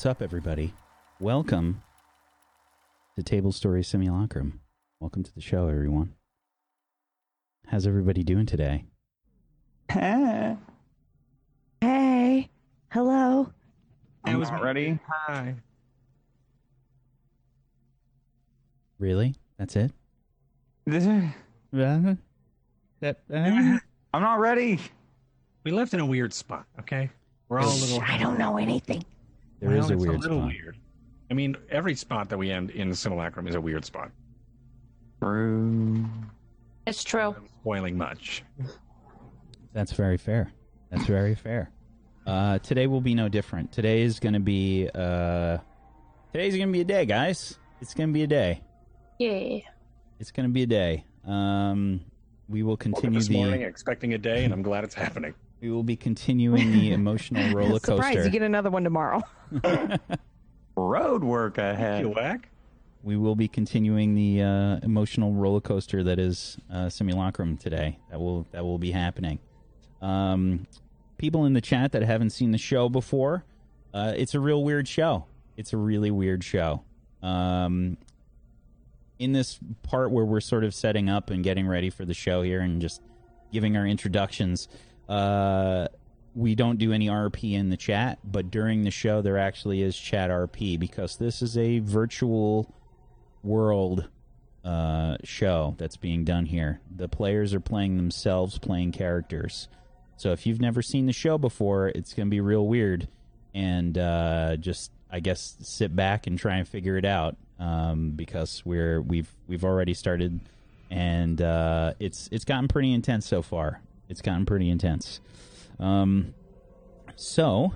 [0.00, 0.72] What's up, everybody?
[1.20, 1.82] Welcome
[3.16, 4.60] to Table Story Simulacrum.
[4.98, 6.14] Welcome to the show, everyone.
[7.66, 8.86] How's everybody doing today?
[9.90, 10.56] Hey.
[11.82, 12.48] Hey.
[12.90, 13.52] Hello.
[14.24, 14.98] I'm not ready.
[15.06, 15.56] Hi.
[18.98, 19.34] Really?
[19.58, 19.92] That's it?
[20.86, 21.30] This is-
[21.74, 22.14] Uh,
[23.02, 23.78] uh,
[24.14, 24.80] I'm not ready.
[25.62, 27.10] We left in a weird spot, okay?
[27.50, 28.00] We're all a little.
[28.00, 29.04] I don't know anything.
[29.60, 30.48] There is Well, a it's weird a little spot.
[30.52, 30.76] weird.
[31.30, 34.10] I mean, every spot that we end in Simulacrum is a weird spot.
[35.22, 36.04] True.
[36.86, 37.34] It's true.
[37.36, 38.42] I'm spoiling much.
[39.72, 40.50] That's very fair.
[40.90, 41.70] That's very fair.
[42.26, 43.70] Uh, today will be no different.
[43.72, 45.58] Today is going to be uh,
[46.32, 47.58] today's going to be a day, guys.
[47.80, 48.62] It's going to be a day.
[49.18, 49.60] Yeah.
[50.18, 51.04] It's going to be a day.
[51.26, 52.00] Um,
[52.48, 54.94] we will Woke up continue this the morning expecting a day, and I'm glad it's
[54.94, 55.34] happening.
[55.60, 58.02] We will be continuing the emotional roller coaster.
[58.02, 58.24] Surprise!
[58.24, 59.22] You get another one tomorrow.
[60.76, 62.02] Road work ahead.
[62.02, 62.48] You whack?
[63.02, 67.98] we will be continuing the uh, emotional roller coaster that is uh, simulacrum today.
[68.10, 69.38] That will that will be happening.
[70.02, 70.66] Um,
[71.18, 73.44] people in the chat that haven't seen the show before,
[73.94, 75.26] uh, it's a real weird show.
[75.56, 76.82] It's a really weird show.
[77.22, 77.96] Um,
[79.18, 82.42] in this part where we're sort of setting up and getting ready for the show
[82.42, 83.02] here and just
[83.52, 84.68] giving our introductions,
[85.10, 85.88] uh,
[86.36, 89.98] we don't do any RP in the chat, but during the show there actually is
[89.98, 92.72] chat RP because this is a virtual
[93.42, 94.08] world
[94.64, 96.80] uh, show that's being done here.
[96.94, 99.68] The players are playing themselves, playing characters.
[100.16, 103.08] So if you've never seen the show before, it's going to be real weird,
[103.52, 108.62] and uh, just I guess sit back and try and figure it out um, because
[108.64, 110.40] we're we've we've already started,
[110.88, 113.80] and uh, it's it's gotten pretty intense so far.
[114.10, 115.20] It's gotten pretty intense.
[115.78, 116.34] Um,
[117.16, 117.72] so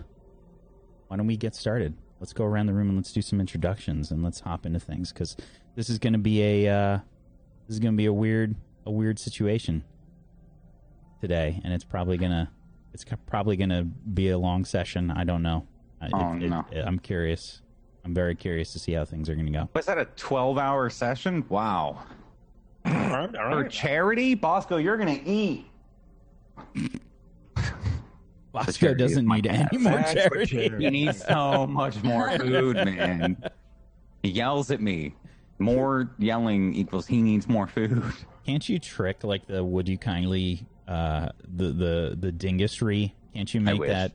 [1.09, 1.95] why don't we get started?
[2.21, 5.12] Let's go around the room and let's do some introductions and let's hop into things
[5.12, 5.37] because
[5.77, 6.99] this is going to be a uh,
[7.67, 9.84] this is going to be a weird a weird situation
[11.21, 12.50] today, and it's probably gonna
[12.93, 15.11] it's probably gonna be a long session.
[15.11, 15.67] I don't know.
[16.03, 16.65] I- Oh, it- it- no.
[16.84, 17.62] I'm curious.
[18.05, 19.71] I'm very curious to see how things are going to go.
[19.73, 21.43] Was that a 12 hour session?
[21.49, 22.00] Wow.
[22.84, 24.34] All right, all For charity?
[24.34, 25.65] Bosco, you're going to eat.
[28.53, 30.47] Bosco doesn't need any more That's charity.
[30.69, 33.37] charity- He needs so much more food, man.
[34.22, 35.14] He yells at me.
[35.59, 38.03] More yelling equals he needs more food.
[38.47, 43.12] Can't you trick like the would you kindly uh the the the dingusry?
[43.32, 44.12] Can't you make that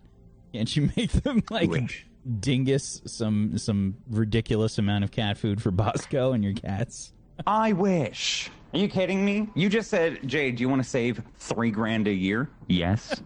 [0.53, 2.05] can't you make them like
[2.39, 7.13] dingus some some ridiculous amount of cat food for Bosco and your cats?
[7.47, 8.49] I wish.
[8.73, 9.47] Are you kidding me?
[9.55, 12.49] You just said, Jay, do you want to save three grand a year?
[12.67, 13.19] Yes.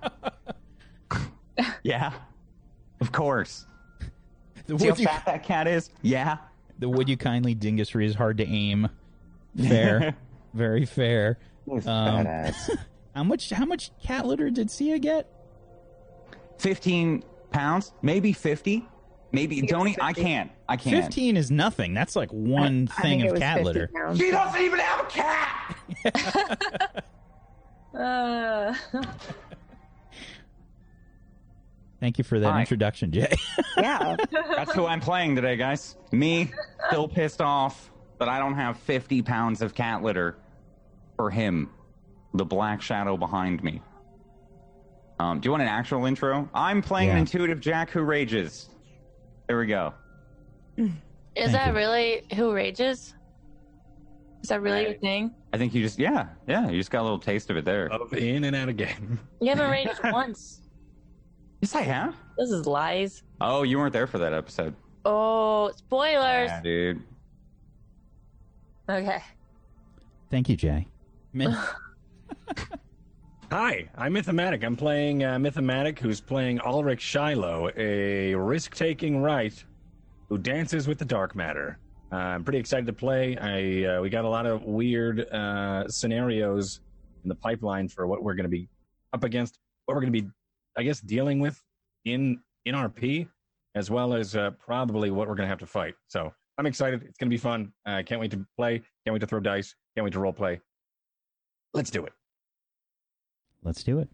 [1.83, 2.13] yeah.
[3.01, 3.65] Of course.
[4.67, 5.89] The See how would you fat that cat is?
[6.01, 6.37] Yeah.
[6.79, 8.87] the would you kindly dingusry is hard to aim.
[9.57, 10.15] Fair.
[10.53, 11.37] Very fair.
[11.67, 12.69] This Um, badass.
[13.15, 15.27] How much how much cat litter did Sia get?
[16.57, 18.87] 15 pounds, maybe 50.
[19.33, 20.21] Maybe think it don't was e- I 50.
[20.23, 20.51] can't.
[20.69, 21.03] I can't.
[21.05, 21.93] Fifteen is nothing.
[21.93, 23.89] That's like one I thing think it of cat litter.
[23.93, 24.19] pounds.
[24.19, 27.03] She doesn't even have a cat.
[27.95, 28.73] Uh,
[31.99, 32.59] Thank you for that Hi.
[32.61, 33.33] introduction, Jay.
[33.77, 34.15] yeah.
[34.55, 35.95] That's who I'm playing today, guys.
[36.11, 36.51] Me,
[36.87, 40.35] still pissed off that I don't have 50 pounds of cat litter
[41.15, 41.69] for him,
[42.33, 43.79] the black shadow behind me.
[45.19, 46.49] Um, do you want an actual intro?
[46.53, 48.69] I'm playing an intuitive Jack who rages.
[49.47, 49.93] There we go.
[50.77, 50.89] Is
[51.35, 51.73] Thank that you.
[51.73, 53.13] really who rages?
[54.41, 55.33] Is that really your thing?
[55.53, 57.87] I think you just, yeah, yeah, you just got a little taste of it there.
[57.91, 59.19] Of in and out of game.
[59.39, 60.61] You haven't raged once.
[61.61, 62.15] Yes, I have.
[62.37, 63.23] This is lies.
[63.39, 64.75] Oh, you weren't there for that episode.
[65.05, 66.49] Oh, spoilers.
[66.49, 67.01] Yeah, dude.
[68.89, 69.21] Okay.
[70.29, 70.87] Thank you, Jay.
[73.53, 74.63] Hi, I'm Mythomatic.
[74.63, 79.63] I'm playing uh, Mythomatic, who's playing Ulrich Shiloh, a risk-taking Wright
[80.27, 81.77] who dances with the dark matter.
[82.11, 83.37] Uh, I'm pretty excited to play.
[83.37, 86.79] I uh, we got a lot of weird uh, scenarios
[87.21, 88.67] in the pipeline for what we're going to be
[89.13, 90.27] up against, what we're going to be,
[90.75, 91.61] I guess, dealing with
[92.05, 93.27] in in RP,
[93.75, 95.93] as well as uh, probably what we're going to have to fight.
[96.07, 97.03] So I'm excited.
[97.03, 97.71] It's going to be fun.
[97.85, 98.81] I can't wait to play.
[99.05, 99.75] Can't wait to throw dice.
[99.95, 100.59] Can't wait to role play.
[101.75, 102.13] Let's do it.
[103.63, 104.09] Let's do it.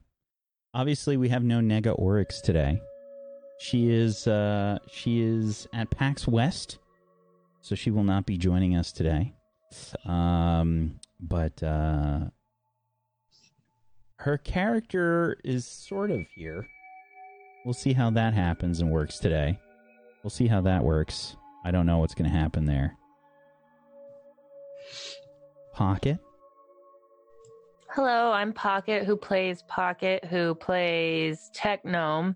[0.74, 2.80] Obviously, we have no Nega Oryx today.
[3.60, 6.78] She is uh, she is at PAX West,
[7.62, 9.34] so she will not be joining us today.
[10.06, 12.30] Um, but uh,
[14.18, 16.68] her character is sort of here.
[17.66, 19.60] We'll see how that happens and works today.
[20.24, 21.36] we'll see how that works.
[21.66, 22.96] I don't know what's going to happen there.
[25.74, 26.19] Pocket.
[27.91, 32.36] Hello, I'm Pocket, who plays Pocket, who plays Technome,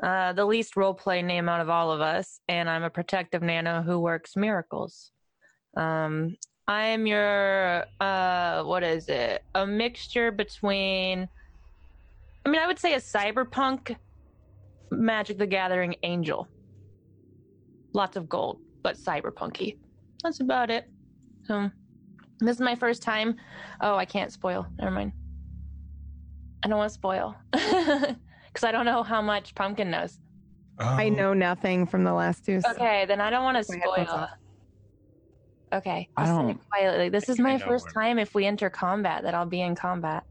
[0.00, 3.82] uh, the least roleplay name out of all of us, and I'm a protective nano
[3.82, 5.10] who works miracles.
[5.76, 6.36] Um,
[6.68, 9.42] I'm your, uh, what is it?
[9.56, 11.28] A mixture between,
[12.46, 13.96] I mean, I would say a cyberpunk
[14.92, 16.46] Magic the Gathering angel.
[17.92, 19.78] Lots of gold, but cyberpunky.
[20.22, 20.88] That's about it.
[21.42, 21.72] So,
[22.46, 23.36] this is my first time.
[23.80, 24.66] Oh, I can't spoil.
[24.78, 25.12] Never mind.
[26.64, 30.18] I don't want to spoil because I don't know how much Pumpkin knows.
[30.78, 31.08] I oh.
[31.10, 32.60] know nothing from the last two.
[32.60, 34.28] so- Okay, then I don't want to spoil.
[35.72, 37.08] Okay, I I'll say don't- quietly.
[37.10, 40.24] This is my first where- time if we enter combat that I'll be in combat.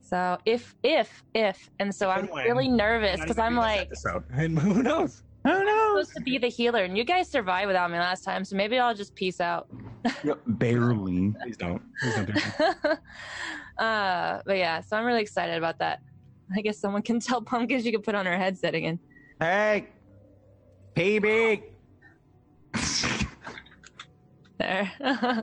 [0.00, 3.90] So if if if, and so I'm Good really nervous because I'm like
[4.32, 5.22] and who knows?
[5.44, 5.66] Who knows?
[5.66, 8.56] I'm supposed to be the healer, and you guys survived without me last time, so
[8.56, 9.68] maybe I'll just peace out.
[10.46, 11.34] Barely.
[11.42, 11.82] Please don't.
[12.00, 16.00] Please don't do uh, but yeah, so I'm really excited about that.
[16.54, 18.98] I guess someone can tell Pumpkin she can put on her headset again.
[19.40, 19.88] Hey,
[20.96, 21.62] PB.
[24.58, 24.92] There.
[25.00, 25.42] yeah,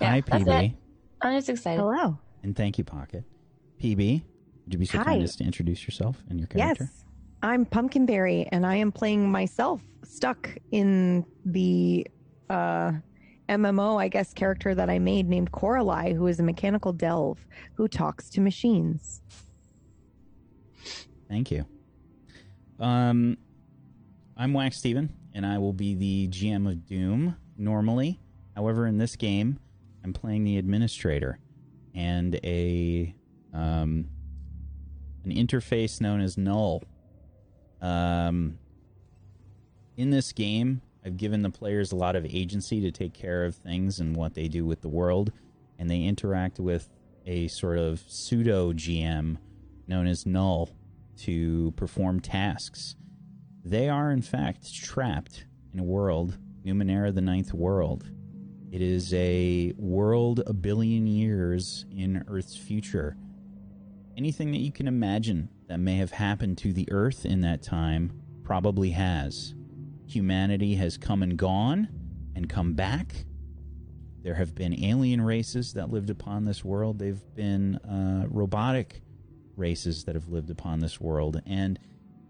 [0.00, 0.74] Hi, PB.
[1.22, 1.80] I'm just excited.
[1.80, 2.18] Hello.
[2.42, 3.24] And thank you, Pocket.
[3.82, 4.22] PB,
[4.64, 5.04] would you be so Hi.
[5.04, 6.84] kind as to introduce yourself and your character?
[6.84, 7.03] Yes.
[7.44, 12.06] I'm Pumpkinberry, and I am playing myself stuck in the
[12.48, 12.92] uh,
[13.50, 17.86] MMO, I guess, character that I made named Coralie, who is a mechanical delve who
[17.86, 19.20] talks to machines.
[21.28, 21.66] Thank you.
[22.80, 23.36] Um,
[24.38, 28.22] I'm Wax Steven, and I will be the GM of Doom normally.
[28.56, 29.58] However, in this game,
[30.02, 31.38] I'm playing the administrator
[31.94, 33.14] and a
[33.52, 34.08] um,
[35.24, 36.82] an interface known as Null.
[37.84, 38.58] Um,
[39.98, 43.54] in this game, I've given the players a lot of agency to take care of
[43.54, 45.32] things and what they do with the world,
[45.78, 46.88] and they interact with
[47.26, 49.36] a sort of pseudo GM
[49.86, 50.70] known as Null
[51.18, 52.96] to perform tasks.
[53.62, 55.44] They are, in fact, trapped
[55.74, 58.08] in a world, Numenera the Ninth World.
[58.72, 63.18] It is a world a billion years in Earth's future.
[64.16, 68.12] Anything that you can imagine that may have happened to the Earth in that time
[68.42, 69.54] probably has.
[70.06, 71.88] Humanity has come and gone
[72.34, 73.24] and come back.
[74.22, 76.98] There have been alien races that lived upon this world.
[76.98, 79.02] They've been uh, robotic
[79.56, 81.40] races that have lived upon this world.
[81.46, 81.78] And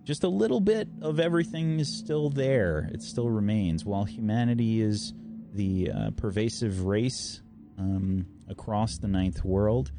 [0.05, 2.91] just a little bit of everything is still there.
[2.93, 3.85] It still remains.
[3.85, 5.13] While humanity is
[5.53, 7.41] the uh, pervasive race
[7.79, 9.93] um, across the ninth world,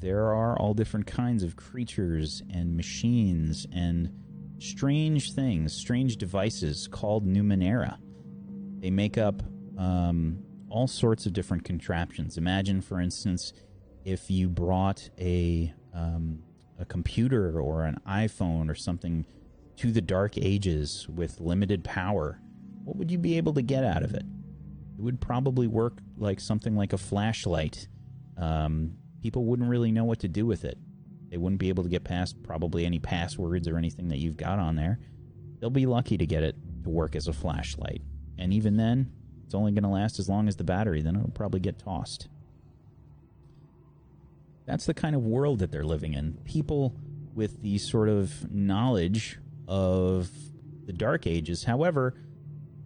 [0.00, 4.10] there are all different kinds of creatures and machines and
[4.58, 7.98] strange things, strange devices called Numenera.
[8.80, 9.42] They make up
[9.76, 12.36] um, all sorts of different contraptions.
[12.36, 13.52] Imagine, for instance,
[14.04, 16.42] if you brought a um,
[16.78, 19.26] a computer or an iPhone or something
[19.76, 22.40] to the dark ages with limited power,
[22.84, 24.22] what would you be able to get out of it?
[24.96, 27.88] It would probably work like something like a flashlight.
[28.36, 30.78] Um, people wouldn't really know what to do with it.
[31.30, 34.58] They wouldn't be able to get past probably any passwords or anything that you've got
[34.58, 34.98] on there.
[35.60, 38.02] They'll be lucky to get it to work as a flashlight.
[38.38, 39.12] And even then,
[39.44, 42.28] it's only going to last as long as the battery, then it'll probably get tossed.
[44.66, 46.38] That's the kind of world that they're living in.
[46.44, 46.94] People
[47.34, 50.30] with the sort of knowledge of
[50.86, 52.14] the Dark Ages, however,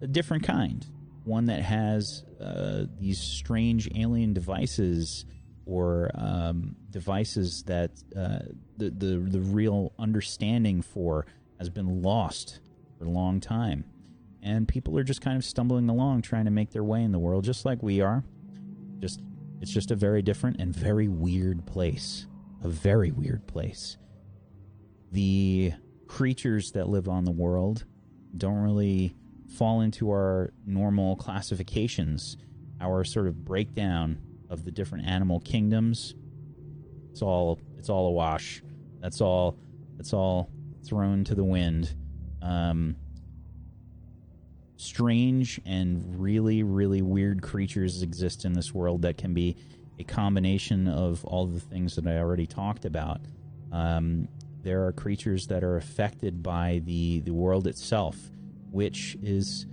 [0.00, 0.86] a different kind.
[1.24, 5.24] One that has uh, these strange alien devices
[5.66, 8.40] or um, devices that uh,
[8.76, 11.26] the, the the real understanding for
[11.58, 12.60] has been lost
[12.98, 13.84] for a long time,
[14.42, 17.18] and people are just kind of stumbling along trying to make their way in the
[17.18, 18.24] world, just like we are.
[18.98, 19.20] Just
[19.60, 22.26] it's just a very different and very weird place,
[22.62, 23.96] a very weird place.
[25.12, 25.72] The
[26.08, 27.84] creatures that live on the world
[28.36, 29.14] don't really
[29.56, 32.36] fall into our normal classifications,
[32.80, 34.18] our sort of breakdown
[34.52, 36.14] of the different animal kingdoms.
[37.10, 38.62] It's all it's all a wash.
[39.00, 39.56] That's all
[39.96, 40.50] that's all
[40.84, 41.94] thrown to the wind.
[42.42, 42.96] Um,
[44.76, 49.56] strange and really really weird creatures exist in this world that can be
[49.98, 53.20] a combination of all the things that I already talked about.
[53.70, 54.28] Um,
[54.62, 58.16] there are creatures that are affected by the the world itself,
[58.70, 59.66] which is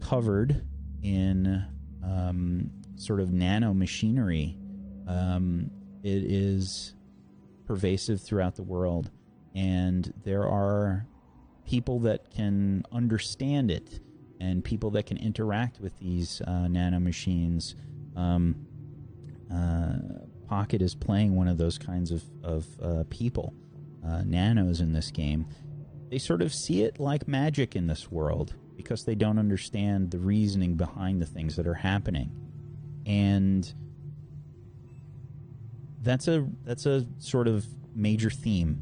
[0.00, 0.64] covered
[1.02, 1.64] in
[2.02, 4.56] um, sort of nano machinery.
[5.06, 5.70] Um,
[6.02, 6.94] it is
[7.66, 9.10] pervasive throughout the world,
[9.54, 11.06] and there are
[11.66, 14.00] people that can understand it
[14.40, 17.74] and people that can interact with these uh, nanomachines.
[18.16, 18.66] Um,
[19.52, 19.96] uh,
[20.46, 23.54] Pocket is playing one of those kinds of, of uh, people,
[24.06, 25.46] uh, nanos in this game.
[26.10, 30.18] They sort of see it like magic in this world because they don't understand the
[30.18, 32.30] reasoning behind the things that are happening.
[33.06, 33.72] And
[36.00, 38.80] that's a that's a sort of major theme.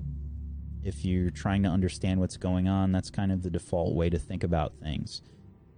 [0.82, 4.18] If you're trying to understand what's going on that's kind of the default way to
[4.18, 5.22] think about things.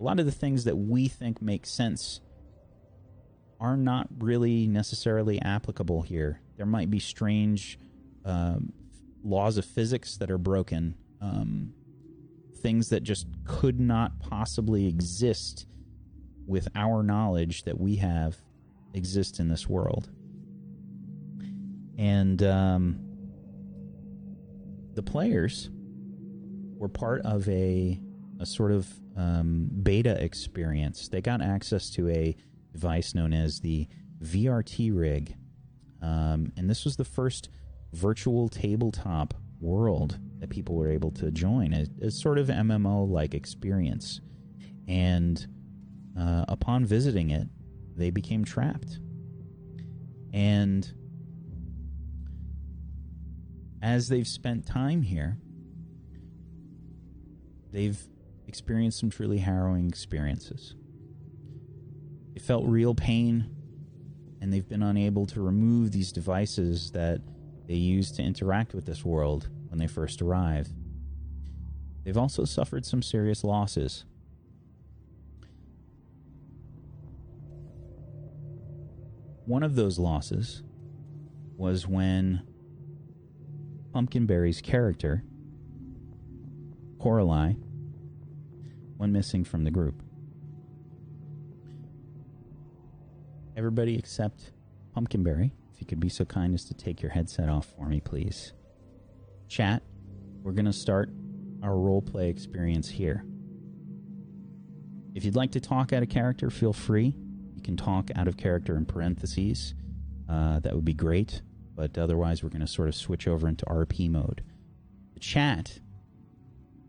[0.01, 2.21] A lot of the things that we think make sense
[3.61, 6.41] are not really necessarily applicable here.
[6.57, 7.79] There might be strange
[8.25, 8.73] um,
[9.23, 11.73] laws of physics that are broken um,
[12.61, 15.67] things that just could not possibly exist
[16.47, 18.37] with our knowledge that we have
[18.93, 20.11] exist in this world
[21.99, 22.99] and um,
[24.95, 25.71] the players
[26.77, 28.01] were part of a
[28.41, 31.09] a sort of um, beta experience.
[31.09, 32.37] They got access to a
[32.73, 33.87] device known as the
[34.23, 35.37] VRT rig,
[36.03, 37.49] um, and this was the first
[37.93, 41.73] virtual tabletop world that people were able to join.
[41.73, 44.21] A, a sort of MMO like experience,
[44.89, 45.47] and
[46.19, 47.49] uh, upon visiting it,
[47.97, 48.99] they became trapped.
[50.33, 50.93] And
[53.83, 55.39] as they've spent time here,
[57.73, 58.01] they've
[58.47, 60.75] experienced some truly harrowing experiences.
[62.33, 63.49] They felt real pain,
[64.41, 67.21] and they've been unable to remove these devices that
[67.67, 70.69] they use to interact with this world when they first arrive.
[72.05, 74.05] They've also suffered some serious losses.
[79.47, 80.63] One of those losses
[81.57, 82.43] was when
[83.93, 85.23] Pumpkinberry's character,
[86.99, 87.57] Coralie,
[88.99, 90.03] went missing from the group.
[93.57, 94.53] Everybody except
[94.95, 98.01] Pumpkinberry, if you could be so kind as to take your headset off for me,
[98.01, 98.53] please.
[99.49, 99.83] Chat,
[100.43, 101.11] we're going to start
[101.63, 103.25] our roleplay experience here.
[105.15, 107.15] If you'd like to talk out of character, feel free.
[107.65, 109.75] Can talk out of character in parentheses.
[110.29, 111.43] Uh, that would be great
[111.77, 114.43] but otherwise we're going to sort of switch over into RP mode.
[115.15, 115.81] The chat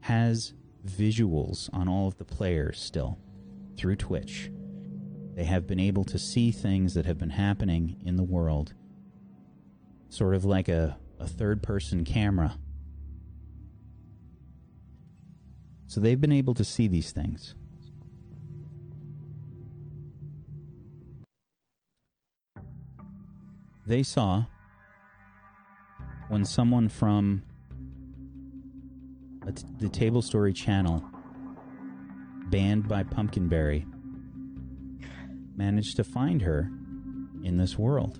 [0.01, 0.53] has
[0.85, 3.17] visuals on all of the players still
[3.75, 4.51] through Twitch.
[5.35, 8.73] They have been able to see things that have been happening in the world,
[10.09, 12.57] sort of like a, a third person camera.
[15.87, 17.55] So they've been able to see these things.
[23.87, 24.45] They saw
[26.29, 27.43] when someone from
[29.79, 31.03] the Table Story channel,
[32.49, 33.85] banned by Pumpkinberry,
[35.55, 36.71] managed to find her
[37.43, 38.19] in this world.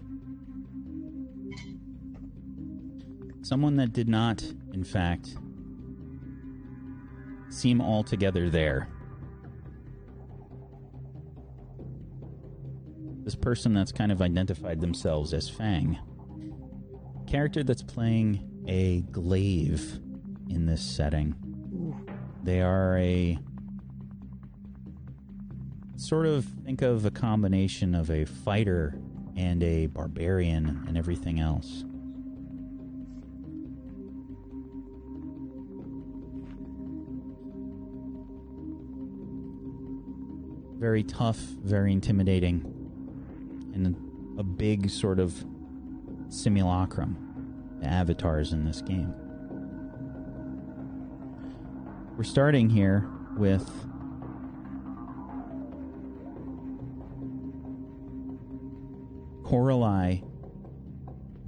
[3.42, 5.36] Someone that did not, in fact,
[7.50, 8.90] seem altogether there.
[13.26, 16.00] This person that's kind of identified themselves as Fang
[17.28, 20.00] character that's playing a glaive
[20.50, 21.36] in this setting.
[22.44, 23.40] They are a
[25.96, 29.00] sort of think of a combination of a fighter
[29.36, 31.84] and a barbarian and everything else.
[40.80, 42.75] Very tough, very intimidating,
[43.76, 43.96] and
[44.40, 45.46] a big sort of
[46.30, 47.16] simulacrum,
[47.80, 49.14] the avatars in this game.
[52.18, 53.70] We're starting here with
[59.44, 60.24] Coralie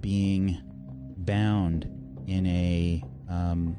[0.02, 0.62] being
[1.18, 1.90] bound
[2.28, 3.76] in a um,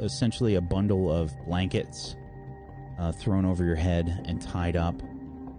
[0.00, 2.16] essentially a bundle of blankets
[2.98, 5.00] uh, thrown over your head and tied up.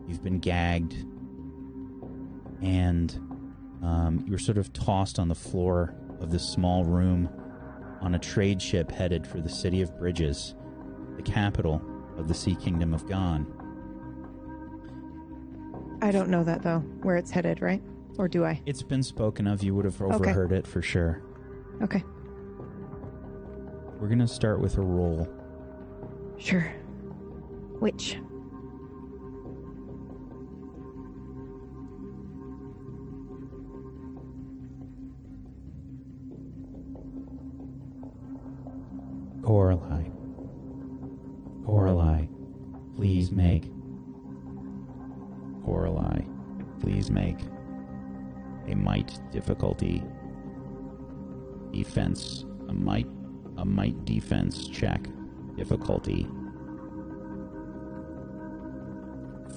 [0.08, 0.96] You've been gagged,
[2.62, 3.14] and
[3.84, 7.30] um, you were sort of tossed on the floor of this small room
[8.02, 10.56] on a trade ship headed for the city of Bridges,
[11.16, 11.82] the capital
[12.18, 13.46] of the Sea Kingdom of Gone.
[16.02, 17.82] I don't know that though, where it's headed, right?
[18.18, 18.62] Or do I?
[18.66, 19.64] It's been spoken of.
[19.64, 20.60] You would have overheard okay.
[20.60, 21.22] it for sure.
[21.82, 22.04] Okay.
[24.00, 25.28] We're going to start with a roll.
[26.38, 26.62] Sure.
[27.80, 28.18] Which?
[39.48, 40.12] Coraline.
[41.66, 42.28] Coraline,
[42.98, 43.72] please make.
[45.64, 46.30] Coraline,
[46.82, 47.40] please make.
[48.68, 50.04] A might difficulty.
[51.72, 53.08] Defense, a might,
[53.56, 55.08] a might defense check.
[55.56, 56.28] Difficulty.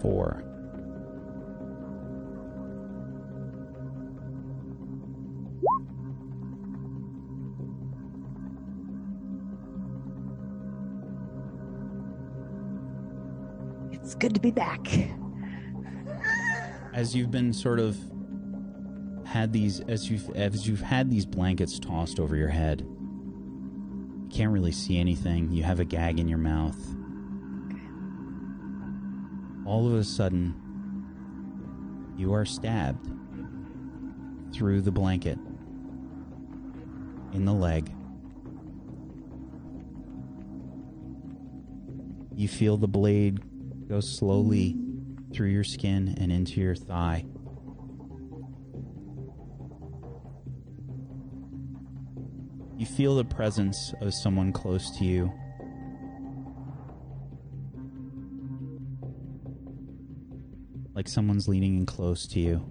[0.01, 0.50] Four.
[14.21, 14.87] Good to be back.
[16.95, 17.99] as you've been sort of
[19.25, 22.85] had these as you've as you've had these blankets tossed over your head
[24.31, 25.51] you can't really see anything.
[25.51, 26.79] You have a gag in your mouth.
[29.67, 30.55] All of a sudden
[32.17, 33.09] you are stabbed
[34.53, 35.37] through the blanket
[37.33, 37.93] in the leg.
[42.37, 43.41] You feel the blade
[43.91, 44.77] go slowly
[45.35, 47.25] through your skin and into your thigh.
[52.79, 55.33] You feel the presence of someone close to you.
[60.95, 62.65] Like someone's leaning in close to you.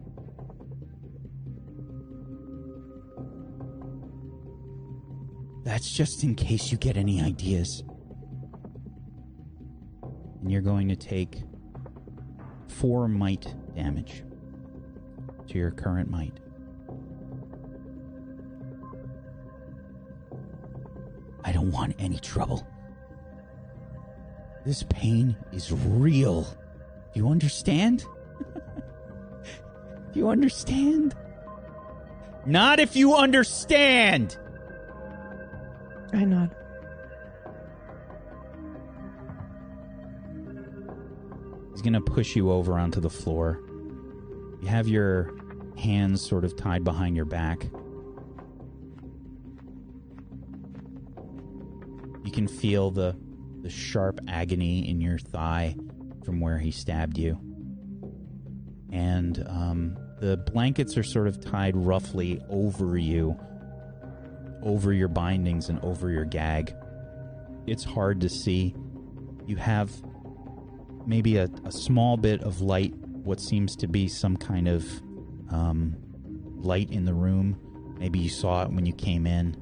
[5.66, 7.84] That's just in case you get any ideas.
[10.50, 11.44] And you're going to take
[12.68, 14.24] four might damage
[15.48, 16.40] to your current might.
[21.44, 22.68] I don't want any trouble.
[24.66, 26.46] This pain is real.
[27.14, 28.04] Do you understand?
[30.14, 31.16] Do you understand?
[32.48, 34.36] Not if you understand!
[36.12, 36.56] I nod.
[41.80, 43.62] He's going to push you over onto the floor.
[44.62, 45.34] You have your
[45.78, 47.63] hands sort of tied behind your back.
[52.26, 53.15] You can feel the
[53.62, 55.78] the sharp agony in your thigh
[56.26, 57.39] from where he stabbed you.
[58.92, 63.39] And um, the blankets are sort of tied roughly over you,
[64.63, 66.76] over your bindings and over your gag.
[67.68, 68.76] It's hard to see.
[69.48, 69.89] You have
[71.10, 74.86] maybe a, a small bit of light, what seems to be some kind of
[75.50, 75.95] um,
[76.58, 77.60] light in the room.
[78.00, 79.58] Maybe you saw it when you came in,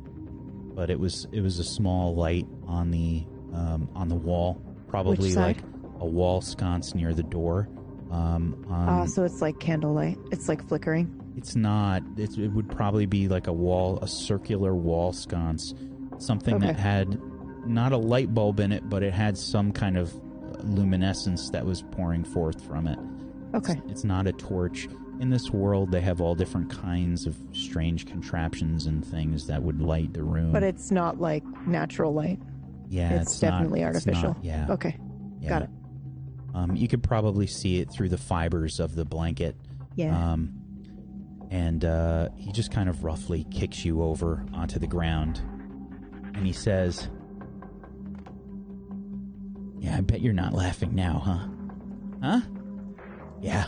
[0.75, 5.33] but it was it was a small light on the um, on the wall, probably
[5.33, 5.57] like
[5.99, 7.67] a wall sconce near the door.
[8.11, 10.17] Um, on, Ah, so it's like candlelight.
[10.31, 11.09] It's like flickering.
[11.35, 12.03] it's not.
[12.17, 15.73] It's, it would probably be like a wall, a circular wall sconce,
[16.19, 17.19] something that had
[17.65, 20.13] not a light bulb in it, but it had some kind of
[20.63, 22.99] luminescence that was pouring forth from it.
[23.55, 23.73] Okay.
[23.85, 24.87] It's, it's not a torch.
[25.19, 29.81] In this world, they have all different kinds of strange contraptions and things that would
[29.81, 30.51] light the room.
[30.51, 32.39] But it's not like natural light.
[32.89, 34.37] yeah, it's it's, not- definitely it's not- artificial.
[34.43, 34.97] yeah, Okay.
[35.41, 35.49] yeah.
[35.49, 35.69] got it.
[36.53, 39.55] Um, you could probably see it through the fibers of the blanket.
[39.95, 40.15] Yeah.
[40.33, 40.53] Um,
[41.49, 45.41] and uh, he just kind of roughly kicks you over onto the ground.
[46.35, 47.09] And he says,
[49.79, 51.47] Yeah, I bet you're not laughing now, huh?
[52.21, 52.41] Huh?
[53.41, 53.65] Yeah.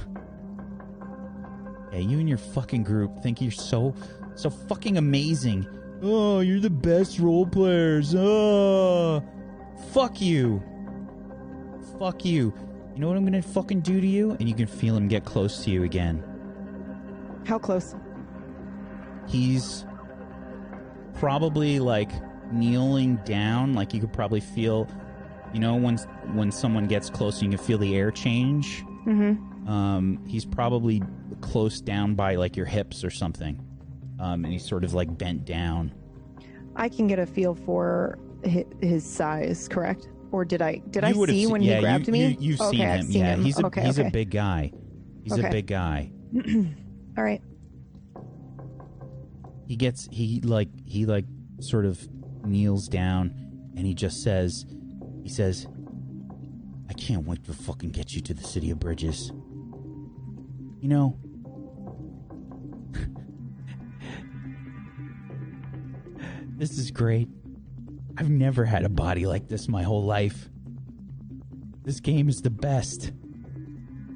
[1.91, 3.93] Yeah, you and your fucking group think you're so,
[4.35, 5.67] so fucking amazing.
[6.01, 8.15] Oh, you're the best role players.
[8.17, 9.23] Oh,
[9.91, 10.63] fuck you.
[11.99, 12.53] Fuck you.
[12.93, 14.31] You know what I'm gonna fucking do to you?
[14.39, 16.23] And you can feel him get close to you again.
[17.45, 17.95] How close?
[19.29, 19.85] he's
[21.15, 22.11] probably like
[22.51, 24.87] kneeling down like you could probably feel
[25.53, 25.97] you know when
[26.33, 29.67] when someone gets close you can feel the air change Mm-hmm.
[29.69, 31.01] um he's probably
[31.41, 33.59] close down by like your hips or something
[34.19, 35.93] um and he's sort of like bent down
[36.75, 38.19] I can get a feel for
[38.79, 40.07] his size, correct?
[40.31, 42.27] Or did I did I You would've see se- when yeah, he grabbed you, me?
[42.27, 43.43] you, you've okay, seen him seen yeah him.
[43.43, 44.07] he's a okay, he's okay.
[44.07, 44.71] a big guy
[45.23, 46.11] he's a big guy
[47.17, 47.41] All right.
[49.67, 51.25] he gets he like he like
[51.59, 52.07] sort of
[52.45, 53.33] kneels down
[53.75, 54.65] and he just says
[55.29, 55.67] he says
[56.89, 59.31] i can't wait to fucking get you to the city of bridges.
[60.79, 61.19] You know
[66.57, 67.27] this is great.
[68.17, 70.49] I've never had a body like this my whole life.
[71.83, 73.11] This game is the best.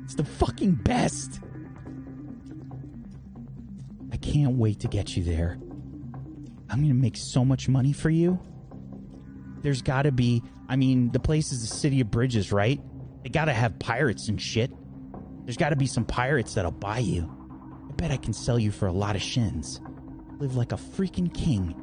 [0.06, 1.40] It's the fucking best.
[4.12, 5.60] I can't wait to get you there.
[6.72, 8.40] I'm to make so much money for you.
[9.62, 12.82] There's got to be, I mean, the place is the city of bridges, right?
[13.24, 14.72] They gotta have pirates and shit.
[15.46, 17.30] There's gotta be some pirates that'll buy you.
[17.90, 19.82] I bet I can sell you for a lot of shins.
[20.40, 21.76] Live like a freaking king.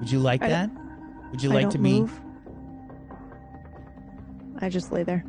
[0.00, 0.70] Would you like I- that?
[1.30, 2.20] Would you I like to be move.
[4.60, 5.24] I just lay there.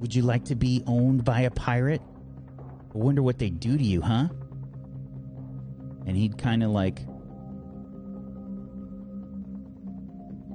[0.00, 2.00] Would you like to be owned by a pirate?
[2.92, 4.28] I wonder what they do to you, huh?
[6.06, 7.00] And he'd kind of like.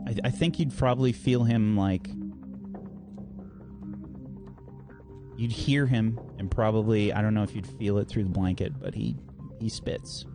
[0.07, 2.09] I, I think you'd probably feel him like.
[5.37, 8.79] You'd hear him, and probably I don't know if you'd feel it through the blanket,
[8.79, 9.15] but he
[9.59, 10.25] he spits.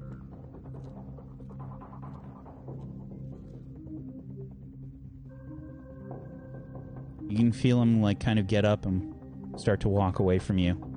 [7.28, 9.14] You can feel him like kind of get up and
[9.56, 10.89] start to walk away from you.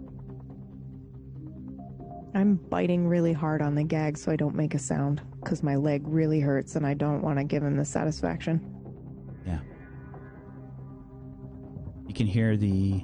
[2.35, 5.75] I'm biting really hard on the gag so I don't make a sound because my
[5.75, 8.59] leg really hurts and I don't want to give him the satisfaction.
[9.45, 9.59] Yeah.
[12.07, 13.03] You can hear the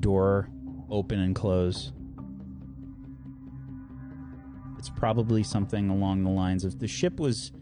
[0.00, 0.48] door
[0.90, 1.92] open and close.
[4.78, 7.52] It's probably something along the lines of the ship was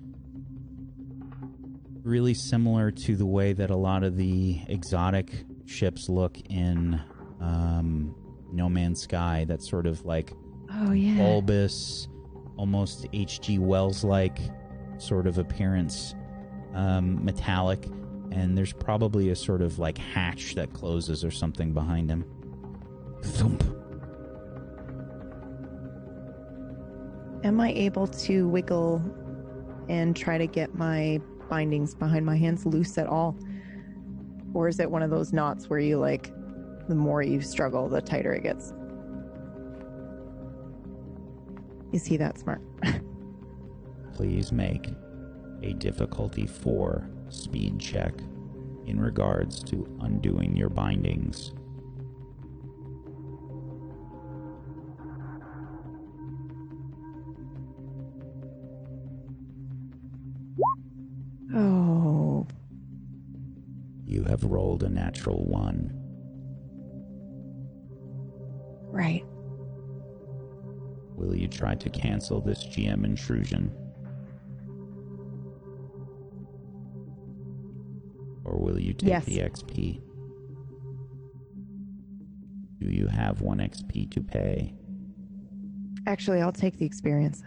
[2.03, 7.01] really similar to the way that a lot of the exotic ships look in
[7.40, 8.14] um,
[8.53, 9.45] No Man's Sky.
[9.49, 10.33] That sort of like
[10.71, 11.17] Oh yeah.
[11.17, 12.09] bulbous,
[12.57, 13.59] almost H.G.
[13.59, 14.38] Wells like
[14.99, 16.15] sort of appearance,
[16.75, 17.87] um, metallic,
[18.31, 22.25] and there's probably a sort of like hatch that closes or something behind him.
[23.23, 23.62] Thump.
[27.45, 29.03] Am I able to wiggle
[29.88, 33.37] and try to get my bindings behind my hands loose at all?
[34.55, 36.33] Or is it one of those knots where you like,
[36.88, 38.73] the more you struggle, the tighter it gets?
[41.92, 42.62] Is he that smart?
[44.14, 44.88] Please make
[45.62, 48.14] a difficulty four speed check
[48.87, 51.53] in regards to undoing your bindings.
[61.55, 62.47] Oh,
[64.07, 66.02] You have rolled a natural one.
[68.92, 69.24] Right.
[71.16, 73.72] Will you try to cancel this GM intrusion?
[78.44, 79.24] Or will you take Yes.
[79.26, 80.00] the XP?
[82.78, 84.74] Do you have one XP to pay?
[86.07, 87.42] Actually, I'll take the experience.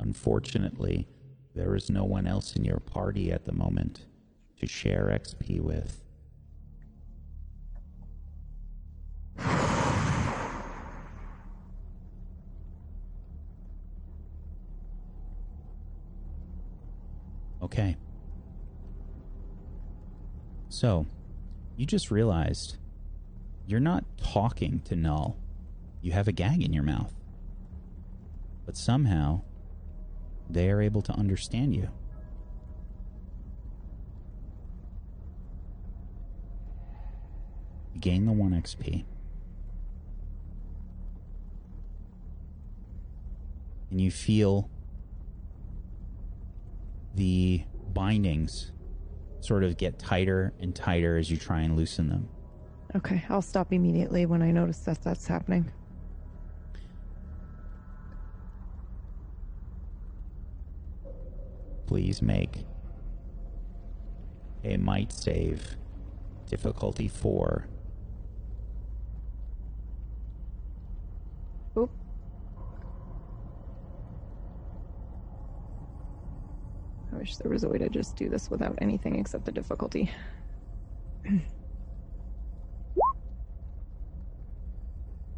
[0.00, 1.08] Unfortunately,
[1.54, 4.04] there is no one else in your party at the moment
[4.58, 6.04] to share XP with.
[17.62, 17.96] Okay.
[20.68, 21.06] So,
[21.76, 22.76] you just realized
[23.66, 25.36] you're not talking to Null.
[26.00, 27.12] You have a gag in your mouth.
[28.64, 29.42] But somehow,
[30.48, 31.90] they are able to understand you.
[37.94, 39.04] You gain the 1 XP.
[43.90, 44.70] And you feel
[47.14, 48.72] the bindings
[49.40, 52.28] sort of get tighter and tighter as you try and loosen them.
[52.96, 55.70] Okay, I'll stop immediately when I notice that that's happening.
[61.86, 62.64] Please make
[64.64, 65.76] a might save
[66.46, 67.66] difficulty 4.
[71.76, 71.90] Oop.
[77.28, 80.10] Wish there was a way to just do this without anything except the difficulty.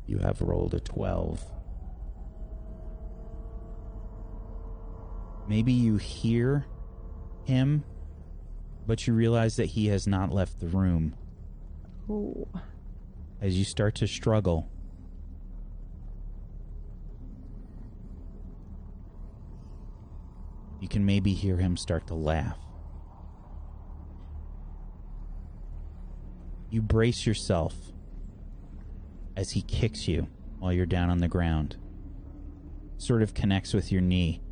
[0.07, 1.44] You have rolled a 12.
[5.48, 6.66] Maybe you hear
[7.44, 7.85] him,
[8.87, 11.16] but you realize that he has not left the room.
[12.09, 12.46] Oh,
[13.40, 14.68] As you start to struggle,
[20.90, 22.59] can maybe hear him start to laugh.
[26.68, 27.74] You brace yourself
[29.37, 31.76] as he kicks you while you're down on the ground.
[32.98, 34.42] Sort of connects with your knee.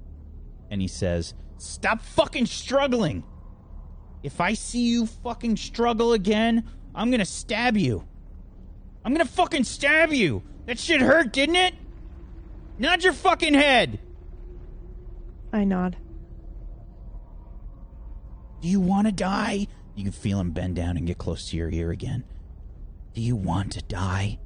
[0.70, 3.24] And he says, Stop fucking struggling!
[4.22, 8.06] If I see you fucking struggle again, I'm gonna stab you.
[9.04, 10.42] I'm gonna fucking stab you!
[10.66, 11.74] That shit hurt, didn't it?
[12.78, 14.00] Nod your fucking head.
[15.52, 15.96] I nod.
[18.60, 19.66] Do you want to die?
[19.94, 22.24] You can feel him bend down and get close to your ear again.
[23.14, 24.38] Do you want to die?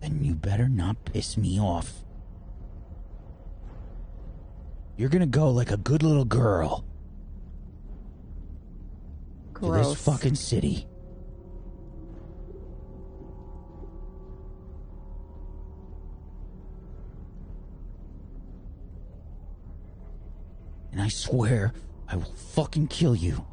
[0.00, 2.04] Then you better not piss me off.
[4.96, 6.84] You're gonna go like a good little girl
[9.60, 10.86] to this fucking city.
[20.92, 21.72] And I swear
[22.06, 23.44] I will fucking kill you.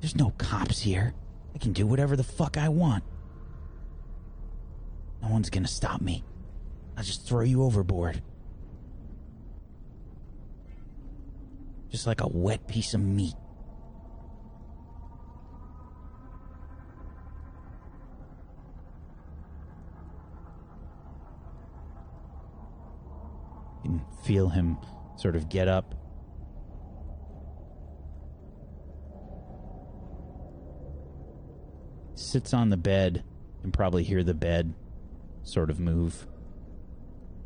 [0.00, 1.14] There's no cops here.
[1.54, 3.02] I can do whatever the fuck I want.
[5.22, 6.22] No one's gonna stop me.
[6.96, 8.22] I'll just throw you overboard.
[11.90, 13.34] Just like a wet piece of meat.
[24.28, 24.76] Feel him
[25.16, 25.94] sort of get up.
[32.14, 33.24] Sits on the bed
[33.62, 34.74] and probably hear the bed
[35.44, 36.26] sort of move.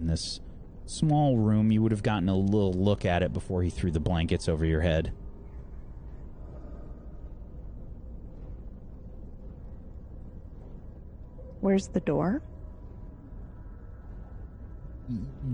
[0.00, 0.40] In this
[0.86, 4.00] small room, you would have gotten a little look at it before he threw the
[4.00, 5.12] blankets over your head.
[11.60, 12.42] Where's the door?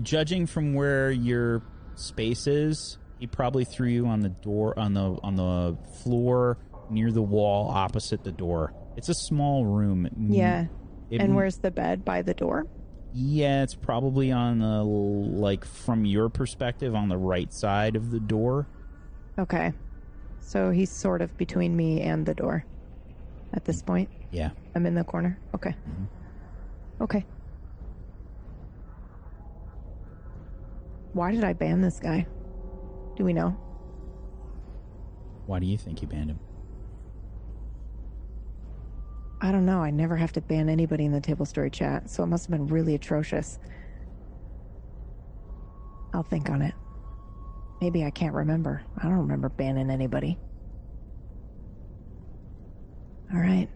[0.03, 1.61] Judging from where your
[1.95, 6.57] space is, he probably threw you on the door on the on the floor
[6.89, 8.73] near the wall opposite the door.
[8.97, 10.07] It's a small room.
[10.29, 10.67] Yeah.
[11.09, 12.65] It- and where's the bed by the door?
[13.13, 18.19] Yeah, it's probably on the like from your perspective on the right side of the
[18.19, 18.67] door.
[19.39, 19.73] Okay.
[20.41, 22.65] So he's sort of between me and the door
[23.53, 24.09] at this point.
[24.31, 24.51] Yeah.
[24.75, 25.39] I'm in the corner.
[25.55, 25.71] Okay.
[25.71, 27.03] Mm-hmm.
[27.03, 27.25] Okay.
[31.13, 32.27] Why did I ban this guy?
[33.17, 33.57] Do we know?
[35.45, 36.39] Why do you think you banned him?
[39.41, 39.81] I don't know.
[39.81, 42.51] I never have to ban anybody in the table story chat, so it must have
[42.51, 43.57] been really atrocious.
[46.13, 46.73] I'll think on it.
[47.81, 48.83] Maybe I can't remember.
[48.97, 50.37] I don't remember banning anybody.
[53.33, 53.69] All right.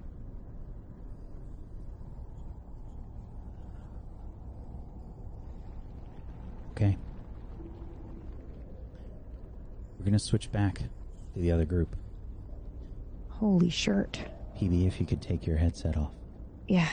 [6.71, 6.97] Okay.
[10.03, 11.95] We're gonna switch back to the other group.
[13.29, 14.19] Holy shirt.
[14.59, 16.11] PB, if you could take your headset off.
[16.67, 16.89] Yeah.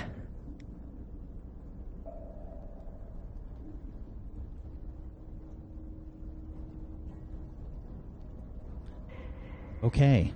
[9.83, 10.33] Okay.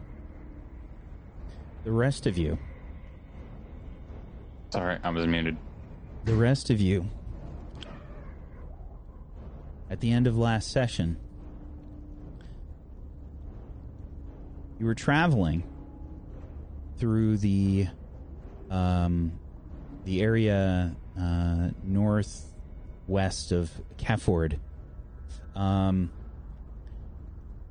[1.85, 2.59] The rest of you,
[4.71, 5.57] Sorry, I was muted.
[6.25, 7.07] the rest of you,
[9.91, 11.19] at the end of last session,
[14.79, 15.65] you were traveling
[16.99, 17.89] through the
[18.71, 19.39] um,
[20.05, 24.59] the area uh, northwest of Kefford,
[25.55, 26.11] um,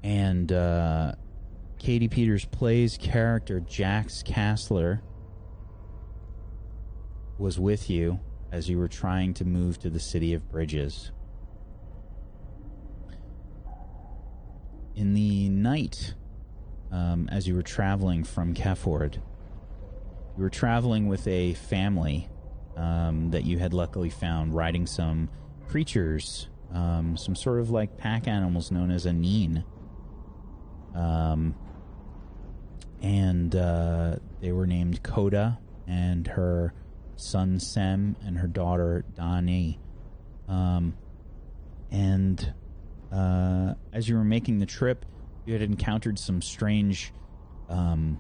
[0.02, 1.14] and uh,
[1.80, 5.02] Katie Peters plays character Jax Castler
[7.38, 8.20] was with you
[8.52, 11.12] as you were trying to move to the city of Bridges.
[14.96, 16.14] In the night,
[16.94, 22.30] um, as you were traveling from Kefford, you were traveling with a family
[22.78, 25.30] um, that you had luckily found riding some
[25.68, 29.64] creatures, um, some sort of like pack animals known as aneen.
[30.94, 31.56] Um,
[33.02, 36.74] and uh, they were named Coda and her
[37.16, 39.80] son Sem and her daughter Dani.
[40.48, 40.96] Um,
[41.92, 42.54] and
[43.12, 45.06] uh, as you were making the trip,
[45.46, 47.12] you had encountered some strange
[47.70, 48.20] um,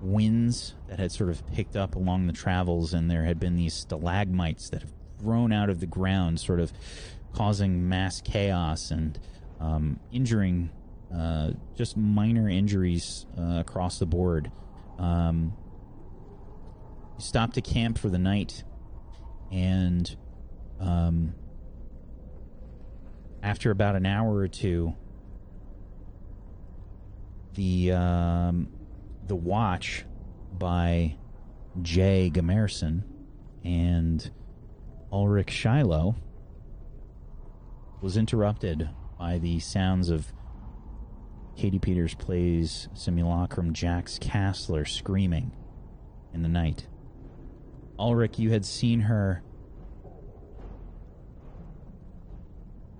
[0.00, 3.74] winds that had sort of picked up along the travels, and there had been these
[3.74, 6.72] stalagmites that have grown out of the ground, sort of
[7.32, 9.18] causing mass chaos and
[9.60, 10.70] um, injuring
[11.14, 14.50] uh, just minor injuries uh, across the board.
[14.98, 15.52] Um,
[17.16, 18.64] you stopped to camp for the night,
[19.50, 20.14] and
[20.80, 21.34] um,
[23.42, 24.94] after about an hour or two,
[27.54, 28.68] the um,
[29.26, 30.04] the watch
[30.52, 31.16] by
[31.82, 33.02] Jay Gamerson
[33.64, 34.30] and
[35.12, 36.16] Ulrich Shiloh
[38.00, 40.32] was interrupted by the sounds of
[41.56, 45.52] Katie Peters plays Simulacrum Jax Castler screaming
[46.32, 46.86] in the night.
[47.98, 49.42] Ulrich, you had seen her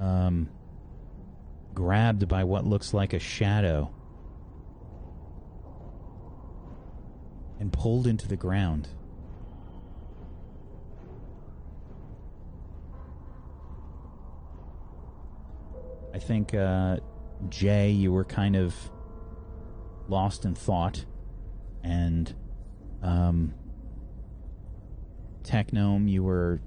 [0.01, 0.49] um,
[1.75, 3.93] grabbed by what looks like a shadow
[7.59, 8.89] and pulled into the ground.
[16.13, 16.99] I think, uh,
[17.49, 18.75] Jay, you were kind of
[20.09, 21.05] lost in thought,
[21.83, 22.33] and
[23.03, 23.55] um,
[25.43, 26.61] Technome, you were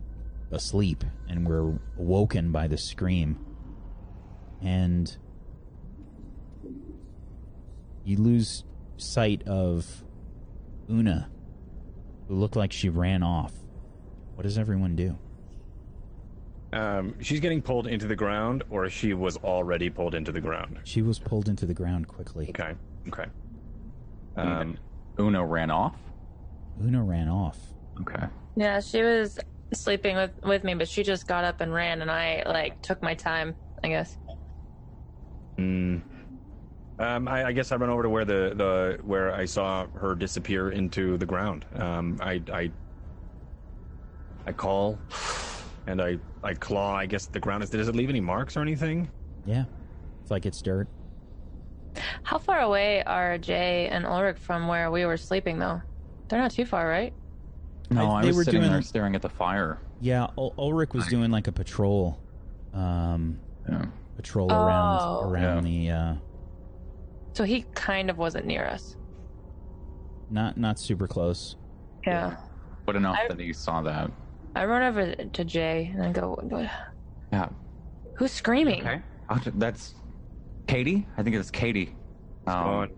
[0.52, 3.40] asleep and were woken by the scream.
[4.62, 5.16] And
[8.04, 8.64] you lose
[8.98, 10.04] sight of
[10.90, 11.30] Una,
[12.28, 13.54] who looked like she ran off.
[14.36, 15.18] What does everyone do?
[16.74, 20.80] Um, she's getting pulled into the ground, or she was already pulled into the ground.
[20.84, 22.50] She was pulled into the ground quickly.
[22.50, 22.74] Okay.
[23.08, 23.26] Okay.
[24.36, 24.78] Um,
[25.20, 25.96] Uno ran off.
[26.84, 27.58] Una ran off.
[28.02, 28.28] Okay.
[28.56, 29.40] Yeah, she was
[29.74, 33.02] sleeping with with me, but she just got up and ran, and I like took
[33.02, 33.56] my time.
[33.84, 34.18] I guess.
[35.58, 36.02] mm,
[37.00, 40.16] um, I, I guess I run over to where the, the where I saw her
[40.16, 41.66] disappear into the ground.
[41.76, 42.72] Um, I, I
[44.46, 44.98] I call
[45.88, 46.96] and I I claw.
[46.96, 47.70] I guess the ground is.
[47.70, 49.10] Does it leave any marks or anything?
[49.46, 49.66] Yeah.
[50.22, 50.88] It's like it's dirt.
[52.24, 55.82] How far away are Jay and Ulrich from where we were sleeping, though?
[56.30, 57.14] They're not too far, right?
[57.90, 59.80] No, I- I, they was were sitting doing- there staring at the fire.
[60.00, 62.20] Yeah, Ul- Ulrich was doing like a patrol,
[62.74, 63.86] um, Yeah.
[64.16, 65.28] patrol around Oh.
[65.30, 66.14] around the uh,
[67.38, 68.96] So he kind of wasn't near us.
[70.32, 71.56] not not super close.
[72.06, 72.36] Yeah.
[72.88, 74.10] But enough I- that he saw that.
[74.56, 76.36] I run over to Jay and I go,
[77.32, 77.50] Yeah.
[78.16, 79.02] "Who's screaming?" Okay.
[79.30, 79.94] I'll ju- That's
[80.66, 81.08] Katie.
[81.16, 81.96] I think it's Katie.
[82.48, 82.90] Um, gone.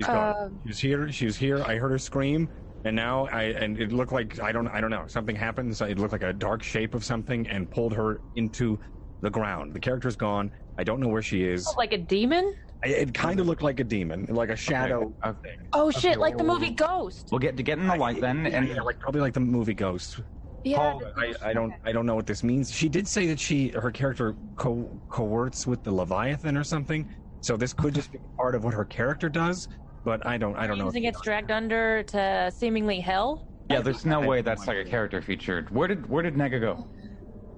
[0.00, 0.58] She's Uh, gone.
[0.64, 1.12] She was here.
[1.12, 1.62] She's here.
[1.62, 2.48] I heard her scream,
[2.84, 5.76] and now I and it looked like I don't I don't know something happened.
[5.76, 8.76] So it looked like a dark shape of something and pulled her into
[9.20, 9.72] the ground.
[9.72, 10.50] The character's gone.
[10.78, 11.72] I don't know where she is.
[11.76, 12.56] Like a demon?
[12.84, 15.38] I, it kind of looked like a demon, like a shadow Okay.
[15.42, 15.56] thing.
[15.72, 16.18] Oh shit!
[16.18, 17.28] Like the movie Ghost.
[17.30, 19.74] We'll get to get in the light then, and yeah, like probably like the movie
[19.74, 20.20] Ghost.
[20.64, 20.98] Yeah.
[21.16, 22.72] I, I don't I don't know what this means.
[22.72, 27.08] She did say that she her character co- coerts with the Leviathan or something.
[27.42, 29.68] So this could just be part of what her character does,
[30.04, 30.88] but I don't I don't know.
[30.88, 33.46] And gets dragged under to seemingly hell.
[33.68, 35.70] yeah, there's no way that's like a character featured.
[35.70, 36.88] Where did where did Nega go?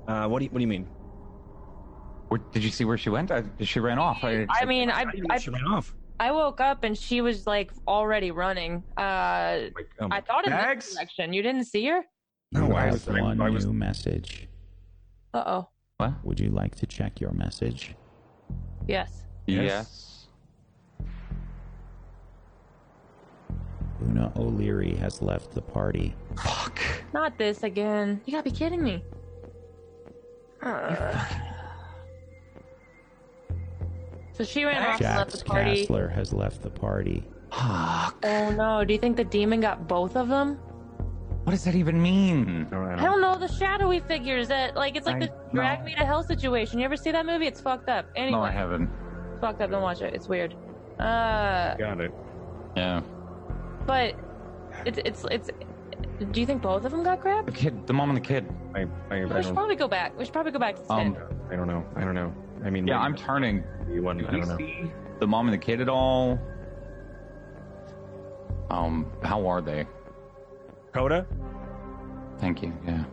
[0.08, 0.88] Uh, what do you what do you mean?
[2.28, 3.30] Where, did you see where she went?
[3.30, 4.24] I, she ran off.
[4.24, 5.94] I, I mean, I, How do you know I she ran off.
[6.18, 8.82] I woke up and she was like already running.
[8.96, 10.94] Uh, Like, um, I thought in this Max?
[10.94, 11.32] direction.
[11.32, 12.02] You didn't see her?
[12.52, 14.48] You No, I have was- one I was- new message.
[15.34, 15.68] Uh oh.
[15.98, 16.12] what?
[16.24, 17.94] Would you like to check your message?
[18.88, 19.24] Yes.
[19.46, 19.64] Yes.
[19.64, 20.12] Yes.
[24.02, 26.14] Una O'Leary has left the party.
[26.42, 26.78] Fuck.
[27.12, 28.20] Not this again.
[28.24, 29.02] You gotta be kidding me.
[30.62, 31.24] Uh.
[34.36, 35.86] So she ran off and left the party.
[35.86, 37.22] Castler has left the party.
[37.50, 38.16] Fuck.
[38.24, 38.84] Oh no!
[38.84, 40.56] Do you think the demon got both of them?
[41.44, 42.66] What does that even mean?
[42.66, 43.36] I don't, I I don't- don't know.
[43.38, 45.84] The shadowy figures that like it's like I the drag know.
[45.86, 46.78] me to hell situation.
[46.80, 47.46] You ever see that movie?
[47.46, 48.06] It's fucked up.
[48.16, 48.90] Anyway, No, I haven't.
[49.32, 49.70] it's fucked up.
[49.70, 50.12] Don't watch it.
[50.12, 50.54] It's weird.
[50.98, 52.12] Uh, Got it.
[52.76, 53.00] Yeah.
[53.86, 54.16] but
[54.84, 55.50] it's it's it's.
[56.32, 57.48] Do you think both of them got grabbed?
[57.48, 58.46] The kid, the mom and the kid.
[58.74, 58.84] I, I,
[59.20, 59.54] I We should don't.
[59.54, 60.18] probably go back.
[60.18, 61.16] We should probably go back to Um.
[61.50, 61.84] I don't know.
[61.94, 62.34] I don't know.
[62.66, 63.62] I mean, Yeah, I'm turning.
[63.88, 64.18] you one.
[64.18, 64.56] Did I you don't know.
[64.58, 64.90] see
[65.20, 66.36] the mom and the kid at all?
[68.70, 69.86] Um, how are they?
[70.92, 71.24] Coda.
[72.38, 72.72] Thank you.
[72.84, 73.04] Yeah.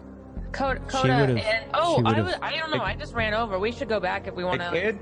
[0.52, 2.82] Coda, Coda and oh, I would've- was I don't know.
[2.84, 3.60] I just ran over.
[3.60, 4.72] We should go back if we want to.
[4.72, 5.00] kid?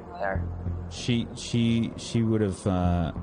[0.89, 3.13] She she she would have uh,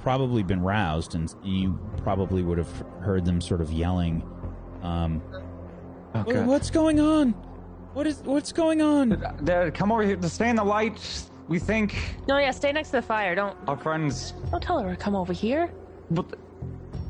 [0.00, 4.22] probably been roused, and you probably would have heard them sort of yelling.
[4.82, 5.20] Um,
[6.14, 6.46] Oh, "What- God.
[6.46, 7.34] what's going on?
[7.98, 9.08] What is what's going on?
[9.42, 11.00] Dad, come over here to stay in the light.
[11.48, 11.96] We think
[12.28, 13.34] No, yeah, stay next to the fire.
[13.34, 14.34] Don't our friends.
[14.52, 15.72] don't tell her to come over here.
[16.12, 16.26] But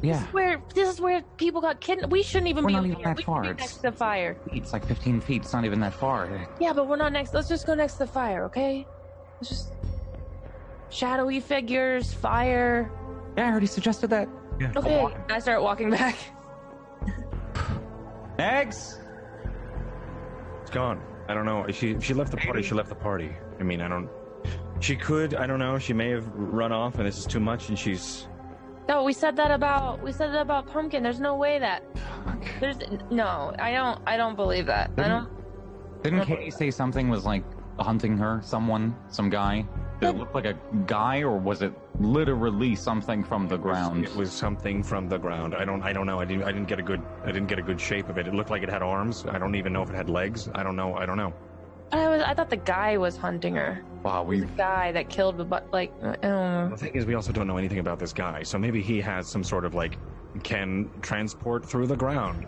[0.00, 2.10] yeah, Where this is where people got kidnapped.
[2.10, 3.04] We shouldn't even We're be not over even here.
[3.08, 3.42] that we should far.
[3.42, 4.38] be It's- next to the fire.
[4.50, 5.42] it's like 15 feet.
[5.42, 6.26] It's not even that far.
[6.58, 7.34] Yeah, but we're not next.
[7.34, 8.86] Let's just go next to the fire, okay?
[9.42, 9.72] Let's just
[10.88, 12.90] shadowy figures, fire.
[13.36, 14.26] Yeah, I already suggested that.
[14.58, 14.72] Yeah.
[14.74, 16.16] Okay, I start walking back.
[18.38, 19.00] Eggs.
[20.68, 21.00] It's gone.
[21.28, 21.66] I don't know.
[21.72, 22.62] She she left the party.
[22.62, 23.30] She left the party.
[23.58, 24.06] I mean, I don't.
[24.80, 25.32] She could.
[25.32, 25.78] I don't know.
[25.78, 27.70] She may have run off, and this is too much.
[27.70, 28.28] And she's.
[28.86, 31.02] No, we said that about we said that about pumpkin.
[31.02, 32.44] There's no way that Fuck.
[32.60, 32.76] there's
[33.10, 33.54] no.
[33.58, 33.98] I don't.
[34.06, 34.90] I don't believe that.
[34.98, 36.02] I don't.
[36.02, 37.44] Didn't Katie say something was like
[37.78, 38.42] hunting her?
[38.44, 39.66] Someone, some guy.
[40.00, 44.04] Did it look like a guy, or was it literally something from the ground?
[44.04, 45.54] It was something from the ground.
[45.54, 45.82] I don't.
[45.82, 46.20] I don't know.
[46.20, 46.44] I didn't.
[46.44, 47.02] I didn't get a good.
[47.24, 48.28] I didn't get a good shape of it.
[48.28, 49.26] It looked like it had arms.
[49.28, 50.48] I don't even know if it had legs.
[50.54, 50.94] I don't know.
[50.94, 51.34] I don't know.
[51.90, 52.22] I was.
[52.22, 53.82] I thought the guy was hunting her.
[54.04, 56.68] Wow, we The guy that killed the but like I.
[56.70, 58.44] The thing is, we also don't know anything about this guy.
[58.44, 59.98] So maybe he has some sort of like
[60.44, 62.46] can transport through the ground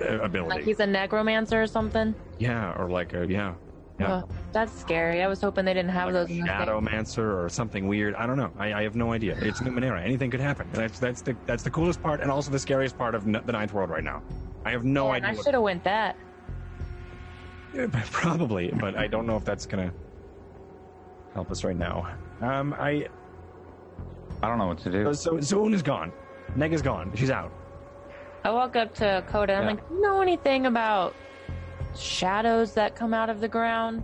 [0.00, 0.56] uh, ability.
[0.56, 2.14] like he's a necromancer or something.
[2.38, 3.54] yeah, or like a yeah.
[4.02, 4.22] Yeah.
[4.24, 5.22] Oh, that's scary.
[5.22, 6.30] I was hoping they didn't have like those.
[6.30, 8.14] in a shadowmancer or something weird.
[8.14, 8.52] I don't know.
[8.58, 9.36] I, I have no idea.
[9.40, 10.02] It's Numenera.
[10.04, 10.68] Anything could happen.
[10.72, 13.52] That's that's the that's the coolest part and also the scariest part of n- the
[13.52, 14.22] Ninth World right now.
[14.64, 15.40] I have no Man, idea.
[15.40, 16.16] I should have went that.
[17.74, 19.92] Yeah, Probably, but I don't know if that's gonna
[21.34, 22.06] help us right now.
[22.40, 23.08] Um, I
[24.42, 25.14] I don't know what to do.
[25.14, 26.12] so Zoon is gone.
[26.56, 27.12] Neg is gone.
[27.14, 27.50] She's out.
[28.44, 29.54] I walk up to Coda.
[29.54, 29.68] I'm Yeah.
[29.70, 31.14] like, "Do you know anything about
[31.96, 34.02] shadows that come out of the ground?"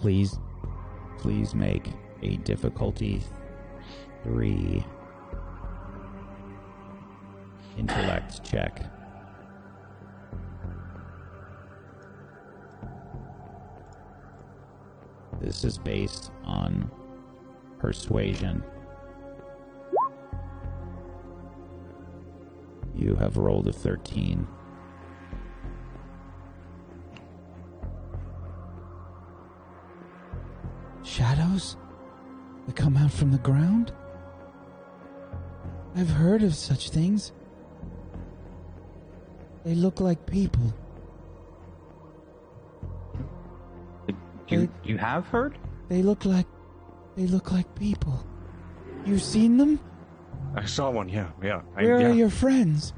[0.00, 0.38] Please,
[1.18, 1.90] please make
[2.22, 3.22] a difficulty
[4.22, 4.84] three
[7.76, 8.84] intellect check.
[15.40, 16.90] This is based on
[17.78, 18.62] persuasion.
[22.96, 24.46] You have rolled a 13.
[31.02, 31.76] Shadows
[32.66, 33.92] that come out from the ground?
[35.94, 37.32] I've heard of such things.
[39.64, 40.74] They look like people.
[44.48, 45.58] You you have heard?
[45.88, 46.46] They look like
[47.16, 48.24] they look like people.
[49.04, 49.80] You've seen them?
[50.56, 51.08] I saw one.
[51.08, 51.62] Yeah, yeah.
[51.76, 52.06] I, Where yeah.
[52.08, 52.94] are your friends?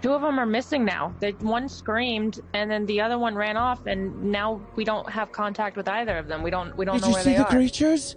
[0.00, 1.14] Two of them are missing now.
[1.20, 5.30] They, one screamed, and then the other one ran off, and now we don't have
[5.30, 6.42] contact with either of them.
[6.42, 6.76] We don't.
[6.76, 7.38] We don't Did know where they are.
[7.38, 8.16] Did you see the creatures?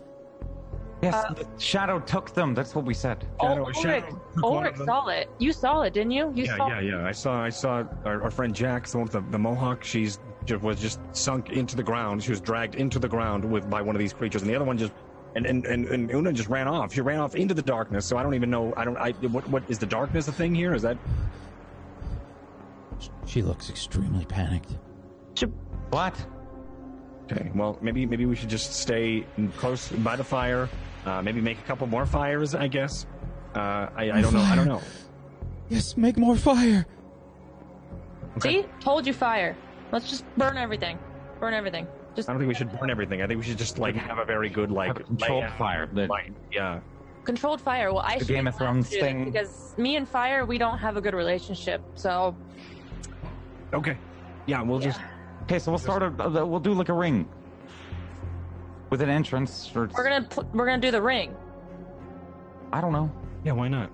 [1.03, 2.55] Yes, Uh, the shadow took them.
[2.55, 3.27] That's what we said.
[3.39, 5.29] Shadow- oh, Shadow Ulrich, took Ulrich saw it.
[5.37, 6.31] You saw it, didn't you?
[6.33, 7.05] You yeah, saw yeah, yeah.
[7.05, 9.83] I saw, I saw our, our friend Jack, the one with the, the mohawk.
[9.83, 10.19] She's
[10.61, 12.23] was just sunk into the ground.
[12.23, 14.65] She was dragged into the ground with by one of these creatures, and the other
[14.65, 14.93] one just
[15.35, 16.93] and and and, and Una just ran off.
[16.93, 18.05] She ran off into the darkness.
[18.05, 18.73] So I don't even know.
[18.77, 18.97] I don't.
[18.97, 20.73] I what what is the darkness a thing here?
[20.73, 20.97] Is that
[23.25, 24.77] She looks extremely panicked.
[25.89, 26.25] What?
[27.31, 27.51] okay?
[27.53, 29.25] Well, maybe maybe we should just stay
[29.57, 30.69] close by the fire.
[31.05, 32.55] Uh, maybe make a couple more fires.
[32.55, 33.05] I guess.
[33.53, 34.41] Uh, I I don't know.
[34.41, 34.81] I don't know.
[35.69, 36.85] Yes, make more fire.
[38.41, 39.55] See, told you fire.
[39.91, 40.99] Let's just burn everything.
[41.39, 41.87] Burn everything.
[42.15, 43.21] Just I don't think we should burn everything.
[43.21, 46.33] I think we should just like have a very good like controlled fire that- light.
[46.51, 46.79] Yeah.
[47.25, 47.91] controlled fire.
[47.91, 49.25] Well, I The should Game of Thrones to do that thing.
[49.25, 51.81] because me and fire, we don't have a good relationship.
[51.95, 52.35] So
[53.73, 53.97] Okay.
[54.45, 54.99] Yeah, we'll just
[55.43, 56.07] Okay, so we'll start a.
[56.23, 57.27] uh, We'll do like a ring
[58.89, 61.35] with an entrance, or we're gonna pl- we're gonna do the ring.
[62.71, 63.11] I don't know.
[63.43, 63.51] yeah.
[63.51, 63.89] Why not?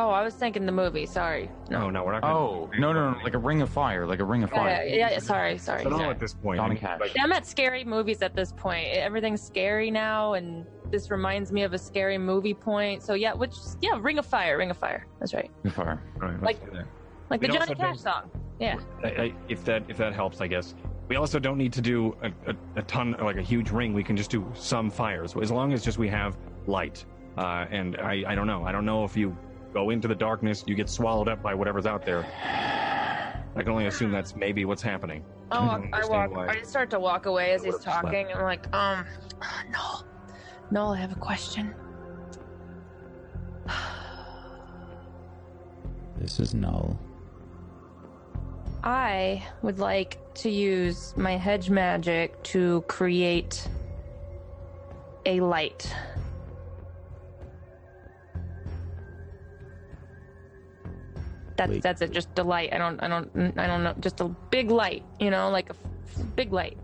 [0.00, 1.06] Oh, I was thinking the movie.
[1.06, 1.50] Sorry.
[1.70, 1.90] No, No.
[1.90, 2.22] no, we're not.
[2.22, 3.18] Gonna, Oh no, no, no!
[3.24, 4.84] Like a ring of fire, like a ring of Yeah, fire.
[4.86, 5.82] yeah, yeah, sorry, sorry.
[5.82, 6.10] So not sorry.
[6.10, 6.58] at this point.
[6.58, 7.00] Johnny I mean, Cash.
[7.00, 8.86] like, I'm at scary movies at this point.
[8.92, 13.02] Everything's scary now, and this reminds me of a scary movie point.
[13.02, 15.04] So yeah, which yeah, Ring of Fire, Ring of Fire.
[15.18, 15.50] That's right.
[15.64, 16.02] Ring of fire.
[16.22, 16.86] All right, let's like- do that.
[17.30, 18.30] Like the We'd Johnny also Cash song.
[18.60, 18.78] Yeah.
[19.04, 20.74] I, I, if that if that helps, I guess.
[21.08, 23.94] We also don't need to do a, a, a ton, like a huge ring.
[23.94, 26.36] We can just do some fires, as long as just we have
[26.66, 27.04] light.
[27.36, 28.64] Uh, and I, I don't know.
[28.64, 29.36] I don't know if you
[29.78, 32.26] go into the darkness, you get swallowed up by whatever's out there.
[33.54, 35.24] I can only assume that's maybe what's happening.
[35.52, 36.30] Oh, I don't I walk.
[36.32, 36.48] why.
[36.48, 38.02] I start to walk away as he's Would've slept.
[38.02, 38.26] talking.
[38.34, 39.06] I'm like, um,
[39.70, 40.00] no,
[40.72, 41.74] no, I have a question.
[46.20, 46.98] This is null.
[48.82, 53.68] I would like to use my hedge magic to create
[55.26, 55.94] a light.
[61.58, 61.82] That's Wait.
[61.82, 62.12] that's it.
[62.12, 62.72] Just a light.
[62.72, 63.94] I don't I don't I don't know.
[64.00, 65.04] Just a big light.
[65.20, 66.78] You know, like a f- big light.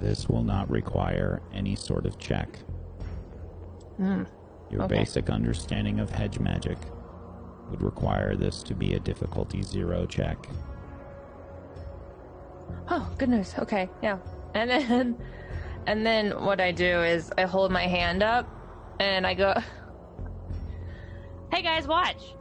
[0.00, 2.48] This will not require any sort of check.
[3.98, 4.24] Hmm.
[4.70, 4.98] Your Okay.
[5.00, 6.78] basic understanding of hedge magic
[7.70, 10.38] would require this to be a difficulty zero check.
[12.88, 13.54] Oh, good news.
[13.58, 14.18] Okay, yeah.
[14.54, 15.16] And then,
[15.86, 18.48] and then what I do is I hold my hand up,
[19.00, 19.54] and I go,
[21.52, 22.34] "Hey guys, watch."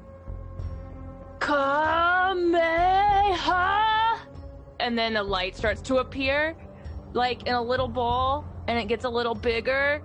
[2.52, 4.18] Kameha,
[4.80, 6.56] and then the light starts to appear,
[7.14, 10.02] like in a little ball, and it gets a little bigger,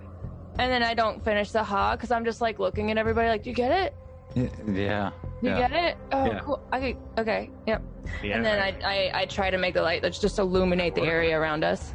[0.59, 3.43] and then I don't finish the ha because I'm just like looking at everybody like,
[3.43, 3.95] "Do you get it?"
[4.35, 5.11] Yeah.
[5.41, 5.67] You Yeah.
[5.67, 5.97] get it?
[6.11, 6.39] Oh, Yeah.
[6.39, 6.59] cool.
[6.73, 7.81] Okay, okay, yep.
[8.23, 8.35] Yeah.
[8.35, 8.75] And then I,
[9.13, 11.93] I, I try to make the light that's just illuminate the area around us.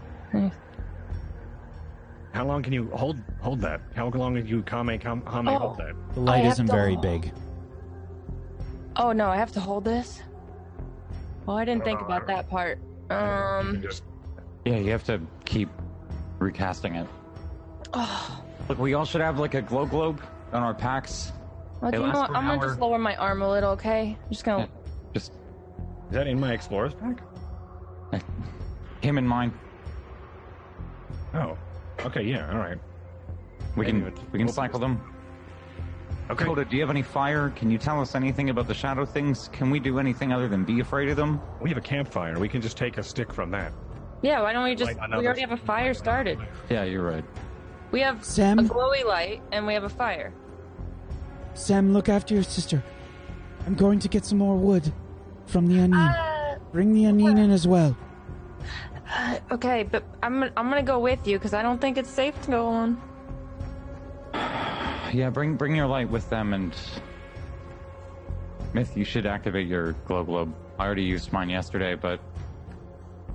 [2.32, 3.80] How long can you hold hold that?
[3.94, 5.58] How long can you Kame Kame Hame Oh.
[5.58, 5.94] hold that?
[6.14, 7.32] The light isn't to- very big.
[8.96, 10.22] Oh no, I have to hold this.
[11.46, 12.78] Well, I didn't think about that part.
[13.10, 13.84] Um.
[14.64, 15.68] Yeah, you have to keep
[16.38, 17.06] recasting it.
[17.94, 18.44] Oh.
[18.68, 20.22] Look, we all should have like a glow globe
[20.52, 21.32] on our packs.
[21.80, 22.30] Well, do you know what?
[22.30, 22.68] I'm an gonna hour.
[22.68, 24.16] just lower my arm a little, okay?
[24.22, 24.68] I'm just gonna.
[25.12, 27.22] Just Is that in my explorer's pack?
[29.02, 29.52] him and mine.
[31.34, 31.56] Oh.
[32.00, 32.78] Okay, yeah, all right.
[33.76, 35.00] We Maybe can it's- we can cycle them.
[36.32, 36.46] Okay.
[36.46, 37.50] Coda, do you have any fire?
[37.56, 39.48] Can you tell us anything about the shadow things?
[39.52, 41.38] Can we do anything other than be afraid of them?
[41.60, 42.38] We have a campfire.
[42.38, 43.70] We can just take a stick from that.
[44.22, 44.96] Yeah, why don't we just?
[44.96, 46.38] Light We already have a fire started.
[46.70, 47.24] Yeah, you're right.
[47.90, 48.58] We have Sam?
[48.60, 50.32] a glowy light and we have a fire.
[51.52, 52.82] Sam, look after your sister.
[53.66, 54.90] I'm going to get some more wood
[55.44, 55.92] from the onion.
[55.92, 57.94] Uh, Bring the onion in as well.
[59.14, 62.40] uh, okay, but I'm I'm gonna go with you because I don't think it's safe
[62.42, 63.02] to go alone.
[65.12, 66.74] Yeah, bring bring your light with them and
[68.72, 70.54] Myth, you should activate your glow globe.
[70.78, 72.20] I already used mine yesterday, but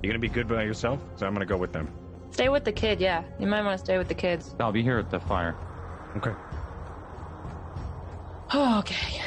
[0.02, 1.00] You gonna be good by yourself?
[1.16, 1.88] So I'm gonna go with them.
[2.30, 3.22] Stay with the kid, yeah.
[3.38, 4.54] You might want to stay with the kids.
[4.60, 5.56] I'll be here at the fire.
[6.16, 6.32] Okay.
[8.52, 9.20] Oh, okay.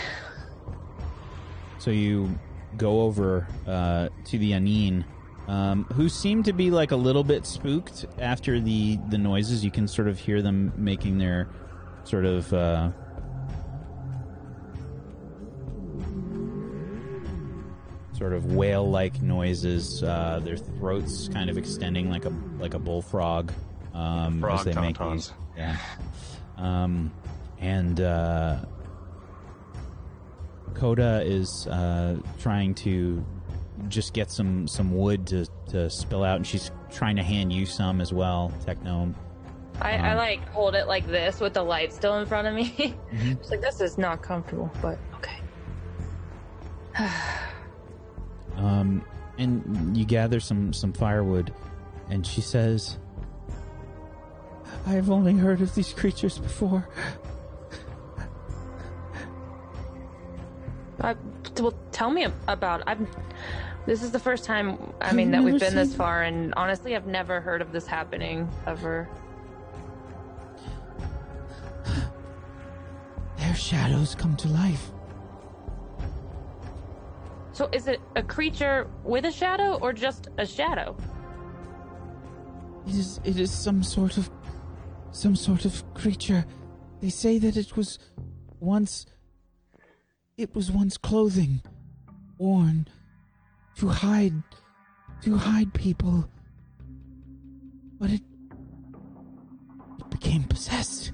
[1.80, 2.38] So you
[2.78, 5.04] go over uh, to the aneen,
[5.48, 9.64] um, who seem to be like a little bit spooked after the the noises.
[9.64, 11.50] You can sort of hear them making their
[12.04, 12.92] sort of uh,
[18.18, 20.04] sort of whale like noises.
[20.04, 23.52] Uh, their throats kind of extending like a like a bullfrog
[23.94, 25.34] um, Frog as they make these.
[25.58, 25.78] Yeah.
[26.58, 27.12] Um,
[27.60, 28.58] and uh,
[30.74, 33.26] Coda is uh, trying to
[33.88, 37.66] just get some some wood to, to spill out, and she's trying to hand you
[37.66, 39.14] some as well, Techno.
[39.82, 42.54] I, I Um, like hold it like this with the light still in front of
[42.54, 42.96] me.
[43.12, 43.32] Mm-hmm.
[43.32, 45.40] It's like this is not comfortable, but okay.
[48.58, 49.04] Um,
[49.40, 51.52] and you gather some some firewood,
[52.12, 53.00] and she says,
[54.86, 56.88] I have only heard of these creatures before.
[61.00, 61.16] I,
[61.60, 62.84] well, tell me about.
[62.86, 63.00] I've.
[63.88, 64.94] This is the first time.
[65.02, 67.88] I mean, you that we've been this far, and honestly, I've never heard of this
[67.88, 69.10] happening ever.
[73.62, 74.92] Shadows come to life.
[77.54, 80.96] So, is it a creature with a shadow, or just a shadow?
[82.88, 84.30] It is it is some sort of
[85.12, 86.46] some sort of creature.
[87.02, 88.00] They say that it was
[88.60, 89.06] once
[90.38, 91.62] it was once clothing
[92.38, 92.88] worn
[93.76, 94.42] to hide
[95.24, 96.28] to hide people.
[98.00, 98.24] But it
[100.00, 101.12] it became possessed.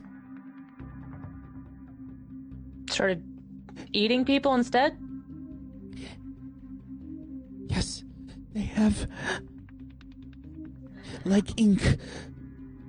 [2.89, 3.23] Started
[3.93, 4.97] eating people instead.
[7.67, 8.03] Yes,
[8.53, 9.07] they have
[11.25, 11.81] like ink.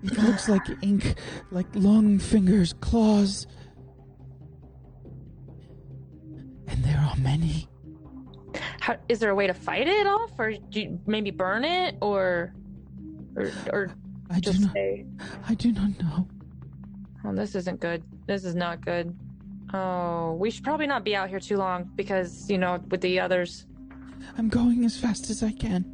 [0.02, 1.18] It looks like ink,
[1.50, 3.46] like long fingers, claws.
[6.68, 7.68] And there are many.
[8.80, 11.96] How, is there a way to fight it off, or do you maybe burn it,
[12.00, 12.54] or,
[13.36, 13.90] or, or
[14.30, 14.72] I do just not.
[14.72, 15.04] say,
[15.48, 16.28] I do not know.
[17.24, 18.02] "Oh, this isn't good.
[18.26, 19.14] This is not good."
[19.74, 23.20] Oh, we should probably not be out here too long because you know, with the
[23.20, 23.66] others.
[24.36, 25.84] I'm going as fast as I can.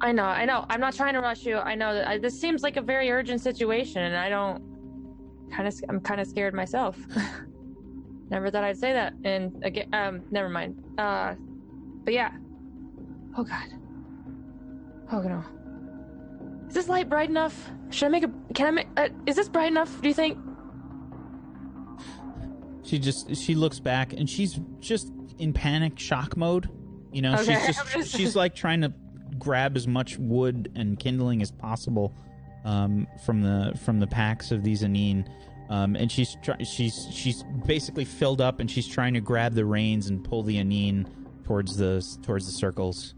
[0.00, 0.66] I know, I know.
[0.68, 1.56] I'm not trying to rush you.
[1.56, 4.62] I know that I, this seems like a very urgent situation, and I don't.
[5.52, 6.98] Kind of, I'm kind of scared myself.
[8.30, 9.12] never thought I'd say that.
[9.24, 10.82] And again, um, never mind.
[10.98, 11.34] Uh,
[12.04, 12.32] but yeah.
[13.36, 13.68] Oh God.
[15.12, 15.44] Oh no.
[16.66, 17.70] Is this light bright enough?
[17.90, 18.30] Should I make a?
[18.54, 18.88] Can I make?
[18.96, 20.00] Uh, is this bright enough?
[20.00, 20.38] Do you think?
[22.84, 26.68] She just she looks back, and she's just in panic, shock mode.
[27.12, 28.92] You know, Okay, she's just just- she's like trying to
[29.38, 32.14] grab as much wood and kindling as possible
[32.64, 35.26] um, from the from the packs of these aneen.
[35.70, 39.64] Um, and she's try- she's she's basically filled up, and she's trying to grab the
[39.64, 41.06] reins and pull the aneen
[41.44, 43.14] towards the towards the circles.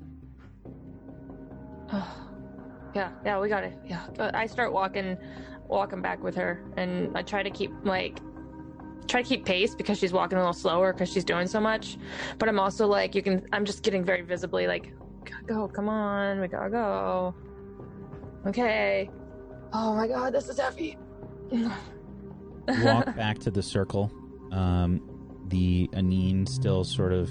[2.95, 3.77] Yeah, yeah, we got it.
[3.85, 5.17] Yeah, I start walking,
[5.67, 8.21] walking back with her, and I try to keep like,
[9.09, 11.99] try to keep pace because she's walking a little slower because she's doing so much.
[12.39, 14.93] But I'm also like, you can, I'm just getting very visibly like,
[15.47, 17.35] go, come on, we gotta go.
[18.47, 19.11] Okay.
[19.73, 20.97] Oh my god, this is heavy.
[21.51, 24.13] walk back to the circle,
[24.53, 25.01] um,
[25.49, 27.31] the aneen still sort of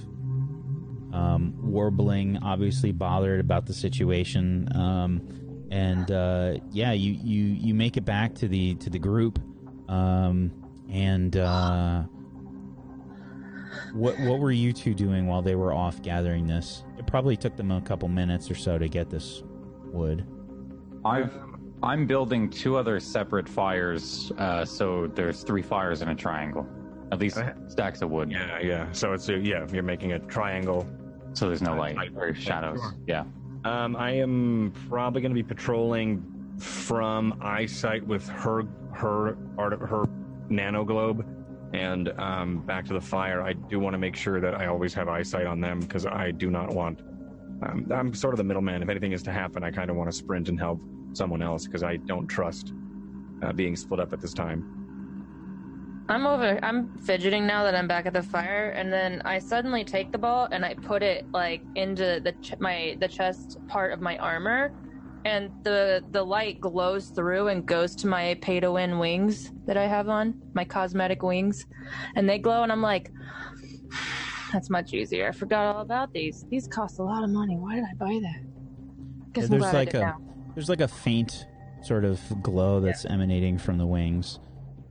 [1.14, 4.68] um, warbling, obviously bothered about the situation.
[4.76, 9.40] Um, and uh, yeah, you, you you make it back to the to the group,
[9.90, 10.52] um,
[10.94, 12.04] and uh,
[13.94, 16.84] what what were you two doing while they were off gathering this?
[16.98, 19.44] It probably took them a couple minutes or so to get this
[19.92, 20.26] wood.
[21.04, 21.34] I've
[21.82, 26.66] I'm building two other separate fires, uh, so there's three fires in a triangle.
[27.12, 28.32] At least Uh, stacks of wood.
[28.32, 28.92] Yeah, yeah.
[28.94, 30.88] So it's a, yeah, you're making a triangle.
[31.34, 32.12] So there's no Uh, light light.
[32.16, 32.80] or shadows.
[32.80, 32.94] sure.
[33.08, 33.26] Yeah.
[33.66, 36.24] Um, I am probably going to be patrolling
[36.58, 38.64] from eyesight with her
[38.94, 40.06] her art her
[40.56, 41.26] nano globe,
[41.74, 43.42] and um, back to the fire.
[43.42, 46.32] I do want to make sure that I always have eyesight on them because I
[46.32, 47.02] do not want.
[47.64, 48.84] Um, I'm sort of the middleman.
[48.84, 50.82] If anything is to happen, I kind of want to sprint and help
[51.14, 52.74] someone else because I don't trust
[53.42, 54.84] uh, being split up at this time.
[56.10, 56.60] I'm over.
[56.62, 60.18] I'm fidgeting now that I'm back at the fire, and then I suddenly take the
[60.18, 64.18] ball and I put it like into the ch- my the chest part of my
[64.18, 64.74] armor,
[65.26, 69.78] and the the light glows through and goes to my pay to win wings that
[69.78, 71.66] I have on my cosmetic wings,
[72.16, 73.12] and they glow, and I'm like,
[74.52, 75.28] that's much easier.
[75.28, 76.46] I forgot all about these.
[76.50, 77.56] These cost a lot of money.
[77.58, 79.34] Why did I buy that?
[79.34, 80.18] Guess Yeah, I'm there's glad I like did a now.
[80.56, 81.48] there's like a faint
[81.82, 84.40] sort of glow that's emanating from the wings.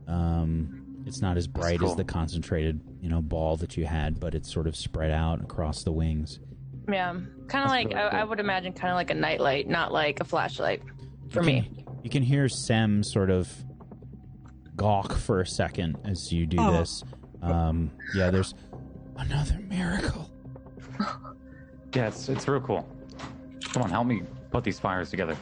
[0.07, 4.35] Um, it's not as bright as the concentrated, you know, ball that you had, but
[4.35, 6.39] it's sort of spread out across the wings.
[6.87, 7.13] Yeah,
[7.47, 10.19] kind of like really I, I would imagine, kind of like a nightlight, not like
[10.19, 10.81] a flashlight
[11.29, 11.61] for You me.
[11.61, 13.49] can- you can hear Sem sort of
[14.75, 16.71] gawk for a second as you do Oh.
[16.73, 17.01] this.
[17.41, 18.53] Um, yeah, there's
[19.17, 20.29] another miracle.
[21.95, 22.87] Yeah, it's, it's real cool.
[23.71, 25.37] Come on, help me put these fires together.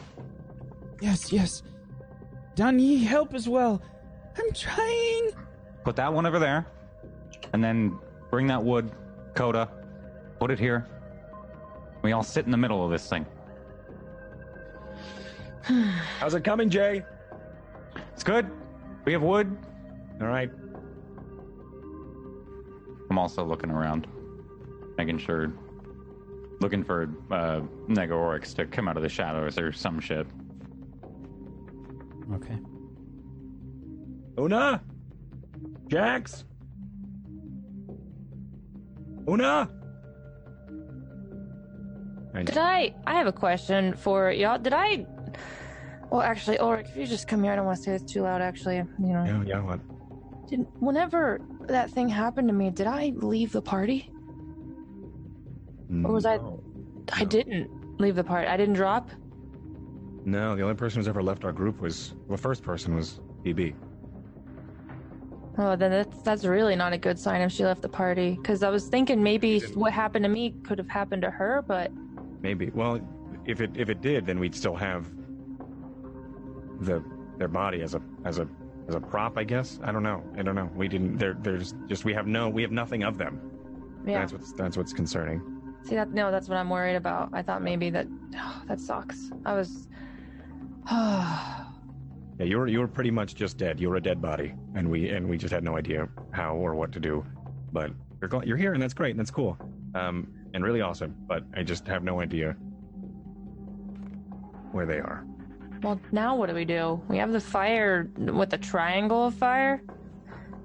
[1.00, 1.62] Yes, yes.
[2.56, 3.80] Danny, help as well.
[4.36, 5.30] I'm trying.
[5.82, 6.66] Put that one over there,
[7.54, 7.98] and then
[8.30, 8.92] bring that wood,
[9.34, 9.70] Coda.
[10.38, 10.86] Put it here.
[12.02, 13.24] We all sit in the middle of this thing.
[16.18, 17.04] How's it coming, Jay?
[18.12, 18.50] It's good.
[19.04, 19.56] We have wood.
[20.20, 20.50] All right.
[23.10, 24.06] I'm also looking around,
[24.96, 25.52] making sure,
[26.60, 30.26] looking for uh, Negorix to come out of the shadows or some shit.
[32.32, 32.58] Okay.
[34.38, 34.82] Una?
[35.88, 36.44] Jax?
[39.28, 39.68] Una?
[42.34, 42.94] I- Did I?
[43.06, 44.58] I have a question for y'all.
[44.58, 45.06] Did I?
[46.10, 48.22] Well, actually, Ulrich, if you just come here, I don't want to say this too
[48.22, 48.42] loud.
[48.42, 49.80] Actually, you know, Yeah, yeah, what?
[50.48, 54.10] did, whenever that thing happened to me, did I leave the party?
[56.04, 56.60] Or was I- No.
[57.12, 57.70] I didn't
[58.00, 58.46] leave the party.
[58.48, 59.10] I didn't drop.
[60.24, 63.20] No, the only person who's ever left our group was well, the first person was
[63.44, 63.74] BB.
[65.58, 68.36] Oh, then that's that's really not a good sign if she left the party.
[68.40, 71.90] Because I was thinking maybe what happened to me could have happened to her, but
[72.42, 72.70] Maybe.
[72.74, 73.00] Well,
[73.46, 75.06] if it if it did, then we'd still have
[76.80, 77.02] the
[77.38, 78.48] their body as a as a
[78.88, 79.78] as a prop, I guess.
[79.82, 80.22] I don't know.
[80.36, 80.70] I don't know.
[80.74, 81.18] We didn't.
[81.18, 83.40] There, there's just we have no we have nothing of them.
[84.04, 84.20] yeah.
[84.20, 85.40] That's what's that's what's concerning.
[85.84, 86.12] See that?
[86.12, 87.30] No, that's what I'm worried about.
[87.32, 88.06] I thought maybe that
[88.68, 89.30] that sucks.
[89.44, 89.88] I was.
[92.38, 93.78] Yeah, you were you were pretty much just dead.
[93.78, 96.74] You were a dead body, and we and we just had no idea how or
[96.74, 97.24] what to do.
[97.72, 99.56] But you're you're here, and that's great, and that's cool,
[99.94, 101.14] um, and really awesome.
[101.26, 102.56] But I just have no idea
[104.72, 105.24] where they are.
[105.82, 107.00] well, now what do we do?
[107.08, 109.82] We have the fire with the triangle of fire.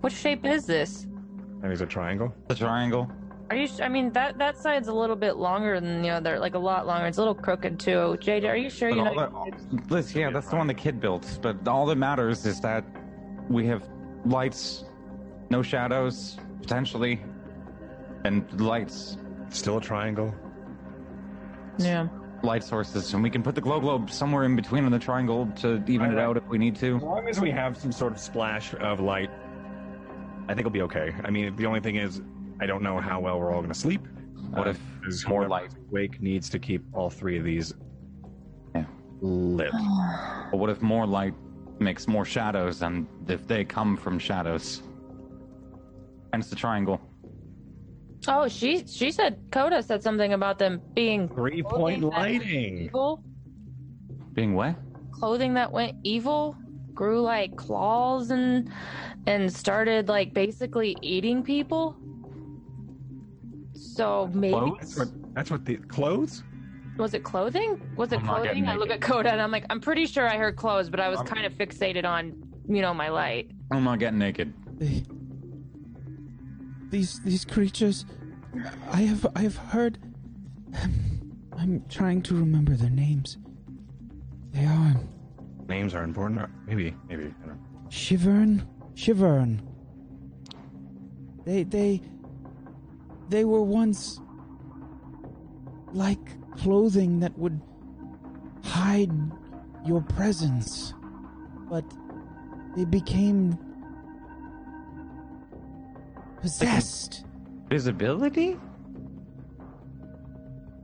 [0.01, 1.03] What shape is this?
[1.03, 2.33] And there's a triangle.
[2.47, 3.11] The triangle.
[3.49, 3.67] Are you?
[3.81, 6.85] I mean, that that side's a little bit longer than the other, like a lot
[6.85, 7.07] longer.
[7.07, 8.17] It's a little crooked too.
[8.21, 9.45] JJ, are you sure But you all know?
[9.71, 11.39] that, this, yeah, that's the one the kid built.
[11.41, 12.83] But all that matters is that
[13.49, 13.88] we have
[14.25, 14.83] lights,
[15.49, 17.21] no shadows, potentially,
[18.25, 19.17] and lights,
[19.49, 20.33] Still a triangle.
[21.77, 22.07] Yeah.
[22.43, 25.47] light sources, and we can put the glow globe somewhere in between on the triangle
[25.57, 26.97] to even it out if we need to.
[26.97, 29.29] As long as we have some sort of splash of light,
[30.45, 31.13] I think it'll be okay.
[31.23, 32.21] I mean, the only thing is,
[32.59, 34.01] I don't know how well we're all going to sleep.
[34.51, 35.71] What Uh, if because more light?
[35.91, 37.73] Wake needs to keep all three of these
[38.75, 38.85] Yeah.
[39.21, 39.71] lit.
[40.51, 41.33] But what if more light
[41.79, 44.81] makes more shadows, and if they come from shadows?
[46.31, 47.01] Hence the triangle.
[48.28, 52.43] Oh, she she said Coda said something about them being Three point clothing that went
[52.43, 52.78] lighting.
[52.86, 53.23] Evil
[54.34, 54.75] Being what?
[55.11, 56.55] clothing that went evil
[56.93, 58.69] grew like claws and
[59.25, 61.95] and started like basically eating people.
[63.73, 64.78] So maybe Clothes?
[64.80, 65.09] That's what.
[65.36, 66.43] That's what the clothes.
[66.97, 67.80] was it clothing?
[67.95, 68.67] Was it I'm clothing?
[68.67, 69.01] I look at naked.
[69.01, 71.45] Coda and I'm like, I'm pretty sure I heard clothes, but I was I'm- kind
[71.45, 72.34] of fixated on
[72.67, 73.51] you know my light.
[73.71, 74.53] I'm not getting naked.
[76.89, 78.05] These these creatures.
[78.91, 79.97] I have I have heard.
[81.57, 83.38] I'm trying to remember their names.
[84.51, 84.95] They are
[85.67, 86.41] Names are important.
[86.41, 87.25] or Maybe, maybe.
[87.43, 87.89] I don't know.
[87.89, 89.61] Shivern, Shivern.
[91.45, 92.01] They they
[93.29, 94.21] they were once
[95.93, 96.19] like
[96.57, 97.59] clothing that would
[98.63, 99.11] hide
[99.85, 100.93] your presence,
[101.69, 101.85] but
[102.75, 103.57] they became
[106.41, 107.25] possessed.
[107.69, 108.57] Visibility?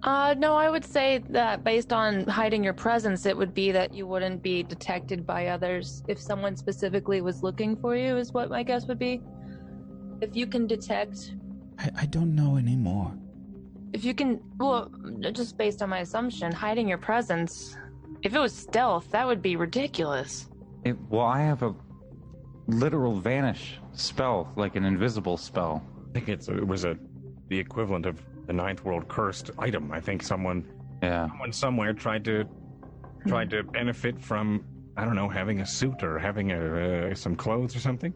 [0.04, 3.94] Uh, no, I would say that based on hiding your presence, it would be that
[3.94, 6.04] you wouldn't be detected by others.
[6.10, 9.22] If someone specifically was looking for you, is what my guess would be.
[10.20, 11.36] If you can detect,
[11.80, 13.14] I, I don't know anymore.
[13.94, 14.92] if you can, well,
[15.32, 17.78] just based on my assumption, hiding your presence,
[18.24, 20.50] if it was stealth, that would be ridiculous.
[20.84, 21.74] It, well, I have a
[22.68, 25.84] literal vanish spell, like an invisible spell.
[26.10, 26.98] I think it's it was a
[27.50, 29.92] the equivalent of the ninth world cursed item.
[29.92, 30.66] I think someone
[31.02, 31.28] Yeah.
[31.30, 32.46] someone somewhere tried to
[33.28, 34.66] tried to benefit from
[34.98, 38.14] I don't know having a suit or having a, uh, some clothes or something,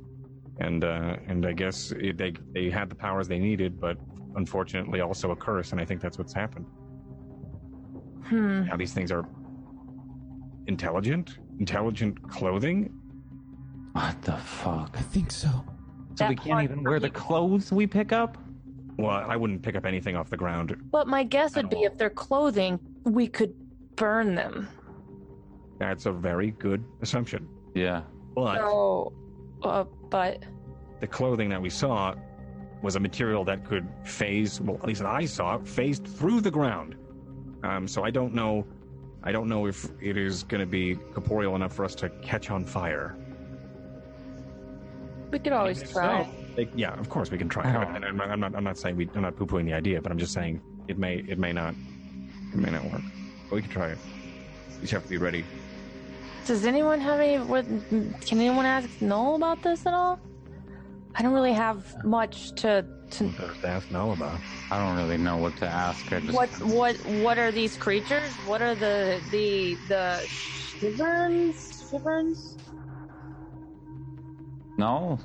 [0.60, 3.98] and uh, and I guess it, they they had the powers they needed, but
[4.36, 6.66] unfortunately also a curse, and I think that's what's happened.
[8.26, 8.66] Hmm.
[8.66, 9.26] Now these things are
[10.68, 12.94] intelligent, intelligent clothing.
[13.98, 14.96] What the fuck?
[14.96, 15.48] I think so.
[15.48, 15.64] So
[16.18, 18.38] That we can't even wear the clothes we pick up?
[18.98, 20.78] Well, I wouldn't pick up anything off the ground.
[20.92, 23.56] But my guess would be if they're clothing, we could
[23.96, 24.68] burn them.
[25.80, 27.48] That's a very good assumption.
[27.74, 28.04] Yeah.
[28.36, 29.14] But So,
[29.64, 30.44] uh, but
[31.00, 32.14] the clothing that we saw
[32.84, 36.96] was a material that could phase well at least I saw phased through the ground
[37.64, 38.68] um, so I don't know
[39.24, 42.52] I don't know if it is going to be corporeal enough for us to catch
[42.52, 43.18] on fire
[45.32, 46.24] we could always If try.
[46.24, 47.80] so, they- yeah of course we can try Oh.
[47.80, 50.18] I'm not, I'm not I'm not saying we I'm not poo-pooing the idea but I'm
[50.18, 51.74] just saying it may it may not
[52.54, 53.02] it may not work
[53.50, 53.98] but we can try it
[54.76, 55.44] We just have to be ready
[56.46, 57.40] Does anyone have any?
[57.44, 57.66] What,
[58.28, 60.18] can anyone ask Noel about this at all?
[61.16, 62.86] I don't really have much to.
[63.16, 64.40] to Better to ask Noel about
[64.72, 66.12] I don't really know what to ask.
[66.14, 68.32] I just what what what are these creatures?
[68.46, 70.04] What are the the the
[70.80, 71.58] shiverns?
[71.92, 72.56] Shiverns?
[74.78, 75.20] No.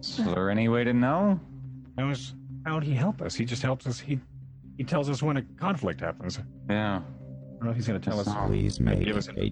[0.00, 1.40] Is there any way to know?
[1.98, 2.34] how is
[2.64, 4.18] how would he help us he just helps us he
[4.78, 6.38] he tells us when a conflict happens
[6.70, 6.96] Yeah.
[6.96, 7.00] I
[7.56, 8.28] don't know if he's going to tell us.
[8.48, 9.50] Please make give us a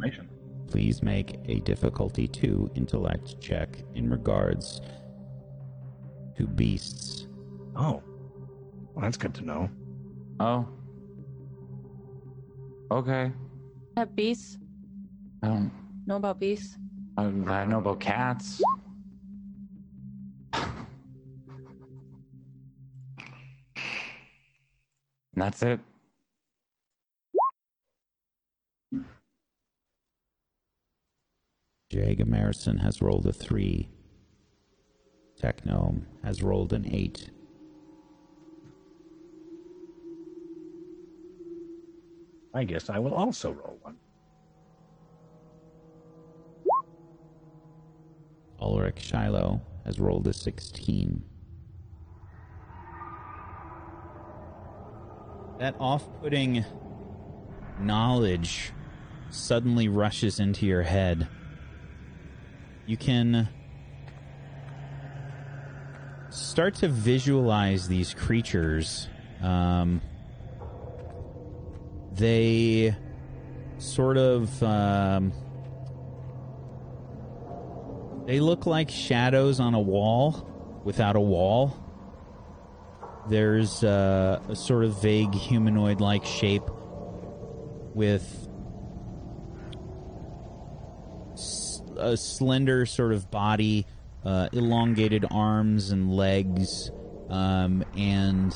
[0.67, 4.81] please make a difficulty two intellect check in regards
[6.37, 7.29] to beasts.
[7.77, 8.03] Oh.
[8.95, 9.71] Well, that's good to know.
[10.41, 10.67] Oh.
[12.91, 13.31] Okay.
[13.97, 14.59] Have beasts?
[15.43, 15.71] I don't.
[16.07, 16.79] Know about beasts?
[17.17, 18.61] I, I know about cats.
[25.35, 25.81] And that's it.
[31.91, 33.89] Jay Emerson has rolled a three.
[35.41, 37.31] Technome has rolled an eight.
[42.55, 43.97] I guess I will also roll one.
[48.61, 51.25] Ulrich Shiloh has rolled a 16.
[55.61, 56.65] That off putting
[57.79, 58.73] knowledge
[59.29, 61.29] suddenly rushes into your head.
[62.87, 63.47] You can
[66.31, 69.07] start to visualize these creatures.
[69.43, 70.01] Um,
[72.13, 72.97] they
[73.77, 74.63] sort of.
[74.63, 75.35] Um,
[78.25, 81.77] they look like shadows on a wall without a wall.
[83.29, 86.69] There's uh, a sort of vague humanoid like shape
[87.95, 88.49] with
[91.97, 93.87] a slender sort of body,
[94.25, 96.91] uh, elongated arms and legs,
[97.29, 98.55] um, and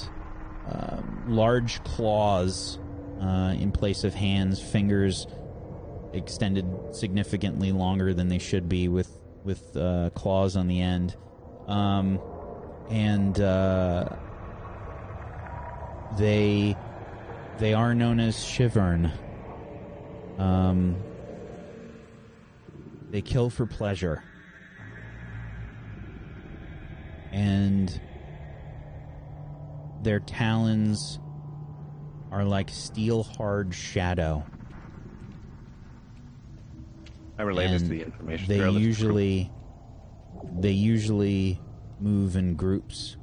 [0.66, 2.78] um, large claws
[3.20, 5.26] uh, in place of hands, fingers
[6.12, 9.10] extended significantly longer than they should be with
[9.44, 11.14] with uh, claws on the end,
[11.66, 12.18] um,
[12.88, 14.08] and uh,
[16.16, 16.76] they
[17.58, 19.12] they are known as Shivern.
[20.38, 20.96] Um,
[23.10, 24.22] they kill for pleasure,
[27.32, 28.00] and
[30.02, 31.18] their talons
[32.30, 34.44] are like steel hard shadow.
[37.38, 38.48] I relay this to the information.
[38.48, 39.50] They usually
[40.58, 41.60] they usually
[42.00, 43.16] move in groups.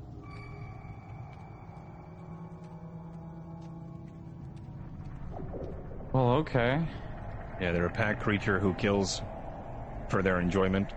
[6.14, 6.82] Well, okay.
[7.60, 9.22] Yeah, they're a pack creature who kills
[10.10, 10.92] for their enjoyment.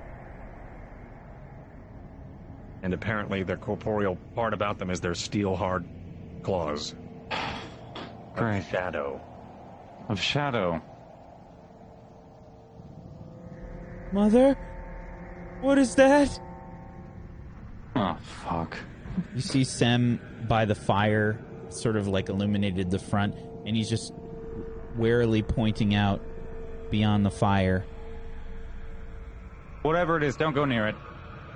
[2.82, 5.84] And apparently, the corporeal part about them is their steel hard
[6.42, 6.94] claws.
[8.34, 8.64] Great.
[8.70, 9.20] Shadow.
[10.08, 10.82] Of shadow.
[14.12, 14.56] Mother?
[15.60, 16.38] What is that?
[17.96, 18.76] Oh, fuck.
[19.34, 21.38] You see Sem by the fire,
[21.68, 23.34] sort of like illuminated the front,
[23.64, 24.12] and he's just
[24.96, 26.20] warily pointing out
[26.90, 27.84] beyond the fire.
[29.82, 30.94] Whatever it is, don't go near it.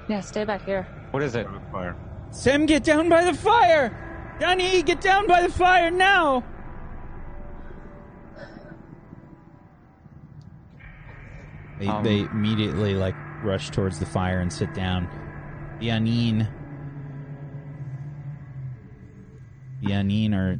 [0.08, 0.86] Yeah, stay back here.
[1.10, 1.46] What is it?
[1.72, 1.96] Fire.
[2.30, 4.36] Sem, get down by the fire!
[4.38, 6.44] Danny, get down by the fire now!
[11.78, 15.08] They, Um, they immediately like rush towards the fire and sit down.
[15.80, 16.48] The aneen,
[19.82, 20.58] the aneen are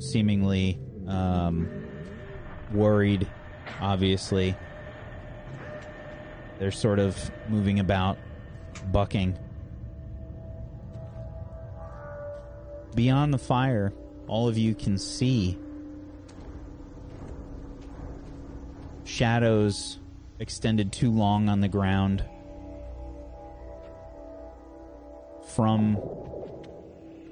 [0.00, 1.68] seemingly um,
[2.72, 3.26] worried.
[3.80, 4.56] Obviously,
[6.58, 8.18] they're sort of moving about,
[8.92, 9.38] bucking.
[12.94, 13.92] Beyond the fire,
[14.26, 15.58] all of you can see
[19.04, 19.98] shadows
[20.38, 22.24] extended too long on the ground
[25.54, 25.98] from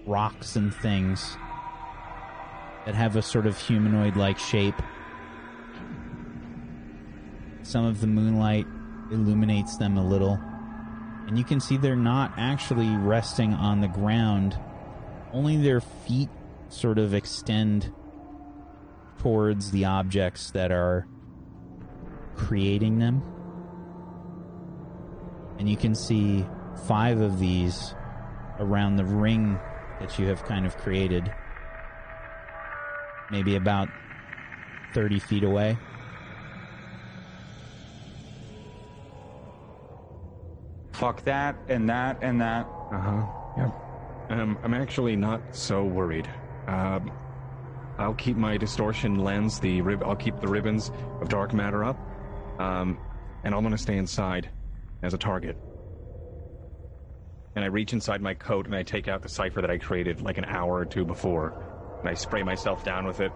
[0.07, 1.37] rocks and things
[2.85, 4.81] that have a sort of humanoid like shape.
[7.67, 8.65] Some of the moonlight
[9.11, 10.39] illuminates them a little,
[11.27, 14.57] and you can see they're not actually resting on the ground,
[15.33, 16.29] only their feet
[16.69, 17.93] sort of extend
[19.19, 21.09] towards the objects that are
[22.37, 23.21] creating them.
[25.59, 26.47] And you can see
[26.87, 27.97] five of these
[28.61, 29.59] around the ring
[29.99, 31.35] that you have kind of created.
[33.33, 33.89] Maybe about
[34.95, 35.77] 30 feet away.
[40.97, 42.67] Fuck that and that and that.
[42.91, 43.27] Uh huh.
[43.59, 43.75] Yep.
[44.31, 46.29] Um, I'm actually not so worried.
[46.67, 47.13] Um,
[47.99, 49.61] I'll keep my distortion lens.
[49.61, 50.03] The rib.
[50.03, 50.91] I'll keep the ribbons
[51.21, 51.99] of dark matter up.
[52.59, 52.99] Um,
[53.45, 54.51] and I'm gonna stay inside
[55.03, 55.59] as a target.
[57.55, 60.23] And I reach inside my coat and I take out the cipher that I created
[60.23, 63.33] like an hour or two before, and I spray myself down with it.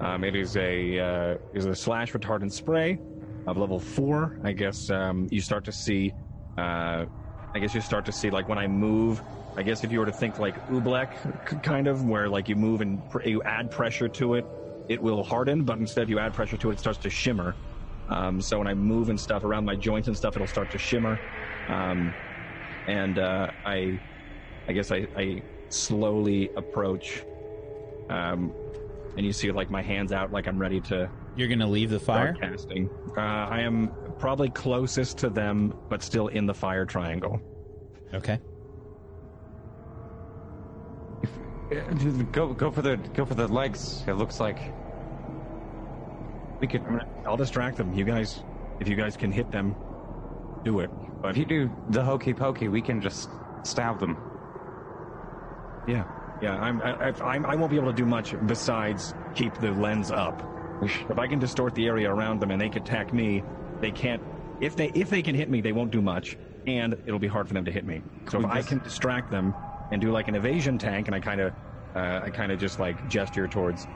[0.00, 2.98] Um, it is a uh, is a slash retardant spray
[3.46, 4.40] of level four.
[4.42, 6.12] I guess um, you start to see.
[6.56, 7.06] Uh,
[7.54, 9.22] I guess you start to see like when I move.
[9.56, 12.80] I guess if you were to think like Oobleck, kind of, where like you move
[12.80, 14.46] and pr- you add pressure to it,
[14.88, 15.64] it will harden.
[15.64, 17.56] But instead, you add pressure to it, it starts to shimmer.
[18.08, 20.78] Um, so when I move and stuff around my joints and stuff, it'll start to
[20.78, 21.20] shimmer.
[21.68, 22.16] Um,
[22.86, 24.00] and uh, I,
[24.68, 27.24] I guess I, I slowly approach.
[28.08, 28.54] Um,
[29.16, 31.90] and you see like my hands out, like I'm ready to You're going to leave
[31.90, 32.36] the fire?
[32.40, 32.90] casting.
[33.16, 37.40] Uh, I am probably closest to them, but still in the fire triangle.
[38.12, 38.38] Okay.
[42.32, 44.04] Go go for the go for the legs.
[44.06, 44.58] It looks like
[46.60, 46.82] we could.
[46.82, 47.92] I'm gonna, I'll distract them.
[47.94, 48.44] You guys,
[48.80, 49.74] if you guys can hit them,
[50.62, 50.90] do it.
[51.22, 53.30] But If you do the hokey pokey, we can just
[53.62, 54.18] stab them.
[55.88, 56.04] yeah,
[56.42, 59.70] yeah, I'm, I, I- I'm, I won't be able to do much besides keep the
[59.72, 60.42] lens up.
[60.82, 63.42] If I can distort the area around them and they can attack me,
[63.84, 64.22] they can't.
[64.60, 67.46] If they if they can hit me, they won't do much, and it'll be hard
[67.46, 68.02] for them to hit me.
[68.30, 69.54] So if I can distract them
[69.92, 71.52] and do like an evasion tank, and I kind of,
[71.94, 73.86] uh, I kind of just like gesture towards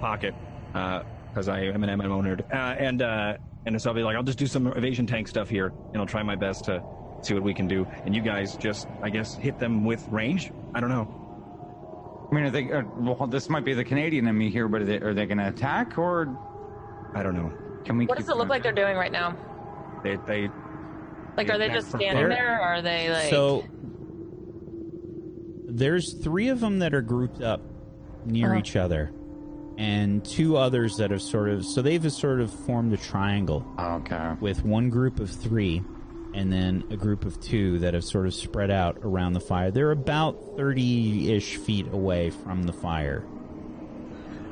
[0.00, 0.34] pocket
[0.72, 3.36] because I am an MMO nerd, uh, and uh,
[3.66, 6.06] and so I'll be like, I'll just do some evasion tank stuff here, and I'll
[6.06, 6.82] try my best to
[7.22, 10.50] see what we can do, and you guys just, I guess, hit them with range.
[10.74, 11.06] I don't know.
[12.32, 12.72] I mean, are they?
[12.72, 15.26] Uh, well, this might be the Canadian in me here, but are they, are they
[15.26, 16.26] going to attack or
[17.14, 17.67] I don't know.
[17.88, 18.06] Can we?
[18.06, 19.36] What keep does it look like they're doing right now?
[20.04, 20.48] They they
[21.36, 22.28] Like, are they just standing there?
[22.28, 23.30] there, or are they like?
[23.30, 23.64] So
[25.66, 27.60] there's three of them that are grouped up
[28.24, 28.58] near Uh-huh.
[28.58, 29.12] each other,
[29.76, 34.32] and two others that have sort of so they've sort of formed a triangle Okay.
[34.40, 35.82] with one group of three,
[36.34, 39.70] and then a group of two that have sort of spread out around the fire.
[39.70, 43.24] They're about thirty-ish feet away from the fire.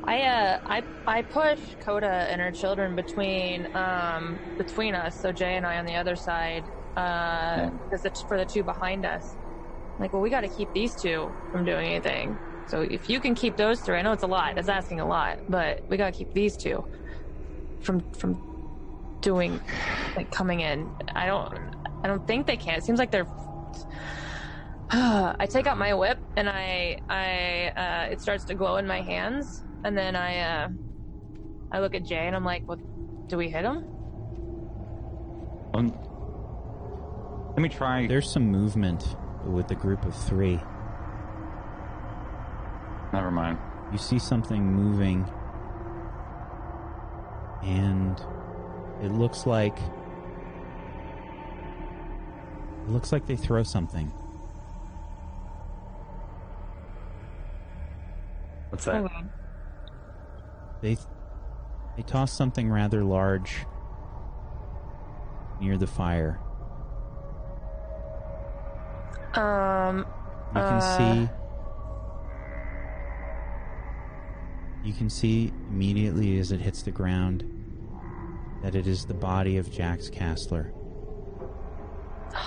[0.07, 5.55] I uh I I push Coda and her children between um between us, so Jay
[5.57, 7.71] and I on the other side, uh,
[8.27, 9.37] for the two behind us.
[9.99, 12.39] Like, well, we got to keep these two from doing anything.
[12.65, 14.57] So if you can keep those three, I know it's a lot.
[14.57, 16.85] It's asking a lot, but we got to keep these two
[17.79, 18.41] from from
[19.21, 19.61] doing
[20.15, 20.93] like coming in.
[21.15, 22.77] I don't I don't think they can.
[22.77, 23.29] It seems like they're.
[24.91, 29.01] I take out my whip and I I uh, it starts to glow in my
[29.01, 30.69] hands and then I uh,
[31.73, 32.79] I look at Jay and I'm like, "What?
[33.27, 33.85] Do we hit him?"
[35.73, 35.93] Um,
[37.49, 38.07] let me try.
[38.07, 40.59] There's some movement with the group of three.
[43.11, 43.57] Never mind.
[43.91, 45.29] You see something moving,
[47.61, 48.17] and
[49.01, 49.77] it looks like
[52.85, 54.13] it looks like they throw something.
[58.69, 58.95] What's that?
[59.03, 59.23] Okay.
[60.81, 60.97] They
[61.95, 63.65] they toss something rather large
[65.59, 66.39] near the fire.
[69.33, 69.99] Um.
[70.55, 70.97] You can Uh.
[70.97, 71.29] see
[74.83, 77.43] You can see immediately as it hits the ground
[78.63, 80.71] that it is the body of Jax Castler.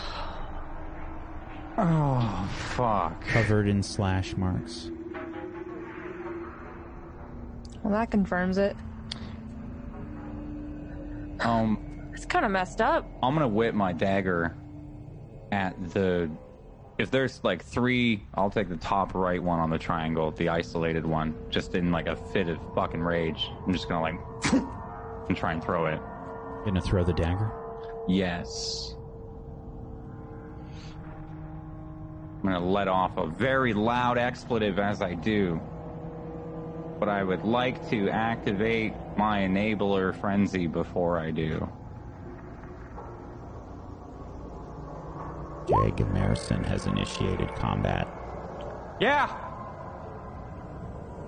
[1.83, 3.23] Oh fuck.
[3.27, 4.91] covered in slash marks.
[7.83, 8.77] Well, that confirms it.
[11.41, 13.07] Um, It's kind of messed up.
[13.23, 14.57] I'm gonna whip my dagger
[15.53, 16.31] at the.
[16.99, 21.07] If there's like three, I'll take the top right one on the triangle, the isolated
[21.07, 23.49] one, just in like a fit of fucking rage.
[23.67, 24.21] I'm just gonna like
[25.29, 25.99] and try and throw it.
[26.67, 27.51] Gonna throw the dagger.
[28.07, 28.97] Yes.
[32.43, 35.59] I'm gonna let off a very loud expletive as I do.
[37.01, 41.67] But I would like to activate my enabler frenzy before I do.
[45.67, 48.07] Jay Gamerson has initiated combat.
[49.01, 49.35] Yeah!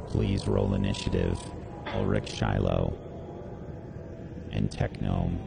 [0.08, 1.38] Please roll initiative.
[1.94, 2.94] Ulrich Shiloh
[4.50, 5.38] and Technome.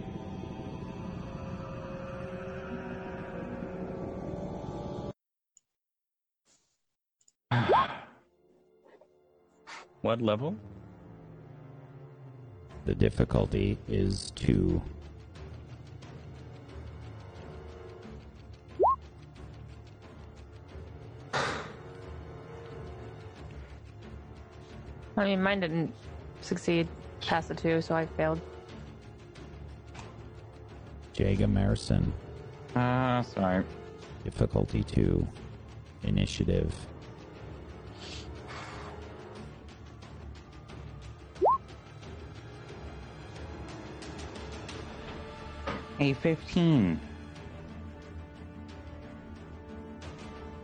[7.51, 8.04] Ah.
[10.05, 10.55] What level?
[12.85, 14.79] The difficulty is two.
[21.33, 21.41] I
[25.23, 25.91] mean, mine didn't
[26.41, 26.87] succeed
[27.21, 28.39] past the two, so I failed.
[31.13, 32.11] Jay Gamerson,
[32.75, 33.65] Uh, sorry.
[34.23, 35.27] difficulty two.
[36.03, 36.71] Initiative.
[45.99, 46.99] A 15.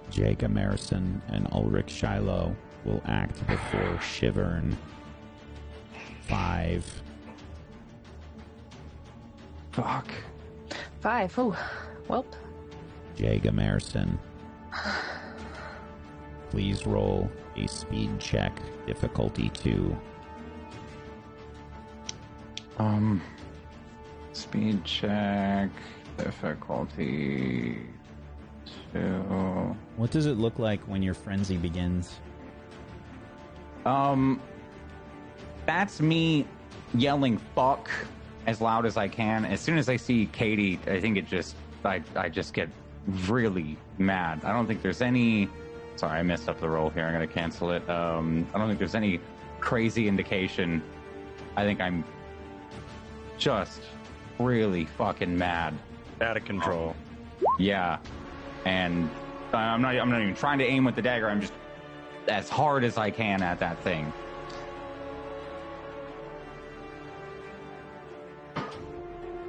[0.09, 2.53] Jay Gamerson and Ulrich Shiloh
[2.83, 4.75] will act before Shivern.
[6.27, 6.85] Five.
[9.71, 10.11] Fuck.
[10.99, 11.33] Five.
[11.37, 11.57] Oh,
[12.09, 12.25] well.
[13.15, 14.17] Jay Gamerson.
[16.49, 18.51] Please roll a speed check,
[18.85, 19.95] difficulty two.
[22.77, 23.21] Um,
[24.33, 25.69] speed check,
[26.17, 27.77] difficulty
[28.93, 29.75] two.
[29.97, 32.19] What does it look like when your frenzy begins?
[33.85, 34.41] Um,
[35.65, 36.45] that's me
[36.93, 37.89] yelling "fuck"
[38.47, 39.45] as loud as I can.
[39.45, 42.69] As soon as I see Katie, I think it just I I just get
[43.27, 44.43] really mad.
[44.43, 45.49] I don't think there's any.
[45.95, 47.05] Sorry, I messed up the roll here.
[47.05, 47.87] I'm gonna cancel it.
[47.89, 49.19] Um, I don't think there's any
[49.59, 50.81] crazy indication.
[51.55, 52.03] I think I'm
[53.37, 53.81] just
[54.39, 55.73] really fucking mad.
[56.21, 56.95] Out of control.
[57.57, 57.97] Yeah,
[58.65, 59.09] and
[59.53, 59.95] I'm not.
[59.95, 61.29] I'm not even trying to aim with the dagger.
[61.29, 61.53] I'm just
[62.27, 64.11] as hard as I can at that thing.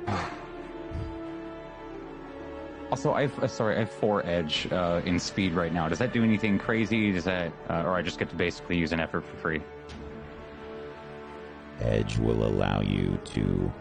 [2.91, 5.89] Also, I've uh, sorry, I have four edge uh, in speed right now.
[5.89, 7.11] Does that do anything crazy?
[7.11, 9.63] Does that, uh, or I just get to basically use an effort for free?
[11.81, 13.73] Edge will allow you to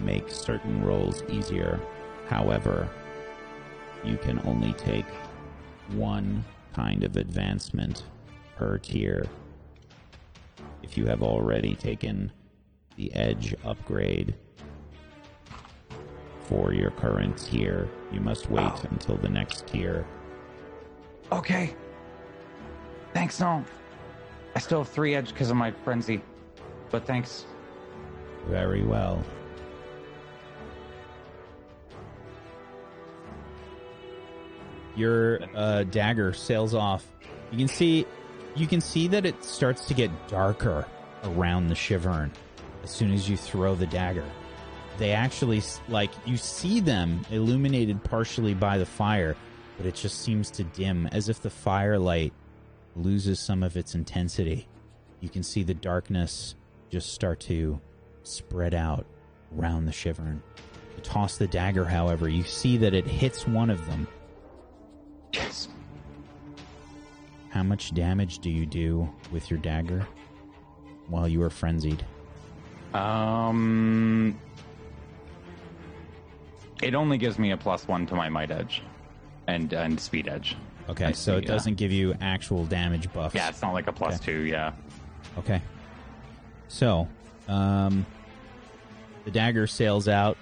[0.00, 1.80] make certain rolls easier.
[2.28, 2.88] However,
[4.04, 5.06] you can only take
[5.92, 8.04] one kind of advancement
[8.56, 9.26] per tier.
[10.82, 12.30] If you have already taken
[12.96, 14.34] the Edge upgrade
[16.42, 18.82] for your current tier, you must wait Oh.
[18.90, 20.04] until the next tier.
[21.32, 21.74] Okay.
[23.12, 23.64] Thanks, no.
[24.54, 26.20] I still have three edge because of my frenzy,
[26.90, 27.44] but thanks.
[28.48, 29.22] Very well.
[35.00, 37.06] Your uh, dagger sails off.
[37.50, 38.06] You can see,
[38.54, 40.86] you can see that it starts to get darker
[41.24, 42.30] around the Shivern
[42.84, 44.26] as soon as you throw the dagger.
[44.98, 49.36] They actually like you see them illuminated partially by the fire,
[49.78, 52.34] but it just seems to dim as if the firelight
[52.94, 54.68] loses some of its intensity.
[55.20, 56.56] You can see the darkness
[56.90, 57.80] just start to
[58.22, 59.06] spread out
[59.58, 60.42] around the Shivern.
[60.94, 64.06] You toss the dagger, however, you see that it hits one of them.
[65.32, 65.68] Yes.
[67.50, 70.06] How much damage do you do with your dagger
[71.08, 72.04] while you are frenzied?
[72.94, 74.38] Um,
[76.82, 78.82] it only gives me a plus one to my might edge,
[79.46, 80.56] and and speed edge.
[80.88, 83.34] Okay, I so see, it doesn't give you actual damage buffs.
[83.34, 84.24] Yeah, it's not like a plus Okay.
[84.32, 84.40] two.
[84.40, 84.72] Yeah.
[85.38, 85.62] Okay.
[86.68, 87.08] So,
[87.48, 88.04] um,
[89.24, 90.36] the dagger sails out.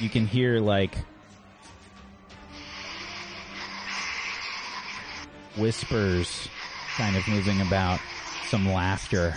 [0.00, 0.96] You can hear like
[5.56, 6.48] whispers
[6.96, 8.00] kind of moving about,
[8.48, 9.34] some laughter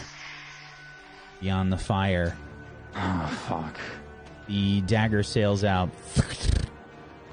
[1.41, 2.37] beyond the fire.
[2.95, 3.79] Oh fuck.
[4.47, 5.89] The dagger sails out.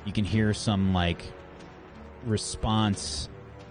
[0.04, 1.22] You can hear some like
[2.24, 3.28] response,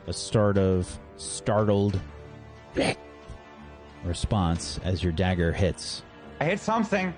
[0.07, 1.99] a start of startled
[4.03, 6.03] response as your dagger hits.
[6.39, 7.13] I hit something.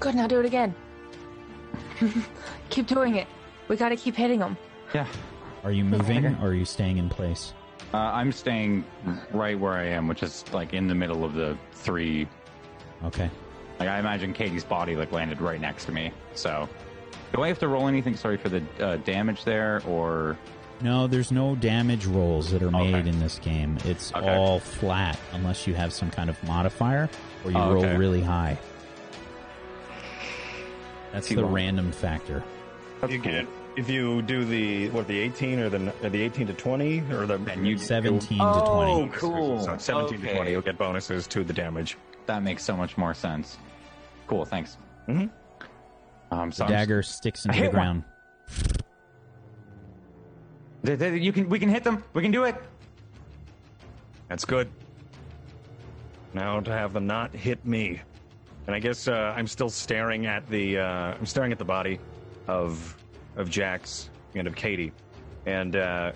[0.00, 0.74] Good, now do it again.
[2.70, 3.26] keep doing it.
[3.68, 4.56] We gotta keep hitting them.
[4.94, 5.06] Yeah.
[5.64, 7.52] Are you moving or are you staying in place?
[7.92, 8.84] Uh, I'm staying
[9.32, 12.28] right where I am, which is like in the middle of the three.
[13.04, 13.30] Okay.
[13.78, 16.12] Like I imagine Katie's body like landed right next to me.
[16.34, 16.68] So,
[17.34, 18.16] do I have to roll anything?
[18.16, 20.38] Sorry for the uh, damage there, or
[20.80, 23.08] No, there's no damage rolls that are made Okay.
[23.08, 23.78] in this game.
[23.84, 24.34] It's Okay.
[24.34, 27.08] all flat unless you have some kind of modifier
[27.44, 27.96] or you Oh, roll okay.
[27.96, 28.58] really high.
[31.12, 32.42] That's See the what- random factor.
[33.08, 33.46] You get
[33.76, 37.26] if you do the what the 18 or the or the 18 to 20 or
[37.26, 39.18] the And you- 17 Oh, to 20.
[39.18, 39.60] cool.
[39.60, 41.96] So 17 to 20, you'll get bonuses to the damage.
[42.26, 43.56] that makes so much more sense.
[44.26, 44.78] Cool, thanks.
[45.06, 45.30] Mhm.
[46.32, 47.72] Um, The so I'm- dagger sticks into the hit one.
[47.72, 48.04] ground.
[50.84, 51.48] Th- th- You can.
[51.48, 52.02] We can hit them.
[52.14, 52.56] We can do it.
[54.28, 54.68] That's good.
[56.34, 58.00] Now to have them not hit me,
[58.66, 61.98] and I guess uh, I'm still staring at the uh, I'm staring at the body
[62.48, 62.96] of
[63.36, 64.92] of Jax and of Katie,
[65.46, 66.12] and uh,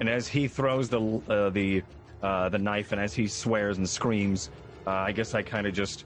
[0.00, 1.82] and as he throws the uh, the
[2.22, 4.50] uh, the knife and as he swears and screams,
[4.86, 6.04] uh, I guess I kind of just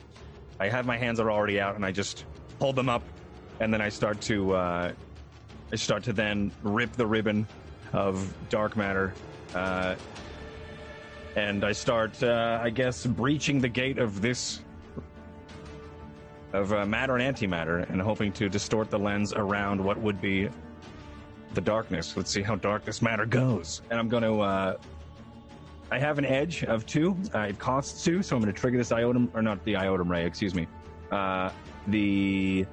[0.61, 2.25] I have my hands are already out and I just
[2.59, 3.03] hold them up,
[3.61, 4.93] and then I start to uh,
[5.73, 7.47] I start to then rip the ribbon
[7.93, 9.15] of dark matter.
[9.55, 9.97] Uh,
[11.35, 14.61] and I start, I guess, breaching the gate of this
[16.53, 20.49] of uh, matter and antimatter, and hoping to distort the lens around what would be
[21.55, 22.17] the darkness.
[22.17, 23.83] Let's see how dark this matter goes.
[23.91, 24.41] And I'm going to.
[24.41, 24.77] Uh,
[25.91, 27.17] I have an edge of two.
[27.35, 30.09] Uh, it costs two, so I'm going to trigger this iotum, or not the iotum
[30.09, 30.25] ray.
[30.25, 30.67] Excuse me.
[31.11, 31.51] Uh,
[31.89, 32.67] the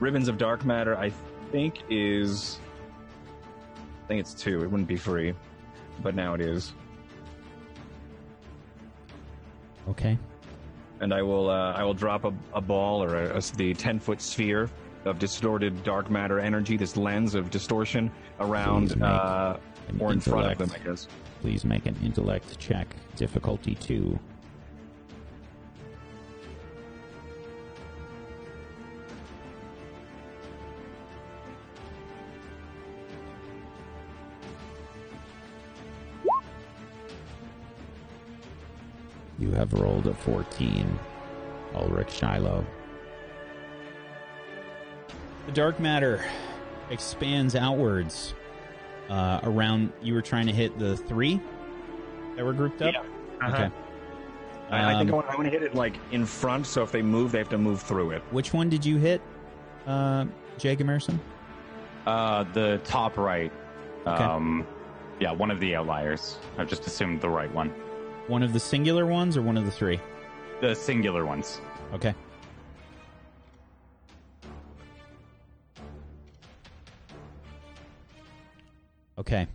[0.00, 0.96] ribbons of dark matter.
[0.96, 1.12] I
[1.50, 2.58] think is.
[4.04, 4.62] I think it's two.
[4.62, 5.34] It wouldn't be free,
[6.02, 6.72] but now it is.
[9.88, 10.18] Okay.
[11.02, 13.98] And I will uh, I will drop a, a ball or a, a- the ten
[13.98, 14.70] foot sphere
[15.04, 18.10] of distorted dark matter energy, this lens of distortion
[18.40, 19.56] around uh,
[19.98, 21.08] or in front of them, I guess.
[21.40, 22.86] Please make an intellect check.
[23.16, 24.16] Difficulty 2.
[39.42, 40.98] You have rolled a 14,
[41.74, 42.64] Ulrich Shiloh.
[45.46, 46.24] The dark matter
[46.90, 48.34] expands outwards
[49.10, 49.92] uh, around.
[50.00, 51.40] You were trying to hit the three
[52.36, 52.94] that were grouped up.
[52.94, 53.48] Yeah.
[53.48, 53.68] Okay.
[54.70, 56.84] I, I think I Um, want, I want to hit it like in front, so
[56.84, 58.22] if they move, they have to move through it.
[58.30, 59.20] Which one did you hit,
[59.88, 60.24] uh,
[60.56, 61.18] Jay Gamerson?
[62.06, 63.50] Uh, the top right.
[64.06, 64.22] Okay.
[64.22, 64.64] Um,
[65.18, 66.38] yeah, one of the outliers.
[66.58, 67.74] I've just assumed the right one.
[68.28, 70.00] One of the singular ones or one of the three?
[70.60, 71.60] The singular ones.
[71.92, 72.14] Okay.
[79.18, 79.46] Okay.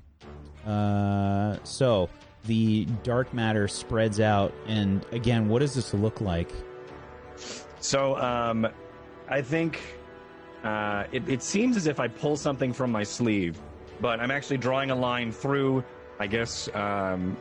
[0.65, 2.09] Uh, so
[2.45, 6.51] the dark matter spreads out, and again, what does this look like?
[7.79, 8.67] So um,
[9.29, 9.79] I think
[10.63, 13.59] uh, it, it seems as if I pull something from my sleeve,
[14.01, 15.83] but I'm actually drawing a line through,
[16.19, 17.37] I guess, um,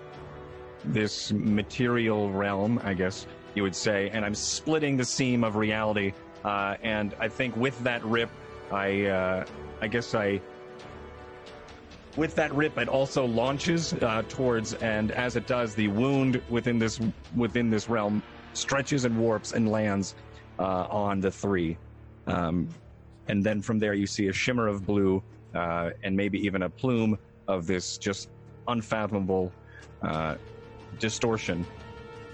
[0.87, 6.13] this material realm, I guess you would say, and I'm splitting the seam of reality.
[6.45, 8.31] Uh, and I think with that rip,
[8.71, 9.45] I, uh,
[9.81, 10.41] I guess I.
[12.17, 16.79] With that rip, it also launches uh, towards, and as it does, the wound within
[16.79, 16.99] this
[17.35, 18.23] within this realm
[18.55, 20.15] stretches and warps and lands
[20.59, 21.77] uh, on the three.
[22.27, 22.69] Um,
[23.29, 25.23] and then from there, you see a shimmer of blue
[25.55, 27.19] uh, and maybe even a plume
[27.49, 28.31] of this just
[28.69, 29.53] unfathomable
[30.03, 30.37] uh,
[30.99, 31.67] distortion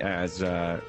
[0.01, 0.81] as uh,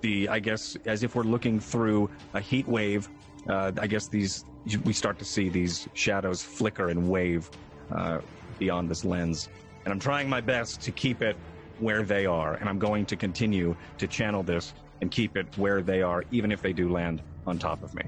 [0.00, 3.08] the I guess as if we're looking through a heat wave.
[3.48, 4.44] Uh, I guess these
[4.84, 7.50] we start to see these shadows flicker and wave
[7.90, 8.18] uh,
[8.58, 9.48] beyond this lens,
[9.84, 11.36] and I'm trying my best to keep it
[11.80, 15.82] where they are, and I'm going to continue to channel this and keep it where
[15.82, 18.04] they are, even if they do land on top of me.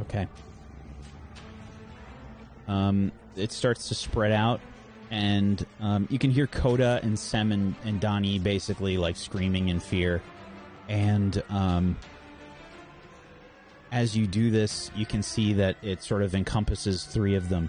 [0.00, 0.26] Okay.
[2.66, 4.60] Um, it starts to spread out,
[5.12, 9.78] and um, you can hear Coda and Sem and, and Donnie basically like screaming in
[9.78, 10.22] fear.
[10.88, 11.98] And um,
[13.92, 17.68] as you do this, you can see that it sort of encompasses three of them.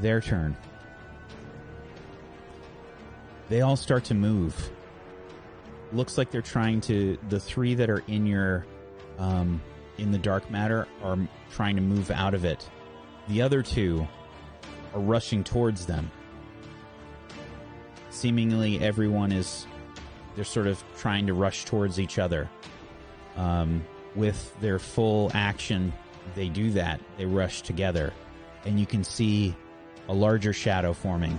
[0.00, 0.56] Their turn.
[3.48, 4.70] They all start to move.
[5.92, 7.16] Looks like they're trying to.
[7.28, 8.66] The three that are in your
[9.20, 9.62] um,
[9.98, 11.16] in the dark matter are
[11.52, 12.68] trying to move out of it.
[13.28, 14.06] The other two
[14.96, 16.10] are rushing towards them.
[18.08, 19.66] Seemingly, everyone is
[20.34, 22.48] they're sort of trying to rush towards each other.
[23.36, 25.92] Um, with their full action,
[26.34, 27.00] they do that.
[27.18, 28.14] They rush together,
[28.64, 29.54] and you can see
[30.08, 31.38] a larger shadow forming.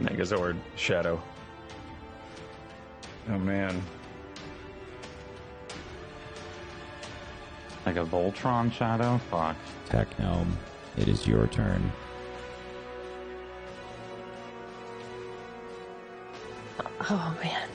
[0.00, 1.22] Megazord shadow.
[3.28, 3.82] Oh man.
[7.86, 9.18] Like a Voltron shadow?
[9.30, 9.56] Fuck.
[9.88, 10.50] Technome,
[10.96, 11.92] it is your turn.
[17.08, 17.68] Oh man.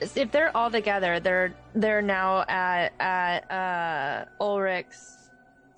[0.00, 5.30] If they're all together, they're they're now at at uh Ulrich's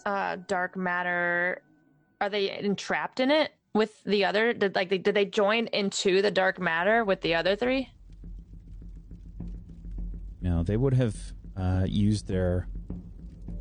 [0.07, 1.61] uh dark matter.
[2.23, 4.53] Are they entrapped in it with the other?
[4.55, 7.89] Did like they, did they join into the dark matter with the other three?
[10.41, 11.17] No, they would have
[11.57, 12.69] uh, used their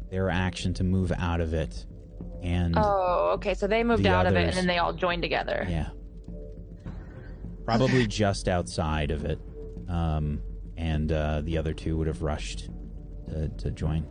[0.10, 1.86] their action to move out of it,
[2.44, 3.54] and Oh, okay.
[3.56, 5.66] So they moved The out of it, and then they all joined together.
[5.70, 5.90] yeah,
[7.66, 9.40] probably just outside of it,
[9.90, 10.42] um,
[10.78, 12.70] and uh, the other two would have rushed
[13.30, 14.06] to, to join.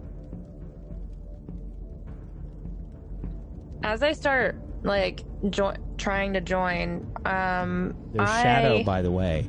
[3.84, 9.46] As I start like jo- trying to join, um, Their I shadow, by the way,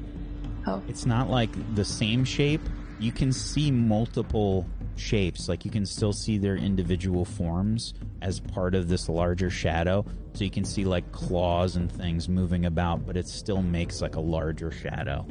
[0.68, 0.82] Oh.
[0.88, 2.62] it's not like the same shape.
[3.00, 4.66] You can see multiple
[4.96, 5.50] shapes.
[5.50, 10.06] Like you can still see their individual forms as part of this larger shadow.
[10.34, 14.16] So you can see like claws and things moving about, but it still makes like
[14.16, 15.26] a larger shadow.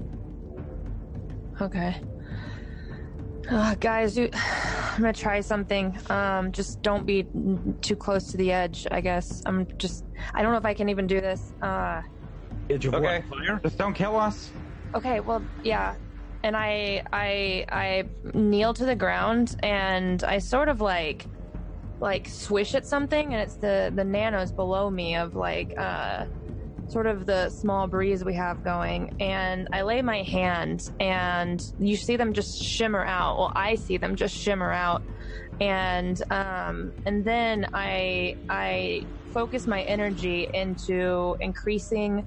[1.61, 1.97] Okay.
[3.51, 5.99] Uh, guys, you, I'm gonna try something.
[6.11, 7.27] Um, just don't be
[7.81, 8.87] too close to the edge.
[8.91, 10.05] I guess I'm just.
[10.35, 11.53] I don't know if I can even do this.
[11.63, 12.03] Uh,
[12.71, 13.25] Edge of Okay.
[13.29, 13.39] what?
[13.47, 13.61] Fire?
[13.63, 14.51] Just don't kill us.
[14.95, 15.21] okay.
[15.21, 15.95] Well, yeah.
[16.45, 18.05] And I, I, I
[18.35, 21.25] kneel to the ground and I sort of like,
[22.01, 26.25] like swish at something, and it's the the nanos below me of like, uh,
[26.93, 31.97] sort of the small breeze we have going and i lay my hand and you
[31.97, 33.39] see them just shimmer out.
[33.39, 35.03] Well i see them just shimmer out
[35.59, 42.27] and um and then i i focus my energy into increasing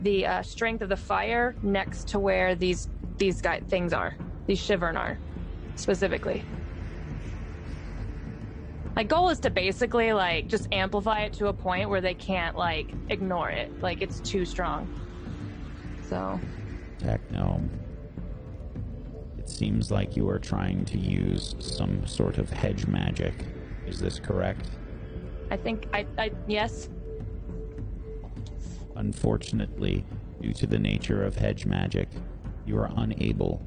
[0.00, 2.88] the uh, strength of the fire next to where these
[3.18, 4.16] these guy things are
[4.46, 5.20] these shivern are
[5.76, 6.44] specifically
[8.94, 12.56] my goal is to basically like just amplify it to a point where they can't
[12.56, 14.88] like ignore it like it's too strong
[16.08, 16.38] so
[16.98, 17.60] Techno.
[19.36, 23.34] It seems like you are trying to use some sort of hedge magic.
[23.86, 24.70] Is this correct?
[25.50, 26.88] i think i, I yes
[28.96, 30.04] Unfortunately,
[30.40, 32.08] due to the nature of hedge magic,
[32.64, 33.60] you are unable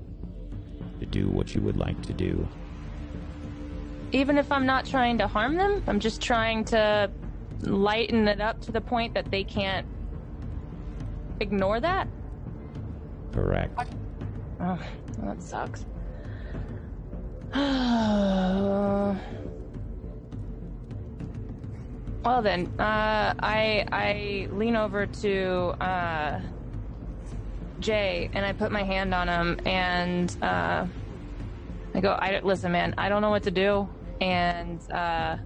[1.00, 2.48] to do what you would like to do.
[4.12, 7.10] Even if i'm not trying to harm them i'm just trying to
[7.62, 9.86] lighten it up to the point that they can't
[11.40, 12.08] ignore that
[13.32, 13.80] Correct.
[14.60, 14.80] oh
[15.20, 15.86] that sucks
[17.54, 19.18] well
[22.42, 26.40] then uh, i i lean over to uh,
[27.80, 30.86] jay and i put my hand on him and uh,
[31.98, 32.94] I go, I listen, man.
[32.96, 33.90] I don't know what to do,
[34.22, 35.38] and uh,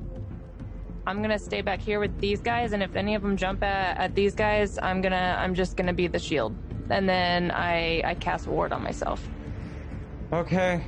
[1.08, 2.74] I'm gonna stay back here with these guys.
[2.74, 5.94] And if any of them jump at, at these guys, I'm gonna, I'm just gonna
[5.94, 6.56] be the shield.
[6.90, 9.26] And then I, I cast ward on myself.
[10.34, 10.84] Okay.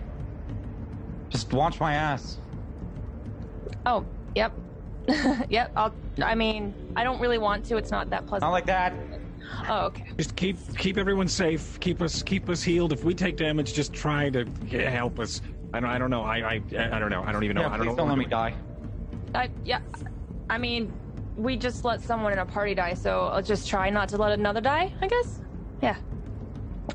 [1.29, 2.37] Just watch my ass.
[3.85, 4.05] Oh,
[4.35, 4.53] yep,
[5.49, 5.71] yep.
[5.75, 5.93] I'll.
[6.21, 7.77] I mean, I don't really want to.
[7.77, 8.43] It's not that pleasant.
[8.43, 8.93] Not like that.
[9.67, 10.05] Oh, okay.
[10.17, 11.79] Just keep keep everyone safe.
[11.79, 12.93] Keep us keep us healed.
[12.93, 15.41] If we take damage, just try to yeah, help us.
[15.73, 16.23] I don't I don't know.
[16.23, 17.23] I I I don't know.
[17.23, 17.61] I don't even know.
[17.61, 17.97] Yeah, I don't please know.
[17.97, 18.53] don't let me die.
[19.35, 19.79] I, yeah,
[20.49, 20.93] I mean,
[21.35, 24.31] we just let someone in a party die, so I'll just try not to let
[24.31, 25.41] another die, I guess?
[25.81, 25.95] Yeah.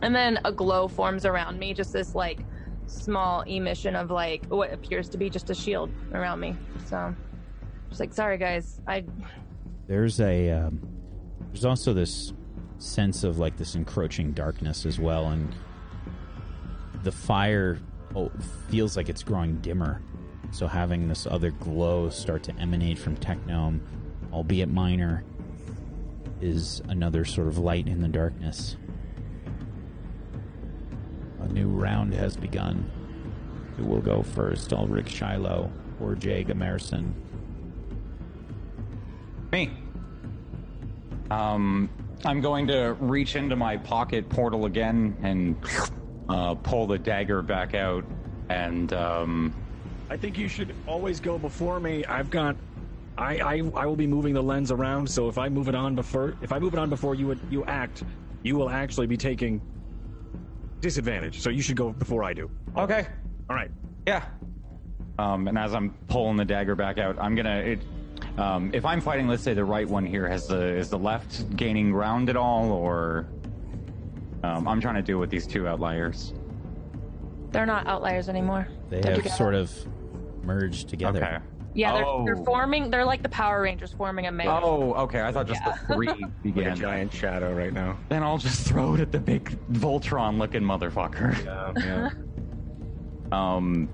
[0.03, 2.41] And then a glow forms around me, just this, like,
[2.87, 6.55] small emission of, like, what appears to be just a shield around me.
[6.87, 7.15] So,
[7.89, 8.81] just like, sorry, guys.
[8.87, 9.05] I.
[9.87, 10.87] There's a um,
[11.49, 12.35] there's also this
[12.77, 15.55] sense of like this encroaching darkness as well, and
[17.03, 17.81] the fire
[18.19, 18.33] oh,
[18.69, 20.03] feels like it's growing dimmer.
[20.51, 23.81] So having this other glow start to emanate from Technome,
[24.33, 25.25] albeit minor,
[26.41, 28.77] is another sort of light in the darkness.
[31.41, 32.91] A new round has begun.
[33.77, 34.73] Who will go first?
[34.73, 35.71] Ulrich Shiloh
[36.01, 37.13] or Jay Gamerson?
[39.53, 39.71] Me.
[41.31, 41.89] Um,
[42.25, 45.57] I'm going to reach into my pocket portal again and
[46.29, 48.05] uh, pull the dagger back out.
[48.49, 49.55] And um,
[50.11, 52.05] I think you should always go before me.
[52.05, 52.57] I've got.
[53.17, 55.97] I, I I will be moving the lens around, so if I move it on
[55.97, 58.05] before if I move it on before you would you act,
[58.45, 59.61] you will actually be taking
[60.81, 61.41] disadvantage.
[61.41, 62.49] So you should go before I do.
[62.77, 63.09] okay,
[63.51, 63.71] All right.
[64.07, 64.25] yeah.
[65.19, 67.57] Um, and as I'm pulling the dagger back out, I'm gonna.
[67.57, 67.81] It,
[68.39, 71.57] um, if I'm fighting, let's say the right one here, has the is the left
[71.57, 73.27] gaining ground at all, or
[74.43, 76.33] um, I'm trying to deal with these two outliers.
[77.51, 78.69] They're not outliers anymore.
[78.91, 79.37] They They're have together.
[79.37, 79.73] sort of
[80.45, 81.25] merged together.
[81.25, 81.39] Okay.
[81.75, 82.25] Yeah, they're, Oh.
[82.25, 82.91] they're forming.
[82.91, 84.51] They're like the Power Rangers forming a mega.
[84.63, 85.23] Oh, okay.
[85.23, 85.77] I thought just Yeah.
[85.87, 86.77] the three Like a began.
[86.77, 87.97] giant shadow right now.
[88.09, 91.45] Then I'll just throw it at the big Voltron-looking motherfucker.
[91.45, 91.73] Yeah.
[91.77, 92.11] yeah.
[93.31, 93.91] Um,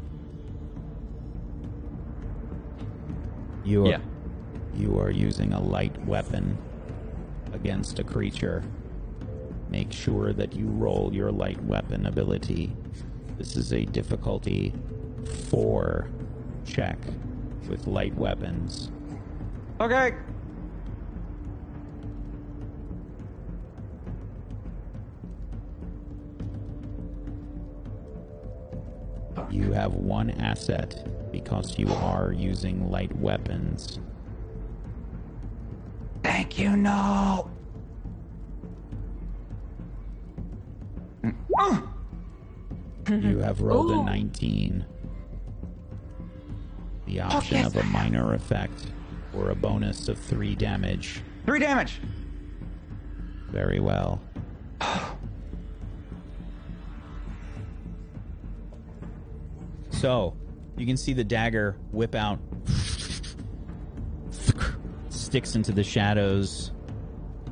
[3.64, 3.98] You are, Yeah.
[4.76, 6.56] you are using a light weapon
[7.52, 8.62] against a creature.
[9.74, 12.72] Make sure that you roll your light weapon ability.
[13.38, 14.72] This is a difficulty
[15.48, 16.09] four
[16.64, 16.96] check
[17.68, 18.92] with light weapons.
[19.80, 20.14] okay.
[29.51, 33.98] You have one asset because you are using light weapons.
[36.22, 37.51] Thank you, no.
[43.09, 44.84] You have rolled a 19.
[47.06, 48.92] The option of a minor effect
[49.36, 51.20] or a bonus of three damage.
[51.44, 52.01] Three damage.
[53.51, 54.20] Very well.
[59.90, 60.36] So,
[60.76, 62.38] you can see the dagger whip out,
[65.09, 66.72] sticks into the shadows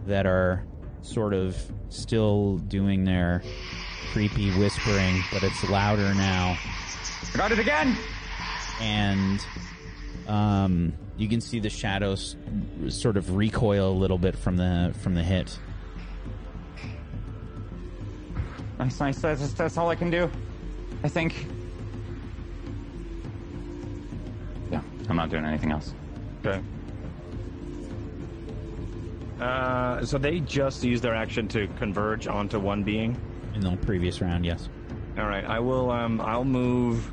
[0.06, 0.66] that are
[1.02, 1.56] sort of
[1.90, 3.42] still doing their
[4.12, 6.56] creepy whispering, but it's louder now.
[7.34, 7.96] I got it again.
[8.80, 9.44] And
[10.26, 12.36] um, you can see the shadows
[12.88, 15.58] sort of recoil a little bit from the from the hit.
[18.78, 19.18] Nice, nice.
[19.20, 20.30] That's, that's all I can do.
[21.04, 21.46] I think.
[24.70, 25.94] Yeah, I'm not doing anything else.
[26.44, 26.60] Okay.
[29.42, 33.16] Uh, so they just used their action to converge onto one being.
[33.54, 34.68] In the previous round, yes.
[35.18, 35.90] All right, I will.
[35.90, 37.10] Um, I'll move.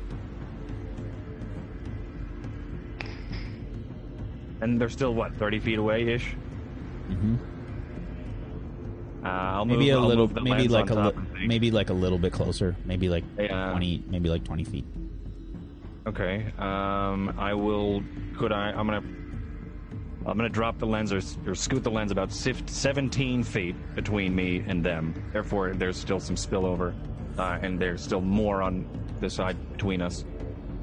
[4.60, 6.36] And they're still what, thirty feet away ish.
[7.08, 7.34] Mm-hmm.
[9.24, 11.48] Uh, I'll Maybe move, a little, maybe like a li- top and think.
[11.48, 12.76] maybe like a little bit closer.
[12.84, 13.70] Maybe like Yeah.
[13.70, 14.84] twenty, maybe like twenty feet.
[16.06, 16.46] Okay.
[16.58, 18.02] Um, I will.
[18.38, 18.70] Could I?
[18.70, 19.02] I'm gonna.
[20.26, 24.34] I'm gonna drop the lens or, or scoot the lens about sif- 17 feet between
[24.34, 25.14] me and them.
[25.32, 26.94] Therefore, there's still some spillover,
[27.38, 28.86] uh, and there's still more on
[29.20, 30.24] the side between us.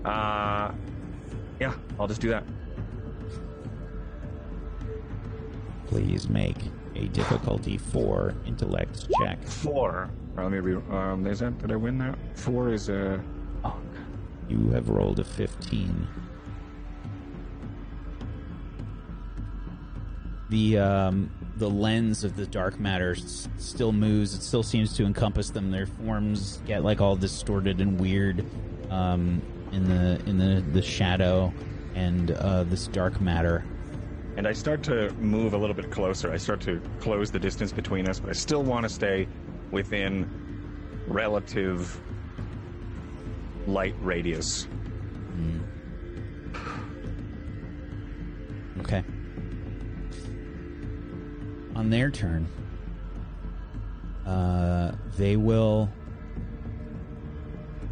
[0.03, 0.72] Uh,
[1.59, 2.43] yeah, I'll just do that.
[5.88, 6.57] Please make
[6.95, 9.41] a difficulty four intellect check.
[9.43, 10.09] Four.
[10.38, 12.18] Uh, let me re- um, is that did I win that?
[12.35, 13.19] Four is uh
[14.49, 16.07] You have rolled a fifteen.
[20.49, 24.33] The um, the lens of the dark matter s- still moves.
[24.33, 25.71] It still seems to encompass them.
[25.71, 28.45] Their forms get like all distorted and weird
[28.89, 29.41] um,
[29.73, 31.51] in the in the the shadow
[31.95, 33.65] and uh, this dark matter.
[34.37, 36.31] and I start to move a little bit closer.
[36.31, 39.27] I start to close the distance between us, but I still want to stay
[39.71, 40.29] within
[41.07, 41.99] relative
[43.65, 44.67] light radius.
[48.81, 49.03] Okay.
[51.77, 52.47] On their turn,
[54.25, 55.87] uh, they will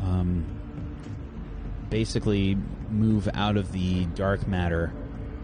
[0.01, 0.43] um,
[1.91, 2.57] basically
[2.89, 4.91] move out of the dark matter.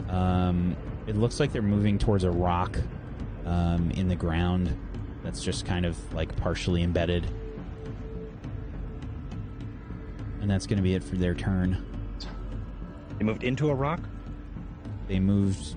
[0.10, 2.80] Um, it looks like they're moving towards a rock
[3.46, 4.76] um, in the ground
[5.24, 7.28] that's just kind of like partially embedded.
[10.42, 11.86] And that's going to be it for their turn.
[13.20, 14.00] They moved into a rock?
[15.08, 15.76] They moved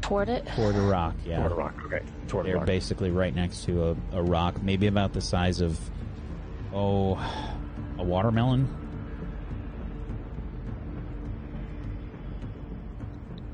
[0.00, 0.46] Toward it.
[0.56, 1.38] toward a rock, yeah.
[1.38, 2.02] Toward a rock, okay.
[2.26, 2.44] Toward a rock.
[2.46, 2.66] They're rock.
[2.66, 5.78] basically right next to a, a rock, maybe about the size of,
[6.72, 7.14] oh,
[7.98, 8.68] a watermelon.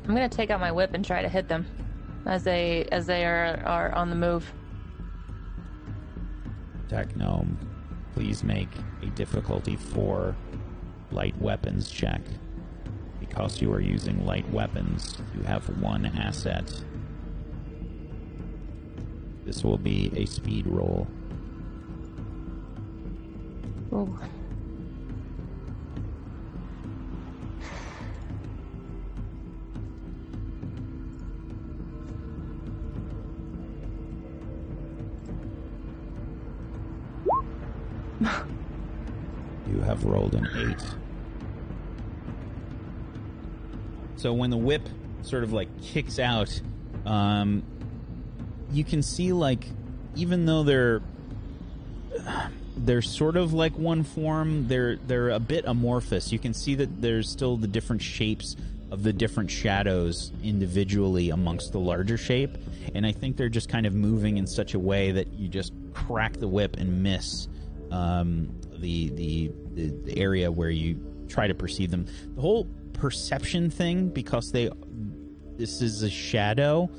[0.04, 1.66] I'm gonna take out my whip and try to hit them
[2.26, 4.52] as they as they are are on the move.
[6.88, 7.56] Technome,
[8.14, 8.68] please make
[9.02, 10.36] a difficulty four
[11.10, 12.20] light weapons check.
[13.36, 16.72] Because you are using light weapons, you have one asset.
[19.44, 21.06] This will be a speed roll.
[23.92, 24.18] Ooh.
[39.68, 41.05] You have rolled an eight.
[44.16, 44.88] So when the whip
[45.22, 46.60] sort of like kicks out,
[47.04, 47.62] um,
[48.72, 49.66] you can see like
[50.14, 51.02] even though they're
[52.76, 56.32] they're sort of like one form, they're they're a bit amorphous.
[56.32, 58.56] You can see that there's still the different shapes
[58.90, 62.56] of the different shadows individually amongst the larger shape,
[62.94, 65.72] and I think they're just kind of moving in such a way that you just
[65.92, 67.48] crack the whip and miss
[67.90, 68.48] um,
[68.78, 70.98] the, the the the area where you
[71.28, 72.06] try to perceive them.
[72.34, 74.70] The whole perception thing, because they
[75.56, 76.90] this is a shadow,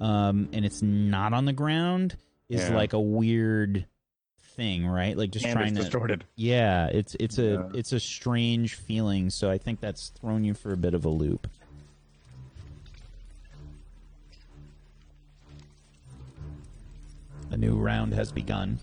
[0.00, 2.16] um, and it's not on the ground,
[2.48, 2.74] is Yeah.
[2.76, 3.86] like a weird
[4.54, 5.16] thing, right?
[5.16, 6.24] Like just and trying it's to distorted.
[6.34, 7.68] yeah, it's it's a Yeah.
[7.74, 9.28] it's a strange feeling.
[9.30, 11.46] So I think that's thrown you for a bit of a loop.
[17.50, 18.78] A new round has begun.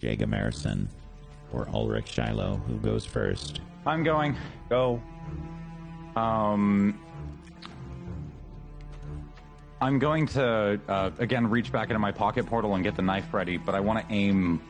[0.00, 0.86] Jay Gamerson
[1.52, 3.60] or Ulrich Shiloh, who goes first?
[3.86, 4.36] I'm going.
[4.68, 5.02] Go.
[6.16, 6.98] Um,
[9.80, 13.32] I'm going to uh, again reach back into my pocket portal and get the knife
[13.32, 14.60] ready, but I want to aim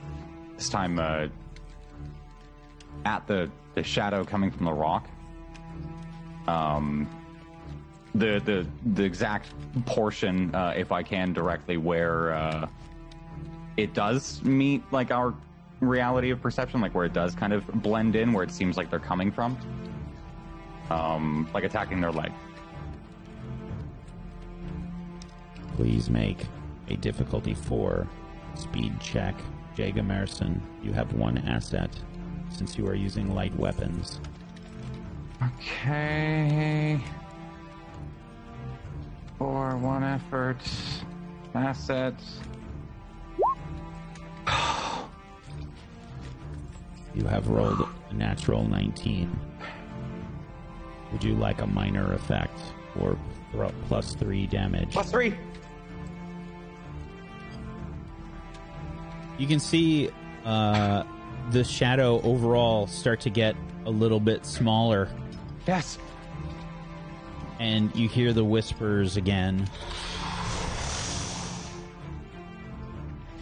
[0.56, 1.26] this time uh,
[3.04, 5.08] at the the shadow coming from the rock.
[6.46, 7.08] Um,
[8.14, 9.48] the the the exact
[9.86, 12.68] portion, uh, if I can, directly where uh,
[13.76, 15.34] it does meet like our
[15.80, 18.90] reality of perception, like where it does kind of blend in, where it seems like
[18.90, 19.58] they're coming from
[20.90, 22.32] um, like attacking their leg.
[25.76, 26.46] Please make
[26.88, 28.06] a difficulty four
[28.54, 29.34] speed check.
[29.76, 31.90] Jay Gamerson, you have one asset
[32.50, 34.20] since you are using light weapons.
[35.42, 37.00] Okay.
[39.38, 40.58] Four, one effort,
[41.54, 42.40] assets.
[47.14, 49.49] You have rolled a natural 19.
[51.12, 52.58] Would you like a minor effect
[52.98, 53.16] or
[53.88, 54.92] plus three damage?
[54.92, 55.34] Plus three.
[59.38, 60.10] You can see
[60.44, 61.04] uh,
[61.50, 63.56] the shadow overall start to get
[63.86, 65.08] a little bit smaller,
[65.66, 65.98] Yes.
[67.58, 69.66] and you hear the whispers again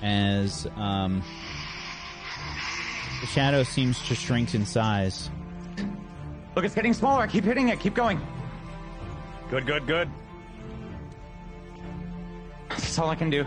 [0.02, 1.22] as um,
[3.20, 5.28] the shadow seems to shrink in size.
[6.58, 7.28] Look, it's getting smaller.
[7.28, 7.78] Keep hitting it.
[7.78, 8.20] Keep going.
[9.48, 10.10] Good, good, good.
[12.68, 13.46] That's all I can do.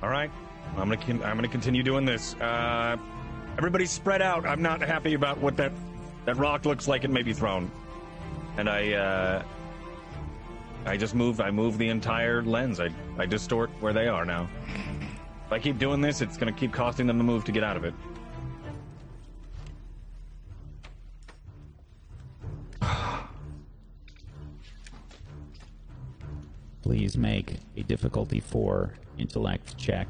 [0.00, 0.30] All right.
[0.76, 2.34] I'm gonna I'm gonna continue doing this.
[2.34, 2.96] Uh,
[3.56, 4.46] everybody's spread out.
[4.46, 5.72] I'm not happy about what that
[6.26, 7.72] that rock looks like it may be thrown,
[8.56, 9.42] and I uh,
[10.86, 12.78] I just move I move the entire lens.
[12.78, 14.48] I I distort where they are now.
[15.46, 17.76] If I keep doing this, it's gonna keep costing them the move to get out
[17.76, 17.94] of it.
[26.88, 30.08] Please make a difficulty four intellect check.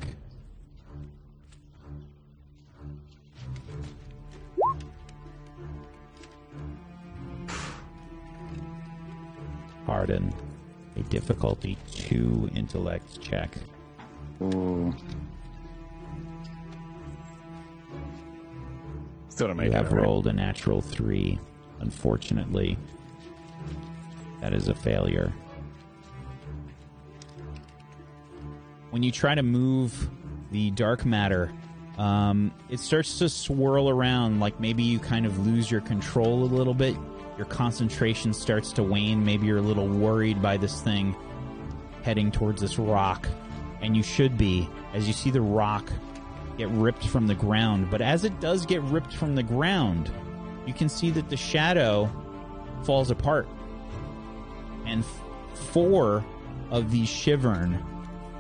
[9.87, 10.33] Pardon.
[10.95, 13.57] A difficulty two intellect check.
[14.41, 14.95] Ooh.
[19.31, 20.05] Still don't You have right?
[20.05, 21.41] rolled a natural three.
[21.81, 22.79] Unfortunately,
[24.41, 25.33] that is a failure.
[28.91, 30.09] When you try to move
[30.51, 31.53] the dark matter.
[31.97, 36.47] Um, it starts to swirl around, like maybe you kind of lose your control a
[36.47, 36.97] little bit.
[37.37, 39.25] Your concentration starts to wane.
[39.25, 41.17] Maybe you're a little worried by this thing
[42.03, 43.29] heading towards this rock,
[43.81, 45.91] and you should be as you see the rock
[46.57, 47.91] get ripped from the ground.
[47.91, 50.11] But as it does get ripped from the ground,
[50.67, 52.11] you can see that the shadow
[52.85, 53.49] falls apart,
[54.87, 55.23] and f-
[55.73, 56.25] four
[56.71, 57.85] of these shivern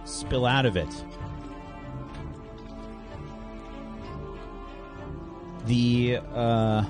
[0.08, 0.88] spill out of it.
[5.66, 6.84] The uh,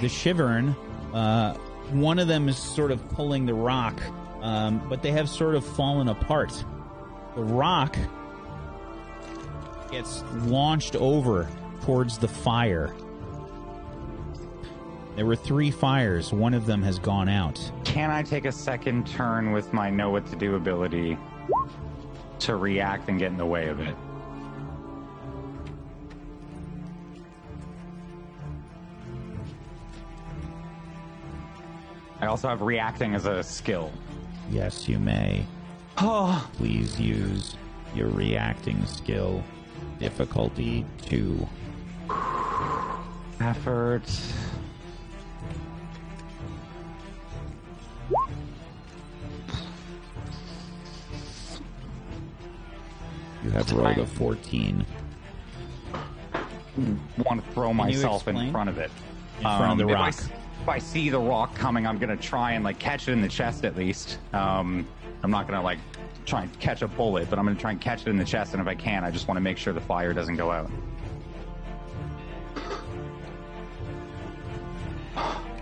[0.00, 0.76] the shivern,
[1.14, 1.54] uh,
[1.90, 4.00] one of them is sort of pulling the rock,
[4.42, 6.52] um, but they have sort of fallen apart.
[7.36, 7.96] The rock
[9.92, 11.48] gets launched over
[11.82, 12.94] towards the fire.
[15.18, 16.32] There were three fires.
[16.32, 17.60] One of them has gone out.
[17.82, 21.18] Can I take a second turn with my know what to do ability
[22.38, 23.96] to react and get in the way of it?
[32.20, 33.90] I also have reacting as a skill.
[34.52, 35.44] Yes, you may.
[35.96, 37.56] Oh, Please use
[37.92, 39.42] your reacting skill.
[39.98, 41.48] Difficulty two.
[43.40, 44.04] effort.
[53.48, 54.84] You have rolled a 14
[57.16, 58.90] Want to throw myself in front of it.
[59.38, 60.14] in front of the Um, if I rock.
[60.60, 63.28] If I, see the rock coming, I'm gonna try and like catch it in the
[63.28, 64.18] chest at least.
[64.34, 64.86] Um,
[65.22, 65.78] I'm not gonna like
[66.26, 68.52] try and catch a bullet, but I'm gonna try and catch it in the chest,
[68.52, 70.70] and if I can, I just want to make sure the fire doesn't go out.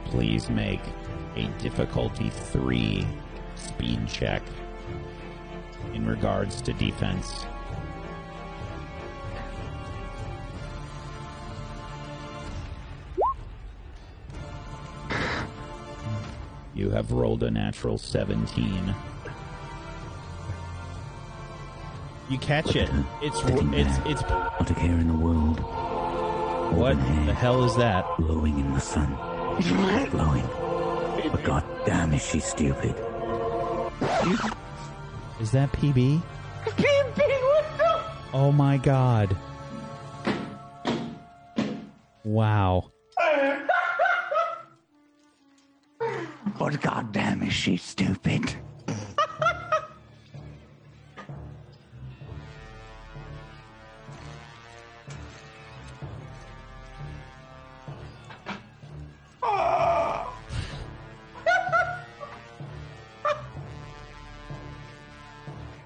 [0.07, 0.81] Please make
[1.37, 3.07] a difficulty three
[3.55, 4.43] speed check
[5.95, 7.47] in regards to defense.
[16.77, 18.95] You have rolled a natural 17.
[22.29, 22.91] You catch it.
[23.23, 25.59] It's it's it's Not a care in the world.
[26.77, 28.05] what the hell is that?
[28.19, 29.15] Glowing in the sun.
[30.11, 30.45] Glowing.
[31.33, 32.95] But goddamn, is she stupid.
[35.41, 36.21] Is that PB?
[36.67, 38.01] PB, what the?
[38.35, 39.35] Oh my god.
[42.23, 42.91] Wow.
[46.47, 48.55] But goddamn, is she stupid.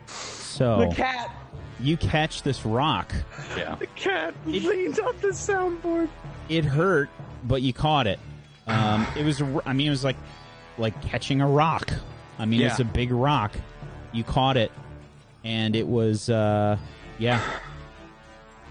[0.07, 1.31] So the cat.
[1.79, 3.13] you catch this rock.
[3.57, 3.77] Yeah.
[3.77, 6.09] The cat leaned off the soundboard.
[6.49, 7.09] It hurt,
[7.45, 8.19] but you caught it.
[8.67, 9.41] Um, it was.
[9.41, 10.17] a r- I mean, it was like
[10.79, 11.91] like catching a rock.
[12.39, 13.53] I mean, it's a big rock.
[14.13, 14.73] You caught it,
[15.45, 16.29] and it was.
[16.31, 16.77] Uh,
[17.19, 17.43] yeah.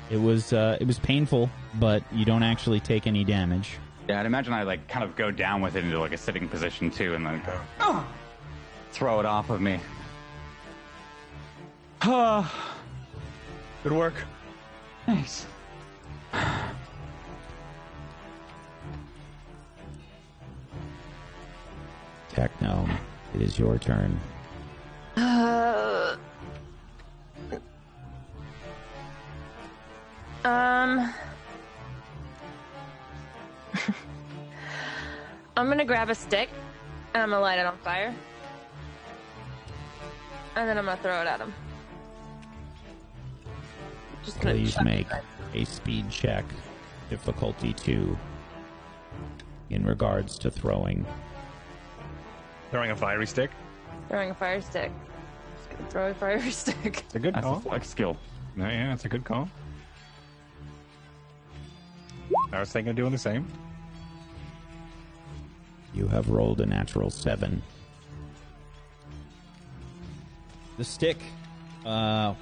[0.09, 0.53] It was.
[0.53, 3.77] Uh, it was painful, but you don't actually take any damage.
[4.07, 6.47] Yeah, I'd imagine I like kind of go down with it into like a sitting
[6.49, 8.07] position too, and then go, oh,
[8.91, 9.79] throw it off of me.
[13.83, 14.15] Good work.
[15.05, 15.45] Thanks.
[22.29, 22.87] Techno,
[23.33, 24.19] it is your turn.
[25.17, 26.15] Uh,
[30.45, 31.13] um,
[35.57, 36.49] I'm gonna grab a stick
[37.13, 38.13] and I'm gonna light it on fire,
[40.55, 41.53] and then I'm gonna throw it at him.
[44.23, 45.07] Just gonna Please make
[45.53, 46.45] a speed check,
[47.09, 48.17] difficulty two,
[49.69, 51.05] in regards to throwing.
[52.71, 53.51] Throwing a fiery stick.
[54.09, 54.91] throwing a fire stick.
[55.57, 57.03] Just gonna throw a fiery stick.
[57.05, 57.59] It's a good That's a call.
[57.61, 58.17] flex skill.
[58.55, 59.49] No, yeah, it's a good call.
[62.51, 63.47] I was thinking of doing the same.
[65.93, 67.61] You have rolled a natural seven.
[70.77, 71.17] The stick
[71.85, 72.35] uh,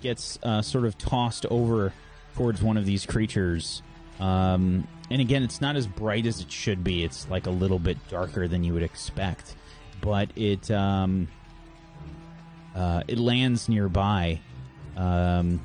[0.00, 1.92] gets uh, sort of tossed over
[2.36, 3.82] towards one of these creatures.
[4.20, 7.04] Um, and again, it's not as bright as it should be.
[7.04, 9.54] It's like a little bit darker than you would expect.
[10.00, 11.28] But it um,
[12.74, 14.40] uh, it lands nearby,
[14.96, 15.60] um,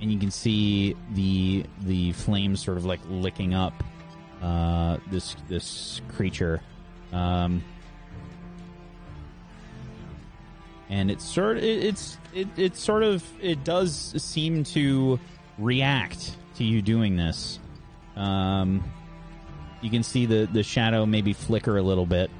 [0.00, 3.82] and you can see the the flames sort of like licking up
[4.42, 6.60] uh, this this creature.
[7.12, 7.62] Um,
[10.88, 15.18] and it's sort it, it's it it sort of it does seem to
[15.56, 17.59] react to you doing this.
[18.20, 18.84] Um,
[19.80, 22.30] you can see the the shadow maybe flicker a little bit.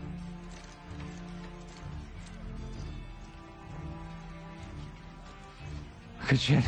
[6.28, 6.64] Good shit.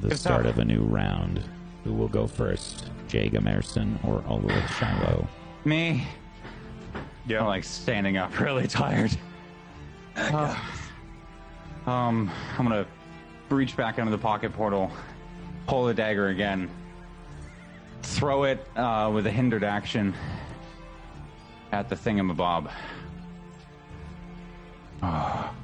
[0.00, 1.42] The Good start of a new round.
[1.84, 2.90] Who will go first?
[3.08, 5.26] Jay Gamerson or Ulrich Shiloh?
[5.64, 6.06] Me.
[7.26, 7.40] Yeah.
[7.40, 9.16] I'm like standing up, really tired.
[10.16, 10.56] Uh,
[11.86, 12.86] um, I'm gonna
[13.48, 14.90] reach back into the pocket portal,
[15.66, 16.68] pull the dagger again,
[18.12, 20.14] throw it uh, with a hindered action
[21.72, 22.70] at the thingamabob.
[25.02, 25.54] Oh.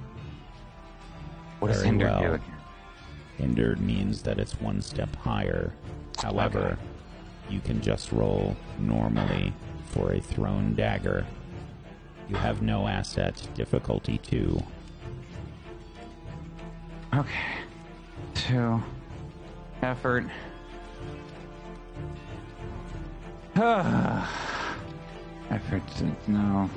[1.59, 2.37] What does Very hindered well.
[2.37, 2.43] do?
[3.37, 5.73] Hindered means that it's one step higher.
[6.23, 6.79] However,
[7.49, 9.53] you can just roll normally
[9.87, 11.27] for a thrown dagger.
[12.29, 14.63] You have no asset, difficulty 2.
[17.15, 17.31] Okay.
[18.35, 18.83] Two.
[19.83, 20.27] Effort.
[25.51, 25.83] Effort.
[26.29, 26.71] No.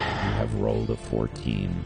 [0.00, 1.84] You have rolled a 14.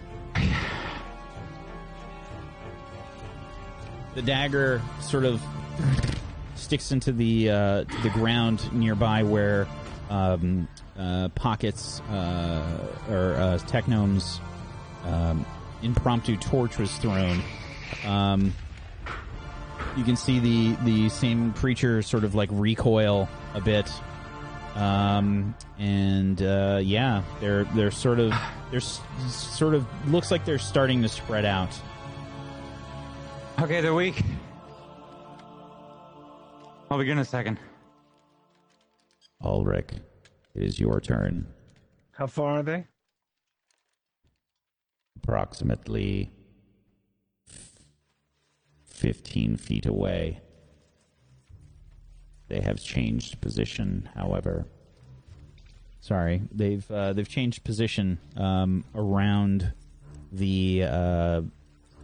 [4.15, 5.43] The dagger sort of
[6.55, 9.67] sticks into the uh, to the ground nearby where
[10.11, 14.41] um, uh, pockets uh, or uh, Technome's
[15.05, 15.45] um,
[15.83, 17.43] impromptu torch was thrown.
[18.05, 18.53] Um,
[19.97, 23.91] you can see the the same creature sort of like recoil a bit,
[24.77, 28.33] um, and uh, yeah, they're they're sort of
[28.71, 31.71] they're s- sort of looks like they're starting to spread out.
[33.61, 34.23] Okay, they're weak.
[36.91, 37.59] I'll begin in a second.
[39.45, 39.91] Ulrich,
[40.55, 41.47] it is your turn.
[42.13, 42.87] How far are they?
[45.23, 46.40] Approximately f-
[49.01, 50.41] 15 feet away.
[52.49, 54.67] They have changed position, however.
[56.01, 59.73] Sorry, they've uh, they've changed position um, around
[60.33, 60.85] the.
[60.87, 61.43] Uh,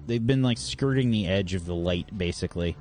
[0.06, 2.76] they've been like skirting the edge of the light, basically,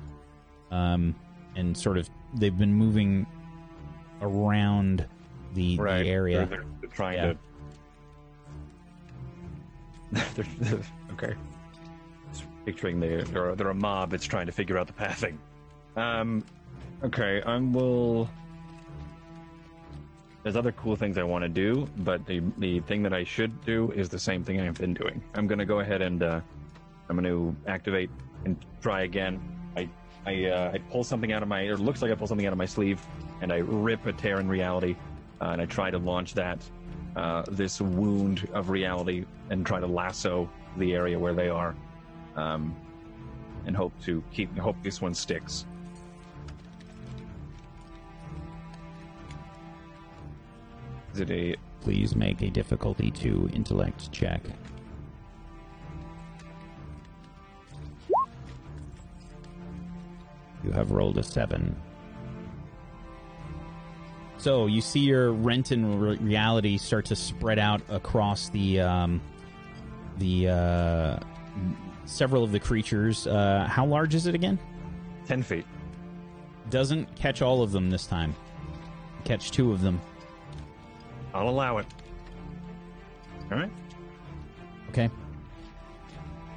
[0.70, 1.14] um,
[1.54, 3.26] and sort of they've been moving
[4.22, 5.04] around
[5.54, 6.46] the, the area.
[6.46, 7.34] They're, they're, trying Yeah.
[10.14, 10.82] to.
[11.12, 11.34] okay.
[12.66, 15.38] Picturing they they're, they're a mob that's trying to figure out the pathing.
[15.96, 16.44] Um,
[17.02, 18.28] okay, I will.
[20.42, 23.64] There's other cool things I want to do, but the the thing that I should
[23.64, 25.22] do is the same thing I've been doing.
[25.34, 26.40] I'm gonna go ahead and uh,
[27.08, 28.10] I'm gonna activate
[28.44, 29.40] and try again.
[29.76, 29.88] I
[30.26, 31.62] I uh, I pull something out of my.
[31.62, 33.00] It looks like I pull something out of my sleeve,
[33.40, 34.96] and I rip a tear in reality,
[35.40, 36.58] uh, and I try to launch that
[37.16, 41.74] uh, this wound of reality and try to lasso the area where they are,
[42.36, 42.76] um,
[43.66, 45.66] and hope to keep hope this one sticks.
[51.14, 51.56] Is it a
[51.86, 54.42] Please make a difficulty two intellect check.
[60.64, 61.76] You have rolled a seven.
[64.38, 69.20] So you see your rent in re- reality start to spread out across the um,
[70.18, 71.18] the uh,
[72.06, 73.26] several of the creatures.
[73.26, 74.58] Uh, how large is it again?
[75.26, 75.66] ten feet?
[76.70, 78.34] Doesn't catch all of them this time.
[79.24, 80.00] Catch two of them.
[81.34, 81.86] I'll allow it.
[83.50, 83.70] All right.
[84.88, 85.10] Okay.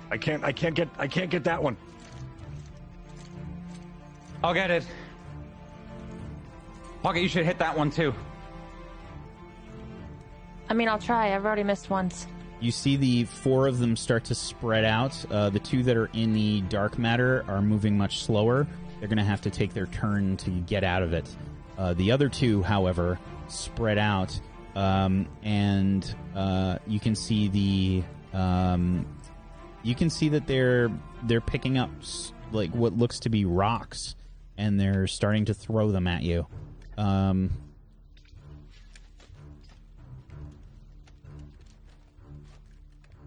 [0.10, 0.44] I can't.
[0.44, 0.88] I can't get.
[0.98, 1.76] I can't get that one.
[4.44, 4.86] I'll get it.
[7.04, 8.14] Pocket, you should hit that one too.
[10.70, 11.36] I mean, I'll try.
[11.36, 12.28] I've already missed once.
[12.60, 15.16] You see the four of them start to spread out.
[15.32, 18.68] Uh, the two that are in the dark matter are moving much slower.
[19.00, 21.26] They're going to have to take their turn to get out of it.
[21.78, 23.18] Uh, the other two, however,
[23.48, 24.38] spread out,
[24.76, 29.06] um, and uh, you can see the um,
[29.84, 30.92] you can see that they're
[31.24, 31.90] they're picking up
[32.52, 34.16] like what looks to be rocks,
[34.58, 36.46] and they're starting to throw them at you.
[36.98, 37.52] Um,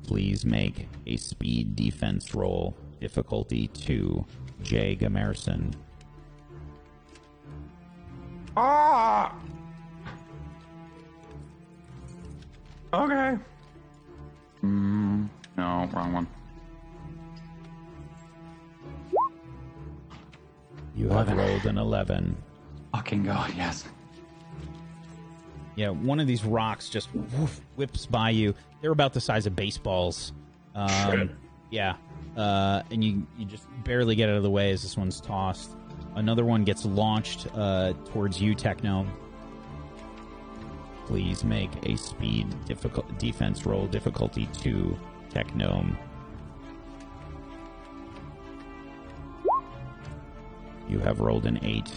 [0.06, 2.76] Please make a speed defense roll.
[3.00, 4.24] Difficulty 2.
[4.62, 5.72] Jay Gamerson.
[8.56, 9.34] Ah!
[12.92, 13.38] Okay.
[14.62, 16.26] Mm, no, wrong one.
[20.94, 21.38] You have Eleven.
[21.38, 22.36] rolled an 11.
[22.92, 23.84] Fucking god, yes.
[25.74, 28.54] Yeah, one of these rocks just woof, whips by you.
[28.80, 30.32] They're about the size of baseballs.
[30.74, 31.30] Um,
[31.70, 31.96] yeah,
[32.36, 35.70] uh, and you you just barely get out of the way as this one's tossed.
[36.14, 39.06] Another one gets launched uh, towards you, Techno.
[41.06, 44.96] Please make a speed difficult defense roll difficulty two,
[45.30, 45.96] Technome.
[50.88, 51.90] You have rolled an eight.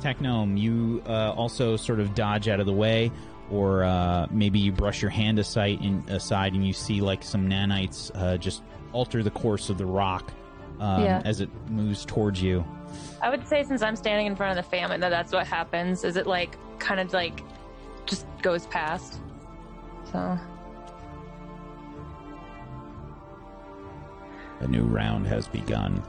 [0.00, 3.10] Technome, you uh, also sort of dodge out of the way,
[3.50, 7.48] or uh, maybe you brush your hand aside, in, aside and you see like some
[7.48, 8.62] nanites uh, just
[8.92, 10.32] alter the course of the rock
[10.80, 11.22] um, Yeah.
[11.24, 12.64] as it moves towards you.
[13.20, 16.04] I would say since I'm standing in front of the famine that that's what happens.
[16.04, 17.42] Is it like kind of like
[18.06, 19.20] just goes past?
[20.12, 20.38] So
[24.60, 26.02] A new round has begun.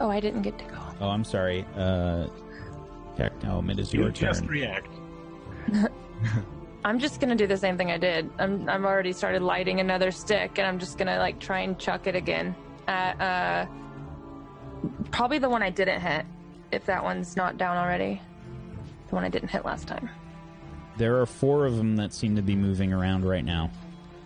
[0.00, 0.78] oh, I didn't get to go.
[1.00, 1.64] Oh, I'm sorry.
[1.76, 2.26] Uh,
[3.16, 4.48] Technome, it is your You just turn.
[4.48, 4.88] react.
[6.84, 8.30] I'm just gonna do the same thing I did.
[8.38, 12.06] I'm I'm already started lighting another stick, and I'm just gonna like try and chuck
[12.06, 12.54] it again
[12.86, 13.66] at uh
[15.10, 16.24] probably the one I didn't hit.
[16.72, 18.20] If that one's not down already,
[19.08, 20.08] the one I didn't hit last time.
[20.96, 23.70] There are four of them that seem to be moving around right now.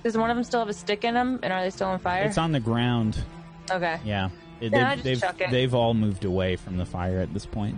[0.04, 1.98] Does one of them still have a stick in them, and are they still on
[1.98, 2.24] fire?
[2.24, 3.18] It's on the ground.
[3.70, 4.00] okay.
[4.04, 4.30] Yeah.
[4.60, 5.50] It- Yeah, I they've, just they've, chuck it.
[5.50, 7.76] they've all moved away from the fire at this point.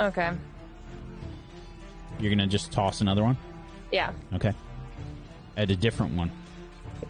[0.00, 0.30] Okay.
[2.18, 3.36] You're to just toss another one?
[3.92, 4.12] Yeah.
[4.34, 4.52] Okay.
[5.56, 6.30] At a different one.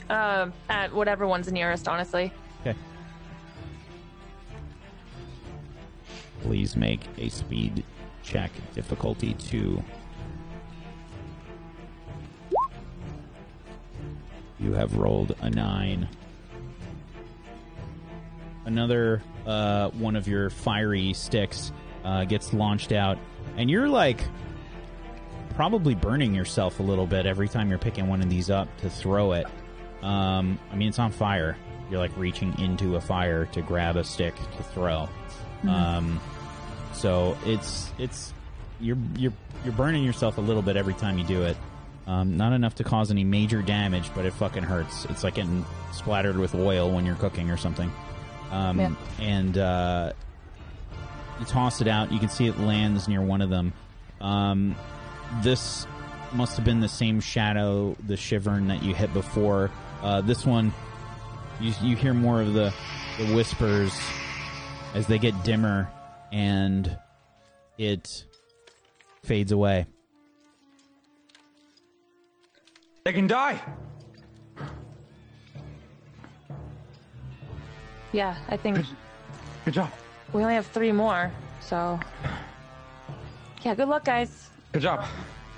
[0.08, 2.32] Um, at whatever one's nearest, honestly.
[2.60, 2.76] Okay.
[6.42, 7.84] Please make a speed
[8.22, 8.50] check.
[8.74, 9.82] Difficulty two.
[14.58, 16.08] You have rolled a nine.
[18.64, 21.72] Another uh, one of your fiery sticks
[22.06, 23.18] uh, gets launched out,
[23.56, 24.20] and you're like
[25.56, 28.88] probably burning yourself a little bit every time you're picking one of these up to
[28.88, 29.46] throw it.
[30.02, 31.56] Um, I mean, it's on fire.
[31.90, 35.08] You're like reaching into a fire to grab a stick to throw.
[35.66, 36.20] Um,
[36.92, 38.32] so it's it's
[38.80, 39.32] you're you're
[39.64, 41.56] you're burning yourself a little bit every time you do it.
[42.06, 45.06] Um, not enough to cause any major damage, but it fucking hurts.
[45.06, 47.90] It's like getting splattered with oil when you're cooking or something.
[48.52, 48.94] Um, Yeah.
[49.18, 50.12] And uh,
[51.38, 52.12] you toss it out.
[52.12, 53.72] You can see it lands near one of them.
[54.20, 54.76] Um,
[55.42, 55.86] this
[56.32, 59.70] must have been the same shadow, the shivern that you hit before.
[60.02, 60.72] Uh, this one,
[61.60, 62.72] you you hear more of the
[63.18, 63.98] the whispers
[64.94, 65.90] as they get dimmer,
[66.32, 66.98] and
[67.78, 68.24] it
[69.24, 69.86] fades away.
[73.04, 73.60] They can die.
[78.12, 78.84] Yeah, I think
[79.66, 79.90] Good job.
[80.36, 81.98] We only have three more, so.
[83.62, 84.50] Yeah, good luck, guys.
[84.72, 85.04] Good job.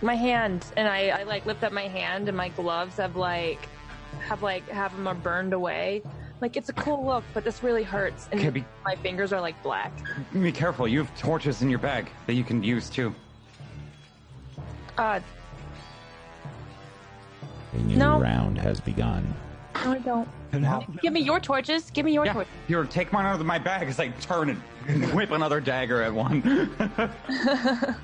[0.02, 3.68] My hand, and I, I like lift up my hand, and my gloves have like,
[4.20, 6.02] have like, half of them are burned away.
[6.40, 8.28] Like, it's a cool look, but this really hurts.
[8.30, 9.92] And Okay, be- my fingers are like black.
[10.32, 10.86] Be careful.
[10.86, 13.12] You have torches in your bag that you can use too.
[14.96, 15.18] Uh,
[17.72, 18.20] A new No.
[18.20, 19.34] round has begun.
[19.74, 20.28] No, I don't.
[21.02, 21.90] Give me your torches.
[21.90, 22.32] Give me your Yeah.
[22.32, 22.52] torches.
[22.66, 26.12] Here, take mine out of my bag as I turn and whip another dagger at
[26.12, 26.42] one.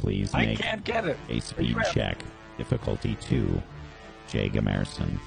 [0.00, 1.16] Please I make can't get it.
[1.28, 1.94] a speed Crap.
[1.94, 2.18] check.
[2.58, 3.60] Difficulty two.
[4.28, 5.18] Jay Gamerson.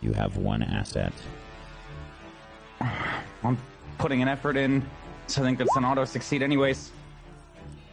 [0.00, 1.12] You have one asset.
[2.80, 3.58] I'm
[3.98, 4.84] putting an effort in,
[5.26, 6.90] so I think that's an auto succeed, anyways.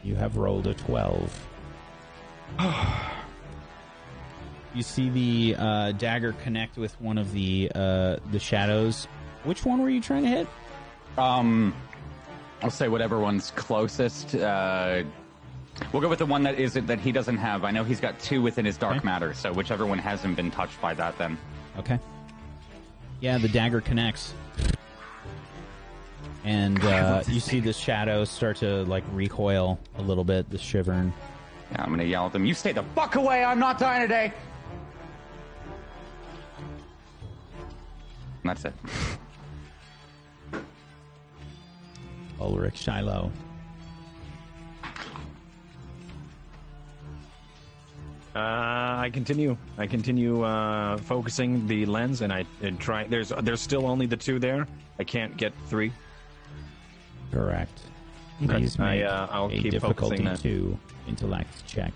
[0.02, 1.46] You have rolled a 12.
[4.74, 9.06] you see the uh, dagger connect with one of the uh, the shadows.
[9.44, 10.48] Which one were you trying to hit?
[11.18, 11.74] Um,
[12.62, 14.34] I'll say whatever one's closest.
[14.34, 15.02] Uh,
[15.92, 17.64] we'll go with the one that is that he doesn't have.
[17.64, 19.04] I know he's got two within his dark Okay.
[19.04, 21.36] matter, so whichever one hasn't been touched by that, then.
[21.78, 21.98] Okay.
[23.20, 24.34] Yeah, the dagger connects.
[26.44, 31.12] And uh, you see the shadow start to like recoil a little bit, the shivering.
[31.72, 32.44] Yeah, I'm gonna yell at them.
[32.44, 33.42] You stay the fuck away!
[33.42, 34.32] I'm not dying today.
[38.44, 38.74] And that's it.
[42.38, 43.32] Ulrich Shiloh.
[48.34, 49.56] Uh, I continue.
[49.78, 53.04] I continue uh, focusing the lens, and I and try.
[53.04, 54.66] There's there's still only the two there.
[54.98, 55.92] I can't get three.
[57.32, 57.80] Correct.
[58.42, 58.54] Okay.
[58.58, 60.40] Please I, make uh, I'll a keep difficulty focusing that.
[60.40, 60.76] two
[61.08, 61.92] intellect check.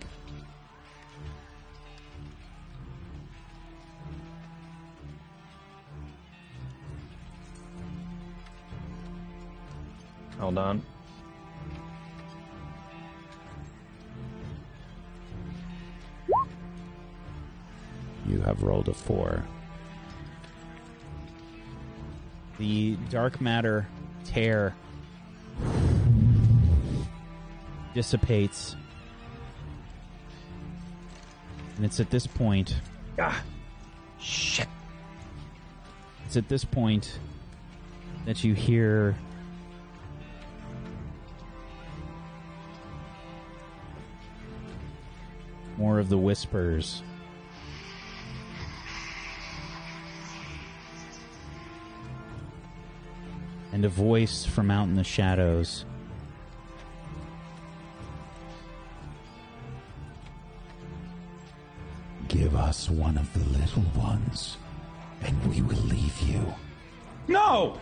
[10.39, 10.83] Hold on.
[18.27, 19.43] You have rolled a four.
[22.59, 23.87] The dark matter
[24.25, 24.75] tear
[27.95, 28.77] dissipates.
[31.77, 32.77] And it's at this point.
[33.19, 33.43] Ah,
[34.21, 34.69] shit.
[36.27, 37.19] It's at this point
[38.27, 39.17] that you hear
[45.79, 47.03] more of the whispers.
[53.73, 55.85] And a voice from out in the shadows.
[62.27, 64.57] Give us one of the little ones,
[65.23, 66.55] and we will leave you.
[67.29, 67.79] No!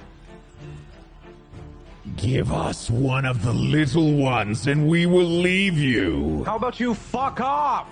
[2.15, 6.45] Give us one of the little ones, and we will leave you.
[6.45, 7.89] How about you fuck off?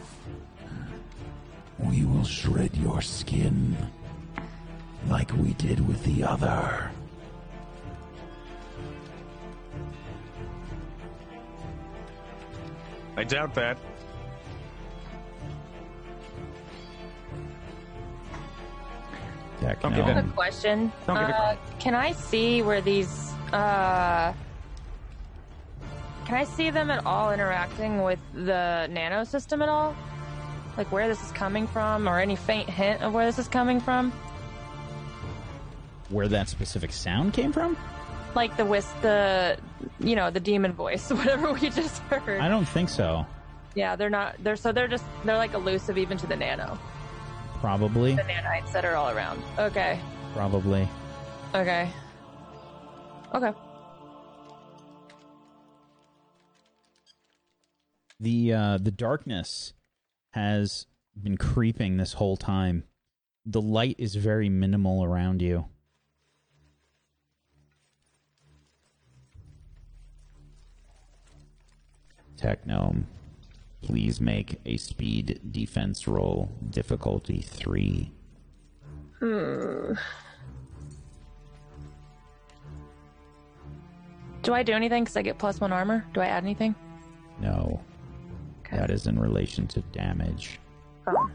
[1.78, 3.76] We will shred your skin
[5.08, 6.90] like we did with the other.
[13.16, 13.78] I doubt that.
[19.60, 19.90] Techno.
[19.90, 20.16] Don't give I in.
[20.16, 20.92] have a question.
[21.06, 23.33] Don't give a Uh, can I see where these?
[23.54, 24.32] Uh,
[26.24, 29.94] can I see them at all interacting with the nano system at all?
[30.76, 33.78] Like where this is coming from, or any faint hint of where this is coming
[33.78, 34.10] from?
[36.08, 37.76] Where that specific sound came from?
[38.34, 39.56] Like the whis, the
[40.00, 42.40] you know, the demon voice, whatever we just heard.
[42.40, 43.24] I don't think so.
[43.76, 44.34] Yeah, they're not.
[44.42, 46.76] They're so they're just they're like elusive even to the nano,
[47.60, 48.14] Probably.
[48.16, 49.40] the nanites that are all around.
[49.58, 50.00] Okay,
[50.34, 50.88] Probably.
[51.54, 51.88] okay,
[53.34, 53.52] okay.
[58.24, 59.74] the uh, the darkness
[60.30, 60.86] has
[61.20, 62.84] been creeping this whole time.
[63.46, 65.66] The light is very minimal around you.
[72.36, 73.04] Technome,
[73.82, 78.10] please make a speed defense roll, difficulty three.
[84.44, 86.04] Do I do anything because I get plus one armor?
[86.12, 86.74] Do I add anything?
[87.40, 87.80] No,
[88.60, 88.76] Okay.
[88.76, 90.60] that is in relation to damage.
[91.06, 91.30] Oh.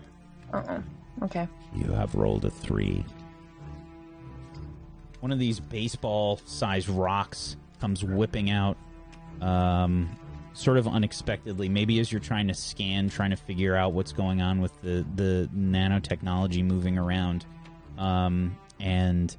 [0.54, 0.82] Uh-uh.
[1.24, 1.48] Okay.
[1.76, 3.04] You have rolled a three.
[5.20, 8.78] One of these baseball sized rocks comes whipping out,
[9.42, 10.10] um,
[10.54, 11.68] sort of unexpectedly.
[11.68, 15.06] Maybe as you're trying to scan, trying to figure out what's going on with the,
[15.16, 17.46] the nanotechnology moving around.
[17.98, 19.36] Um, and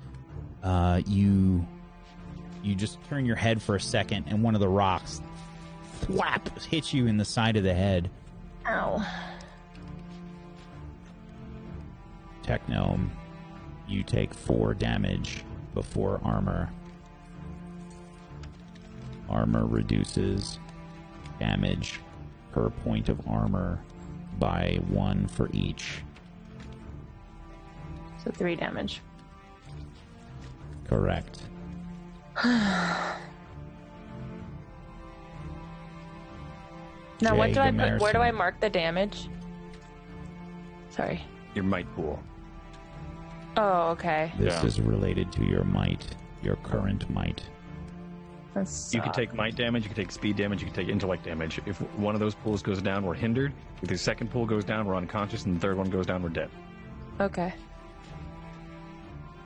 [0.63, 1.67] uh, you
[2.63, 5.21] you just turn your head for a second, and one of the rocks
[6.01, 8.11] flap hits you in the side of the head.
[8.67, 9.07] Ow.
[12.43, 13.11] Technome,
[13.89, 16.71] you take four damage before armor.
[19.29, 20.59] Armor reduces
[21.39, 22.01] damage
[22.53, 23.81] per point of armor
[24.39, 25.99] by one for each.
[28.25, 29.01] So three damage.
[30.87, 31.41] Correct.
[37.23, 38.01] Now, what do I put?
[38.01, 39.29] Where do I mark the damage?
[40.91, 41.21] Sorry.
[41.55, 42.19] Your might pool.
[43.57, 44.33] Oh, okay.
[44.39, 44.67] This Yeah.
[44.67, 47.43] is related to your might, your current might.
[48.55, 51.25] That's You can take might damage, you can take speed damage, you can take intellect
[51.25, 51.61] damage.
[51.67, 53.53] If one of those pools goes down, we're hindered.
[53.83, 56.31] If the second pool goes down, we're unconscious, and the third one goes down, we're
[56.31, 56.51] dead.
[57.21, 57.53] Okay.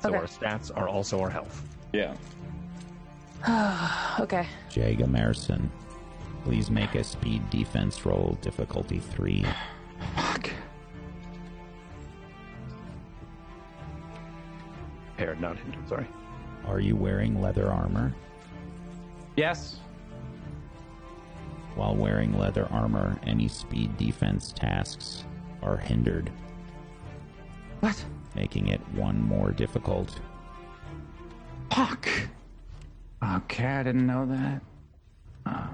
[0.00, 0.18] So Okay.
[0.18, 1.66] our stats are also our health.
[1.92, 2.14] Yeah.
[4.20, 4.46] okay.
[4.70, 5.68] Jay Gamerson,
[6.44, 9.44] please make a speed defense roll, difficulty three.
[10.16, 10.50] Fuck.
[15.16, 16.06] Paired, not hindered, sorry.
[16.66, 18.14] Are you wearing leather armor?
[19.36, 19.76] Yes.
[21.74, 25.24] While wearing leather armor, any speed defense tasks
[25.62, 26.30] are hindered,
[27.80, 28.02] What?
[28.34, 30.20] making it one more difficult.
[31.72, 32.08] Fuck.
[33.32, 34.60] Okay, I didn't know that.
[35.46, 35.66] Uh,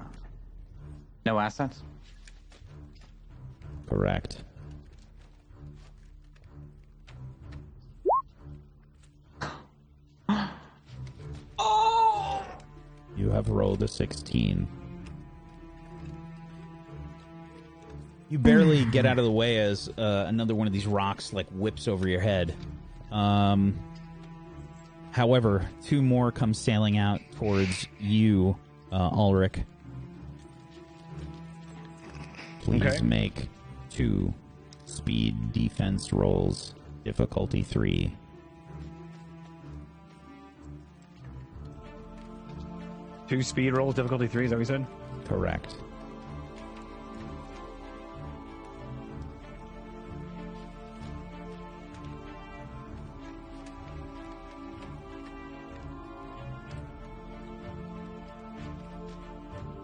[1.27, 1.83] no assets?
[3.89, 4.45] Correct.
[11.59, 12.47] oh!
[13.17, 14.69] You have rolled a 16.
[18.29, 21.49] You barely get out of the way as uh, another one of these rocks like
[21.49, 22.55] whips over your head.
[23.11, 23.77] Um,
[25.11, 28.57] however, two more come sailing out towards you,
[28.93, 29.59] uh, Ulrich.
[32.63, 33.01] Please Okay.
[33.03, 33.49] make
[33.91, 34.33] two
[34.85, 36.75] speed defense rolls,
[37.05, 38.13] difficulty three.
[43.29, 44.45] Two speed rolls, difficulty three.
[44.45, 44.87] Is that what you said?
[45.25, 45.77] Correct.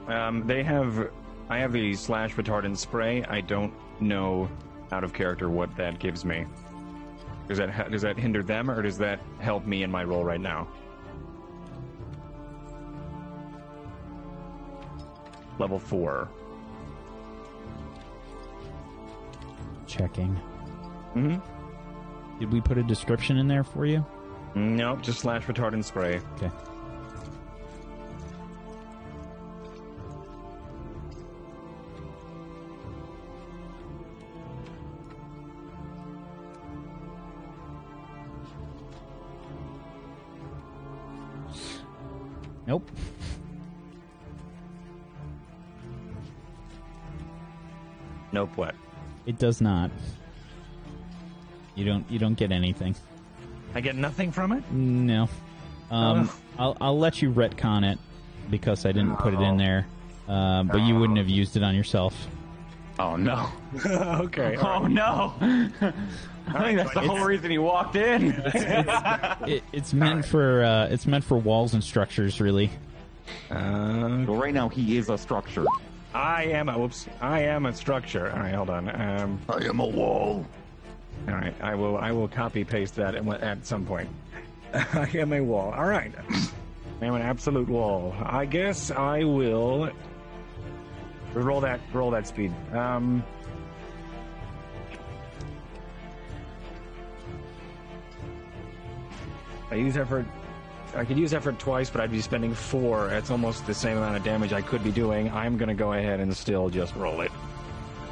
[0.09, 1.11] Um, they have.
[1.49, 3.25] I have the slash retardant spray.
[3.25, 4.49] I don't know
[4.93, 6.47] out of character what that gives me.
[7.49, 10.41] Does that does that hinder them or does that help me in my role right
[10.41, 10.69] now?
[15.59, 16.29] Level four.
[19.87, 20.39] Checking.
[21.15, 22.39] Mm-hmm.
[22.41, 24.05] Did we put a description in there for you?
[24.55, 26.21] Nope, just slash retardant spray.
[26.35, 26.51] Okay.
[42.67, 42.91] Nope.
[48.33, 48.57] Nope.
[48.57, 48.75] What?
[49.27, 49.91] It does not.
[51.75, 52.95] You don't you don't get anything.
[53.75, 54.71] I get nothing from it.
[54.71, 55.29] No.
[55.91, 56.31] Um.
[56.59, 57.99] I'll I'll let you retcon it
[58.51, 59.87] because I didn't put it in there.
[60.29, 62.29] Uh, but you wouldn't have used it on yourself.
[62.99, 63.49] Oh no.
[63.87, 64.57] okay.
[64.61, 65.35] Oh no.
[66.55, 68.33] I think that's the whole reason he walked in.
[69.47, 72.71] It, it's meant for uh, it's meant for walls and structures, really.
[73.51, 75.65] Uh, well, right now he is a structure.
[76.15, 77.07] I am a whoops.
[77.21, 78.31] I am a structure.
[78.31, 78.89] All right, hold on.
[78.89, 80.47] Um, I am a wall.
[81.29, 81.97] all right, I will.
[81.97, 84.09] I will copy paste that at, at some point.
[84.75, 85.73] I am a wall.
[85.73, 86.13] All right.
[87.01, 88.15] I am an absolute wall.
[88.25, 89.91] I guess I will
[91.35, 91.81] roll that.
[91.93, 92.53] Roll that speed.
[92.73, 93.23] Um.
[99.71, 100.27] I use effort.
[100.95, 103.11] I could use effort twice, but I'd be spending four.
[103.11, 105.31] It's almost the same amount of damage I could be doing.
[105.31, 107.33] I'm going to go ahead and still just roll it.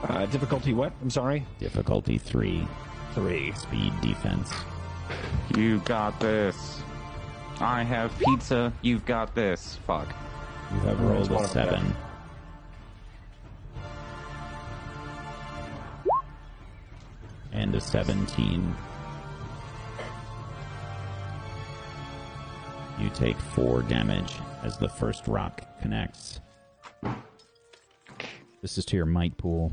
[0.02, 0.92] Uh, difficulty what?
[1.00, 1.46] I'm sorry?
[1.60, 2.66] Difficulty three,
[3.14, 3.52] Three.
[3.52, 4.52] speed defense.
[5.56, 6.80] You got this.
[7.60, 8.72] I have pizza.
[8.82, 9.78] You've got this.
[9.86, 10.08] Fuck.
[10.72, 11.94] You have rolled a of seven.
[17.52, 18.74] And a seventeen.
[23.00, 26.40] You take four damage as the first rock connects.
[28.62, 29.72] This is to your might pool.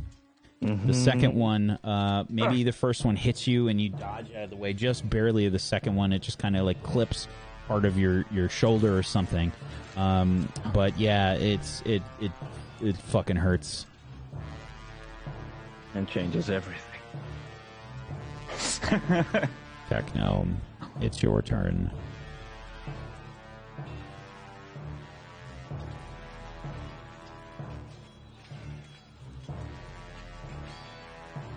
[0.62, 4.50] The second one, uh, maybe the first one hits you and you dodge out of
[4.52, 5.50] the way just barely.
[5.50, 7.28] The second one, it just kind of like clips
[7.68, 9.52] part of your, your shoulder or something.
[9.98, 12.32] Um, but yeah, it's it it
[12.80, 13.88] it fucking hurts.
[15.96, 16.86] And changes everything.
[19.90, 20.48] Techno,
[21.02, 21.90] it's your turn.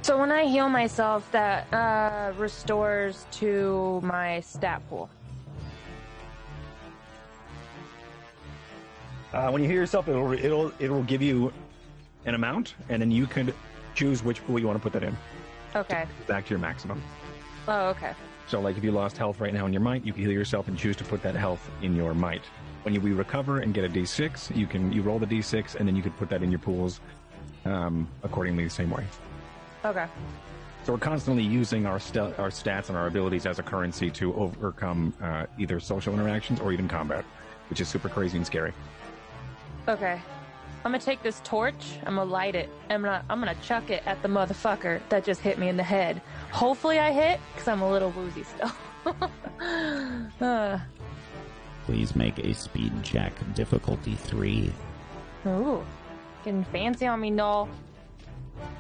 [0.05, 5.09] So when I heal myself, that uh, restores to my stat pool.
[9.33, 11.55] Uh, when you heal yourself, it'll it'll it'll give you
[12.27, 13.51] an amount, and then you can
[13.95, 15.17] choose which pool you want to put that in.
[15.75, 16.05] Okay.
[16.27, 17.03] Back to your maximum.
[17.67, 18.13] Oh, okay.
[18.47, 20.69] So, like, if you lost health right now in your might, you can heal yourself
[20.69, 22.43] and choose to put that health in your might.
[22.83, 25.89] When you we recover and get a d6, you can you roll the d6, and
[25.89, 27.01] then you could put that in your pools
[27.65, 29.07] um, accordingly the same way.
[29.85, 30.07] Okay.
[30.85, 34.35] So we're constantly using our st- our stats and our abilities as a currency to
[34.35, 37.25] overcome uh, either social interactions or even combat,
[37.71, 38.73] which is super crazy and scary.
[39.89, 40.21] Okay.
[40.85, 41.97] I'm gonna take this torch.
[42.05, 42.69] I'm gonna light it.
[42.91, 45.83] I'm gonna I'm gonna chuck it at the motherfucker that just hit me in the
[45.83, 46.21] head.
[46.51, 48.73] Hopefully I hit, cause I'm a little woozy still.
[50.47, 50.79] uh,
[51.87, 54.71] Please make a speed check, difficulty three.
[55.47, 55.83] ooh,
[56.45, 57.69] getting fancy on me, Null.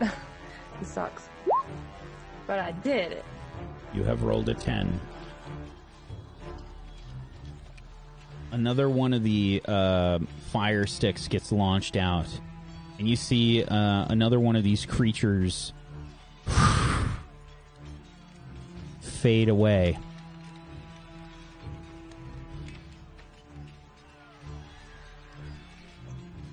[0.78, 1.28] he sucks,
[2.46, 3.24] but I did it.
[3.92, 5.00] You have rolled a 10.
[8.50, 10.18] Another one of the uh,
[10.52, 12.26] fire sticks gets launched out,
[12.98, 15.72] and you see uh, another one of these creatures
[19.00, 19.98] fade away.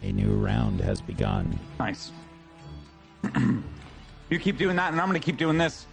[0.03, 1.59] A new round has begun.
[1.79, 2.11] Nice.
[4.31, 5.85] you keep doing that, and I'm gonna keep doing this.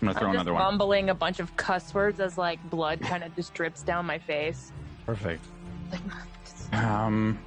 [0.00, 0.62] I'm gonna throw I'm just another one.
[0.62, 4.18] mumbling a bunch of cuss words as like blood kind of just drips down my
[4.18, 4.70] face.
[5.06, 5.44] Perfect.
[6.72, 7.38] Um,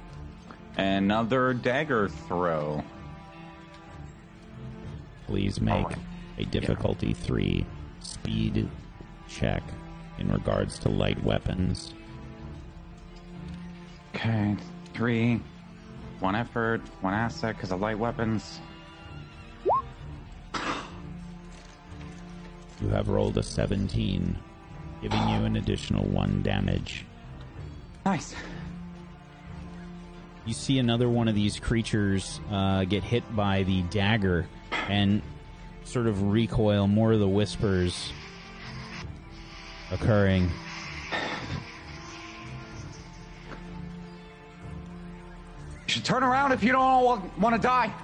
[0.76, 2.82] another dagger throw.
[5.26, 5.98] Please make Alright.
[6.38, 7.64] a difficulty three
[8.00, 8.68] speed
[9.28, 9.62] check
[10.18, 11.94] in regards to light weapons.
[14.14, 14.56] Okay,
[14.92, 15.40] three.
[16.20, 18.60] One effort, one asset because of light weapons.
[22.82, 24.36] You have rolled a 17,
[25.00, 27.06] giving you an additional one damage.
[28.04, 28.34] Nice.
[30.44, 34.48] You see another one of these creatures uh, get hit by the dagger
[34.88, 35.22] and
[35.84, 38.12] sort of recoil, more of the whispers
[39.92, 40.50] occurring.
[45.86, 47.94] You should turn around if you don't want to die.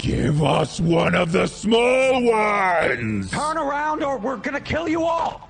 [0.00, 3.30] Give us one of the small ones!
[3.30, 5.46] Turn around or we're gonna kill you all.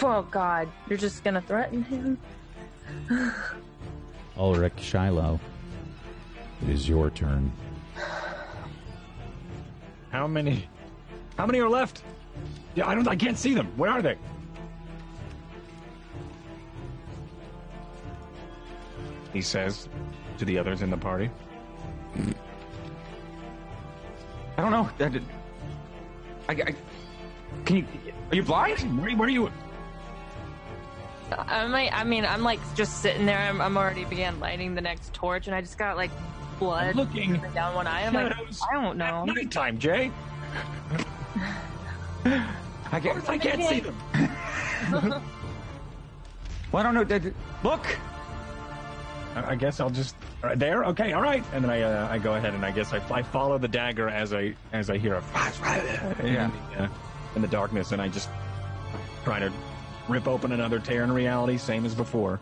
[0.00, 2.18] Oh God, you're just gonna threaten him?
[4.36, 5.40] Ulrich Shiloh.
[6.62, 7.50] It is your turn.
[10.12, 10.68] How many?
[11.36, 12.04] How many are left?
[12.76, 13.08] Yeah, I don't.
[13.08, 13.72] I can't see them.
[13.76, 14.16] Where are they?
[19.32, 19.88] He says
[20.38, 21.28] to the others in the party.
[24.56, 24.88] I don't know.
[25.00, 25.24] Uh, I, did-
[26.48, 26.74] I, I-
[27.64, 27.86] can you?
[28.30, 29.00] Are you blind?
[29.00, 29.50] Where, where are you?
[31.36, 31.92] I might.
[31.92, 33.38] I mean, I'm like just sitting there.
[33.38, 36.10] I'm, I'm already began lighting the next torch, and I just got like
[36.58, 37.40] blood I'm looking.
[37.54, 38.06] down one eye.
[38.06, 38.32] I'm like,
[38.70, 39.24] I don't know.
[39.24, 40.10] Nighttime, Jay.
[42.24, 43.28] I can't.
[43.28, 45.22] I can't see them.
[46.72, 47.32] Well, I don't know.
[47.62, 47.86] Look.
[49.36, 50.84] I I guess I'll just right there.
[50.86, 51.44] Okay, all right.
[51.52, 54.08] And then I uh, I go ahead and I guess I, I follow the dagger
[54.08, 55.22] as I as I hear a
[56.24, 56.46] Yeah.
[56.46, 56.88] in, the, uh,
[57.36, 58.28] in the darkness, and I just
[59.24, 59.52] try to
[60.08, 62.40] rip open another tear in reality, same as before.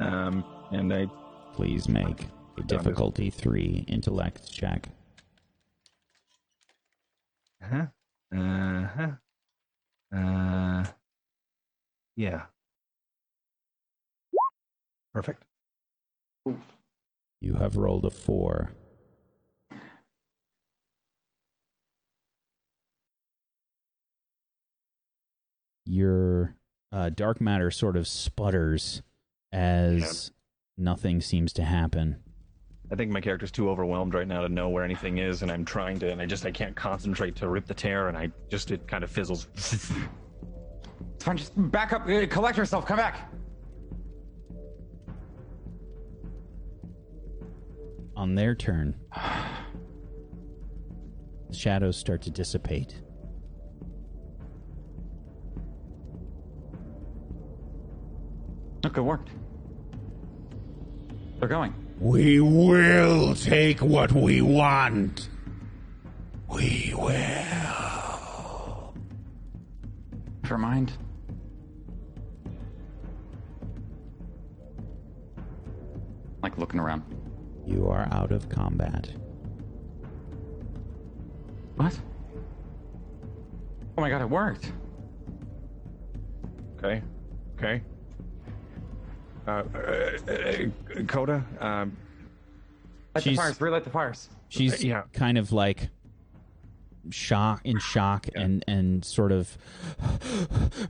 [0.00, 1.06] Um, and I
[1.54, 2.26] Please make
[2.58, 4.88] a difficulty three intellect check.
[7.62, 7.86] huh
[8.36, 9.10] uh huh
[10.16, 10.84] uh
[12.16, 12.42] yeah
[15.12, 15.44] perfect.
[17.44, 18.72] You have rolled a four.
[25.84, 26.56] Your
[26.92, 29.02] uh, dark matter sort of sputters
[29.52, 30.30] as
[30.78, 32.16] nothing seems to happen.
[32.90, 35.64] I think my character's too overwhelmed right now to know where anything is, and I'm
[35.64, 38.70] trying to, and I just I can't concentrate to rip the tear, and I just
[38.70, 39.48] it kind of fizzles.
[41.16, 41.36] It's fine.
[41.36, 42.08] Just back up.
[42.08, 42.86] uh, Collect yourself.
[42.86, 43.30] Come back.
[48.16, 48.94] On their turn,
[51.48, 53.00] the shadows start to dissipate.
[58.84, 59.30] Look, it worked.
[61.38, 61.74] They're going.
[61.98, 65.28] We will take what we want.
[66.48, 68.94] We will.
[70.42, 70.92] Never mind.
[76.42, 77.02] Like looking around.
[77.66, 79.10] You are out of combat.
[81.76, 81.98] What?
[83.96, 84.72] Oh my god, it worked.
[86.78, 87.02] Okay,
[87.56, 87.82] okay.
[89.46, 91.96] Uh, uh, uh, Coda, um,
[93.14, 93.60] Light the She's- fires.
[93.60, 94.28] Relight the fires.
[94.48, 95.02] She's yeah.
[95.12, 95.88] kind of like
[97.10, 99.56] shock in shock and and sort of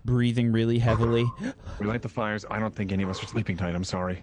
[0.04, 1.26] breathing really heavily.
[1.80, 2.44] we light the fires.
[2.50, 3.74] I don't think any of us are sleeping tonight.
[3.74, 4.22] I'm sorry.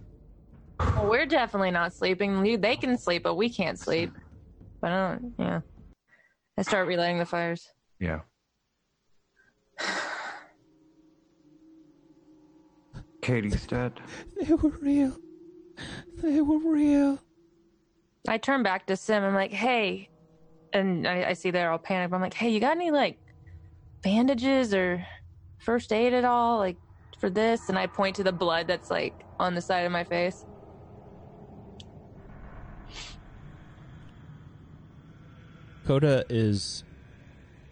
[0.95, 2.43] Well, we're definitely not sleeping.
[2.59, 4.11] They can sleep, but we can't sleep.
[4.81, 5.33] But I don't.
[5.37, 5.61] Yeah.
[6.57, 7.69] I start relighting the fires.
[7.99, 8.21] Yeah.
[13.21, 13.99] Katie's dead.
[14.39, 15.17] They were real.
[16.17, 17.19] They were real.
[18.27, 19.23] I turn back to Sim.
[19.23, 20.09] I'm like, hey,
[20.73, 22.13] and I, I see they're all panicked.
[22.13, 23.17] I'm like, hey, you got any like
[24.03, 25.05] bandages or
[25.59, 26.77] first aid at all, like
[27.19, 27.69] for this?
[27.69, 30.45] And I point to the blood that's like on the side of my face.
[35.85, 36.83] Coda is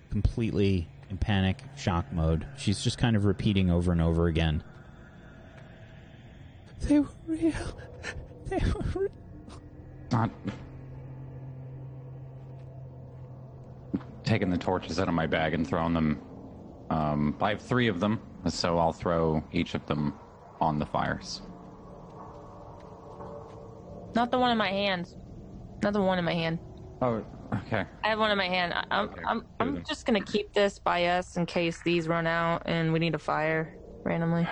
[0.09, 2.45] completely in panic shock mode.
[2.57, 4.63] She's just kind of repeating over and over again.
[6.81, 7.53] They were real.
[8.45, 9.11] They were real.
[10.11, 10.31] Not
[14.23, 16.21] taking the torches out of my bag and throwing them.
[16.89, 20.13] Um, I have three of them, so I'll throw each of them
[20.59, 21.41] on the fires.
[24.15, 25.13] Not the one in my hand.
[25.83, 26.59] Not the one in my hand.
[27.01, 27.23] Oh,
[27.53, 27.85] okay.
[28.03, 28.73] I have one in my hand.
[28.73, 32.63] I- I'm I'm I'm just gonna keep this by us in case these run out
[32.65, 34.47] and we need a fire randomly.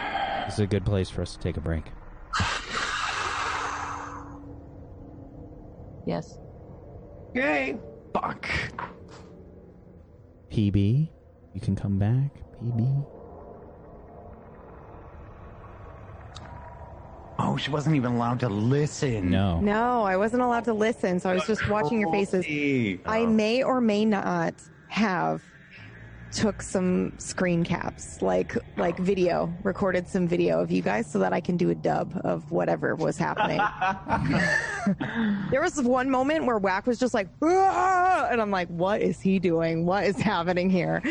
[0.45, 1.85] This is a good place for us to take a break.
[6.05, 6.39] Yes.
[7.35, 7.77] Yay!
[8.13, 8.47] Fuck.
[10.51, 11.09] PB,
[11.53, 12.31] you can come back.
[12.63, 13.05] PB.
[17.57, 19.31] Oh, she wasn't even allowed to listen.
[19.31, 19.59] No.
[19.59, 22.45] No, I wasn't allowed to listen, so I was just watching your faces.
[23.03, 24.53] I may or may not
[24.89, 25.41] have
[26.31, 31.33] took some screen caps, like like video, recorded some video of you guys so that
[31.33, 33.57] I can do a dub of whatever was happening.
[35.49, 39.19] there was one moment where Whack was just like, "Ah!" and I'm like, what is
[39.19, 39.83] he doing?
[39.83, 41.01] What is happening here?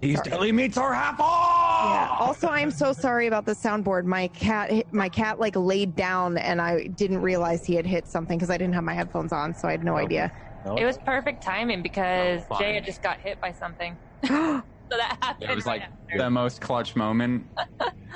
[0.00, 1.90] He's telling me to half off.
[1.90, 2.16] Yeah.
[2.26, 4.04] Also, I'm so sorry about the soundboard.
[4.04, 8.38] My cat, my cat, like laid down, and I didn't realize he had hit something
[8.38, 10.30] because I didn't have my headphones on, so I had no idea.
[10.76, 12.58] It was perfect timing because Oh.
[12.58, 13.96] Jay had just got hit by something.
[14.24, 15.50] so that happened.
[15.50, 16.18] It was right like after.
[16.18, 17.46] the most clutch moment.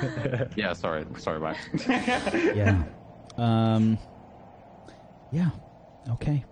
[0.57, 1.59] yeah, sorry, sorry, Wax.
[1.89, 2.83] yeah.
[3.39, 3.99] Um.
[5.33, 5.51] Yeah.
[6.11, 6.45] Okay.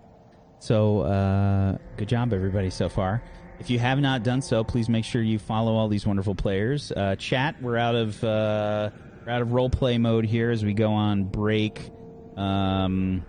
[0.59, 3.21] So, uh, good job, everybody, so far.
[3.61, 6.91] If you have not done so, please make sure you follow all these wonderful players.
[6.91, 8.89] Uh, chat, we're out of uh,
[9.23, 11.91] we're out of role play mode here as we go on break.
[12.35, 13.23] Um,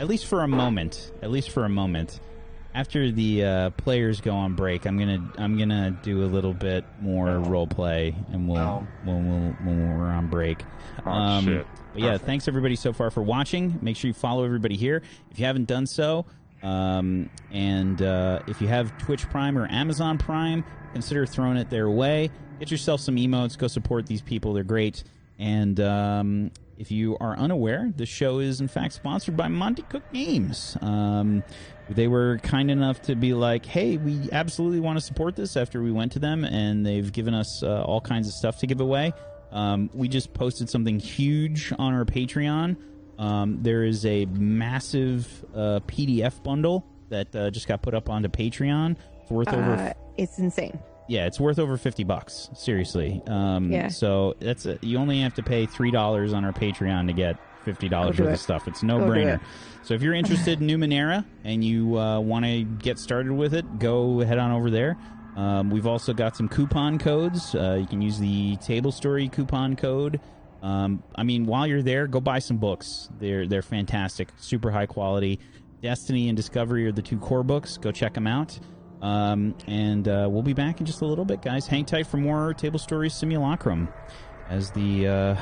[0.00, 1.12] at least for a moment.
[1.22, 2.18] At least for a moment.
[2.74, 6.84] After the uh, players go on break, I'm gonna I'm gonna do a little bit
[7.00, 8.86] more role play, and we'll Oh.
[9.04, 10.64] when we'll, when we're on break.
[11.06, 11.64] Oh, shit.
[11.92, 12.26] But yeah, Perfect.
[12.26, 13.78] thanks everybody so far for watching.
[13.80, 16.26] Make sure you follow everybody here if you haven't done so.
[16.62, 21.90] Um, and uh, if you have Twitch Prime or Amazon Prime, consider throwing it their
[21.90, 22.30] way.
[22.58, 23.58] Get yourself some emotes.
[23.58, 24.52] Go support these people.
[24.52, 25.02] They're great.
[25.38, 30.04] And um, if you are unaware, the show is in fact sponsored by Monte Cook
[30.12, 30.76] Games.
[30.80, 31.42] Um,
[31.88, 35.82] they were kind enough to be like, "Hey, we absolutely want to support this." After
[35.82, 38.80] we went to them, and they've given us uh, all kinds of stuff to give
[38.80, 39.12] away.
[39.50, 42.76] Um, we just posted something huge on our Patreon.
[43.22, 48.28] Um, there is a massive uh, PDF bundle that uh, just got put up onto
[48.28, 48.96] Patreon.
[49.22, 50.78] It's worth over Uh, it's insane.
[51.08, 52.50] yeah, it's worth over fifty bucks.
[52.54, 53.22] Seriously.
[53.26, 53.88] Um, Yeah.
[53.88, 57.36] So that's a, you only have to pay three dollars on our Patreon to get
[57.64, 58.66] fifty dollars worth of stuff.
[58.66, 59.36] It's no Go brainer.
[59.36, 59.40] it.
[59.84, 63.78] So if you're interested in Numenera and you uh, want to get started with it,
[63.78, 64.96] go head on over there.
[65.36, 67.54] Um, we've also got some coupon codes.
[67.54, 70.20] Uh, you can use the Table Story coupon code.
[70.62, 73.08] Um, I mean, while you're there, go buy some books.
[73.18, 75.40] They're they're fantastic, super high quality.
[75.82, 77.76] Destiny and Discovery are the two core books.
[77.76, 78.58] Go check them out.
[79.02, 81.66] Um, and uh, we'll be back in just a little bit, guys.
[81.66, 83.88] Hang tight for more Table Stories Simulacrum
[84.48, 85.36] as the uh,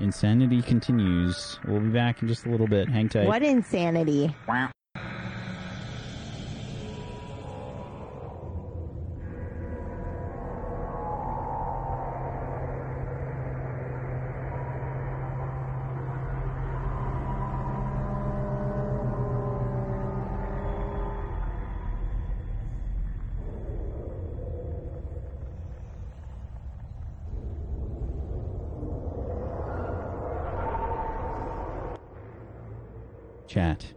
[0.00, 1.58] insanity continues.
[1.68, 2.88] We'll be back in just a little bit.
[2.88, 3.26] Hang tight.
[3.26, 4.34] What insanity?
[33.54, 33.92] Chat.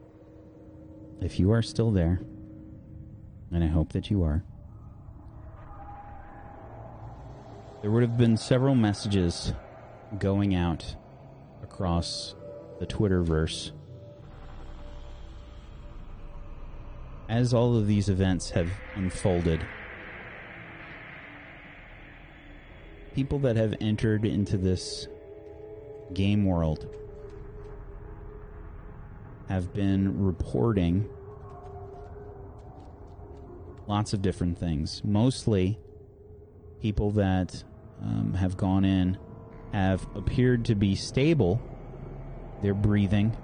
[1.20, 2.22] If you are still there,
[3.52, 4.44] and I hope that you are,
[7.82, 9.54] there would have been several messages
[10.20, 10.96] going out
[11.64, 12.36] across
[12.80, 13.72] the Twitterverse
[17.28, 19.66] as all of these events have unfolded.
[23.16, 25.08] People that have entered into this
[26.14, 26.88] game world
[29.48, 31.10] have been reporting
[33.88, 35.02] lots of different things.
[35.04, 35.80] Mostly,
[36.82, 37.64] people that
[38.02, 39.18] um, have gone in
[39.74, 41.62] have appeared to be stable,
[42.62, 43.36] they're breathing,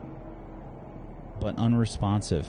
[1.40, 2.48] but unresponsive.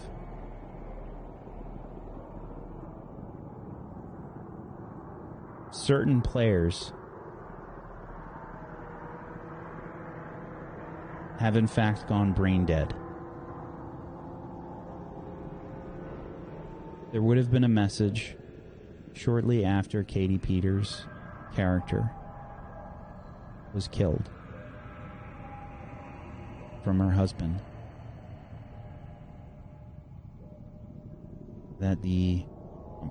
[5.70, 6.93] Certain players
[11.39, 12.94] have in fact gone brain dead.
[17.15, 18.35] There would have been a message
[19.12, 21.05] shortly after Katie Peters'
[21.55, 22.11] character
[23.73, 24.28] was killed
[26.82, 27.62] from her husband
[31.78, 32.45] that the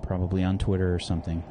[0.01, 1.41] probably on Twitter or something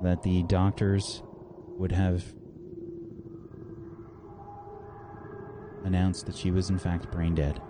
[0.00, 1.24] that the doctors
[1.76, 2.22] would have
[5.82, 7.60] announced that she was in fact brain dead.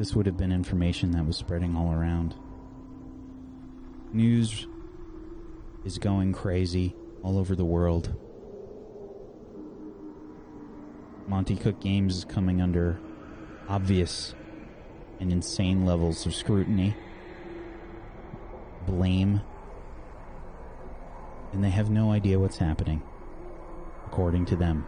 [0.00, 2.34] This would have been information that was spreading all around.
[4.14, 4.66] News
[5.84, 8.14] is going crazy all over the world.
[11.26, 12.98] Monte Cook Games is coming under
[13.68, 14.34] obvious
[15.20, 16.96] and insane levels of scrutiny,
[18.86, 19.42] blame,
[21.52, 23.02] and they have no idea what's happening,
[24.06, 24.86] according to them.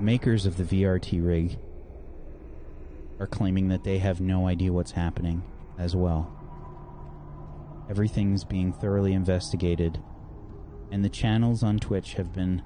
[0.00, 1.56] Makers of the VRT rig
[3.22, 5.44] are claiming that they have no idea what's happening
[5.78, 6.28] as well.
[7.88, 10.02] Everything's being thoroughly investigated,
[10.90, 12.62] and the channels on Twitch have been,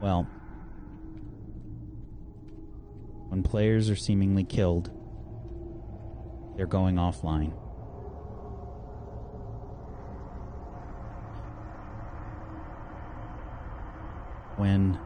[0.00, 0.28] well,
[3.30, 4.92] when players are seemingly killed,
[6.56, 7.52] they're going offline.
[14.56, 15.00] When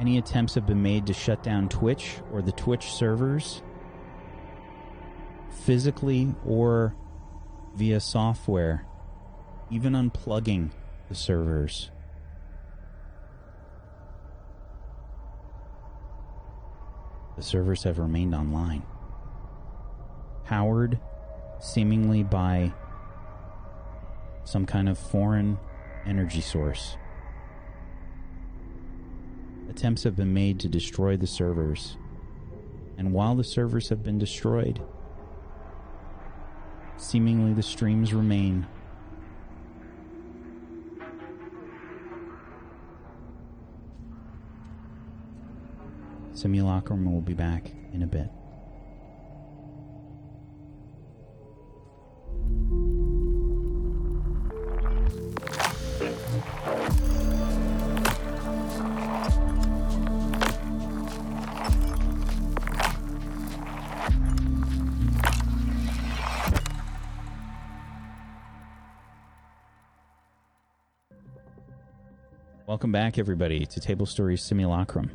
[0.00, 3.62] any attempts have been made to shut down Twitch or the Twitch servers,
[5.50, 6.94] physically or
[7.74, 8.86] via software,
[9.70, 10.70] even unplugging
[11.10, 11.90] the servers.
[17.36, 18.82] The servers have remained online,
[20.44, 20.98] powered
[21.60, 22.72] seemingly by
[24.44, 25.58] some kind of foreign
[26.06, 26.96] energy source.
[29.70, 31.96] Attempts have been made to destroy the servers,
[32.98, 34.82] and while the servers have been destroyed,
[36.96, 38.66] seemingly the streams remain.
[46.32, 48.28] Simulacrum will be back in a bit.
[73.10, 75.10] Back, everybody, to Table Stories Simulacrum.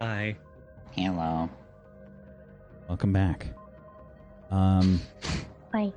[0.00, 0.36] Hi.
[0.92, 1.50] Hello.
[2.88, 3.48] Welcome back.
[4.52, 5.00] Um,
[5.74, 5.92] Hi.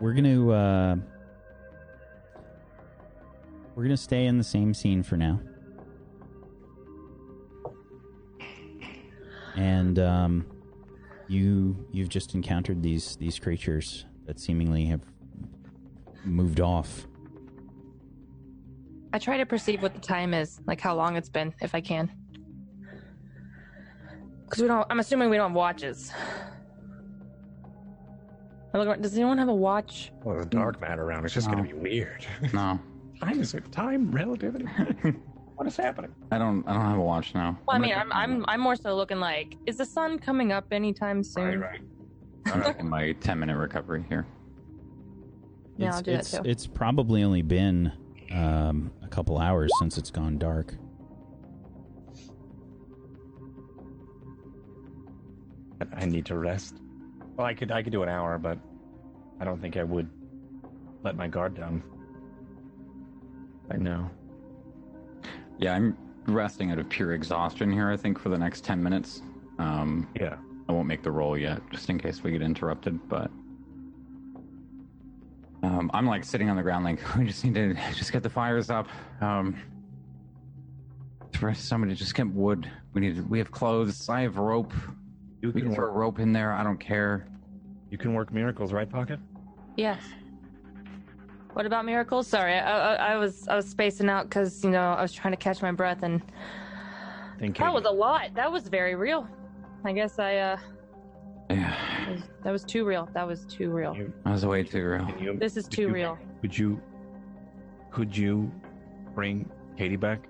[0.00, 0.96] we're gonna uh,
[3.74, 5.40] we're gonna stay in the same scene for now,
[9.56, 10.46] and um,
[11.26, 15.00] you you've just encountered these these creatures that seemingly have
[16.24, 17.07] moved off.
[19.18, 21.80] I try to perceive what the time is, like how long it's been, if I
[21.80, 22.08] can.
[24.44, 24.86] Because we don't.
[24.88, 26.12] I'm assuming we don't have watches.
[28.72, 30.12] I look around- Does anyone have a watch?
[30.22, 31.24] Well, the dark matter around.
[31.24, 31.54] It's just No.
[31.56, 32.24] going to be weird.
[32.54, 32.78] No,
[33.20, 33.72] time is it?
[33.72, 34.66] Time relativity.
[35.56, 36.14] what is happening?
[36.30, 36.62] I don't.
[36.68, 37.58] I don't have a watch now.
[37.66, 40.66] Well, I mean, I'm I'm I'm more so looking like, is the sun coming up
[40.70, 41.58] anytime soon?
[41.58, 41.80] right.
[42.46, 44.28] I'm taking my 10 minute recovery here.
[45.76, 46.42] Yeah, it's, I'll do that it's, too.
[46.44, 47.92] It's probably only been
[48.32, 50.74] um, a couple hours since it's gone dark.
[55.94, 56.76] I need to rest.
[57.36, 58.58] Well, I could I could do an hour, but
[59.40, 60.10] I don't think I would
[61.02, 61.82] let my guard down.
[63.70, 64.10] I know.
[65.58, 69.22] Yeah, I'm resting out of pure exhaustion here, I think, for the next 10 minutes.
[69.58, 70.36] Um, Yeah.
[70.68, 73.30] I won't make the roll yet, just in case we get interrupted, but.
[75.62, 78.30] Um, I'm like sitting on the ground, like, we just need to just get the
[78.30, 78.88] fires up.
[79.20, 79.56] Um,
[81.38, 82.70] for somebody to just get wood.
[82.94, 83.28] We need.
[83.28, 84.08] We have clothes.
[84.08, 84.72] I have rope.
[85.40, 86.52] You We can can throw rope in there.
[86.52, 87.28] I don't care.
[87.90, 89.20] You can work miracles, right, Pocket?
[89.76, 90.02] Yes.
[91.52, 92.26] What about miracles?
[92.26, 95.32] Sorry, I, I, I was I was spacing out because you know I was trying
[95.32, 96.22] to catch my breath and
[97.38, 97.64] Thinking.
[97.64, 98.34] that was a lot.
[98.34, 99.28] That was very real.
[99.84, 100.56] I guess I uh
[101.50, 103.08] Yeah, was, that was too real.
[103.14, 103.94] That was too real.
[103.96, 105.06] You- that was way too real.
[105.06, 106.18] can you- This is could too you- real.
[106.42, 106.80] Could you?
[107.90, 108.52] Could you
[109.14, 110.28] bring Katie back?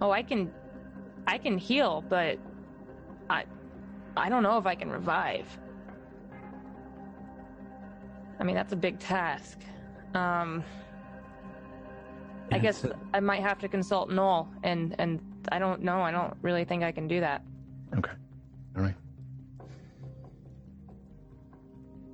[0.00, 0.52] Oh, I can
[1.26, 2.38] I can heal, but
[3.30, 3.44] I
[4.16, 5.46] I don't know if I can revive.
[8.38, 9.58] I mean, that's a big task.
[10.14, 10.62] Um
[12.52, 15.18] I guess so- I might have to consult Noel and and
[15.50, 16.02] I don't know.
[16.02, 17.42] I don't really think I can do that.
[17.96, 18.12] Okay.
[18.76, 18.94] All right.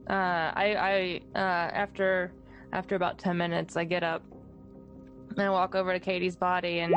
[0.09, 1.39] Uh, I, I, uh,
[1.73, 2.33] after,
[2.73, 4.23] after about ten minutes, I get up
[5.31, 6.93] and I walk over to Katie's body and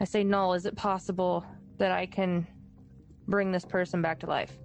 [0.00, 1.44] I say, "Null, is it possible
[1.78, 2.46] that I can
[3.28, 4.58] bring this person back to life?"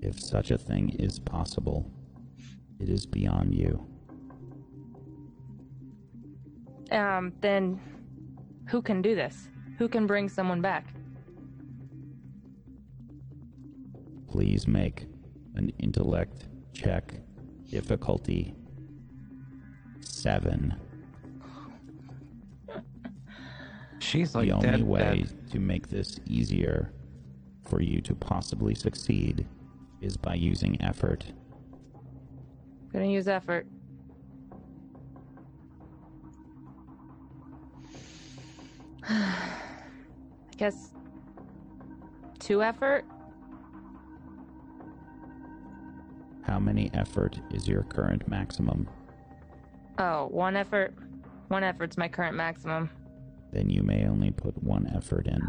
[0.00, 1.90] If such a thing is possible,
[2.78, 3.86] it is beyond you.
[6.90, 7.78] Um, then
[8.70, 9.48] who can do this?
[9.78, 10.86] Who can bring someone back?
[14.28, 15.06] Please make
[15.56, 17.14] an intellect check.
[17.68, 18.54] Difficulty
[20.00, 20.74] seven.
[23.98, 25.50] She's like the only dead, way dead.
[25.50, 26.92] to make this easier
[27.64, 29.46] for you to possibly succeed
[30.00, 31.24] is by using effort.
[32.92, 33.66] Gonna use effort.
[39.10, 40.92] I guess
[42.38, 43.04] two effort.
[46.42, 48.88] How many effort is your current maximum?
[49.98, 50.94] Oh, one effort.
[51.48, 52.88] One effort's my current maximum.
[53.52, 55.40] Then you may only put one effort in.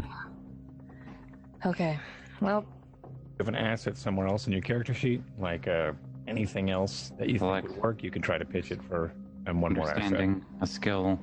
[1.64, 1.98] Okay.
[2.40, 2.64] Well,
[3.04, 5.92] you have an asset somewhere else in your character sheet, like uh,
[6.26, 9.12] anything else that you think would work, you can try to pitch it for
[9.46, 10.02] and one more asset.
[10.02, 11.18] Understanding, a skill.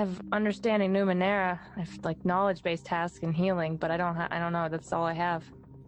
[0.00, 1.58] I have understanding Numenera.
[1.76, 4.14] I have like knowledge-based tasks and healing, but I don't.
[4.14, 4.66] Ha- I don't know.
[4.70, 5.44] That's all I have.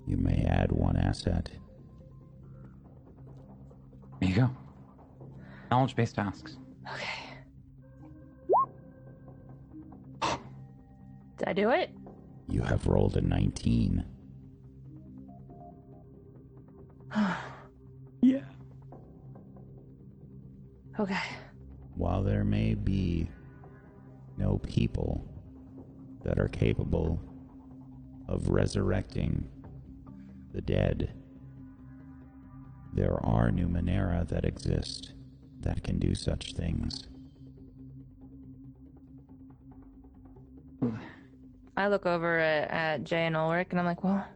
[0.07, 1.49] You may add one asset.
[4.21, 4.51] There you go.
[5.71, 6.59] Knowledge based tasks.
[6.93, 7.09] Okay.
[11.39, 11.89] Did I do it?
[12.51, 14.05] You have rolled a 19.
[18.21, 18.41] yeah.
[21.01, 21.17] Okay.
[21.95, 23.31] While there may be
[24.43, 25.25] no people
[26.25, 27.21] that are capable
[28.29, 29.49] of resurrecting
[30.53, 31.13] the dead,
[32.93, 35.13] there are Numenera that exist
[35.61, 37.07] that can do such things.
[41.77, 44.27] I look over at, at Jay and Ulrich, and I'm like, well,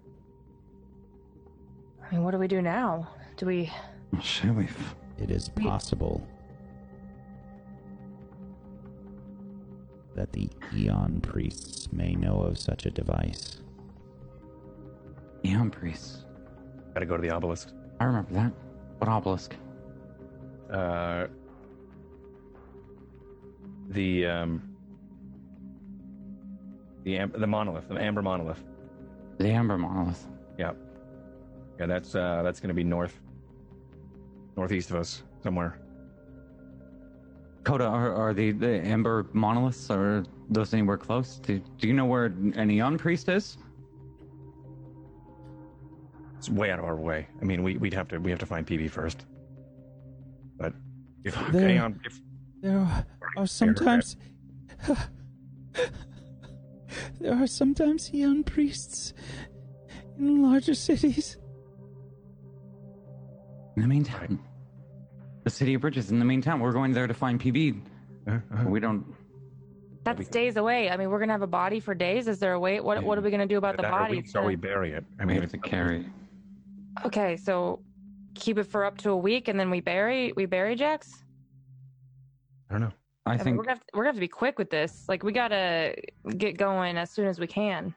[2.03, 3.09] I mean, what do we do now?
[3.37, 3.73] Do we?
[4.23, 4.69] Shall we?
[5.19, 6.27] It is possible
[10.17, 13.61] that the Aeon priests may know of such a device.
[15.45, 16.25] Aeon priests.
[16.95, 17.71] Gotta go to the obelisk.
[18.01, 18.53] I remember that.
[18.99, 19.55] What obelisk?
[20.73, 21.27] Uh,
[23.91, 24.63] the um,
[27.05, 28.65] the am- the monolith, the amber monolith.
[29.39, 30.27] The amber monolith.
[30.59, 30.73] Yeah,
[31.79, 31.87] yeah.
[31.87, 33.21] That's uh, that's gonna be north,
[34.57, 35.79] northeast of us somewhere.
[37.67, 41.41] Coda, are, are the, the amber monoliths, are those anywhere close?
[41.41, 43.59] Do, do you know where an Aeon priest is?
[46.39, 47.27] It's way out of our way.
[47.43, 49.27] I mean, we we'd have to we have to find PB first.
[50.57, 50.75] But
[51.25, 52.21] if There- Aeon, if
[52.61, 53.05] There are,
[53.37, 54.17] are sometimes.
[57.21, 59.13] there are sometimes Aeon priests
[60.17, 61.37] in larger cities.
[63.75, 64.39] In the meantime,
[65.47, 67.81] the city of Bridges in the meantime, we're going there to find PB.
[68.67, 69.07] We don't.
[70.03, 70.91] That's days away.
[70.91, 72.27] I mean, we're gonna have a body for days.
[72.27, 72.81] Is there a way?
[72.81, 74.23] What What are we gonna do about the that or body?
[74.23, 75.05] we, so we bury it.
[75.21, 76.05] I We mean, have to carry.
[77.05, 77.81] Okay, so
[78.35, 81.23] keep it for up to a week, and then we bury we bury Jax.
[82.69, 82.93] I don't know.
[83.25, 85.05] I mean, think we're gonna have to, we're gonna have to be quick with this.
[85.09, 85.95] Like, we gotta
[86.37, 87.95] get going as soon as we can,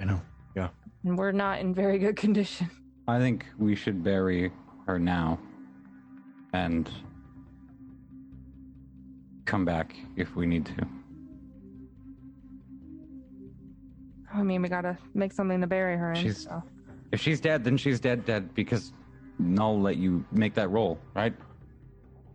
[0.00, 0.20] I know.
[0.56, 0.70] Yeah.
[1.04, 2.68] and we're not in very good condition.
[3.06, 4.50] I think we should bury
[4.86, 5.38] her now,
[6.52, 6.90] and
[9.44, 10.86] come back if we need to.
[14.32, 16.22] I mean, we gotta make something to bury her in.
[16.22, 16.62] She's- so.
[17.12, 18.92] If she's dead, then she's dead, dead because
[19.40, 21.34] Null let you make that roll, right?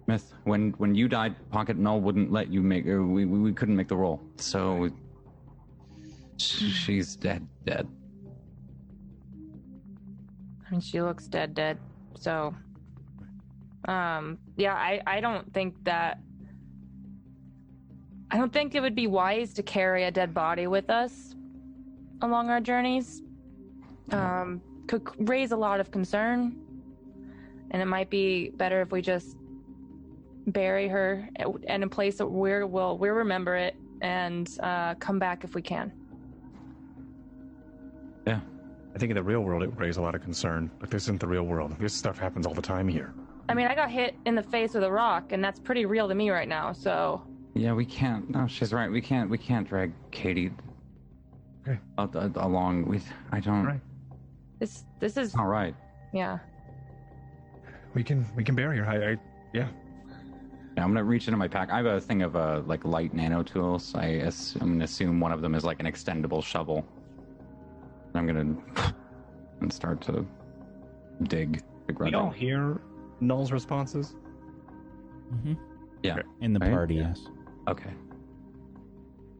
[0.08, 0.34] Myth.
[0.44, 2.86] When when you died, Pocket Null wouldn't let you make.
[2.86, 4.90] Or we, we we couldn't make the roll, so
[6.38, 7.88] she's dead, dead.
[10.68, 11.78] I mean, she looks dead, dead.
[12.20, 12.54] So,
[13.88, 16.20] um, yeah, I, I don't think that.
[18.32, 21.36] I don't think it would be wise to carry a dead body with us
[22.22, 23.22] along our journeys.
[24.12, 26.56] Um, could raise a lot of concern,
[27.72, 29.38] and it might be better if we just
[30.48, 31.28] bury her
[31.68, 35.62] in a place that we're will we'll remember it and uh, come back if we
[35.62, 35.91] can.
[38.28, 38.40] Yeah.
[38.95, 41.03] I think in the real world it would raise a lot of concern, but this
[41.03, 41.76] isn't the real world.
[41.80, 43.14] This stuff happens all the time here.
[43.48, 46.08] I mean, I got hit in the face with a rock, and that's pretty real
[46.08, 46.72] to me right now.
[46.74, 47.22] So.
[47.54, 48.30] Yeah, we can't.
[48.30, 48.92] No, she's right.
[48.92, 49.30] We can't.
[49.30, 50.52] We can't drag Katie.
[51.68, 51.80] Okay.
[51.98, 53.06] a- a- along with.
[53.32, 53.66] I don't.
[53.66, 53.80] Right.
[54.60, 55.76] This this is All right.
[56.14, 56.40] yeah.
[57.94, 58.86] We can we can bury her.
[58.86, 59.18] I, I
[59.54, 59.68] yeah.
[60.76, 61.72] Yeah, I'm gonna reach into my pack.
[61.72, 63.94] I have a thing of uh, like light nano tools.
[63.96, 66.86] I ass- I'm gonna assume one of them is like an extendable shovel.
[68.14, 68.56] I'm gonna
[69.62, 70.26] and start to
[71.24, 71.62] dig.
[71.88, 72.36] dig We right all out.
[72.36, 72.82] hear
[73.27, 74.15] Null's responses.
[75.34, 75.53] Mm-hmm.
[76.03, 76.19] Yeah.
[76.41, 76.72] In the Right?
[76.72, 77.10] party, Yeah.
[77.10, 77.27] yes.
[77.68, 77.91] Okay.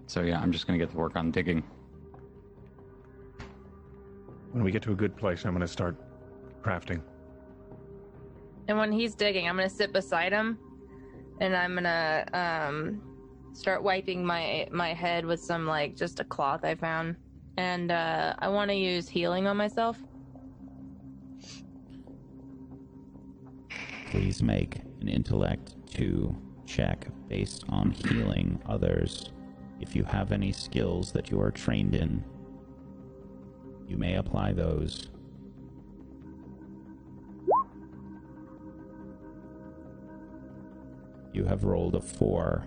[0.08, 1.64] So yeah, I'm just gonna get to work on digging.
[4.52, 5.98] When we get to a good place, I'm going to start
[6.64, 7.02] crafting.
[8.68, 10.58] And when he's digging, I'm gonna sit beside him,
[11.42, 13.02] and I'm gonna um,
[13.54, 17.16] start wiping my my head with some like just a cloth I found,
[17.58, 20.00] and uh, I want to use healing on myself.
[24.16, 26.34] Please make an intellect to
[26.66, 29.34] check based on healing others.
[29.82, 32.24] If you have any skills that you are trained in,
[33.90, 35.10] you may apply those.
[41.34, 42.66] You have rolled a 4.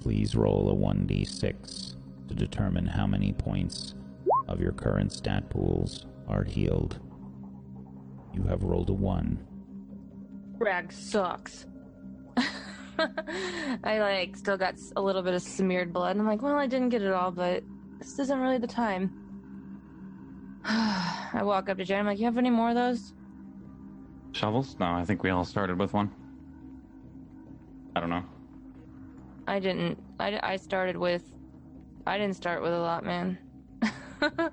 [0.00, 1.94] Please roll a 1d6
[2.26, 3.94] to determine how many points
[4.50, 6.98] of your current stat pools are healed.
[8.34, 9.46] You have rolled a 1.
[10.58, 11.66] Rag sucks.
[12.98, 16.16] I like still got a little bit of smeared blood.
[16.18, 17.62] I'm like, well, I didn't get it all, but
[17.98, 19.12] this isn't really the time.
[20.64, 22.00] I walk up to Jen.
[22.00, 23.14] I'm like, you have any more of those?
[24.32, 24.76] Shovels?
[24.78, 26.12] No, I think we all started with one.
[27.96, 28.24] I don't know.
[29.46, 29.98] I didn't.
[30.18, 31.24] I, I started with.
[32.06, 33.38] I didn't start with a lot, man.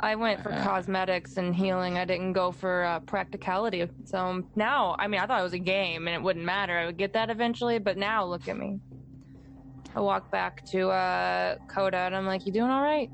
[0.00, 1.98] I went for cosmetics and healing.
[1.98, 3.88] I didn't go for uh, practicality.
[4.04, 6.76] So now, I mean, I thought it was a game and it wouldn't matter.
[6.76, 8.80] I would get that eventually, but now look at me.
[9.94, 13.10] I walk back to uh, Coda and I'm like, "You doing all right?"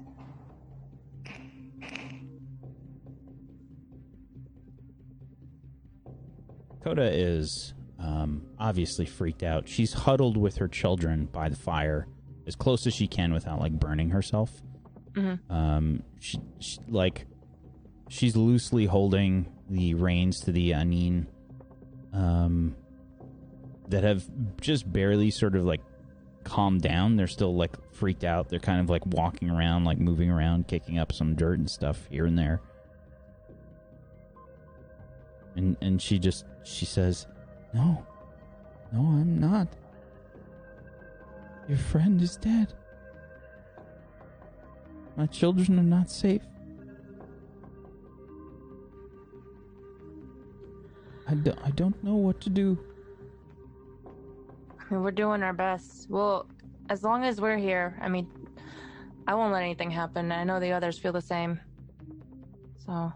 [6.82, 9.68] Coda is um, obviously freaked out.
[9.68, 12.08] She's huddled with her children by the fire
[12.46, 14.62] as close as she can without like burning herself.
[15.14, 15.38] Mhm.
[15.50, 17.26] Um, she, she like
[18.08, 21.26] she's loosely holding the reins to the aneen,
[22.12, 22.74] um,
[23.88, 24.24] that have
[24.60, 25.80] just barely sort of like
[26.44, 27.16] calmed down.
[27.16, 28.48] They're still like freaked out.
[28.48, 32.06] They're kind of like walking around, like moving around, kicking up some dirt and stuff
[32.10, 32.60] here and there.
[35.56, 37.26] And and she just she says,
[37.74, 38.06] No.
[38.92, 39.68] No, I'm not.
[41.68, 42.72] Your friend is dead.
[45.16, 46.42] My children are not safe.
[51.28, 52.78] I, do, I don't know what to do.
[54.06, 56.08] I mean, we're doing our best.
[56.10, 56.46] Well,
[56.88, 58.26] as long as we're here, I mean,
[59.28, 60.32] I won't let anything happen.
[60.32, 61.60] I know the others feel the same.
[62.84, 63.12] So,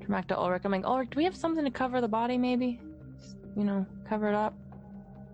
[0.00, 0.62] turn back to Ulrich.
[0.64, 2.80] I'm like, Ulrich, do we have something to cover the body, maybe?
[3.20, 4.54] Just, you know, cover it up.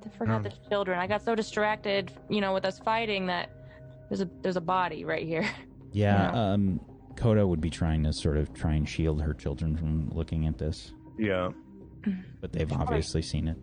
[0.04, 0.42] I forgot Um.
[0.42, 0.98] the children.
[0.98, 3.50] I got so distracted, you know, with us fighting that
[4.08, 5.48] there's a there's a body right here.
[5.92, 6.52] "Yeah, Yeah.
[6.52, 6.80] um,
[7.16, 10.58] Coda would be trying to sort of try and shield her children from looking at
[10.58, 11.50] this, Yeah.
[12.40, 13.56] but they've obviously seen it."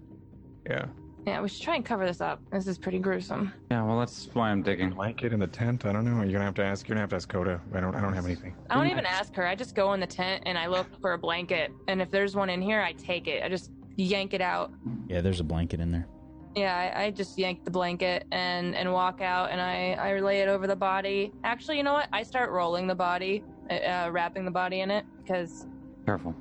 [0.69, 0.85] Yeah.
[1.25, 2.41] yeah, we should try and cover this up.
[2.51, 3.51] This is pretty gruesome.
[3.71, 4.91] Yeah, well, that's why I'm digging.
[4.91, 5.85] Blanket in the tent.
[5.85, 6.21] I don't know.
[6.21, 6.87] You're gonna have to ask.
[6.87, 7.59] You're gonna have to ask Coda.
[7.73, 7.95] I don't.
[7.95, 8.55] I don't have anything.
[8.69, 9.47] I don't even ask her.
[9.47, 11.71] I just go in the tent and I look for a blanket.
[11.87, 13.43] And if there's one in here, I take it.
[13.43, 14.71] I just yank it out.
[15.07, 16.07] Yeah, there's a blanket in there.
[16.55, 20.41] Yeah, I, I just yank the blanket and and walk out and I I lay
[20.41, 21.31] it over the body.
[21.43, 22.07] Actually, you know what?
[22.11, 25.67] I start rolling the body, uh, uh, wrapping the body in it because
[26.05, 26.35] Careful.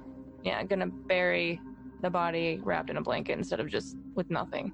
[0.45, 1.61] yeah, I'm gonna bury
[2.01, 4.73] the body wrapped in a blanket instead of just with nothing.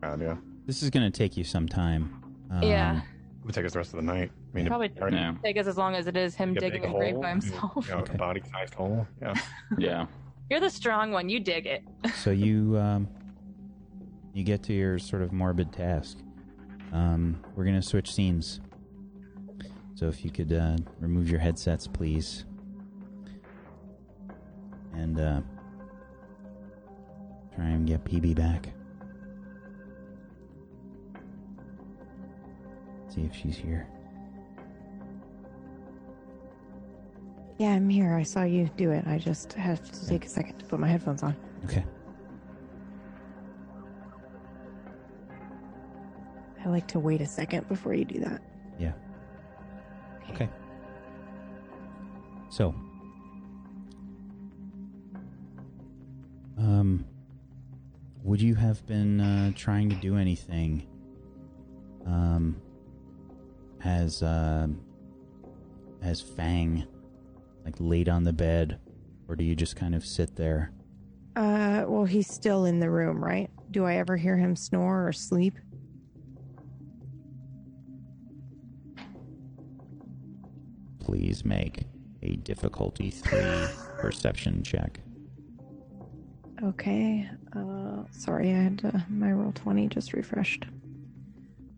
[0.00, 0.36] God, yeah.
[0.66, 2.22] This is going to take you some time.
[2.50, 2.98] Um, Yeah.
[2.98, 4.30] It would take us the rest of the night.
[4.52, 5.34] I mean, Probably already Yeah.
[5.42, 7.88] take us as long as it is him dig a digging a grave by himself.
[7.88, 8.14] You know, Okay.
[8.14, 9.04] a body-sized hole.
[9.20, 9.34] Yeah.
[9.78, 10.06] Yeah.
[10.48, 11.28] You're the strong one.
[11.28, 11.82] You dig it.
[12.14, 13.08] so you um,
[14.32, 16.18] you get to your sort of morbid task.
[16.92, 18.60] Um, we're gonna switch scenes.
[19.94, 22.44] So if you could uh, remove your headsets, please,
[24.94, 25.40] and uh,
[27.54, 28.68] try and get PB back.
[33.08, 33.86] See if she's here.
[37.58, 38.16] Yeah, I'm here.
[38.16, 39.06] I saw you do it.
[39.06, 41.36] I just have to take a second to put my headphones on.
[41.64, 41.84] Okay.
[46.64, 48.42] I like to wait a second before you do that.
[48.78, 48.92] Yeah.
[50.30, 50.48] Okay.
[52.50, 52.74] So,
[56.58, 57.04] um,
[58.22, 60.86] would you have been uh, trying to do anything?
[62.06, 62.60] Um,
[63.84, 64.68] as uh,
[66.02, 66.86] as Fang,
[67.64, 68.78] like laid on the bed,
[69.28, 70.72] or do you just kind of sit there?
[71.34, 73.50] Uh, well, he's still in the room, right?
[73.70, 75.58] Do I ever hear him snore or sleep?
[81.12, 81.84] Please make
[82.22, 83.66] a difficulty three
[83.98, 84.98] perception check.
[86.62, 87.28] Okay.
[87.54, 90.64] Uh, sorry, I had to, my Roll20 just refreshed.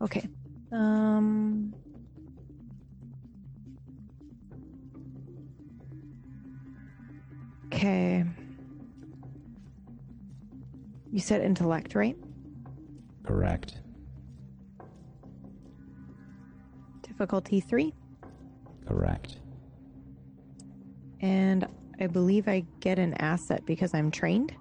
[0.01, 0.29] Okay.
[0.71, 1.75] Um.
[7.67, 8.25] Okay.
[11.11, 12.17] You said intellect, right?
[13.25, 13.81] Correct.
[17.03, 17.93] Difficulty three,
[18.87, 19.37] Correct.
[21.21, 21.67] and
[22.01, 24.53] I believe I get an asset because I'm trained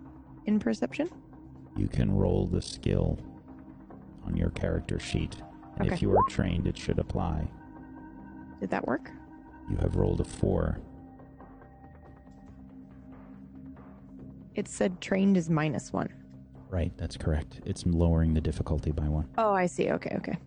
[0.45, 1.10] in perception.
[1.76, 3.18] You can roll the skill
[4.26, 5.36] on your character sheet.
[5.80, 7.49] And if you are trained, it should apply.
[8.60, 9.10] Did that work?
[9.70, 10.78] You have rolled a four.
[14.56, 16.10] It said trained is minus one.
[16.70, 17.62] Right, that's correct.
[17.65, 19.28] It's lowering the difficulty by one.
[19.39, 19.89] Oh, I see.
[19.89, 20.38] Okay, okay.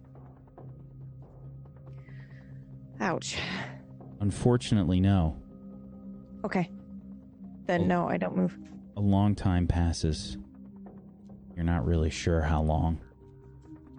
[3.00, 3.36] Ouch.
[4.20, 5.36] Unfortunately, no.
[6.44, 6.70] Okay.
[7.66, 8.56] Then no, I don't move.
[8.96, 10.38] A long time passes.
[11.54, 12.98] You're not really sure how long,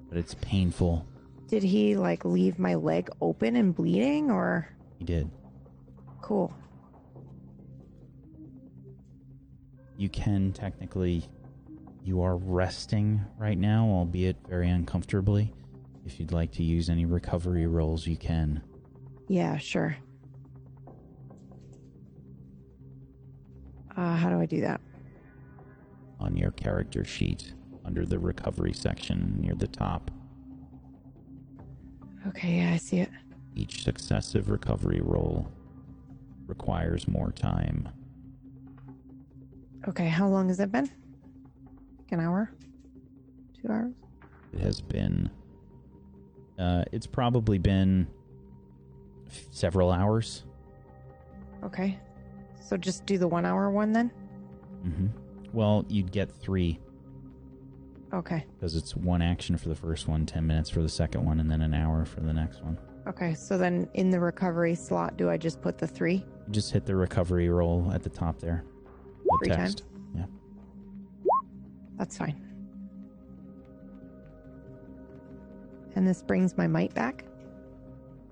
[0.09, 1.05] but it's painful.
[1.47, 4.67] Did he like leave my leg open and bleeding or
[4.99, 5.29] He did.
[6.21, 6.53] cool?
[9.97, 11.25] You can technically.
[12.03, 15.53] You are resting right now, albeit very uncomfortably.
[16.05, 18.61] If you'd like to use any recovery rolls, you can.
[19.27, 19.97] Yeah, sure.
[23.97, 24.79] Uh, how do I do that?
[26.19, 27.53] on your character sheet
[27.85, 30.09] under the recovery section near the top.
[32.27, 33.09] Okay, yeah, I see it.
[33.55, 35.49] Each successive recovery roll
[36.47, 37.87] requires more time.
[39.87, 40.89] Okay, how long has it been?
[41.99, 42.51] Like an hour?
[43.61, 43.93] Two hours?
[44.53, 45.29] It has been.
[46.57, 48.07] Uh, it's probably been
[49.51, 50.43] several hours.
[51.63, 51.99] Okay.
[52.67, 54.11] So just do the one hour one then?
[54.85, 55.07] Mm-hmm.
[55.53, 56.79] Well, you'd get three
[58.13, 58.45] Okay.
[58.55, 61.49] because it's one action for the first one, 10 minutes for the second one, and
[61.49, 62.77] then an hour for the next one.
[63.07, 66.25] Okay, so then in the recovery slot, do I just put the three?
[66.47, 68.65] You just hit the recovery roll at the top there.
[69.23, 69.83] The Three text.
[70.13, 70.25] Yeah.
[71.97, 72.41] That's fine.
[75.95, 77.23] And this brings my might back?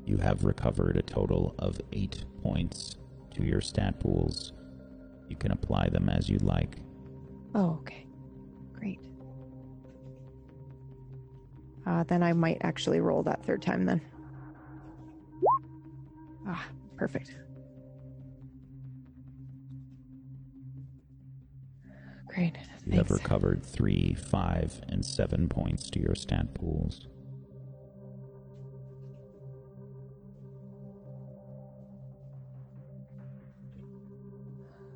[0.05, 2.97] You have recovered a total of eight points
[3.35, 4.53] to your stat pools.
[5.29, 6.77] You can apply them as you like.
[7.53, 8.05] Oh, okay.
[8.73, 8.99] Great.
[11.85, 14.01] Uh, then I might actually roll that third time then.
[16.47, 16.65] Ah,
[16.97, 17.35] perfect.
[22.27, 22.53] Great.
[22.85, 23.23] You have Thanks.
[23.23, 27.07] recovered three, five, and seven points to your stat pools.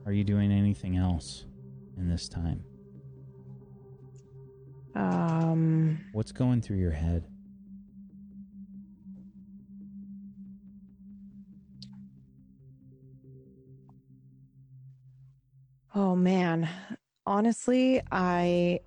[0.10, 1.46] Are you doing anything else
[1.96, 2.64] in this time?
[4.96, 7.28] Um, What's going through your head?
[15.94, 16.68] Oh man.
[17.28, 18.80] Honestly, I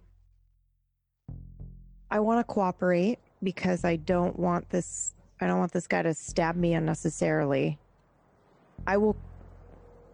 [2.10, 6.14] I want to cooperate because I don't want this I don't want this guy to
[6.14, 7.78] stab me unnecessarily.
[8.88, 9.16] I will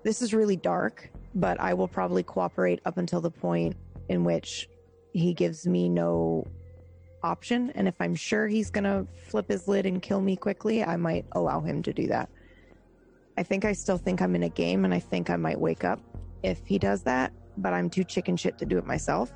[0.08, 3.76] This is really dark, but I will probably cooperate up until the point
[4.08, 4.66] in which
[5.12, 6.46] he gives me no
[7.22, 10.82] option and if I'm sure he's going to flip his lid and kill me quickly,
[10.82, 12.30] I might allow him to do that.
[13.36, 15.84] I think I still think I'm in a game and I think I might wake
[15.84, 16.00] up
[16.42, 19.30] if he does that, but I'm too chicken shit to do it myself.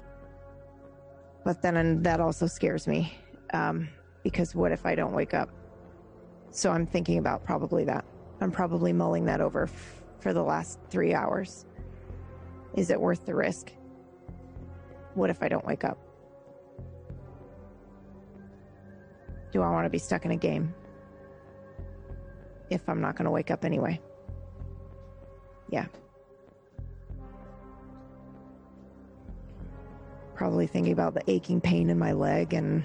[1.44, 3.12] But then that also scares me
[3.52, 3.90] um,
[4.22, 5.50] because what if I don't wake up?
[6.50, 8.06] So I'm thinking about probably that.
[8.40, 9.68] I'm probably mulling that over
[10.22, 11.66] for the last three hours.
[12.74, 13.72] Is it worth the risk?
[15.14, 15.98] What if I don't wake up?
[19.52, 20.74] Do I want to be stuck in a game?
[22.70, 24.00] If I'm not going to wake up anyway.
[25.68, 25.86] Yeah.
[30.42, 32.82] probably thinking about the aching pain in my leg and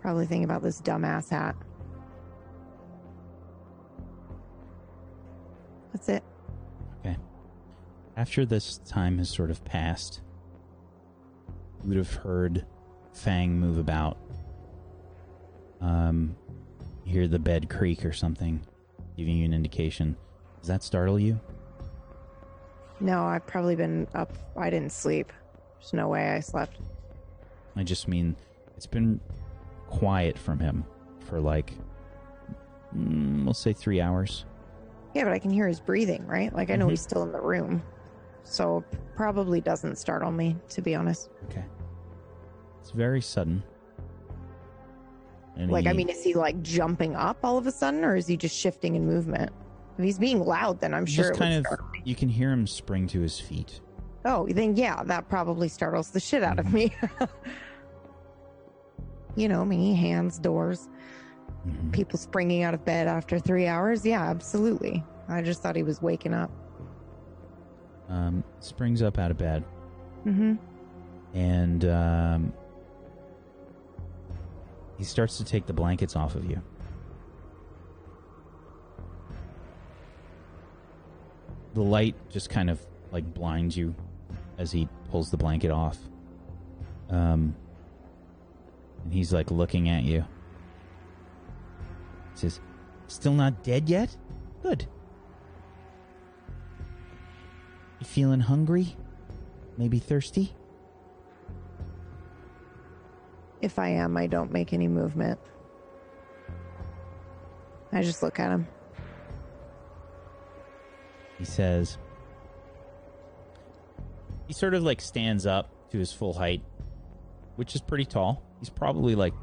[0.00, 1.56] probably thinking about this dumbass hat.
[6.02, 6.22] That's it.
[7.00, 7.16] Okay.
[8.16, 10.20] After this time has sort of passed,
[11.82, 12.66] you would have heard
[13.12, 14.18] Fang move about.
[15.80, 16.34] Um,
[17.04, 18.60] hear the bed creak or something,
[19.16, 20.16] giving you an indication.
[20.60, 21.38] Does that startle you?
[22.98, 24.32] No, I've probably been up.
[24.56, 25.32] I didn't sleep.
[25.78, 26.78] There's no way I slept.
[27.76, 28.34] I just mean
[28.76, 29.20] it's been
[29.86, 30.84] quiet from him
[31.20, 31.72] for like,
[32.96, 34.46] mm, we'll say three hours.
[35.14, 36.54] Yeah, but I can hear his breathing, right?
[36.54, 36.90] Like I know Mhm.
[36.90, 37.82] he's still in the room.
[38.44, 38.84] So
[39.14, 41.30] probably doesn't startle me, to be honest.
[41.44, 41.64] Okay.
[42.80, 43.62] It's very sudden.
[45.56, 48.26] And Like, I mean, is he like jumping up all of a sudden, or is
[48.26, 49.52] he just shifting in movement?
[49.98, 51.66] If he's being loud, then I'm sure just kind of
[52.04, 53.80] you can hear him spring to his feet.
[54.24, 56.94] Oh, then yeah, that probably startles the shit out of me.
[59.36, 60.88] you know me, hands, doors,
[61.66, 61.92] Mhm.
[61.92, 64.04] people springing out of bed after three hours.
[64.04, 65.04] Yeah, absolutely.
[65.28, 66.50] I just thought he was waking up.
[68.08, 69.64] Um, springs up out of bed
[70.26, 70.54] Mm-hmm.
[71.34, 72.52] and um,
[74.98, 76.60] he starts to take the blankets off of you.
[81.74, 83.94] The light just kind of like blinds you
[84.58, 85.98] as he pulls the blanket off.
[87.08, 87.54] Um,
[89.04, 90.24] and he's like looking at you.
[92.32, 92.60] He says,
[93.06, 94.16] "Still not dead yet?
[94.62, 94.86] Good.
[97.98, 98.96] You feeling hungry?
[99.76, 100.54] Maybe thirsty?"
[103.60, 105.38] If I am, I don't make any movement.
[107.92, 108.66] I just look at him.
[111.42, 111.98] he says
[114.46, 116.62] he sort of like stands up to his full height
[117.56, 119.34] which is pretty tall he's probably like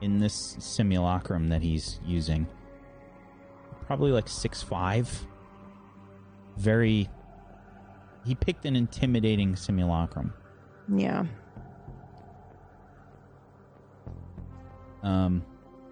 [0.00, 2.46] in this simulacrum that he's using
[3.86, 5.26] probably like six five
[6.56, 7.08] very
[8.24, 10.32] he picked an intimidating simulacrum
[10.88, 11.24] Yeah.
[15.02, 15.44] um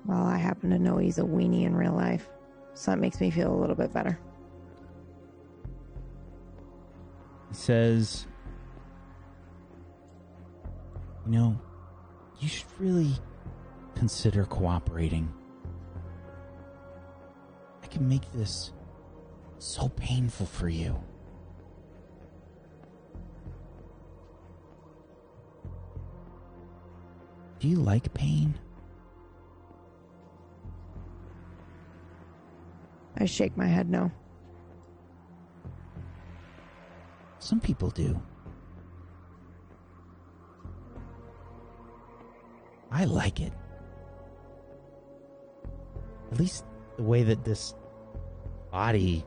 [0.06, 2.28] Well, I happen to know he's a weenie in real life,
[2.74, 4.18] so that makes me feel a little bit better.
[7.48, 8.26] He says,
[11.26, 11.60] You know,
[12.40, 13.12] you should really
[13.98, 15.28] consider cooperating.
[17.82, 18.70] I can make this
[19.58, 20.96] so painful for you.
[27.58, 28.54] Do you like pain?
[33.16, 34.12] I shake my head no.
[37.40, 38.22] Some people do.
[42.92, 43.52] I like it.
[46.30, 46.64] At least
[46.96, 47.74] the way that this
[48.70, 49.24] body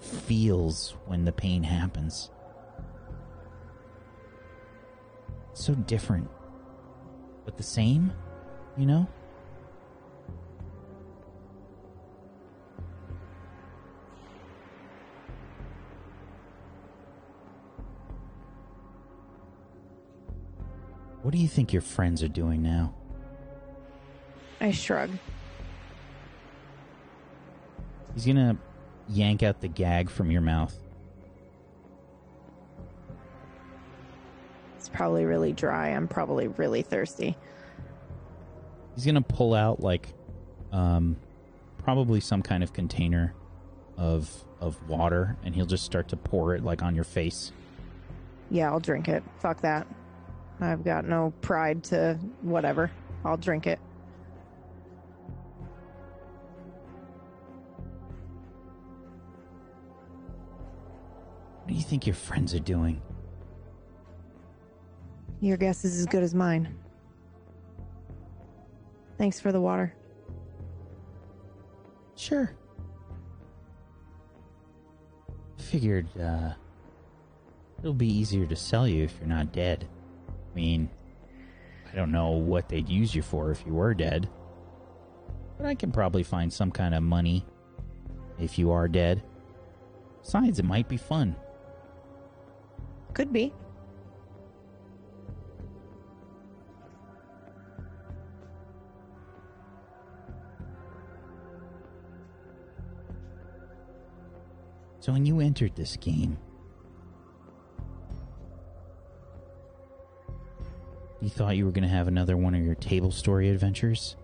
[0.00, 2.30] feels when the pain happens.
[5.54, 6.28] So different,
[7.44, 8.12] but the same,
[8.76, 9.06] you know?
[21.22, 22.94] What do you think your friends are doing now?
[24.60, 25.10] I shrug.
[28.14, 28.56] He's gonna
[29.08, 30.76] yank out the gag from your mouth.
[34.76, 35.88] It's probably really dry.
[35.90, 37.36] I'm probably really thirsty.
[38.94, 40.12] He's gonna pull out like,
[40.72, 41.16] um,
[41.78, 43.34] probably some kind of container
[43.96, 47.52] of of water, and he'll just start to pour it like on your face.
[48.50, 49.22] Yeah, I'll drink it.
[49.38, 49.86] Fuck that.
[50.60, 52.90] I've got no pride to whatever.
[53.24, 53.80] I'll drink it.
[61.72, 63.00] Do you think your friends are doing?
[65.40, 66.76] Your guess is as good as mine.
[69.16, 69.94] Thanks for the water.
[72.14, 72.54] Sure.
[75.58, 76.52] Figured uh,
[77.80, 79.88] it'll be easier to sell you if you're not dead.
[80.28, 80.90] I mean,
[81.90, 84.28] I don't know what they'd use you for if you were dead,
[85.56, 87.46] but I can probably find some kind of money
[88.38, 89.22] if you are dead.
[90.22, 91.34] Besides, it might be fun.
[93.14, 93.52] Could be.
[105.00, 106.38] So when you entered this game,
[111.20, 114.14] you thought you were going to have another one of your table story adventures?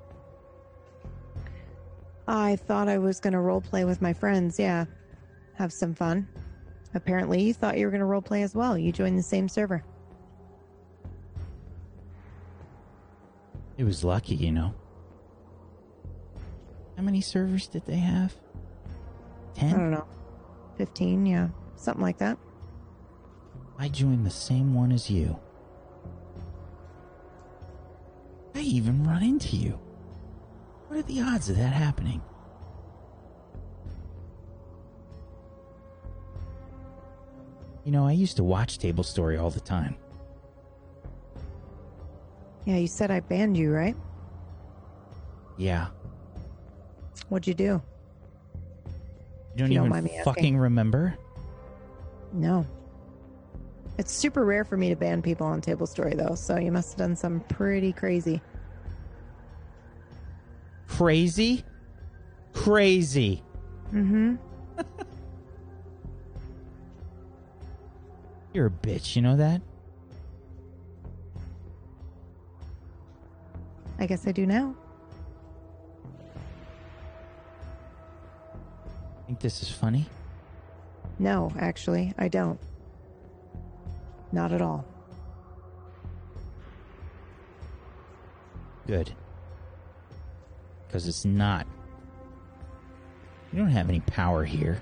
[2.29, 4.59] I thought I was going to role play with my friends.
[4.59, 4.85] Yeah.
[5.55, 6.29] Have some fun.
[6.95, 8.79] Apparently, you thought you were going to role play as well.
[8.79, 9.85] You joined the same server.
[13.77, 14.75] It was lucky, you know.
[16.97, 18.35] How many servers did they have?
[19.55, 19.75] Ten?
[19.75, 20.07] I don't know.
[20.79, 21.49] 15, yeah.
[21.77, 22.39] Something like that.
[23.79, 25.39] I joined the same one as you.
[28.55, 29.79] I even run into you.
[30.89, 32.21] What are the odds of that happening?
[37.89, 39.97] You know, I used to watch Table Story all the time.
[42.67, 43.97] Yeah, you said I banned you, right?
[45.57, 45.87] Yeah.
[47.31, 47.65] What'd you do?
[47.65, 47.81] You
[49.57, 50.25] don't you don't even mind me asking.
[50.25, 51.17] fucking remember?
[52.35, 52.67] No.
[53.97, 56.91] It's super rare for me to ban people on Table Story, though, so you must
[56.91, 58.43] have done something pretty crazy.
[60.89, 61.65] Crazy?
[62.53, 63.43] Crazy.
[63.95, 64.35] Mm-hmm.
[68.53, 69.61] You're a bitch, you know that?
[73.99, 74.75] I guess I do now.
[79.27, 80.07] Think this is funny?
[81.19, 82.59] No, actually, I don't.
[84.33, 84.87] Not at all.
[88.87, 89.13] Good.
[90.87, 91.67] Because it's not.
[93.53, 94.81] You don't have any power here.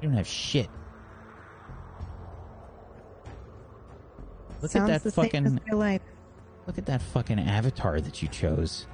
[0.00, 0.68] You don't have shit.
[4.62, 6.00] Look Sounds at that fucking life.
[6.66, 8.86] look at that fucking avatar that you chose.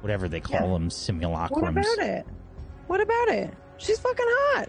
[0.00, 0.72] Whatever they call Yeah.
[0.72, 1.50] them, simulacrums.
[1.50, 2.26] What about it?
[2.86, 3.54] What about it?
[3.76, 4.68] She's fucking hot.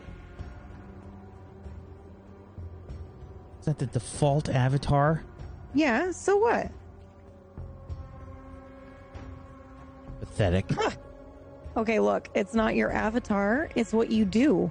[3.61, 5.23] Is that the default avatar?
[5.73, 6.69] Yeah, so what?
[10.19, 10.65] Pathetic.
[11.77, 14.69] Okay, look, it's not your avatar, it's what you do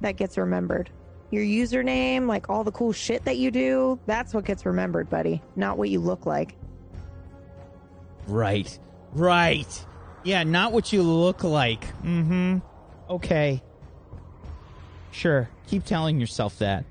[0.00, 0.88] that gets remembered.
[1.30, 5.42] Your username, like all the cool shit that you do, that's what gets remembered, buddy,
[5.56, 6.54] not what you look like.
[8.26, 8.78] Right.
[9.12, 9.86] Right.
[10.24, 11.84] Yeah, not what you look like.
[12.02, 12.58] Mm-hmm.
[13.10, 13.62] Okay.
[15.10, 15.48] Sure.
[15.68, 16.84] Keep telling yourself that.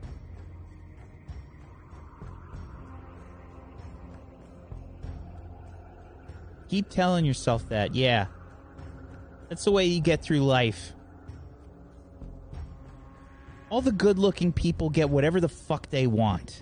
[6.69, 7.93] Keep telling yourself that.
[7.93, 8.25] Yeah.
[9.49, 10.94] That's the way you get through life.
[13.69, 16.61] All the good looking people get whatever the fuck they want.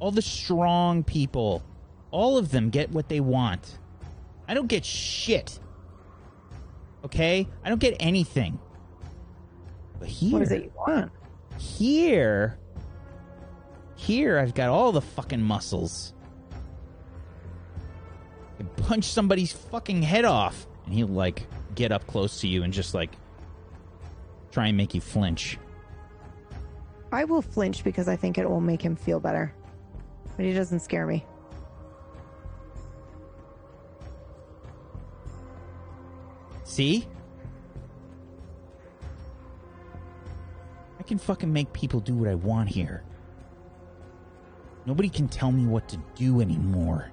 [0.00, 1.62] All the strong people,
[2.10, 3.78] all of them get what they want.
[4.46, 5.58] I don't get shit.
[7.04, 7.48] Okay?
[7.64, 8.58] I don't get anything.
[9.98, 11.10] But here, What is it you want?
[11.58, 12.56] here,
[13.96, 16.14] here, I've got all the fucking muscles.
[18.60, 22.72] I punch somebody's fucking head off, and he'll like get up close to you and
[22.72, 23.10] just like
[24.50, 25.58] try and make you flinch.
[27.10, 29.54] I will flinch because I think it will make him feel better.
[30.36, 31.24] But he doesn't scare me.
[36.64, 37.06] See?
[40.98, 43.02] I can fucking make people do what I want here.
[44.84, 47.10] Nobody can tell me what to do anymore.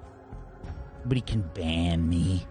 [1.02, 2.46] Nobody can ban me.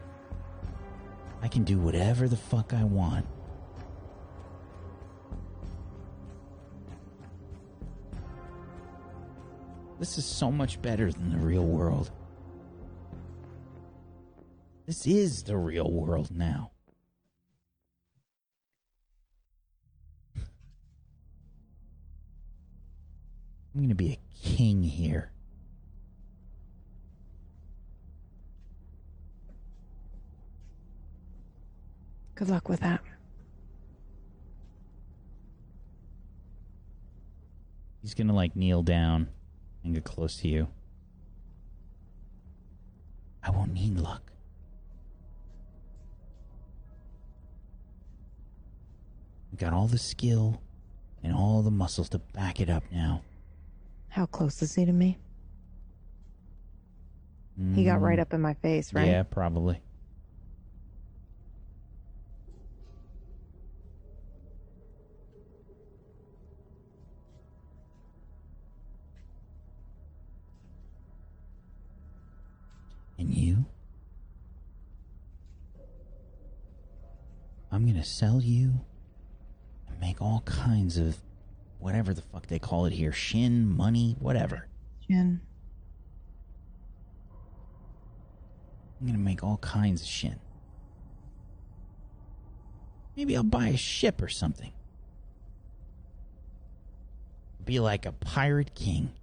[1.42, 3.26] I can do whatever the fuck I want.
[10.00, 12.12] This is so much better than the real world.
[14.86, 16.72] This is the real world now.
[23.74, 25.32] I'm going to be a king here.
[32.36, 33.02] Good luck with that.
[38.02, 39.30] He's going to like kneel down
[39.86, 40.68] and get close to you.
[43.44, 44.32] I won't need luck.
[49.54, 50.62] I've got all the skill
[51.24, 53.22] and all the muscles to back it up now.
[54.10, 55.18] How close is he to me?
[57.74, 59.08] He got right Mm, up in my face, right?
[59.08, 59.80] Yeah, probably.
[73.26, 73.66] And you?
[77.72, 78.82] I'm gonna sell you
[79.88, 81.18] and make all kinds of
[81.80, 84.68] whatever the fuck they call it here shin, money, whatever.
[85.08, 85.42] Shin.
[89.02, 90.40] I'm gonna make all kinds of shin.
[93.18, 94.72] Maybe I'll buy a ship or something.
[97.66, 99.14] Be like a pirate king.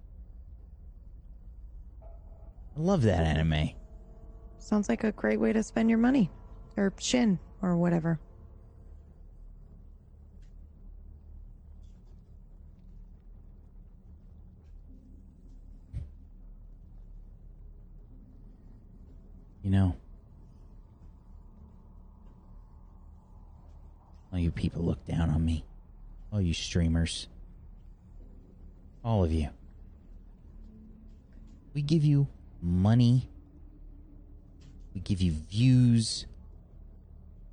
[2.75, 3.69] I love that anime.
[4.63, 6.31] Sounds like a great way to spend your money.
[6.77, 8.17] Or shin, or whatever.
[19.61, 19.95] You know,
[24.31, 25.63] All you people look down on me.
[26.31, 27.27] All you streamers.
[29.03, 29.49] All of you.
[31.73, 32.27] We give you
[32.61, 33.29] money.
[34.93, 36.25] We give you views.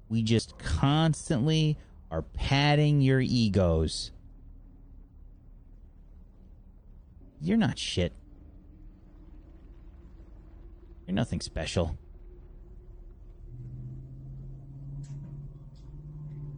[0.09, 1.79] We just constantly
[2.11, 4.11] are padding your egos.
[7.41, 8.13] You're not shit.
[11.07, 11.97] You're nothing special.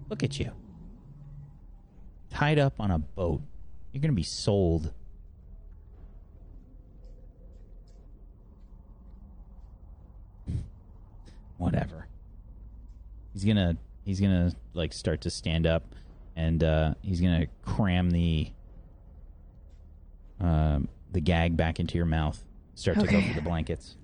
[0.08, 0.50] Look at you.
[2.30, 3.40] Tied up on a boat.
[3.92, 4.92] You're going to be sold.
[11.62, 12.08] Whatever.
[13.32, 14.18] He's to he's
[14.50, 15.94] to like start to stand up
[16.34, 18.50] and uh he's to cram the
[20.40, 22.42] um the gag back into your mouth.
[22.74, 23.96] Start to go for the blankets.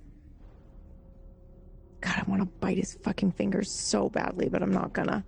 [2.00, 5.24] God, I want to bite his fucking fingers so badly, but I'm not gonna.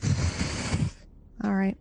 [1.42, 1.76] All right.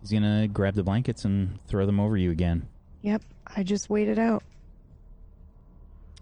[0.00, 2.66] He's to grab the blankets and throw them over you again.
[3.04, 3.22] Yep.
[3.54, 4.42] I just waited out.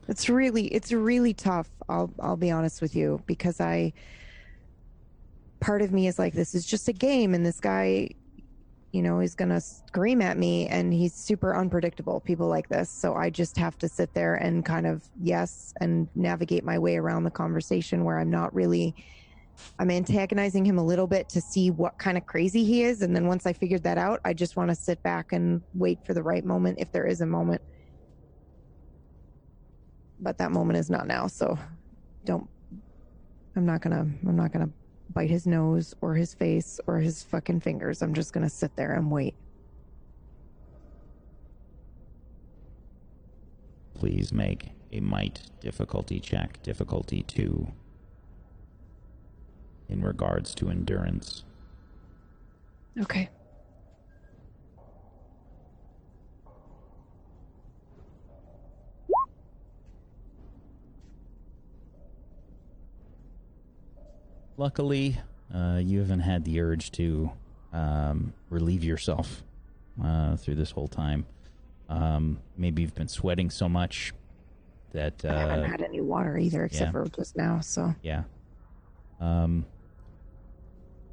[0.08, 1.68] It's really it's really tough.
[1.88, 3.92] I'll I'll be honest with you because I
[5.60, 8.08] part of me is like this is just a game and this guy
[8.90, 12.90] you know is going to scream at me and he's super unpredictable people like this
[12.90, 16.96] so I just have to sit there and kind of yes and navigate my way
[16.96, 18.96] around the conversation where I'm not really
[19.78, 23.02] I'm antagonizing him a little bit to see what kind of crazy he is.
[23.02, 26.04] And then once I figured that out, I just want to sit back and wait
[26.04, 27.62] for the right moment if there is a moment.
[30.20, 31.26] But that moment is not now.
[31.26, 31.58] So
[32.24, 32.48] don't,
[33.56, 34.72] I'm not going to, I'm not going to
[35.12, 38.02] bite his nose or his face or his fucking fingers.
[38.02, 39.34] I'm just going to sit there and wait.
[43.94, 47.72] Please make a might difficulty check, difficulty 2,
[49.88, 51.44] in regards to endurance.
[53.00, 53.28] Okay.
[64.56, 65.18] Luckily,
[65.52, 67.32] uh, you haven't had the urge to
[67.72, 69.42] um, relieve yourself
[70.02, 71.26] uh, through this whole time.
[71.88, 74.12] Um, maybe you've been sweating so much
[74.92, 75.24] that.
[75.24, 77.04] Uh, I haven't had any water either except yeah.
[77.04, 77.60] for just now.
[77.60, 78.22] So Yeah.
[79.22, 79.66] Um,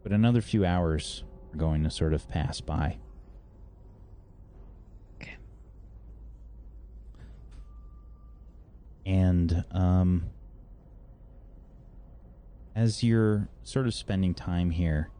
[0.01, 1.23] but another few hours
[1.53, 2.97] are going to sort of pass by.
[5.21, 5.37] Okay.
[9.05, 10.23] And um,
[12.75, 15.11] as you're sort of spending time here,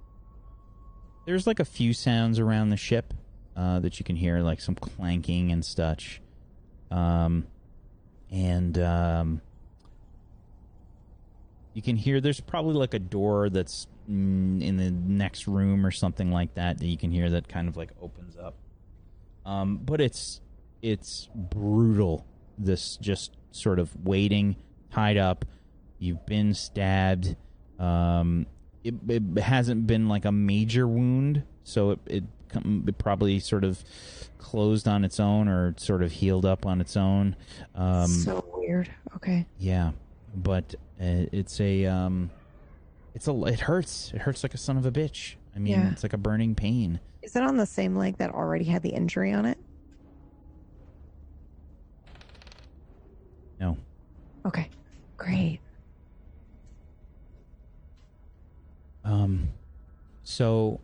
[1.28, 3.14] there's like a few sounds around the ship
[3.56, 6.22] uh, that you can hear, like some clanking and such.
[6.90, 7.46] Um,
[8.32, 9.42] and um,
[11.80, 15.92] you can hear there's probably like a door that's mm, in the next room or
[15.92, 18.56] something like that that you can hear that kind of like opens up.
[19.46, 20.42] Um, but it's
[20.82, 22.26] it's brutal.
[22.58, 24.58] This just sort of waiting,
[24.92, 25.46] tied up.
[26.00, 27.38] You've been stabbed.
[27.80, 28.46] Um,
[28.84, 32.24] it, it hasn't been like a major wound, so it, it
[32.88, 33.82] it probably sort of
[34.38, 37.38] closed on its own or sort of healed up on its own.
[37.74, 38.92] Um, so weird.
[39.16, 39.46] Okay.
[39.58, 39.92] yeah,
[40.36, 42.30] but uh, it's a um,
[43.16, 44.12] it's a it hurts.
[44.14, 45.36] It hurts like a son of a bitch.
[45.56, 45.92] I mean, Yeah.
[45.92, 47.00] it's like a burning pain.
[47.22, 49.58] Is it on the same leg that already had the injury on it?
[53.60, 53.78] No,
[54.46, 54.70] Okay.
[55.18, 55.60] Great.
[59.04, 59.50] Um,
[60.24, 60.80] so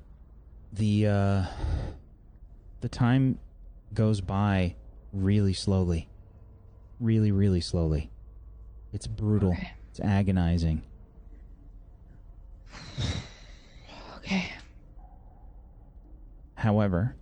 [0.73, 1.45] the uh,
[2.81, 3.39] the time
[3.93, 4.75] goes by
[5.13, 6.09] really slowly,
[6.99, 8.09] really, really slowly.
[8.95, 9.51] It's brutal.
[9.51, 9.73] Okay.
[9.91, 10.81] It's agonizing.
[14.17, 14.51] Okay.
[16.55, 17.15] However,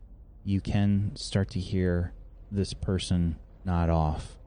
[0.46, 2.14] you can start to hear
[2.50, 3.36] this person
[3.66, 4.38] nod off.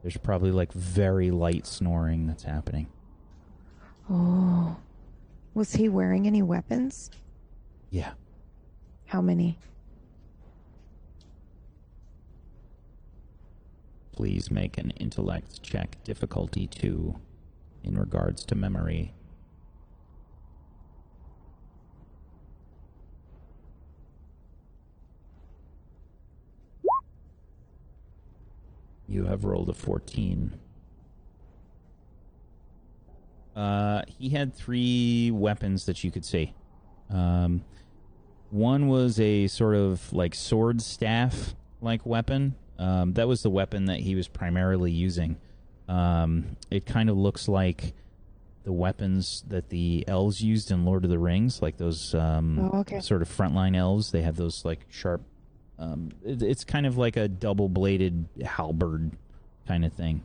[0.00, 2.86] There's probably like very light snoring that's happening.
[4.08, 4.78] Oh.
[5.52, 7.10] Was he wearing any weapons?
[7.90, 8.12] Yeah.
[9.04, 9.58] How many?
[14.22, 17.18] Please make an intellect check, difficulty 2,
[17.82, 19.12] in regards to memory.
[29.08, 30.54] You have rolled a 14.
[33.56, 36.54] Uh, he had three weapons that you could see.
[37.10, 37.64] Um,
[38.50, 42.54] one was a sort of like sword staff like weapon.
[42.82, 45.36] Um, that was the weapon that he was primarily using.
[45.88, 47.94] Um, it kind of looks like
[48.64, 52.80] the weapons that the elves used in Lord of the Rings, like those um, Oh,
[52.80, 53.00] okay.
[53.00, 54.10] sort of frontline elves.
[54.10, 55.22] They have those like sharp.
[55.78, 59.12] Um, it, it's kind of like a double-bladed halberd
[59.66, 60.22] kind of thing,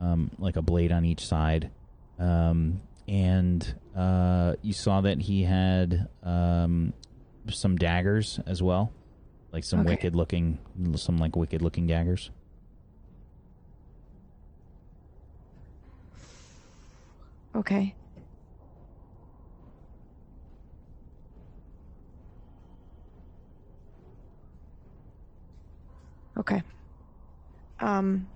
[0.00, 1.70] um, like a blade on each side.
[2.18, 6.92] Um, and uh, you saw that he had um,
[7.48, 8.92] some daggers as well,
[9.52, 9.90] like some Okay.
[9.90, 10.58] wicked-looking,
[10.96, 12.30] some like wicked-looking daggers.
[17.54, 17.94] Okay.
[26.38, 26.62] Okay.
[27.80, 28.26] Um.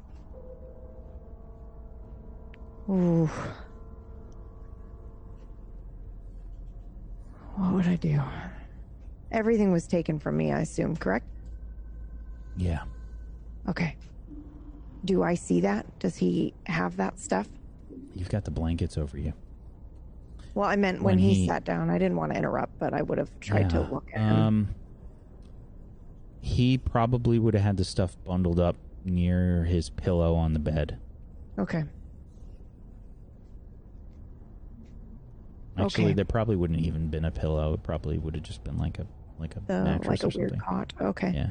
[2.88, 3.30] Ooh.
[7.56, 8.20] What would I do?
[9.34, 11.26] Everything was taken from me, I assume, correct?
[12.56, 12.84] Yeah.
[13.68, 13.96] Okay.
[15.04, 15.98] Do I see that?
[15.98, 17.48] Does he have that stuff?
[18.14, 19.32] You've got the blankets over you.
[20.54, 21.90] Well, I meant when, When he, he- sat down.
[21.90, 24.36] I didn't want to interrupt, but I would have tried to look at him.
[24.40, 24.68] Um,
[26.40, 30.98] he probably would have had the stuff bundled up near his pillow on the bed.
[31.58, 31.82] Okay.
[35.76, 36.14] Actually, Okay.
[36.14, 37.72] there probably wouldn't even been a pillow.
[37.74, 39.06] It probably would have just been like a
[39.38, 40.60] like a The, mattress like a or weird something.
[40.68, 40.92] cot.
[41.00, 41.32] Okay.
[41.34, 41.50] Yeah.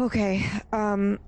[0.00, 0.46] Okay.
[0.72, 1.18] Um.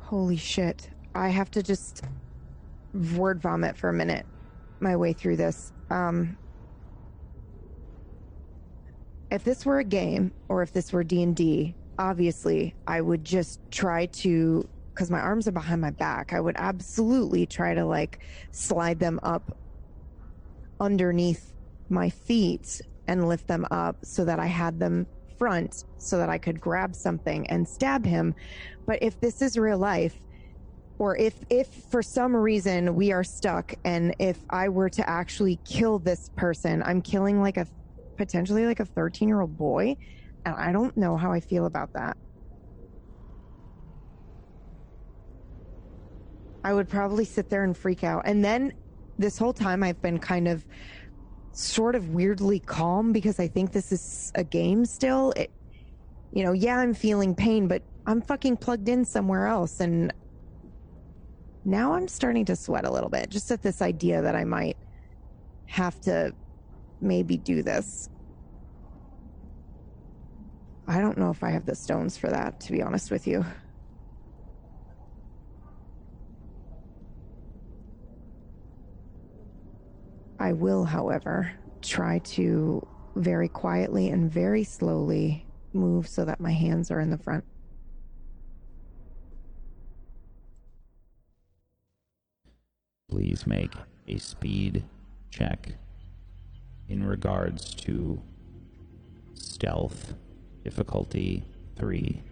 [0.00, 0.90] Holy shit.
[1.14, 2.02] I have to just
[3.14, 4.26] word vomit for a minute
[4.80, 5.72] my way through this.
[5.90, 6.36] Um
[9.30, 14.06] if this were a game or if this were D&D, obviously I would just try
[14.06, 16.32] to cuz my arms are behind my back.
[16.32, 19.56] I would absolutely try to like slide them up
[20.80, 21.52] underneath
[21.88, 25.06] my feet and lift them up so that I had them
[25.38, 28.34] front so that I could grab something and stab him.
[28.86, 30.20] But if this is real life,
[30.98, 35.58] or if if for some reason we are stuck and if I were to actually
[35.64, 37.66] kill this person, I'm killing like a
[38.18, 39.96] potentially like a 13-year-old boy,
[40.44, 42.18] and I don't know how I feel about that.
[46.64, 48.22] I would probably sit there and freak out.
[48.26, 48.72] And then
[49.18, 50.64] this whole time I've been kind of
[51.52, 55.32] sort of weirdly calm because I think this is a game still.
[55.36, 55.50] It
[56.32, 60.12] you know, yeah, I'm feeling pain, but I'm fucking plugged in somewhere else and
[61.64, 64.76] now I'm starting to sweat a little bit just at this idea that I might
[65.66, 66.32] have to
[67.00, 68.08] maybe do this.
[70.86, 73.44] I don't know if I have the stones for that, to be honest with you.
[80.40, 81.52] I will, however,
[81.82, 87.18] try to very quietly and very slowly move so that my hands are in the
[87.18, 87.44] front.
[93.10, 93.74] Please make
[94.08, 94.82] a speed
[95.30, 95.74] check
[96.88, 98.22] in regards to
[99.34, 100.14] stealth
[100.64, 101.44] difficulty
[101.76, 102.22] 3.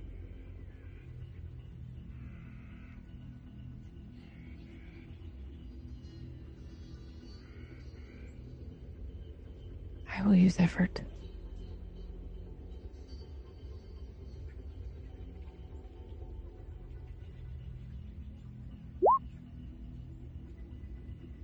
[10.19, 11.01] I will use effort.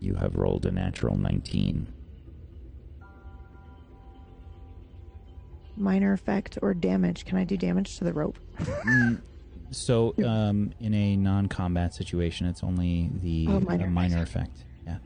[0.00, 1.86] You have rolled a natural 19.
[5.76, 7.24] Minor effect or damage.
[7.24, 8.38] Can I do damage to the rope?
[8.58, 9.20] Mm,
[9.70, 14.64] so, um, in a non-combat situation, it's only the Oh, uh, minor minor effect.
[14.86, 14.98] Yeah.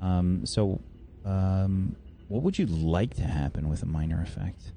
[0.00, 0.80] Um, so,
[1.24, 1.96] um,
[2.28, 4.72] what would you like to happen with a minor effect?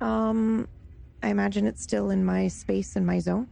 [0.00, 0.68] Um,
[1.22, 3.48] I imagine it's still in my space and my zone.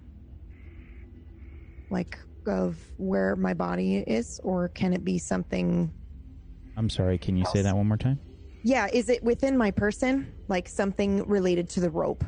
[1.90, 5.92] Like of where my body is, or can it be something?
[6.76, 7.18] I'm sorry.
[7.18, 8.18] Can you say that one more time?
[8.64, 10.32] Yeah, is it within my person?
[10.48, 12.24] Like something related to the rope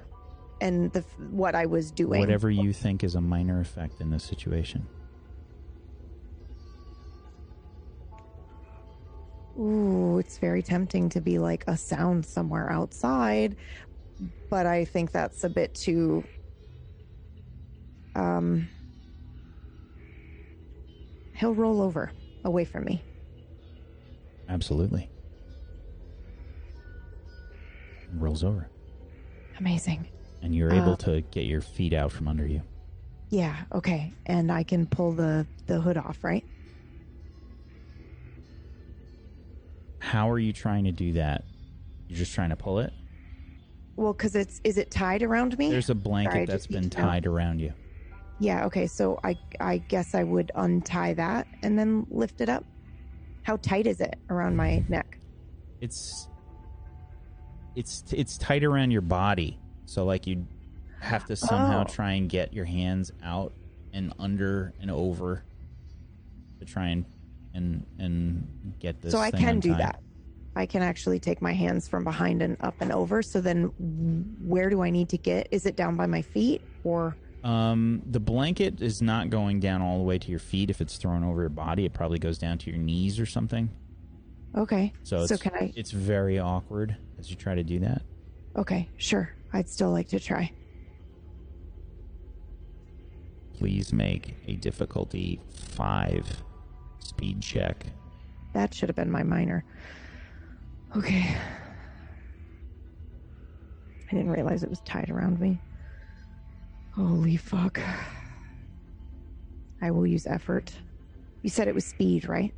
[0.60, 1.00] and the
[1.31, 2.20] what I was doing?
[2.20, 4.86] Whatever you think is a minor effect in this situation.
[9.58, 13.57] Ooh, it's very tempting to be like a sound somewhere outside,
[14.50, 16.24] but I think that's a bit too.
[18.16, 18.68] Um,
[21.36, 22.10] he'll roll over
[22.44, 23.02] away from me.
[24.49, 25.08] Absolutely.
[28.12, 28.68] Rolls over.
[29.58, 30.08] Amazing.
[30.45, 32.63] And you're Uh, able to get your feet out from under you.
[33.31, 34.13] Yeah, okay.
[34.27, 36.45] And I can pull the the hood off, right?
[39.99, 41.45] How are you trying to do that?
[42.09, 42.93] You're just trying to pull it?
[43.97, 45.71] Well, cuz it's is it tied around me?
[45.71, 47.73] There's a blanket Sorry, that's been tied around you.
[48.39, 48.87] Yeah, okay.
[48.87, 52.65] So I I guess I would untie that and then lift it up.
[53.43, 55.19] How tight is it around my neck?
[55.81, 56.29] It's
[57.75, 59.59] it's it's tight around your body.
[59.87, 60.47] So like you
[61.01, 61.93] have to somehow Oh.
[61.93, 63.53] try and get your hands out
[63.93, 65.45] and under and over
[66.59, 67.05] to try and
[67.55, 70.01] and and get this so I can do that.
[70.57, 73.23] I can actually take my hands from behind and up and over.
[73.23, 73.65] So then
[74.45, 75.49] where do I need to get?
[75.51, 79.99] Is it down by my feet or Um, the blanket is not going down all
[79.99, 80.71] the way to your feet.
[80.71, 83.69] If it's thrown over your body, it probably goes down to your knees or something.
[84.57, 84.93] Okay.
[85.03, 88.03] So it's, so can I it's very awkward as you try to do that.
[88.57, 89.31] Okay, sure.
[89.55, 90.50] I'd still like to try.
[93.57, 96.26] Please make a difficulty five
[96.99, 97.86] speed check.
[98.52, 99.65] That should have been my minor.
[100.97, 101.36] Okay.
[104.07, 105.60] I didn't realize it was tied around me.
[106.91, 107.81] Holy fuck.
[109.81, 110.73] I will use effort.
[111.42, 112.52] You said it was speed, right?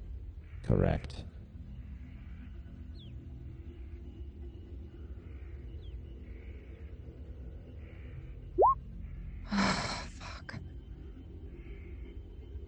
[0.66, 1.24] Correct.
[9.50, 10.58] Fuck.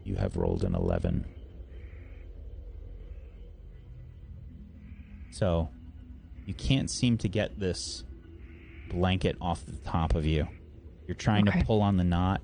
[0.04, 1.26] You have rolled an 11.
[5.30, 5.68] So,
[6.46, 8.04] you can't seem to get this
[8.88, 10.48] blanket off the top of you.
[11.06, 11.60] You're trying Okay.
[11.60, 12.40] to pull on the knot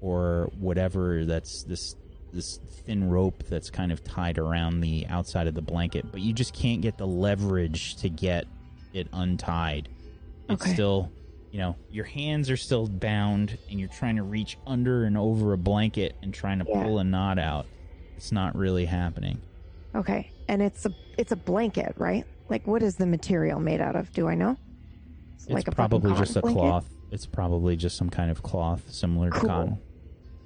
[0.00, 1.94] or whatever that's this
[2.32, 6.32] this thin rope that's kind of tied around the outside of the blanket, but you
[6.32, 8.46] just can't get the leverage to get
[8.94, 9.90] it untied.
[10.48, 10.72] It's Okay.
[10.72, 11.12] still,
[11.52, 15.52] you know, your hands are still bound and you're trying to reach under and over
[15.52, 16.82] a blanket and trying to Yeah.
[16.82, 17.66] pull a knot out.
[18.16, 19.38] It's not really happening.
[19.94, 20.30] Okay.
[20.48, 22.24] And it's a it's a blanket, right?
[22.48, 24.10] Like what is the material made out of?
[24.12, 24.56] Do I know?
[25.34, 26.58] It's It's like probably just a blanket?
[26.58, 26.86] cloth.
[27.10, 29.78] It's probably just some kind of cloth similar to cotton.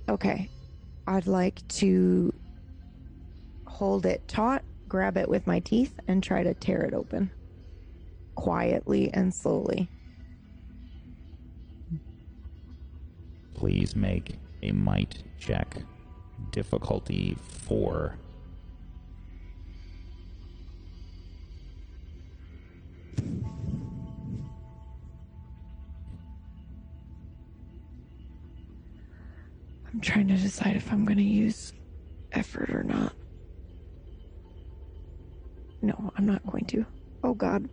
[0.09, 0.51] Okay.
[1.07, 2.33] I'd like to
[3.67, 7.31] hold it taut, grab it with my teeth, and try to tear it open.
[8.35, 9.89] Quietly and slowly.
[13.57, 15.79] Please make a might check.
[16.51, 18.15] Difficulty four.
[29.87, 31.73] I'm trying to decide if I'm going to use
[32.33, 33.15] effort or not.
[35.81, 36.85] No, I'm not going to.
[37.25, 37.71] Oh, God.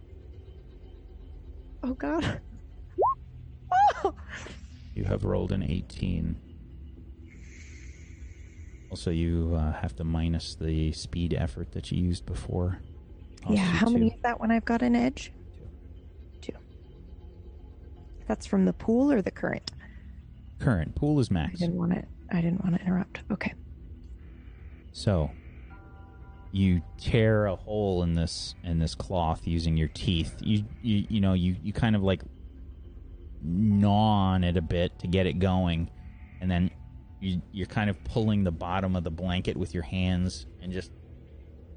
[1.83, 2.39] Oh, God.
[4.05, 4.13] Oh!
[4.93, 6.35] You have rolled an 18.
[8.89, 12.79] Also, you uh, have to minus the speed effort that you used before.
[13.49, 14.15] Yeah, how many two.
[14.15, 15.31] is that when I've got an edge?
[16.41, 16.53] Two.
[16.53, 16.59] Two.
[18.27, 19.71] That's from the pool or the current?
[20.59, 21.61] Current pool is max.
[21.61, 22.03] I didn't want to.
[22.31, 23.21] I didn't want to interrupt.
[23.31, 23.53] Okay.
[24.91, 25.31] So,
[26.51, 30.35] you tear a hole in this in this cloth using your teeth.
[30.39, 32.21] You you you know you you kind of like
[33.43, 35.89] gnaw on it a bit to get it going,
[36.41, 36.71] and then
[37.19, 40.91] you you're kind of pulling the bottom of the blanket with your hands and just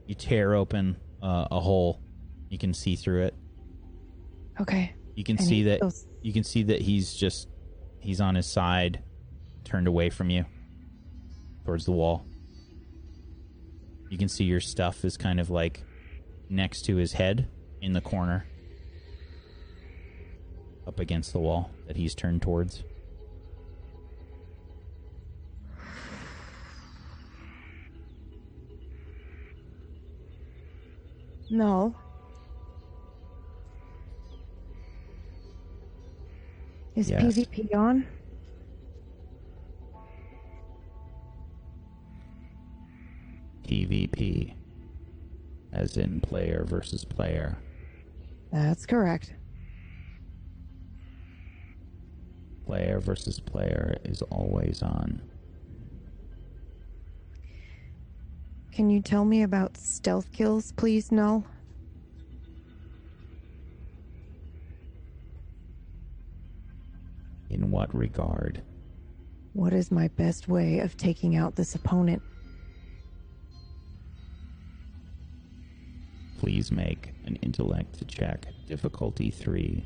[0.06, 2.00] you tear open uh, a hole.
[2.48, 3.34] You can see through it.
[4.60, 4.92] Okay.
[5.14, 7.48] You can And see that feels- you can see that he's just
[8.00, 9.02] he's on his side,
[9.64, 10.44] turned away from you,
[11.64, 12.24] towards the wall.
[14.10, 15.82] You can see your stuff is kind of like
[16.48, 17.48] next to his head
[17.82, 18.46] in the corner,
[20.86, 22.82] up against the wall that he's turned towards.
[31.50, 31.94] No.
[36.94, 37.22] Is Yes.
[37.22, 38.06] PvP on?
[43.64, 44.54] PvP,
[45.72, 47.58] as in player versus player.
[48.52, 49.34] That's correct.
[52.66, 55.22] Player versus player is always on.
[58.72, 61.44] Can you tell me about stealth kills, please, Null?
[67.50, 68.62] In what regard?
[69.52, 72.20] What is my best way of taking out this opponent?
[76.38, 78.46] Please make an intellect check.
[78.66, 79.84] Difficulty 3.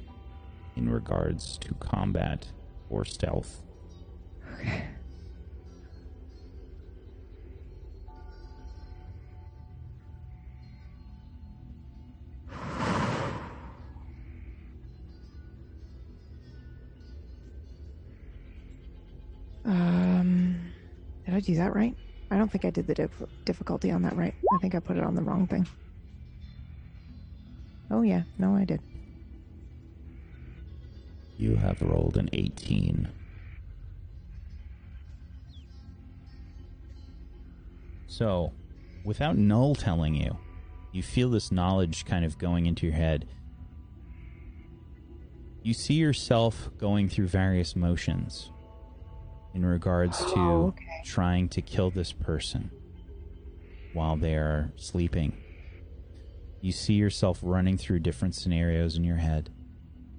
[0.77, 2.47] in regards to combat
[2.91, 3.63] or stealth.
[4.55, 4.85] Okay.
[19.65, 20.73] Um,
[21.25, 21.95] did I do that right?
[22.31, 24.35] I don't think I did the dif- difficulty on that right.
[24.55, 25.67] I think I put it on the wrong thing.
[27.91, 28.81] Oh yeah, no, I did.
[31.41, 33.09] You have rolled an 18.
[38.09, 38.53] So,
[39.07, 40.37] without Null telling you,
[40.93, 43.27] you feel this knowledge kind of going into your head.
[45.63, 48.51] You see yourself going through various motions
[49.55, 50.85] in regards oh, to Oh, okay.
[51.07, 52.71] trying to kill this person
[53.95, 55.39] while they're sleeping.
[56.61, 59.49] You see yourself running through different scenarios in your head,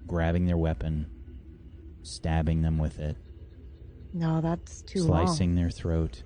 [0.08, 1.08] grabbing their weapon,
[2.04, 3.16] stabbing them with it,
[4.14, 6.24] No, that's too slicing their throat.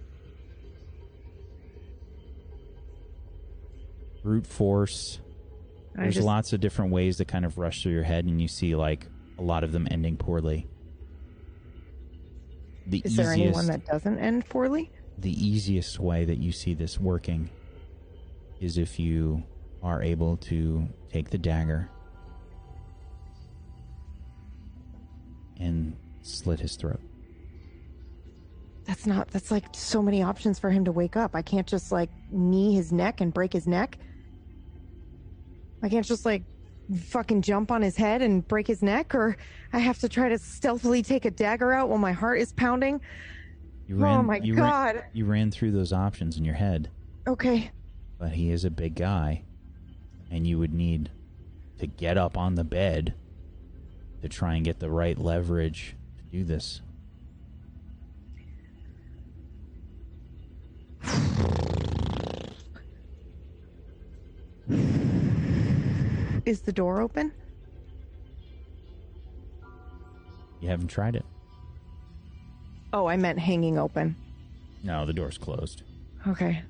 [4.24, 5.20] Brute force.
[5.98, 8.42] I There's just- lots of different ways that kind of rush through your head, and
[8.42, 10.68] you see like a lot of them ending poorly.
[12.88, 14.92] The Is there anyone that doesn't end poorly?
[15.18, 17.50] the easiest way that you see this working
[18.60, 19.42] is if you
[19.82, 21.90] are able to take the dagger
[25.59, 27.00] and slit his throat.
[28.85, 29.30] That's not.
[29.32, 31.35] That's like so many options for him to wake up.
[31.35, 33.98] I can't just like knee his neck and break his neck.
[35.82, 36.43] I can't just like
[37.08, 39.38] fucking jump on his head and break his neck, or
[39.74, 43.01] I have to try to stealthily take a dagger out while my heart is pounding.
[43.88, 44.95] You Oh my you God.
[44.95, 46.90] Ran, you ran through those options in your head,
[47.27, 47.72] Okay.
[48.19, 49.43] but he is a big guy,
[50.32, 51.09] and you would need
[51.80, 53.14] to get up on the bed
[54.26, 56.82] to try and get the right leverage to do this.
[66.44, 67.32] Is the door open?
[70.60, 71.26] You haven't tried it.
[72.94, 74.16] Oh, I meant hanging open.
[74.84, 75.84] No, the door's closed.
[76.28, 76.64] Okay.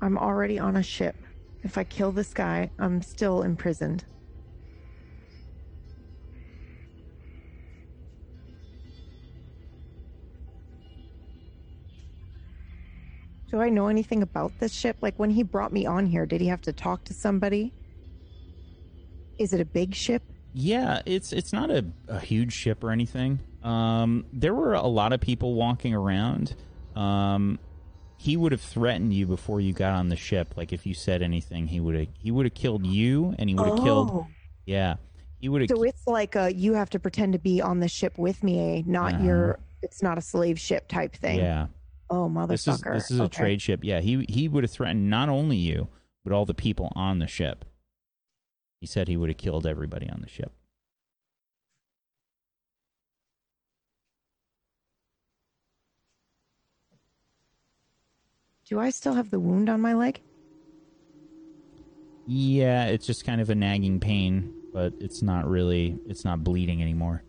[0.00, 1.16] I'm already on a ship.
[1.62, 4.04] If I kill this guy, I'm still imprisoned.
[13.50, 14.96] Do I know anything about this ship?
[15.00, 17.72] Like when he brought me on here, did he have to talk to somebody?
[19.38, 20.22] Is it a big ship?
[20.52, 23.38] Yeah, it's it's not a, a huge ship or anything.
[23.62, 26.56] Um, there were a lot of people walking around.
[26.96, 27.58] Um,
[28.24, 30.54] he would have threatened you before you got on the ship.
[30.56, 33.54] Like if you said anything, he would have he would have killed you, and he
[33.54, 34.10] would have killed.
[34.12, 34.26] Oh.
[34.64, 34.94] Yeah,
[35.38, 35.68] he would have.
[35.70, 38.82] So it's like a you have to pretend to be on the ship with me,
[38.86, 39.24] not Uh-huh.
[39.24, 39.58] your.
[39.82, 41.38] It's not a slave ship type thing.
[41.38, 41.66] yeah,
[42.08, 42.94] Oh this is motherfucker!
[42.94, 43.80] this is a trade ship.
[43.84, 45.88] Yeah, he he would have threatened not only you
[46.24, 47.66] but all the people on the ship.
[48.80, 50.52] He said he would have killed everybody on the ship.
[58.64, 60.20] Do I still have the wound on my leg?
[62.26, 66.80] Yeah, it's just kind of a nagging pain, but it's not really it's not bleeding
[66.80, 67.22] anymore.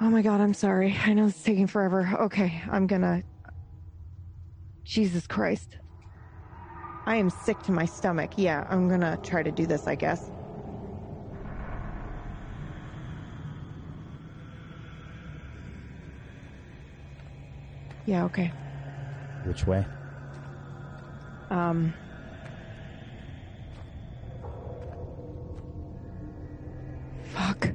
[0.00, 0.96] Oh my god, I'm sorry.
[1.04, 2.10] I know it's taking forever.
[2.20, 3.22] Okay, I'm gonna.
[4.82, 5.76] Jesus Christ.
[7.06, 8.32] I am sick to my stomach.
[8.36, 10.30] Yeah, I'm gonna try to do this, I guess.
[18.10, 18.48] Yeah, okay.
[19.44, 19.86] Which way?
[21.48, 21.94] Um.
[27.26, 27.68] Fuck.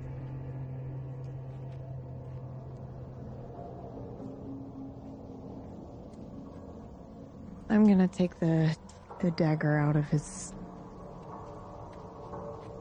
[7.70, 8.76] I'm gonna take the
[9.22, 10.52] the dagger out of his.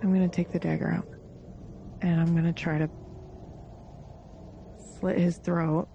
[0.03, 1.07] I'm gonna take the dagger out,
[2.03, 2.91] and I'm gonna try to
[4.99, 5.89] slit his throat,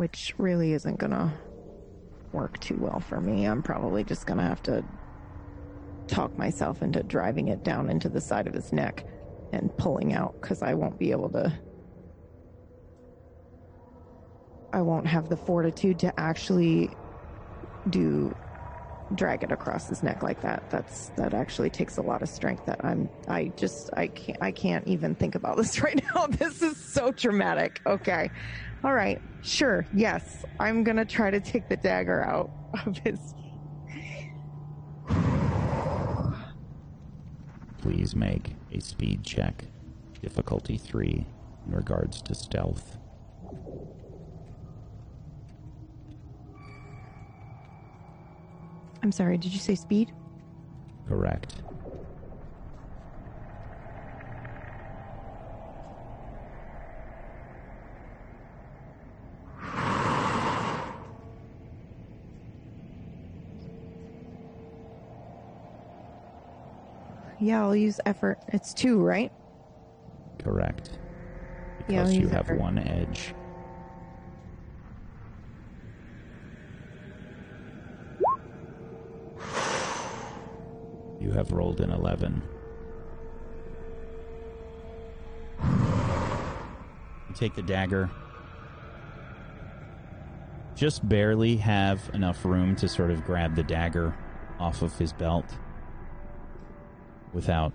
[0.00, 1.38] which really isn't gonna
[2.32, 3.44] work too well for me.
[3.44, 4.82] I'm probably just gonna have to
[6.08, 9.04] talk myself into driving it down into the side of his neck
[9.52, 11.52] and pulling out because I won't be able to.
[14.72, 16.96] I won't have the fortitude to actually
[17.86, 18.32] do
[19.14, 20.68] drag it across his neck like that.
[20.70, 22.66] That's that actually takes a lot of strength.
[22.66, 26.26] That I'm I just I can't I can't even think about this right now.
[26.26, 27.80] This is so traumatic.
[27.86, 28.30] Okay,
[28.82, 32.50] all right, sure, yes, I'm gonna try to take the dagger out
[32.86, 33.34] of his.
[37.82, 39.64] Please make a speed check,
[40.22, 41.26] difficulty three,
[41.66, 42.96] in regards to stealth.
[49.02, 49.38] I'm sorry.
[49.38, 50.12] Did you say speed?
[51.08, 51.54] Correct.
[67.38, 68.38] Yeah, I'll use effort.
[68.48, 69.32] It's two, right?
[70.42, 70.90] Correct.
[71.88, 72.60] Yeah, Because you have effort.
[72.60, 73.34] one edge.
[81.20, 82.42] You have rolled an 11.
[85.62, 88.10] You take the dagger.
[90.74, 94.16] Just barely have enough room to sort of grab the dagger
[94.58, 95.44] off of his belt
[97.34, 97.72] without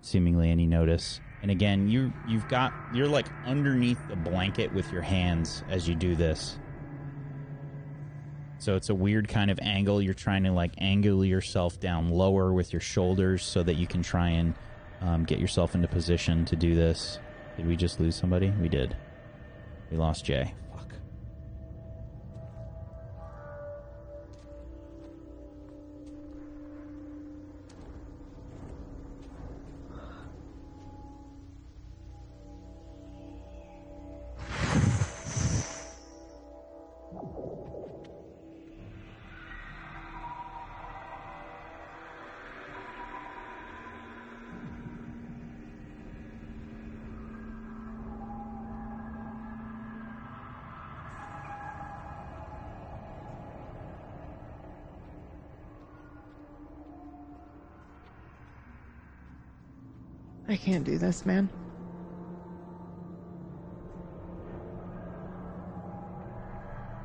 [0.00, 1.20] seemingly any notice.
[1.42, 5.94] And again, you you've got you're like underneath the blanket with your hands as you
[5.94, 6.58] do this.
[8.58, 10.00] So it's a weird kind of angle.
[10.00, 14.02] You're trying to like angle yourself down lower with your shoulders so that you can
[14.02, 14.54] try and
[15.00, 17.18] um, get yourself into position to do this.
[17.56, 18.50] Did we just lose somebody?
[18.50, 18.96] We did.
[19.90, 20.54] We lost Jay.
[60.66, 61.48] Can't do this, man.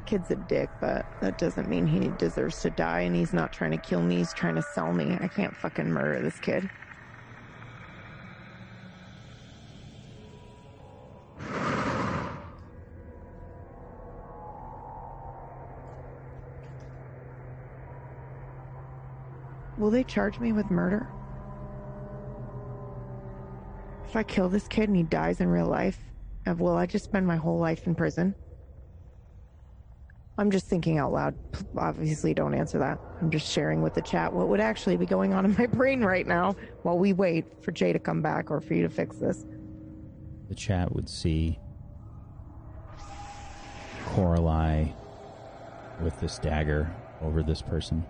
[0.07, 3.69] Kid's a dick, but that doesn't mean he deserves to die and he's not trying
[3.69, 5.15] to kill me, he's trying to sell me.
[5.21, 6.67] I can't fucking murder this kid.
[19.77, 21.07] Will they charge me with murder?
[24.11, 25.97] If I kill this kid and he dies in real life,
[26.45, 28.35] uh, will I just spend my whole life in prison?
[30.37, 31.33] I'm just thinking out loud.
[31.77, 32.99] Obviously, don't answer that.
[33.21, 36.01] I'm just sharing with the chat what would actually be going on in my brain
[36.03, 39.15] right now while we wait for Jay to come back or for you to fix
[39.15, 39.45] this.
[40.49, 41.57] The chat would see
[44.07, 44.93] Coralie
[46.01, 48.03] with this dagger over this person.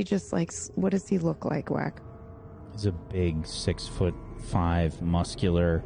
[0.00, 2.00] He just like, what does he look like, Whack?
[2.72, 4.14] He's a big six foot
[4.50, 5.84] five, muscular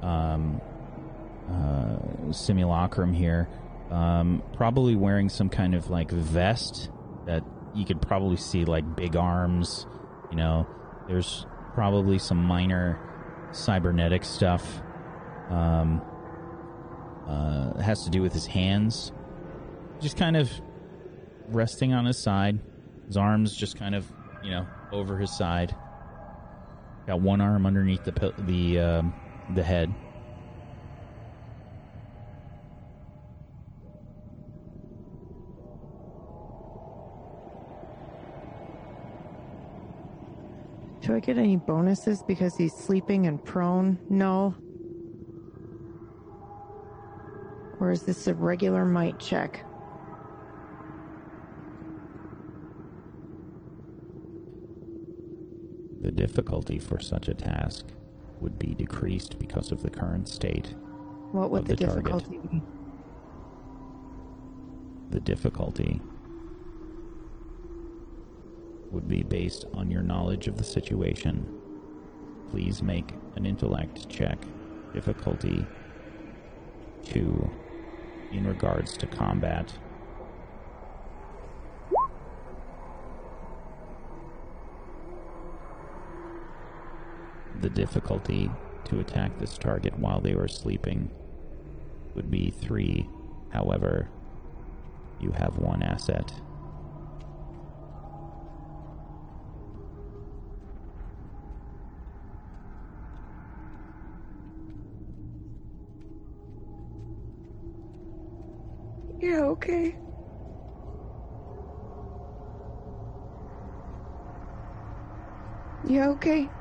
[0.00, 0.62] um,
[1.50, 3.50] uh, simulacrum here.
[3.90, 6.90] Um, probably wearing some kind of like vest
[7.26, 9.86] that you could probably see like big arms.
[10.30, 10.66] You know,
[11.06, 12.98] there's probably some minor
[13.52, 14.80] cybernetic stuff.
[15.50, 16.00] Um,
[17.28, 19.12] uh, has to do with his hands.
[20.00, 20.50] Just kind of
[21.48, 22.60] resting on his side.
[23.10, 24.06] His arms just kind of,
[24.40, 25.74] you know, over his side.
[27.08, 29.14] Got one arm underneath the the um,
[29.56, 29.92] the head.
[41.00, 43.98] Do I get any bonuses because he's sleeping and prone?
[44.08, 44.54] No.
[47.80, 49.64] Or is this a regular might check?
[56.26, 57.86] Difficulty for such a task
[58.40, 60.74] would be decreased because of the current state.
[61.32, 62.04] What would Of the, the target.
[62.04, 62.62] difficulty be?
[65.10, 66.00] The difficulty
[68.90, 71.46] would be based on your knowledge of the situation.
[72.50, 74.36] please make an intellect check,
[74.92, 75.64] difficulty
[77.04, 77.48] two,
[78.32, 79.72] in regards to combat.
[87.60, 88.50] The difficulty
[88.86, 91.12] to attack this target while they were sleeping
[92.14, 93.08] would be three.
[93.50, 94.12] However,
[95.18, 96.42] you have one asset.
[109.20, 109.94] Yeah, okay.
[115.82, 116.52] Yeah, okay.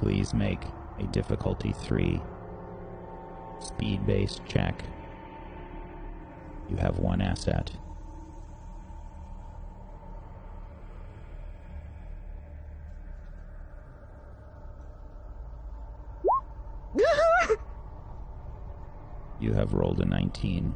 [0.00, 0.60] Please make
[0.98, 2.20] a difficulty three
[3.60, 4.84] speed based check.
[6.68, 7.72] You have one asset.
[19.40, 20.74] You have rolled a 19.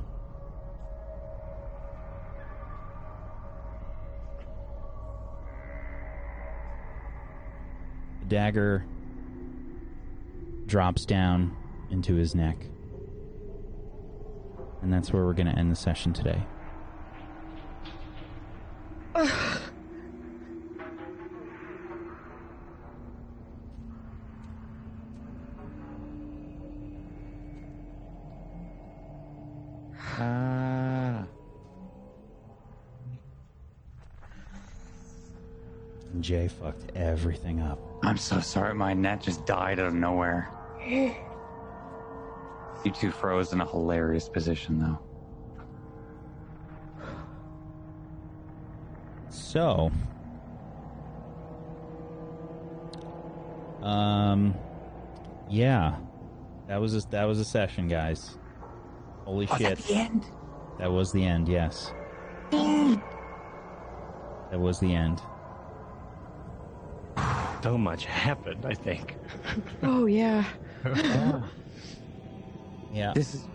[8.20, 8.84] The dagger
[10.72, 11.54] drops down
[11.90, 12.56] into his neck.
[14.80, 16.42] And that's where we're going to end the session today.
[19.14, 19.58] Ah.
[36.20, 37.78] Jay fucked everything up.
[38.02, 38.74] I'm so sorry.
[38.74, 40.48] My net just died out of nowhere.
[42.84, 44.98] You two froze in a hilarious position, though.
[49.30, 49.92] So,
[53.82, 54.54] um,
[55.48, 55.94] yeah,
[56.66, 58.36] that was a, that was a session, guys.
[59.24, 59.68] Holy Oh, shit!
[59.76, 60.26] that's the end?
[60.78, 61.48] That was the end.
[61.48, 61.92] Yes,
[62.50, 63.00] that
[64.58, 65.22] was the end.
[67.62, 69.16] So much happened, I think.
[69.84, 70.44] Oh, yeah.
[72.92, 73.12] Yeah.
[73.14, 73.46] This is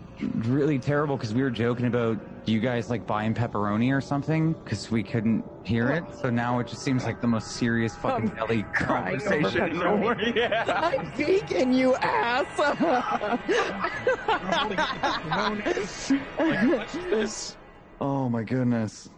[0.48, 4.90] really terrible because we were joking about you guys like buying pepperoni or something because
[4.90, 6.04] we couldn't hear it.
[6.22, 9.78] So now it just seems like the most serious fucking belly crying over conversation.
[9.78, 10.36] pepperoni.
[10.36, 10.64] yeah.
[10.68, 12.48] I'm vegan, you ass.
[18.00, 19.10] Oh my goodness.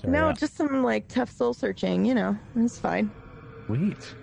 [0.00, 2.36] Sorry, no, uh, just some like tough soul searching, you know.
[2.54, 3.10] It's fine.
[3.66, 4.14] Sweet.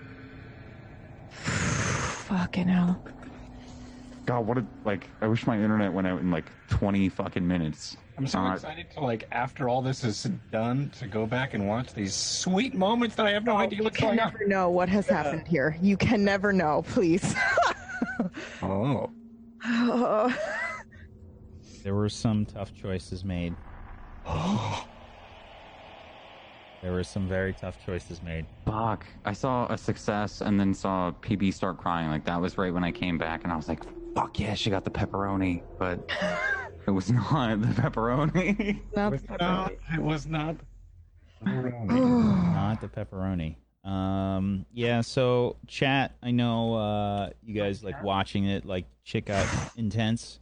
[2.33, 2.99] Fucking hell.
[4.25, 5.07] God, what a like.
[5.21, 7.95] I wish my internet went out in like 20 fucking minutes.
[8.17, 11.67] I'm so Uh, excited to like after all this is done to go back and
[11.67, 14.31] watch these sweet moments that I have no idea what's going on.
[14.31, 15.77] You never know what has happened here.
[15.79, 17.35] You can never know, please.
[18.61, 19.09] Oh,
[21.83, 23.55] there were some tough choices made.
[26.83, 28.45] There were some very tough choices made.
[28.65, 29.05] Fuck.
[29.23, 32.09] I saw a success and then saw PB start crying.
[32.09, 33.79] Like that was right when I came back and I was like,
[34.13, 35.63] fuck yeah, she got the pepperoni.
[35.79, 36.11] But
[36.85, 38.81] it was not the pepperoni.
[38.97, 39.71] Not it was not.
[39.93, 40.57] It was not.
[41.45, 43.55] Not the pepperoni.
[43.89, 44.99] Um, yeah.
[44.99, 46.15] So chat.
[46.21, 48.65] I know uh, you guys like watching it.
[48.65, 49.47] Like shit got
[49.77, 50.41] intense.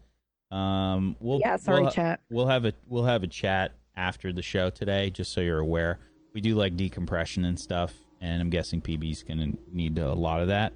[0.50, 2.20] Um, we'll Yeah, sorry, we'll, chat.
[2.32, 6.00] We'll have a we'll have a chat after the show today, just so you're aware.
[6.34, 10.48] We do like decompression and stuff, and I'm guessing PB's gonna need a lot of
[10.48, 10.74] that.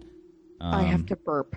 [0.61, 1.55] Um, I have to burp.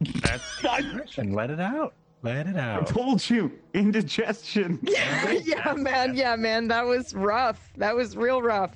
[0.00, 1.94] And let it out.
[2.22, 2.82] Let it out.
[2.82, 4.78] I told you, indigestion.
[4.88, 6.16] Yeah, yeah, man.
[6.16, 6.68] Yeah, man.
[6.68, 7.70] That was rough.
[7.76, 8.72] That was real rough.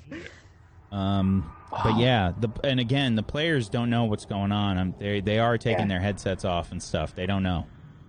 [0.91, 1.51] Um,
[1.83, 4.77] but yeah, the and again, the players don't know what's going on.
[4.77, 5.87] Um, they they are taking Yeah.
[5.87, 7.15] their headsets off and stuff.
[7.15, 7.65] They don't know.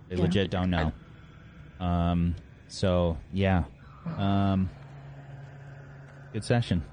[0.09, 0.21] They Yeah.
[0.23, 0.91] legit don't know.
[1.79, 2.35] Um,
[2.67, 3.63] so yeah,
[4.17, 4.69] um,
[6.33, 6.83] good session.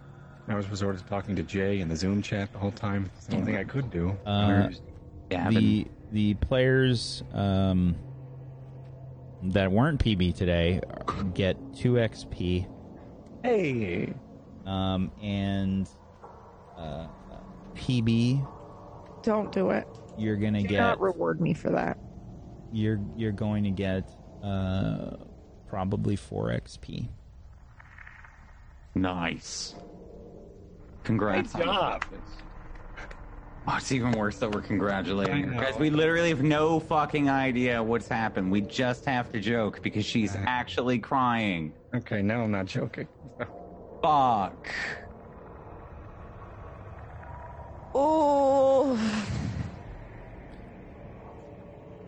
[0.48, 3.10] I was resorted to talking to Jay in the Zoom chat the whole time.
[3.16, 4.16] It's the only thing I could do.
[4.26, 4.68] Uh,
[5.30, 7.94] Yeah, the the players um
[9.44, 10.80] that weren't PB today
[11.34, 12.66] get two XP.
[13.44, 14.12] Hey.
[14.66, 15.88] Um, and
[16.76, 17.06] uh,
[17.74, 18.46] PB,
[19.22, 19.86] Don't do it.
[20.18, 21.96] you're gonna Do get not reward me for that.
[22.72, 24.10] you're you're going to get
[24.42, 25.16] uh
[25.68, 27.08] probably 4 XP.
[28.94, 29.74] Nice.
[31.04, 31.52] Congrats.
[31.52, 32.04] Great job.
[33.66, 35.60] Oh, it's even worse that we're congratulating her.
[35.60, 35.70] I.
[35.70, 38.50] Guys, we literally have no fucking idea what's happened.
[38.50, 41.72] We just have to joke because she's actually crying.
[41.94, 43.06] Okay, now I'm not joking.
[44.02, 44.68] Fuck.
[47.94, 48.98] Oh.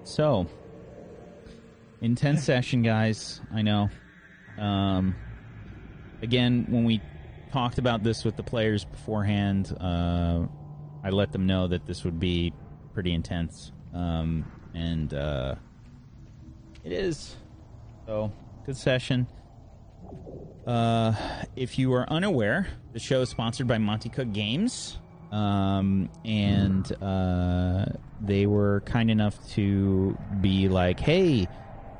[0.04, 0.46] So,
[2.00, 3.40] intense session, guys.
[3.52, 3.88] I know.
[4.58, 5.14] Um,
[6.22, 7.00] again, when we
[7.52, 10.46] talked about this with the players beforehand, uh,
[11.04, 12.52] I let them know that this would be
[12.94, 13.72] pretty intense.
[13.92, 15.56] Um, and uh,
[16.84, 17.36] it is.
[18.06, 18.32] So,
[18.64, 19.26] good session.
[20.66, 21.14] Uh,
[21.56, 24.98] if you are unaware, the show is sponsored by Monte Cook Games.
[25.32, 27.86] Um, and uh,
[28.20, 31.48] they were kind enough to be like, hey,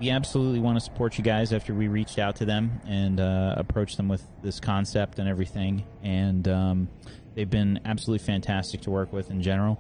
[0.03, 3.55] we absolutely want to support you guys after we reached out to them and uh,
[3.57, 5.85] approached them with this concept and everything.
[6.03, 6.89] And um,
[7.37, 9.79] they've been absolutely fantastic to work with in general.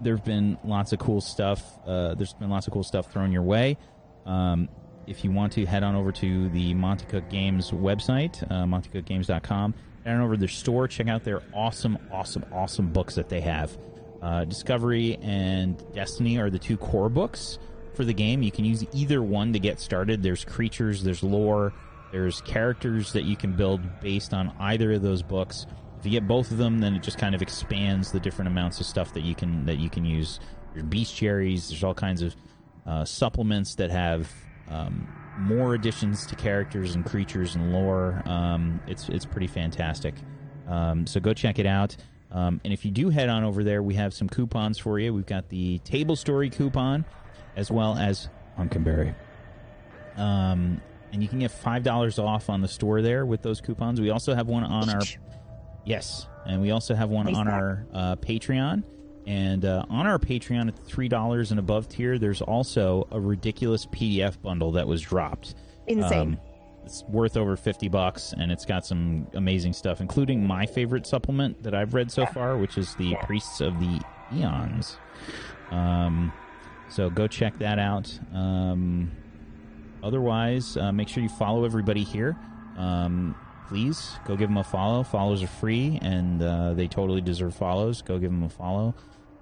[0.00, 1.62] There have been lots of cool stuff.
[1.86, 3.78] Uh, there's been lots of cool stuff thrown your way.
[4.26, 4.68] Um,
[5.06, 9.74] if you want to, head on over to the Monte Cook Games website, uh, montecookgames.com.
[10.04, 10.88] Head on over to their store.
[10.88, 13.78] Check out their awesome, awesome, awesome books that they have.
[14.20, 17.58] Uh, Discovery and Destiny are the two core books
[17.94, 18.42] for the game.
[18.42, 20.22] You can use either one to get started.
[20.22, 21.72] There's creatures, there's lore,
[22.12, 25.66] there's characters that you can build based on either of those books.
[25.98, 28.80] If you get both of them, then it just kind of expands the different amounts
[28.80, 30.40] of stuff that you can that you can use.
[30.72, 31.68] There's bestiaries.
[31.68, 32.34] There's all kinds of
[32.86, 34.32] uh, supplements that have
[34.70, 35.06] um,
[35.38, 38.22] more additions to characters and creatures and lore.
[38.24, 40.14] Um, it's it's pretty fantastic.
[40.66, 41.96] Um, so go check it out.
[42.32, 45.12] Um, and if you do head on over there, we have some coupons for you.
[45.12, 47.04] We've got the table story coupon,
[47.56, 49.14] as well as Pumpkinberry.
[50.16, 50.80] Um,
[51.12, 54.00] and you can get five dollars off on the store there with those coupons.
[54.00, 55.00] We also have one on our
[55.84, 57.54] yes, and we also have one on that.
[57.54, 58.84] our uh, Patreon.
[59.26, 63.86] And uh, on our Patreon at three dollars and above tier, there's also a ridiculous
[63.86, 65.54] PDF bundle that was dropped.
[65.86, 66.18] Insane.
[66.18, 66.40] Um,
[66.84, 71.62] it's worth over 50 bucks and it's got some amazing stuff including my favorite supplement
[71.62, 74.00] that i've read so far which is the priests of the
[74.32, 74.96] Aeons
[75.70, 76.32] um,
[76.90, 79.10] so go check that out um,
[80.02, 82.36] otherwise uh, make sure you follow everybody here
[82.76, 83.34] um,
[83.68, 88.02] please go give them a follow follows are free and uh, they totally deserve follows
[88.02, 88.94] go give them a follow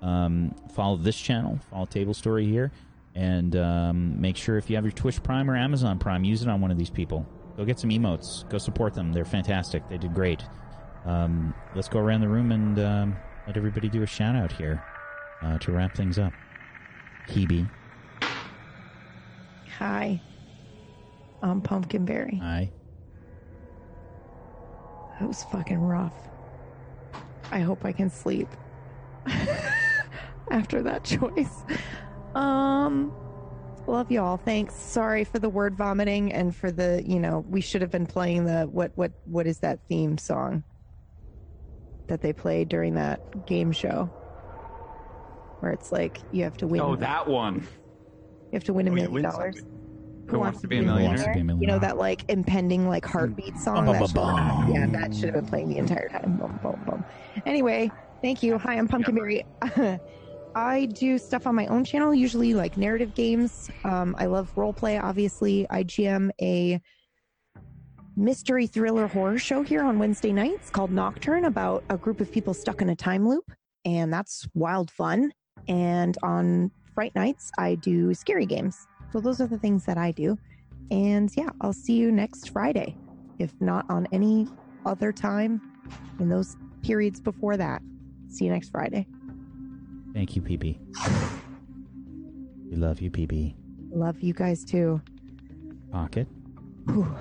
[0.03, 2.71] um, follow this channel follow table story here
[3.19, 6.49] and um, make sure if you have your Twitch Prime or Amazon Prime, use it
[6.49, 7.27] on one of these people.
[7.57, 8.49] Go get some emotes.
[8.49, 9.13] Go support them.
[9.13, 9.89] They're fantastic.
[9.89, 10.45] They did great.
[11.05, 14.85] Um, let's go around the room and um, let everybody do a shout out here
[15.43, 16.33] uh, to wrap things up.
[17.29, 17.69] Hebe,
[19.79, 20.21] Hi.
[21.43, 22.39] I'm Pumpkinberry.
[22.43, 22.71] hi.
[25.21, 26.15] That was fucking rough.
[27.51, 28.49] I hope I can sleep
[30.51, 31.65] after that choice.
[32.35, 33.13] Um,
[33.87, 34.37] love y'all.
[34.37, 34.75] Thanks.
[34.75, 38.45] Sorry for the word vomiting and for the, you know, we should have been playing
[38.47, 40.65] the what what what is that theme song
[42.09, 44.11] that they played during that game show
[45.61, 46.81] where it's like you have to win.
[46.81, 47.57] Oh, that one.
[47.57, 49.57] You have to win a Oh, yeah, million win dollars.
[49.57, 49.75] something.
[50.31, 51.09] Who wants to be a millionaire?
[51.09, 51.79] wants to be a You know millionaire?
[51.81, 53.87] that like impending like heartbeat song.
[53.87, 56.37] That should have been, yeah, that should have been playing the entire time.
[56.37, 57.05] Boom, boom, boom.
[57.47, 57.91] Anyway,
[58.23, 58.59] thank you.
[58.59, 59.45] Hi, I'm Pumpkinberry.
[60.55, 63.71] I do stuff on my own channel, usually like narrative games.
[63.85, 64.99] Um, I love role play.
[64.99, 66.81] Obviously, I GM a
[68.17, 72.53] mystery thriller horror show here on Wednesday nights called Nocturne about a group of people
[72.55, 73.51] stuck in a time loop,
[73.85, 75.33] and that's wild fun.
[75.69, 78.89] And on Fright nights, I do scary games.
[79.13, 80.37] So those are the things that I do.
[80.91, 82.97] And yeah, I'll see you next Friday,
[83.39, 84.49] if not on any
[84.85, 85.61] other time
[86.19, 87.83] in those periods before that.
[88.31, 89.07] See you next Friday.
[90.13, 90.79] Thank you, PB.
[92.71, 93.55] We love you, PB.
[93.93, 95.01] Love you guys too.
[95.93, 96.27] Pocket.
[96.87, 97.17] Whew.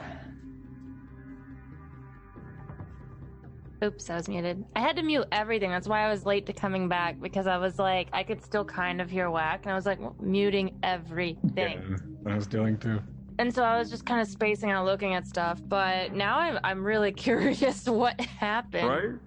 [3.83, 4.65] Oops, I was muted.
[4.75, 5.69] I had to mute everything.
[5.69, 8.65] That's why I was late to coming back because I was like, I could still
[8.65, 11.99] kind of hear whack, and I was like muting everything.
[12.25, 12.99] Yeah, I was doing too.
[13.39, 15.61] And so I was just kind of spacing out, looking at stuff.
[15.67, 18.87] But now I'm I'm really curious what happened.
[18.87, 19.19] Right?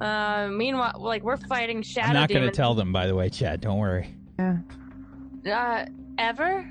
[0.00, 3.28] Uh, meanwhile, like we're fighting shadow I'm not going to tell them, by the way,
[3.28, 3.60] Chad.
[3.60, 4.14] Don't worry.
[4.38, 4.58] Yeah.
[5.46, 5.86] Uh,
[6.18, 6.68] ever?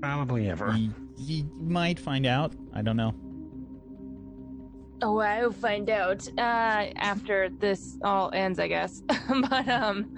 [0.00, 0.72] Probably ever.
[0.76, 2.52] You, you might find out.
[2.72, 3.14] I don't know.
[5.04, 9.02] Oh, I'll find out uh, after this all ends, I guess.
[9.50, 10.16] but um,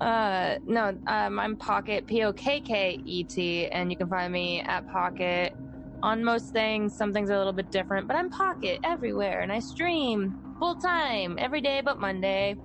[0.00, 4.32] uh, no, um, I'm Pocket P O K K E T, and you can find
[4.32, 5.54] me at Pocket
[6.02, 6.96] on most things.
[6.96, 10.76] Some things are a little bit different, but I'm Pocket everywhere, and I stream full
[10.76, 12.56] time every day but Monday.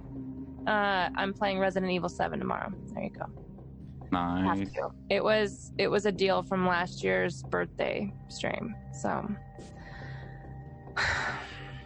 [0.65, 2.71] Uh, I'm playing Resident Evil Seven tomorrow.
[2.93, 3.25] There you go.
[4.13, 4.69] Nice.
[5.09, 9.27] It was it was a deal from last year's birthday stream, so.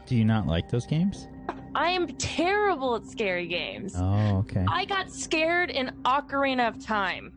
[0.06, 1.27] Do you not like those games?
[1.74, 3.95] I am terrible at scary games.
[3.98, 4.66] Oh, okay.
[4.69, 7.34] I got scared in Ocarina of Time.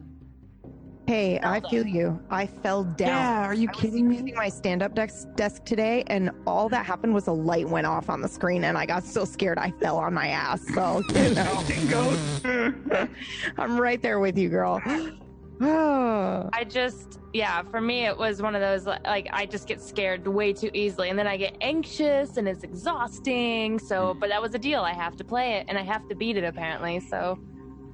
[1.08, 2.20] Hey, I feel you.
[2.28, 3.08] I fell down.
[3.08, 4.16] Yeah, are you I was kidding me?
[4.18, 8.10] using my stand-up desk, desk today, and all that happened was a light went off
[8.10, 10.60] on the screen, and I got so scared I fell on my ass.
[10.74, 13.08] So you know,
[13.58, 14.82] I'm right there with you, girl.
[15.60, 19.80] Oh, I just, yeah, for me, it was one of those like I just get
[19.80, 23.78] scared way too easily, and then I get anxious, and it's exhausting.
[23.78, 24.82] So, but that was a deal.
[24.82, 27.00] I have to play it, and I have to beat it apparently.
[27.00, 27.38] So,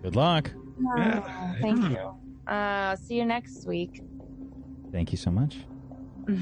[0.03, 0.51] Good luck.
[0.99, 1.21] uh,
[1.61, 2.15] thank you.
[2.47, 4.03] Uh, see you next week.
[4.93, 5.57] Thank you so much.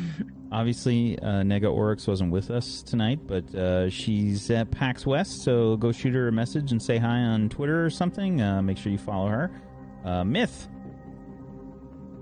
[0.52, 5.76] Obviously, uh, Nega Oryx wasn't with us tonight, but uh, she's at PAX West, so
[5.78, 8.42] go shoot her a message and say hi on Twitter or something.
[8.42, 9.50] Uh, make sure you follow her.
[10.04, 10.68] Uh, Myth.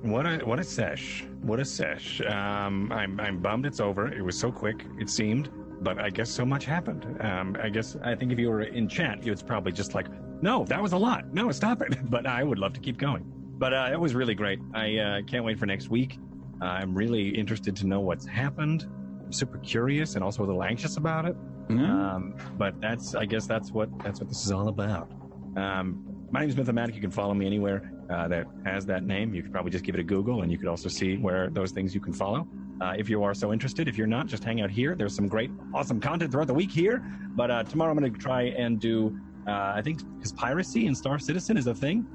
[0.02, 1.24] What a what a sesh!
[1.42, 2.22] What a sesh!
[2.22, 4.10] Um, I'm I'm bummed it's over.
[4.12, 4.86] It was so quick.
[4.98, 5.50] It seemed,
[5.82, 7.18] but I guess so much happened.
[7.20, 10.06] Um, I guess I think if you were in chat, it's probably just like,
[10.40, 11.32] no, that was a lot.
[11.34, 11.98] No, stop it.
[12.10, 13.24] But I would love to keep going.
[13.58, 14.58] But uh, it was really great.
[14.72, 16.18] I uh, can't wait for next week.
[16.62, 18.86] Uh, I'm really interested to know what's happened.
[19.22, 21.36] I'm super curious and also a little anxious about it.
[21.84, 25.12] Um, but that's I guess that's what that's what this is all about.
[25.56, 26.94] Um, my name is Mythomatic.
[26.94, 29.34] You can follow me anywhere uh, that has that name.
[29.34, 31.72] You could probably just give it a Google, and you could also see where those
[31.72, 32.46] things you can follow.
[32.80, 34.94] Uh, if you are so interested, if you're not, just hang out here.
[34.94, 37.02] There's some great, awesome content throughout the week here.
[37.34, 39.18] But uh, tomorrow I'm going to try and do.
[39.46, 42.06] Uh, I think because piracy in Star Citizen is a thing.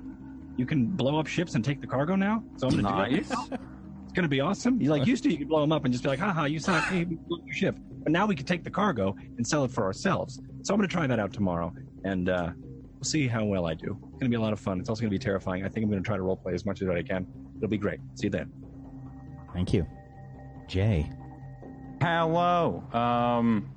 [0.57, 2.43] You can blow up ships and take the cargo now.
[2.55, 3.59] So I'm going to do that.
[4.05, 4.81] It's going to be awesome.
[4.81, 6.59] You like used to, you could blow them up and just be like, haha, you
[6.59, 6.85] suck.
[6.85, 7.75] Hey, we blew your ship.
[8.03, 10.39] But now we can take the cargo and sell it for ourselves.
[10.61, 11.73] So I'm going to try that out tomorrow.
[12.05, 12.51] And uh,
[13.05, 13.91] we'll see how well I do.
[14.01, 14.79] It's going to be a lot of fun.
[14.79, 15.63] It's also going to be terrifying.
[15.63, 17.27] I think I'm going to try to roleplay as much as I can.
[17.57, 17.99] It'll be great.
[18.15, 18.51] See you then.
[19.53, 19.85] Thank you.
[20.67, 21.07] Jay.
[22.01, 22.83] Hello.
[22.93, 23.69] Um,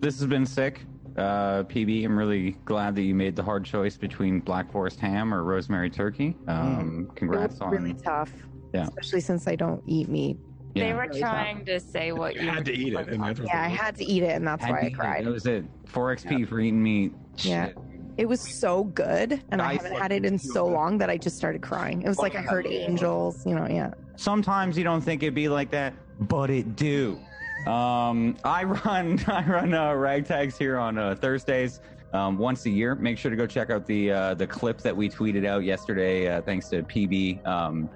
[0.00, 0.82] this has been sick.
[1.16, 5.34] Uh, PB, I'm really glad that you made the hard choice between Black Forest ham
[5.34, 6.36] or rosemary turkey.
[6.46, 7.70] Um, it congrats was on.
[7.72, 8.32] really tough.
[8.72, 8.84] Yeah.
[8.84, 10.38] Especially since I don't eat meat.
[10.76, 10.84] yeah.
[10.84, 13.08] They were Really trying to say what you had to eat it.
[13.08, 14.86] And that's what Yeah, I had to eat it, and that's Had why I eat
[14.86, 14.94] it.
[14.94, 15.26] cried.
[15.26, 15.64] That was it.
[15.86, 17.12] 4XP for eating meat.
[17.38, 17.66] Yeah.
[17.66, 17.78] Shit.
[18.16, 21.16] It was so good, and I I haven't had it in so long that I
[21.16, 22.02] just started crying.
[22.02, 23.92] It was like I heard angels, you know, yeah.
[24.16, 27.18] Sometimes you don't think it'd be like that, but it do.
[27.66, 31.80] Um, I run I run uh, ragtags here on uh, Thursdays
[32.12, 32.94] um, once a year.
[32.94, 36.28] Make sure to go check out the uh, the clip that we tweeted out yesterday.
[36.28, 37.46] Uh, thanks to PB.
[37.46, 37.88] Um,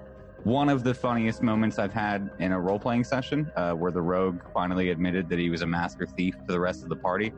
[0.43, 4.01] one of the funniest moments I've had in a role playing session, uh, where the
[4.01, 7.33] rogue finally admitted that he was a master thief to the rest of the party.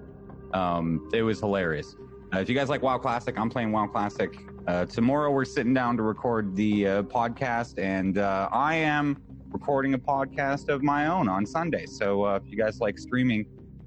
[0.54, 1.96] Um, it was hilarious.
[2.34, 4.38] Uh, if you guys like WoW Classic, I'm playing WoW Classic.
[4.68, 9.96] Uh, tomorrow we're sitting down to record the uh, podcast, and uh, I am recording
[9.96, 11.88] a podcast of my own on Sunday.
[11.88, 13.46] So uh, if you guys like streaming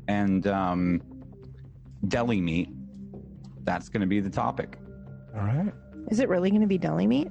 [0.09, 1.03] and um,
[2.09, 2.69] deli meat,
[3.63, 4.77] that's going to be the topic.
[5.37, 5.73] All right.
[6.11, 7.29] Is it really going to be deli meat?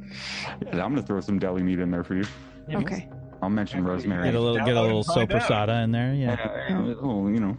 [0.71, 2.23] I'm going to throw some deli meat in there for you.
[2.73, 3.09] Okay.
[3.41, 4.25] I'll mention rosemary.
[4.25, 6.13] Get a little, get a little Download and find in there.
[6.13, 6.37] Yeah.
[6.69, 7.57] Uh, oh, you know.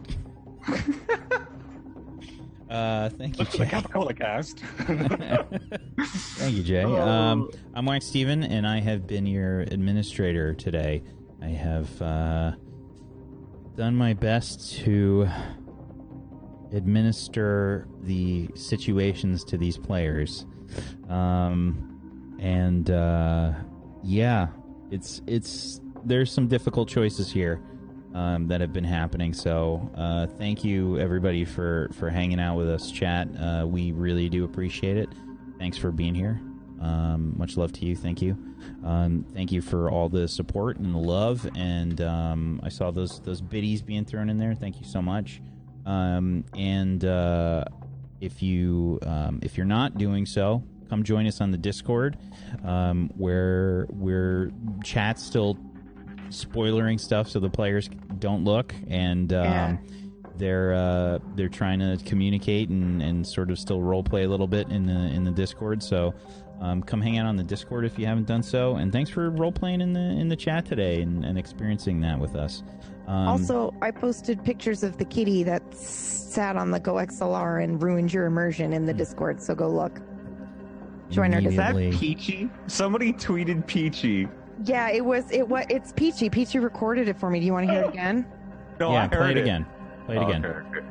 [2.73, 3.71] Uh, thank you, Look for the Jay.
[3.71, 4.59] Capicola cast.
[6.39, 6.81] Thank you, Jay.
[6.81, 11.03] Um, I'm Wax Steven, and I have been your administrator today.
[11.39, 12.53] I have uh,
[13.75, 15.27] done my best to
[16.73, 20.47] administer the situations to these players,
[21.09, 23.53] um, and uh,
[24.03, 24.47] yeah,
[24.89, 27.61] it's it's there's some difficult choices here
[28.13, 29.33] um, that have been happening.
[29.33, 33.27] So uh, thank you everybody for for hanging out with us, chat.
[33.39, 35.09] Uh, we really do appreciate it.
[35.57, 36.39] Thanks for being here.
[36.81, 37.95] Um, much love to you.
[37.95, 38.37] Thank you.
[38.83, 41.49] Um, thank you for all the support and the love.
[41.55, 44.53] And um, I saw those those biddies being thrown in there.
[44.53, 45.41] Thank you so much.
[45.85, 47.65] Um, and uh,
[48.21, 52.17] if you um, if you're not doing so, come join us on the Discord,
[53.15, 54.51] where we're
[54.83, 55.57] chat still
[56.33, 57.89] spoilering stuff so the players
[58.19, 59.77] don't look and um, Yeah.
[60.37, 64.47] they're uh, they're trying to communicate and, and sort of still role play a little
[64.47, 65.81] bit in the in the Discord.
[65.83, 66.13] So
[66.61, 68.75] um, come hang out on the Discord if you haven't done so.
[68.75, 72.19] And thanks for role playing in the in the chat today and, and experiencing that
[72.19, 72.63] with us.
[73.07, 77.81] Um, also, I posted pictures of the kitty that sat on the Go XLR and
[77.83, 79.41] ruined your immersion in the Discord.
[79.41, 79.99] So go look.
[81.09, 82.49] Join our Is that Peachy?
[82.67, 84.27] Somebody tweeted Peachy.
[84.65, 85.29] Yeah, it was.
[85.31, 85.65] It was.
[85.69, 86.29] It's Peachy.
[86.29, 87.39] Peachy recorded it for me.
[87.39, 88.25] Do you want to hear it again?
[88.79, 89.65] No, yeah, I play heard it again.
[90.05, 90.45] Play it Oh, again.
[90.45, 90.87] okay, okay.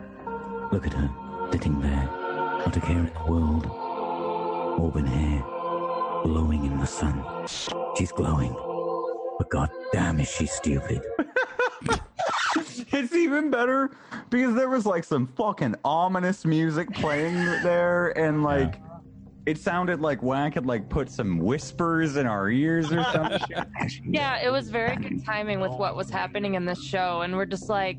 [0.73, 1.11] Look at her,
[1.53, 3.67] sitting there, not a care in the world.
[3.67, 5.43] Auburn hair,
[6.25, 7.23] glowing in the sun.
[7.97, 8.53] She's glowing,
[9.39, 11.03] but god damn is she stupid.
[12.57, 13.91] it's even better
[14.31, 18.77] because there was like some fucking ominous music playing there, and like
[19.47, 23.41] it sounded like Whack had like put some whispers in our ears or something.
[24.05, 27.47] Yeah, it was very good timing with what was happening in the show, and we're
[27.47, 27.99] just like,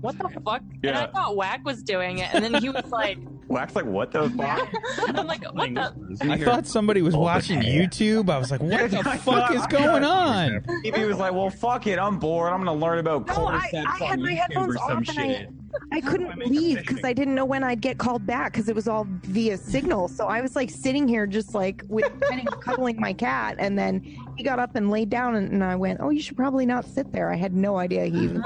[0.00, 0.62] what the fuck?
[0.82, 3.18] And I thought Whack was doing it, and then he was like,
[3.48, 4.68] Whack's like, what the fuck?
[5.08, 6.18] I'm like, what the?
[6.30, 8.28] I thought somebody was oh, watching YouTube.
[8.28, 10.62] I was like, what the fuck is going on?
[10.84, 12.52] He was like, well, fuck it, I'm bored.
[12.52, 14.98] I'm gonna learn about No, I, cordyceps I had on my YouTube headphones or some
[14.98, 15.48] off and I, shit.
[15.92, 18.88] I couldn't leave because I didn't know when I'd get called back because it was
[18.88, 20.08] all via signal.
[20.08, 22.10] So I was like sitting here just like with
[22.60, 24.02] cuddling my cat, and then
[24.36, 26.84] he got up and laid down, and, and I went, "Oh, you should probably not
[26.84, 28.42] sit there." I had no idea he even.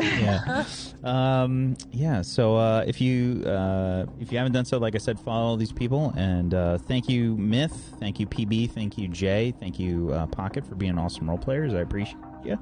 [0.00, 0.64] Yeah.
[1.04, 2.22] Um, yeah.
[2.22, 5.72] So uh, if you uh, if you haven't done so, like I said, follow these
[5.72, 10.26] people and uh, thank you Myth, thank you PB, thank you Jay, thank you uh,
[10.26, 11.74] Pocket for being awesome role players.
[11.74, 12.58] I appreciate you.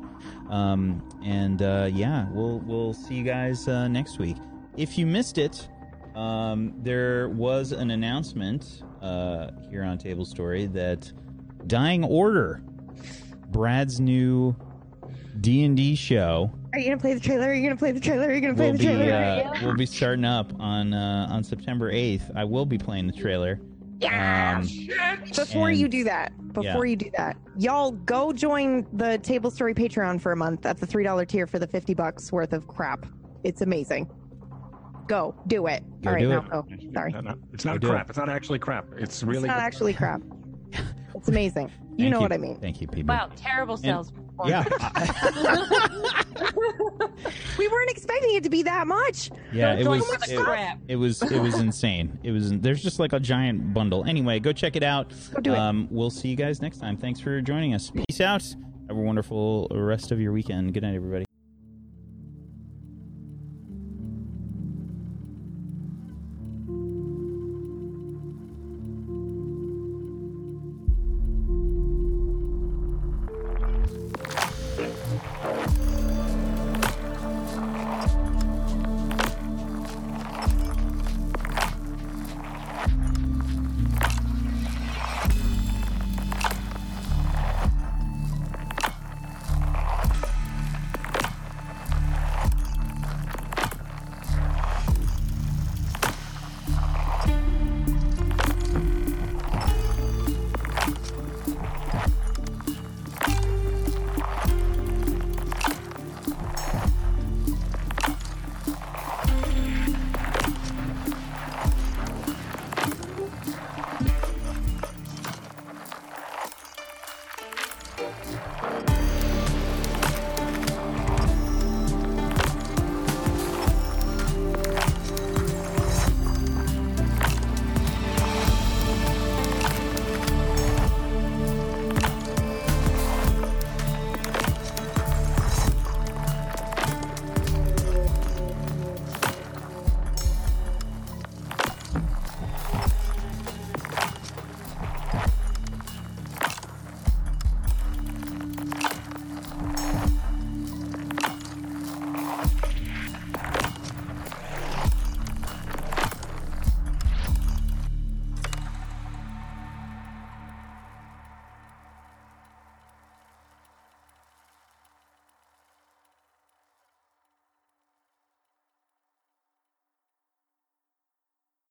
[0.51, 4.37] Um, and uh, yeah, we'll we'll see you guys uh, next week.
[4.77, 5.69] If you missed it,
[6.15, 8.83] um, there was an announcement
[9.71, 11.13] here on Table Story that
[11.67, 12.63] Dying Order,
[13.49, 14.55] Brad's new
[15.41, 17.47] D and D show Are you gonna play the trailer?
[17.51, 18.27] Are you gonna play the trailer?
[18.27, 19.13] Are you gonna play we'll the be trailer?
[19.13, 22.29] uh, we'll be starting up on uh, on September eighth.
[22.35, 23.61] I will be playing the trailer.
[24.01, 24.59] Yeah.
[24.61, 24.67] Um,
[25.29, 26.91] Before and- you do that, before Yeah.
[26.91, 30.85] you do that, y'all go join the Table Story Patreon for a month at the
[30.87, 33.07] three dollar tier for the fifty bucks worth of crap.
[33.45, 34.11] It's amazing.
[35.07, 35.85] Go do it.
[36.03, 36.51] Go All right, do now it.
[36.51, 36.67] go.
[36.93, 38.07] Sorry, No, no, it's not do crap.
[38.07, 38.11] it.
[38.11, 38.87] It's not actually crap.
[38.99, 39.63] It's really it's not good.
[39.63, 40.23] actually crap.
[41.15, 41.71] It's amazing.
[41.97, 42.57] You Thank know what I mean.
[42.57, 43.15] Thank you, people.
[43.15, 44.13] Wow, terrible sales.
[44.47, 44.65] Yeah,
[47.59, 49.31] We weren't expecting it to be that much.
[49.53, 49.75] yeah.
[49.75, 50.79] It was go for the it, crap.
[50.89, 52.19] it was it was insane.
[52.25, 54.05] It was there's just like a giant bundle.
[54.05, 55.13] Anyway, go check it out.
[55.35, 55.59] Go do it.
[55.59, 56.97] Um, we'll see you guys next time.
[56.97, 57.91] Thanks for joining us.
[57.91, 58.43] Peace out.
[58.89, 60.75] Have a wonderful rest of your weekend.
[60.75, 61.27] Good night, everybody.